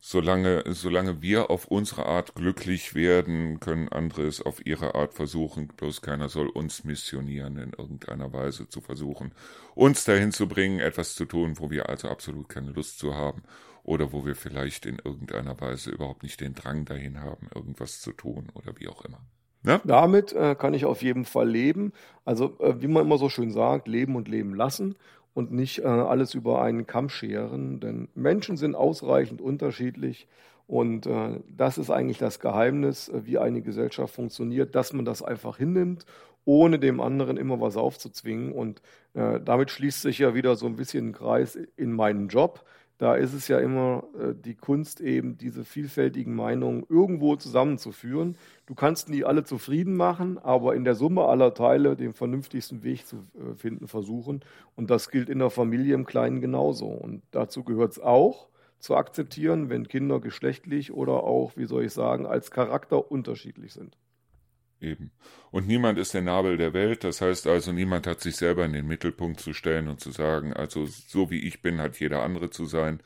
solange, 0.00 0.62
solange 0.68 1.22
wir 1.22 1.50
auf 1.50 1.66
unsere 1.66 2.06
Art 2.06 2.36
glücklich 2.36 2.94
werden, 2.94 3.58
können 3.58 3.88
andere 3.88 4.28
es 4.28 4.40
auf 4.40 4.64
ihre 4.64 4.94
Art 4.94 5.12
versuchen. 5.12 5.66
Bloß 5.66 6.02
keiner 6.02 6.28
soll 6.28 6.46
uns 6.46 6.84
missionieren, 6.84 7.58
in 7.58 7.72
irgendeiner 7.72 8.32
Weise 8.32 8.68
zu 8.68 8.80
versuchen, 8.80 9.32
uns 9.74 10.04
dahin 10.04 10.30
zu 10.30 10.46
bringen, 10.46 10.78
etwas 10.78 11.16
zu 11.16 11.24
tun, 11.24 11.58
wo 11.58 11.68
wir 11.68 11.88
also 11.88 12.10
absolut 12.10 12.48
keine 12.48 12.70
Lust 12.70 13.00
zu 13.00 13.16
haben 13.16 13.42
oder 13.82 14.12
wo 14.12 14.24
wir 14.24 14.36
vielleicht 14.36 14.86
in 14.86 15.00
irgendeiner 15.00 15.60
Weise 15.60 15.90
überhaupt 15.90 16.22
nicht 16.22 16.40
den 16.40 16.54
Drang 16.54 16.84
dahin 16.84 17.18
haben, 17.18 17.48
irgendwas 17.52 18.00
zu 18.00 18.12
tun 18.12 18.50
oder 18.54 18.78
wie 18.78 18.86
auch 18.86 19.04
immer. 19.04 19.20
Ja? 19.64 19.80
Damit 19.84 20.32
äh, 20.32 20.54
kann 20.54 20.74
ich 20.74 20.84
auf 20.84 21.02
jeden 21.02 21.24
Fall 21.24 21.48
leben. 21.48 21.92
Also, 22.24 22.58
äh, 22.60 22.80
wie 22.80 22.88
man 22.88 23.04
immer 23.04 23.18
so 23.18 23.28
schön 23.28 23.50
sagt, 23.50 23.88
leben 23.88 24.16
und 24.16 24.28
leben 24.28 24.54
lassen 24.54 24.96
und 25.34 25.52
nicht 25.52 25.80
äh, 25.80 25.86
alles 25.86 26.34
über 26.34 26.62
einen 26.62 26.86
Kamm 26.86 27.08
scheren, 27.08 27.80
denn 27.80 28.08
Menschen 28.14 28.56
sind 28.56 28.74
ausreichend 28.74 29.40
unterschiedlich 29.40 30.28
und 30.66 31.06
äh, 31.06 31.40
das 31.48 31.78
ist 31.78 31.90
eigentlich 31.90 32.18
das 32.18 32.40
Geheimnis, 32.40 33.08
äh, 33.08 33.26
wie 33.26 33.38
eine 33.38 33.62
Gesellschaft 33.62 34.14
funktioniert, 34.14 34.74
dass 34.74 34.92
man 34.92 35.04
das 35.04 35.22
einfach 35.22 35.56
hinnimmt, 35.56 36.06
ohne 36.44 36.78
dem 36.78 37.00
anderen 37.00 37.36
immer 37.36 37.60
was 37.60 37.76
aufzuzwingen 37.76 38.52
und 38.52 38.82
äh, 39.14 39.40
damit 39.40 39.70
schließt 39.70 40.02
sich 40.02 40.18
ja 40.18 40.34
wieder 40.34 40.56
so 40.56 40.66
ein 40.66 40.76
bisschen 40.76 41.08
ein 41.08 41.12
Kreis 41.12 41.56
in 41.76 41.92
meinen 41.92 42.28
Job 42.28 42.64
da 43.00 43.14
ist 43.14 43.32
es 43.32 43.48
ja 43.48 43.58
immer 43.58 44.04
äh, 44.14 44.34
die 44.34 44.54
Kunst, 44.54 45.00
eben 45.00 45.38
diese 45.38 45.64
vielfältigen 45.64 46.34
Meinungen 46.34 46.84
irgendwo 46.86 47.34
zusammenzuführen. 47.34 48.36
Du 48.66 48.74
kannst 48.74 49.08
nie 49.08 49.24
alle 49.24 49.42
zufrieden 49.42 49.96
machen, 49.96 50.36
aber 50.36 50.74
in 50.74 50.84
der 50.84 50.94
Summe 50.94 51.24
aller 51.24 51.54
Teile 51.54 51.96
den 51.96 52.12
vernünftigsten 52.12 52.82
Weg 52.82 53.06
zu 53.06 53.16
äh, 53.16 53.54
finden 53.54 53.88
versuchen. 53.88 54.40
Und 54.76 54.90
das 54.90 55.08
gilt 55.08 55.30
in 55.30 55.38
der 55.38 55.48
Familie 55.48 55.94
im 55.94 56.04
Kleinen 56.04 56.42
genauso. 56.42 56.88
Und 56.88 57.22
dazu 57.30 57.64
gehört 57.64 57.92
es 57.92 58.00
auch, 58.00 58.50
zu 58.80 58.94
akzeptieren, 58.96 59.70
wenn 59.70 59.88
Kinder 59.88 60.20
geschlechtlich 60.20 60.92
oder 60.92 61.24
auch, 61.24 61.56
wie 61.56 61.64
soll 61.64 61.86
ich 61.86 61.94
sagen, 61.94 62.26
als 62.26 62.50
Charakter 62.50 63.10
unterschiedlich 63.10 63.72
sind. 63.72 63.96
Eben. 64.80 65.10
Und 65.50 65.66
niemand 65.66 65.98
ist 65.98 66.14
der 66.14 66.22
Nabel 66.22 66.56
der 66.56 66.72
Welt, 66.72 67.04
das 67.04 67.20
heißt 67.20 67.46
also, 67.46 67.70
niemand 67.72 68.06
hat 68.06 68.20
sich 68.20 68.36
selber 68.36 68.64
in 68.64 68.72
den 68.72 68.86
Mittelpunkt 68.86 69.40
zu 69.40 69.52
stellen 69.52 69.88
und 69.88 70.00
zu 70.00 70.10
sagen, 70.10 70.54
also 70.54 70.86
so 70.86 71.30
wie 71.30 71.40
ich 71.40 71.60
bin, 71.60 71.80
hat 71.80 72.00
jeder 72.00 72.22
andere 72.22 72.48
zu 72.50 72.64
sein. 72.64 73.02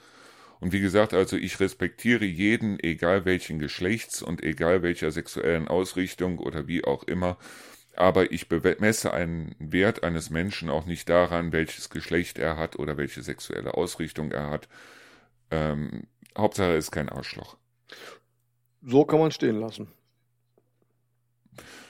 Und 0.61 0.73
wie 0.73 0.81
gesagt, 0.81 1.15
also 1.15 1.37
ich 1.37 1.59
respektiere 1.59 2.25
jeden, 2.25 2.79
egal 2.79 3.25
welchen 3.25 3.59
Geschlechts 3.59 4.23
und 4.23 4.43
egal 4.43 4.83
welcher 4.83 5.11
sexuellen 5.11 5.67
Ausrichtung 5.67 6.39
oder 6.39 6.69
wie 6.69 6.85
auch 6.85 7.03
immer, 7.03 7.39
aber 7.97 8.33
ich 8.33 8.49
bemesse 8.49 9.13
einen 9.13 9.55
Wert 9.59 10.03
eines 10.05 10.31
Menschen 10.31 10.71
auch 10.71 10.87
nicht 10.87 11.09
daran, 11.09 11.53
welches 11.53 11.91
Geschlecht 11.91 12.39
er 12.39 12.57
hat 12.57 12.79
oder 12.79 12.97
welche 12.97 13.23
sexuelle 13.23 13.75
Ausrichtung 13.75 14.33
er 14.33 14.51
hat. 14.51 14.69
Ähm, 15.51 16.05
Hauptsache 16.37 16.71
er 16.71 16.77
ist 16.77 16.91
kein 16.91 17.09
Arschloch. 17.09 17.57
So 18.83 19.05
kann 19.05 19.21
man 19.21 19.31
stehen 19.31 19.61
lassen. 19.61 19.89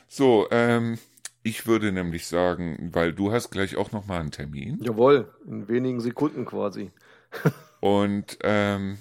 So, 0.09 0.48
ähm, 0.51 0.98
ich 1.43 1.66
würde 1.66 1.93
nämlich 1.93 2.26
sagen, 2.26 2.90
weil 2.93 3.12
du 3.12 3.32
hast 3.32 3.51
gleich 3.51 3.76
auch 3.76 3.93
noch 3.93 4.06
mal 4.06 4.20
einen 4.20 4.31
Termin. 4.31 4.78
Jawohl, 4.82 5.32
in 5.47 5.68
wenigen 5.68 6.01
Sekunden 6.01 6.44
quasi. 6.44 6.90
Und 7.81 8.39
ähm, 8.43 8.98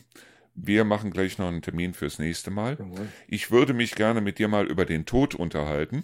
wir 0.55 0.83
machen 0.83 1.11
gleich 1.11 1.37
noch 1.37 1.47
einen 1.47 1.61
Termin 1.61 1.93
fürs 1.93 2.19
nächste 2.19 2.51
Mal. 2.51 2.77
Jawohl. 2.77 3.07
Ich 3.27 3.49
würde 3.51 3.73
mich 3.73 3.95
gerne 3.95 4.21
mit 4.21 4.39
dir 4.39 4.47
mal 4.47 4.67
über 4.67 4.85
den 4.85 5.05
Tod 5.05 5.35
unterhalten. 5.35 6.03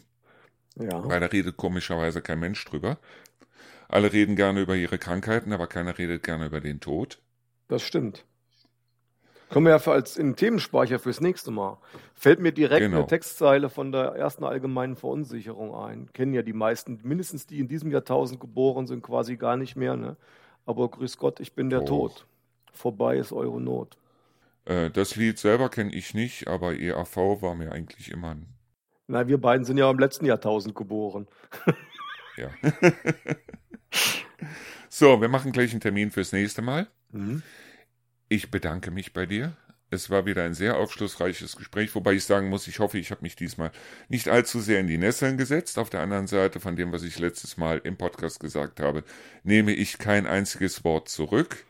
Ja. 0.75 1.07
Weil 1.07 1.19
da 1.19 1.25
redet 1.25 1.57
komischerweise 1.57 2.21
kein 2.21 2.39
Mensch 2.39 2.63
drüber. 2.63 2.97
Alle 3.89 4.13
reden 4.13 4.35
gerne 4.35 4.61
über 4.61 4.75
ihre 4.75 4.97
Krankheiten, 4.97 5.51
aber 5.51 5.67
keiner 5.67 5.97
redet 5.97 6.23
gerne 6.23 6.45
über 6.45 6.61
den 6.61 6.79
Tod. 6.79 7.19
Das 7.67 7.81
stimmt. 7.81 8.25
Können 9.49 9.65
wir 9.65 9.71
ja 9.71 9.79
für 9.79 9.91
als 9.91 10.15
in 10.15 10.35
Themenspeicher 10.35 10.99
fürs 10.99 11.21
nächste 11.21 11.49
Mal. 11.49 11.77
Fällt 12.13 12.39
mir 12.39 12.51
direkt 12.51 12.81
genau. 12.81 12.97
eine 12.97 13.07
Textzeile 13.07 13.69
von 13.69 13.91
der 13.91 14.15
ersten 14.15 14.43
allgemeinen 14.43 14.95
Verunsicherung 14.95 15.73
ein. 15.73 16.09
Kennen 16.13 16.33
ja 16.33 16.43
die 16.43 16.53
meisten, 16.53 16.99
mindestens 17.03 17.47
die 17.47 17.59
in 17.59 17.67
diesem 17.67 17.91
Jahrtausend 17.91 18.39
geboren 18.39 18.85
sind, 18.85 19.01
quasi 19.01 19.37
gar 19.37 19.57
nicht 19.57 19.75
mehr. 19.75 19.95
Ne? 19.95 20.17
Aber 20.65 20.87
grüß 20.89 21.17
Gott, 21.17 21.39
ich 21.39 21.53
bin 21.53 21.71
der 21.71 21.81
oh. 21.81 21.85
Tod. 21.85 22.27
Vorbei 22.73 23.17
ist 23.17 23.31
eure 23.31 23.59
Not. 23.59 23.97
Äh, 24.65 24.91
das 24.91 25.15
Lied 25.15 25.39
selber 25.39 25.69
kenne 25.69 25.93
ich 25.93 26.13
nicht, 26.13 26.47
aber 26.47 26.73
EAV 26.73 27.41
war 27.41 27.55
mir 27.55 27.71
eigentlich 27.71 28.11
immer 28.11 28.31
ein. 28.31 28.45
Na, 29.07 29.27
wir 29.27 29.39
beiden 29.39 29.65
sind 29.65 29.77
ja 29.77 29.89
im 29.89 29.97
letzten 29.97 30.25
Jahrtausend 30.25 30.75
geboren. 30.75 31.27
ja. 32.37 32.49
so, 34.89 35.19
wir 35.19 35.29
machen 35.29 35.51
gleich 35.51 35.71
einen 35.71 35.81
Termin 35.81 36.11
fürs 36.11 36.31
nächste 36.31 36.61
Mal. 36.61 36.87
Mhm. 37.11 37.41
Ich 38.31 38.51
bedanke 38.51 38.91
mich 38.91 39.11
bei 39.11 39.25
dir. 39.25 39.57
Es 39.89 40.11
war 40.11 40.27
wieder 40.27 40.43
ein 40.43 40.53
sehr 40.53 40.77
aufschlussreiches 40.77 41.55
Gespräch, 41.55 41.95
wobei 41.95 42.13
ich 42.13 42.25
sagen 42.25 42.49
muss, 42.49 42.67
ich 42.67 42.77
hoffe, 42.77 42.99
ich 42.99 43.09
habe 43.09 43.23
mich 43.23 43.35
diesmal 43.35 43.71
nicht 44.07 44.29
allzu 44.29 44.59
sehr 44.59 44.79
in 44.79 44.85
die 44.85 44.99
Nesseln 44.99 45.35
gesetzt. 45.35 45.79
Auf 45.79 45.89
der 45.89 46.01
anderen 46.01 46.27
Seite 46.27 46.59
von 46.59 46.75
dem, 46.75 46.91
was 46.91 47.01
ich 47.01 47.17
letztes 47.17 47.57
Mal 47.57 47.81
im 47.83 47.97
Podcast 47.97 48.39
gesagt 48.39 48.81
habe, 48.81 49.03
nehme 49.43 49.73
ich 49.73 49.97
kein 49.97 50.27
einziges 50.27 50.83
Wort 50.83 51.09
zurück. 51.09 51.65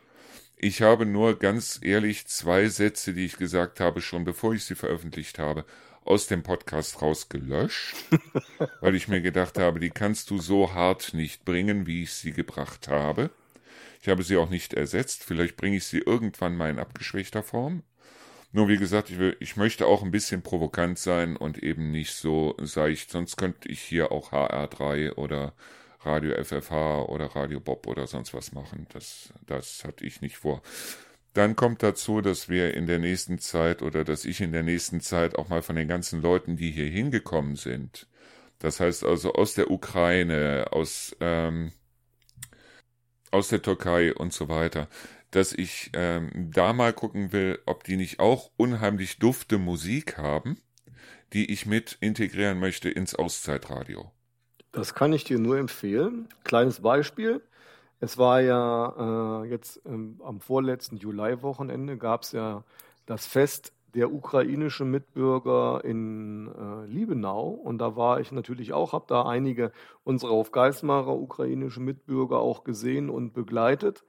Ich 0.58 0.82
habe 0.82 1.06
nur 1.06 1.38
ganz 1.38 1.80
ehrlich 1.82 2.26
zwei 2.26 2.68
Sätze, 2.68 3.14
die 3.14 3.24
ich 3.24 3.38
gesagt 3.38 3.80
habe, 3.80 4.02
schon 4.02 4.26
bevor 4.26 4.52
ich 4.52 4.64
sie 4.64 4.74
veröffentlicht 4.74 5.38
habe, 5.38 5.64
aus 6.04 6.26
dem 6.26 6.42
Podcast 6.42 7.00
rausgelöscht, 7.00 7.96
weil 8.82 8.94
ich 8.96 9.08
mir 9.08 9.22
gedacht 9.22 9.58
habe, 9.58 9.80
die 9.80 9.88
kannst 9.88 10.28
du 10.28 10.36
so 10.36 10.74
hart 10.74 11.14
nicht 11.14 11.46
bringen, 11.46 11.86
wie 11.86 12.02
ich 12.02 12.12
sie 12.12 12.32
gebracht 12.32 12.88
habe. 12.88 13.30
Ich 14.00 14.08
habe 14.08 14.22
sie 14.22 14.36
auch 14.36 14.48
nicht 14.48 14.74
ersetzt. 14.74 15.24
Vielleicht 15.24 15.56
bringe 15.56 15.76
ich 15.76 15.84
sie 15.84 15.98
irgendwann 15.98 16.56
mal 16.56 16.70
in 16.70 16.78
abgeschwächter 16.78 17.42
Form. 17.42 17.82
Nur 18.52 18.68
wie 18.68 18.78
gesagt, 18.78 19.10
ich, 19.10 19.18
will, 19.18 19.36
ich 19.40 19.56
möchte 19.56 19.86
auch 19.86 20.02
ein 20.02 20.10
bisschen 20.10 20.42
provokant 20.42 20.98
sein 20.98 21.36
und 21.36 21.58
eben 21.62 21.90
nicht 21.90 22.14
so 22.14 22.56
seicht. 22.60 23.10
Sonst 23.10 23.36
könnte 23.36 23.68
ich 23.68 23.80
hier 23.80 24.10
auch 24.10 24.32
HR3 24.32 25.12
oder 25.14 25.54
Radio 26.00 26.42
FFH 26.42 27.02
oder 27.02 27.26
Radio 27.26 27.60
Bob 27.60 27.86
oder 27.86 28.06
sonst 28.06 28.34
was 28.34 28.52
machen. 28.52 28.86
Das, 28.92 29.32
das 29.46 29.84
hatte 29.84 30.04
ich 30.04 30.20
nicht 30.20 30.38
vor. 30.38 30.62
Dann 31.32 31.54
kommt 31.54 31.82
dazu, 31.82 32.22
dass 32.22 32.48
wir 32.48 32.74
in 32.74 32.86
der 32.86 32.98
nächsten 32.98 33.38
Zeit 33.38 33.82
oder 33.82 34.02
dass 34.02 34.24
ich 34.24 34.40
in 34.40 34.50
der 34.50 34.64
nächsten 34.64 35.00
Zeit 35.00 35.36
auch 35.36 35.48
mal 35.48 35.62
von 35.62 35.76
den 35.76 35.86
ganzen 35.86 36.20
Leuten, 36.22 36.56
die 36.56 36.72
hier 36.72 36.88
hingekommen 36.88 37.54
sind, 37.54 38.08
das 38.58 38.78
heißt 38.78 39.04
also 39.04 39.32
aus 39.32 39.54
der 39.54 39.70
Ukraine, 39.70 40.66
aus 40.70 41.16
ähm, 41.20 41.72
aus 43.30 43.48
der 43.48 43.62
Türkei 43.62 44.14
und 44.14 44.32
so 44.32 44.48
weiter, 44.48 44.88
dass 45.30 45.52
ich 45.52 45.90
ähm, 45.94 46.50
da 46.52 46.72
mal 46.72 46.92
gucken 46.92 47.32
will, 47.32 47.58
ob 47.66 47.84
die 47.84 47.96
nicht 47.96 48.20
auch 48.20 48.50
unheimlich 48.56 49.18
dufte 49.18 49.58
Musik 49.58 50.18
haben, 50.18 50.60
die 51.32 51.52
ich 51.52 51.66
mit 51.66 51.96
integrieren 52.00 52.58
möchte 52.58 52.90
ins 52.90 53.14
Auszeitradio. 53.14 54.10
Das 54.72 54.94
kann 54.94 55.12
ich 55.12 55.24
dir 55.24 55.38
nur 55.38 55.58
empfehlen. 55.58 56.28
Kleines 56.44 56.80
Beispiel. 56.80 57.42
Es 58.00 58.18
war 58.18 58.40
ja 58.40 59.42
äh, 59.42 59.48
jetzt 59.48 59.82
ähm, 59.84 60.20
am 60.24 60.40
vorletzten 60.40 60.96
Juli-Wochenende 60.96 61.98
gab 61.98 62.22
es 62.22 62.32
ja 62.32 62.64
das 63.06 63.26
Fest 63.26 63.72
der 63.94 64.12
ukrainische 64.12 64.84
Mitbürger 64.84 65.82
in 65.84 66.48
äh, 66.48 66.86
Liebenau. 66.86 67.48
Und 67.48 67.78
da 67.78 67.96
war 67.96 68.20
ich 68.20 68.32
natürlich 68.32 68.72
auch, 68.72 68.92
habe 68.92 69.06
da 69.08 69.26
einige 69.26 69.72
unserer 70.04 70.32
auf 70.32 70.52
Geismarer 70.52 71.16
ukrainische 71.16 71.80
Mitbürger 71.80 72.38
auch 72.38 72.64
gesehen 72.64 73.10
und 73.10 73.32
begleitet. 73.32 74.04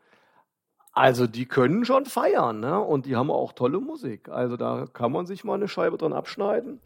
Also 0.94 1.26
die 1.26 1.46
können 1.46 1.86
schon 1.86 2.06
feiern, 2.06 2.60
ne? 2.60 2.80
Und 2.80 3.06
die 3.06 3.16
haben 3.16 3.32
auch 3.32 3.54
tolle 3.54 3.80
Musik. 3.80 4.28
Also 4.28 4.58
da 4.58 4.88
kann 4.92 5.12
man 5.12 5.26
sich 5.26 5.44
mal 5.44 5.56
eine 5.56 5.70
Scheibe 5.70 5.98
dran 5.98 6.12
abschneiden. 6.12 6.82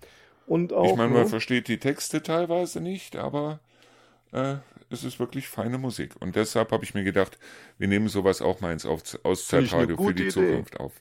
Und 0.45 0.73
auch, 0.73 0.91
ich 0.91 0.95
meine, 0.95 1.11
man 1.11 1.23
ne? 1.23 1.27
versteht 1.27 1.67
die 1.67 1.79
Texte 1.79 2.21
teilweise 2.21 2.81
nicht, 2.81 3.15
aber 3.15 3.59
äh, 4.31 4.57
es 4.89 5.03
ist 5.03 5.19
wirklich 5.19 5.47
feine 5.47 5.79
Musik. 5.79 6.13
Und 6.19 6.35
deshalb 6.35 6.71
habe 6.71 6.83
ich 6.83 6.93
mir 6.93 7.03
gedacht, 7.03 7.39
wir 7.79 7.87
nehmen 7.87 8.07
sowas 8.07 8.41
auch 8.41 8.61
mal 8.61 8.71
ins 8.71 8.85
Auszeitradio 8.85 9.97
für 9.97 10.13
die 10.13 10.23
Idee. 10.23 10.31
Zukunft 10.31 10.79
auf 10.79 10.93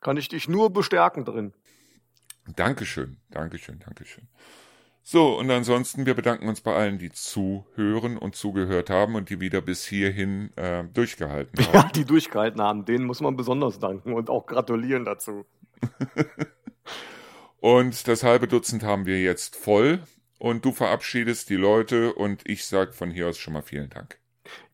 kann 0.00 0.16
ich 0.16 0.28
dich 0.28 0.48
nur 0.48 0.72
bestärken 0.72 1.24
drin. 1.24 1.52
Dankeschön, 2.56 3.18
Dankeschön, 3.30 3.80
Dankeschön. 3.80 4.28
So, 5.10 5.38
und 5.38 5.50
ansonsten, 5.50 6.04
wir 6.04 6.12
bedanken 6.12 6.48
uns 6.48 6.60
bei 6.60 6.74
allen, 6.74 6.98
die 6.98 7.10
zuhören 7.10 8.18
und 8.18 8.36
zugehört 8.36 8.90
haben 8.90 9.14
und 9.14 9.30
die 9.30 9.40
wieder 9.40 9.62
bis 9.62 9.86
hierhin 9.86 10.54
äh, 10.56 10.84
durchgehalten 10.84 11.64
haben. 11.64 11.74
Ja, 11.74 11.90
die 11.94 12.04
durchgehalten 12.04 12.60
haben, 12.60 12.84
denen 12.84 13.06
muss 13.06 13.22
man 13.22 13.34
besonders 13.34 13.78
danken 13.78 14.12
und 14.12 14.28
auch 14.28 14.44
gratulieren 14.44 15.06
dazu. 15.06 15.46
und 17.60 18.06
das 18.06 18.22
halbe 18.22 18.48
Dutzend 18.48 18.82
haben 18.82 19.06
wir 19.06 19.22
jetzt 19.22 19.56
voll 19.56 20.02
und 20.38 20.66
du 20.66 20.72
verabschiedest 20.72 21.48
die 21.48 21.56
Leute 21.56 22.12
und 22.12 22.46
ich 22.46 22.66
sage 22.66 22.92
von 22.92 23.10
hier 23.10 23.28
aus 23.28 23.38
schon 23.38 23.54
mal 23.54 23.62
vielen 23.62 23.88
Dank. 23.88 24.18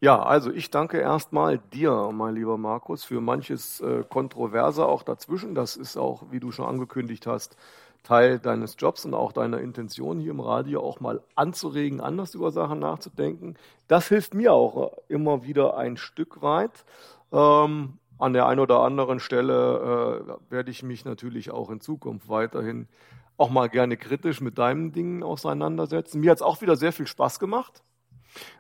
Ja, 0.00 0.22
also 0.22 0.50
ich 0.50 0.70
danke 0.70 0.98
erstmal 0.98 1.58
dir, 1.58 2.10
mein 2.12 2.34
lieber 2.34 2.58
Markus, 2.58 3.04
für 3.04 3.20
manches 3.20 3.80
äh, 3.80 4.04
Kontroverse 4.08 4.86
auch 4.86 5.02
dazwischen. 5.02 5.54
Das 5.54 5.76
ist 5.76 5.96
auch, 5.96 6.24
wie 6.30 6.40
du 6.40 6.52
schon 6.52 6.66
angekündigt 6.66 7.26
hast, 7.26 7.56
Teil 8.02 8.38
deines 8.38 8.76
Jobs 8.78 9.04
und 9.04 9.14
auch 9.14 9.32
deiner 9.32 9.60
Intention 9.60 10.20
hier 10.20 10.32
im 10.32 10.40
Radio 10.40 10.82
auch 10.82 11.00
mal 11.00 11.22
anzuregen, 11.34 12.00
anders 12.00 12.34
über 12.34 12.50
Sachen 12.50 12.78
nachzudenken. 12.78 13.56
Das 13.88 14.08
hilft 14.08 14.34
mir 14.34 14.52
auch 14.52 14.92
äh, 14.92 15.14
immer 15.14 15.44
wieder 15.44 15.76
ein 15.76 15.96
Stück 15.96 16.42
weit. 16.42 16.84
Ähm, 17.32 17.98
an 18.18 18.32
der 18.32 18.46
einen 18.46 18.60
oder 18.60 18.80
anderen 18.80 19.20
Stelle 19.20 20.38
äh, 20.48 20.52
werde 20.52 20.70
ich 20.70 20.82
mich 20.82 21.04
natürlich 21.04 21.50
auch 21.50 21.70
in 21.70 21.80
Zukunft 21.80 22.28
weiterhin 22.28 22.88
auch 23.36 23.50
mal 23.50 23.68
gerne 23.68 23.96
kritisch 23.96 24.40
mit 24.40 24.58
deinen 24.58 24.92
Dingen 24.92 25.22
auseinandersetzen. 25.22 26.20
Mir 26.20 26.30
hat 26.30 26.38
es 26.38 26.42
auch 26.42 26.60
wieder 26.60 26.76
sehr 26.76 26.92
viel 26.92 27.06
Spaß 27.06 27.38
gemacht. 27.38 27.82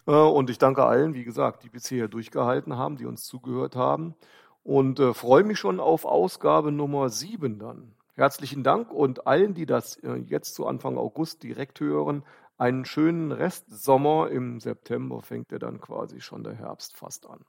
Äh, 0.06 0.12
und 0.12 0.50
ich 0.50 0.58
danke 0.58 0.84
allen, 0.84 1.14
wie 1.14 1.24
gesagt, 1.24 1.64
die 1.64 1.68
bisher 1.68 2.08
durchgehalten 2.08 2.76
haben, 2.76 2.96
die 2.96 3.06
uns 3.06 3.24
zugehört 3.24 3.76
haben. 3.76 4.14
Und 4.62 4.98
äh, 5.00 5.14
freue 5.14 5.44
mich 5.44 5.58
schon 5.58 5.80
auf 5.80 6.04
Ausgabe 6.04 6.72
Nummer 6.72 7.10
7 7.10 7.58
dann. 7.58 7.94
Herzlichen 8.14 8.62
Dank 8.62 8.92
und 8.92 9.26
allen, 9.26 9.54
die 9.54 9.66
das 9.66 9.96
äh, 9.96 10.14
jetzt 10.14 10.54
zu 10.54 10.66
Anfang 10.66 10.96
August 10.96 11.42
direkt 11.42 11.80
hören, 11.80 12.24
einen 12.56 12.84
schönen 12.84 13.32
Restsommer. 13.32 14.30
Im 14.30 14.60
September 14.60 15.20
fängt 15.22 15.50
ja 15.52 15.58
dann 15.58 15.80
quasi 15.80 16.20
schon 16.20 16.44
der 16.44 16.54
Herbst 16.54 16.96
fast 16.96 17.28
an. 17.28 17.44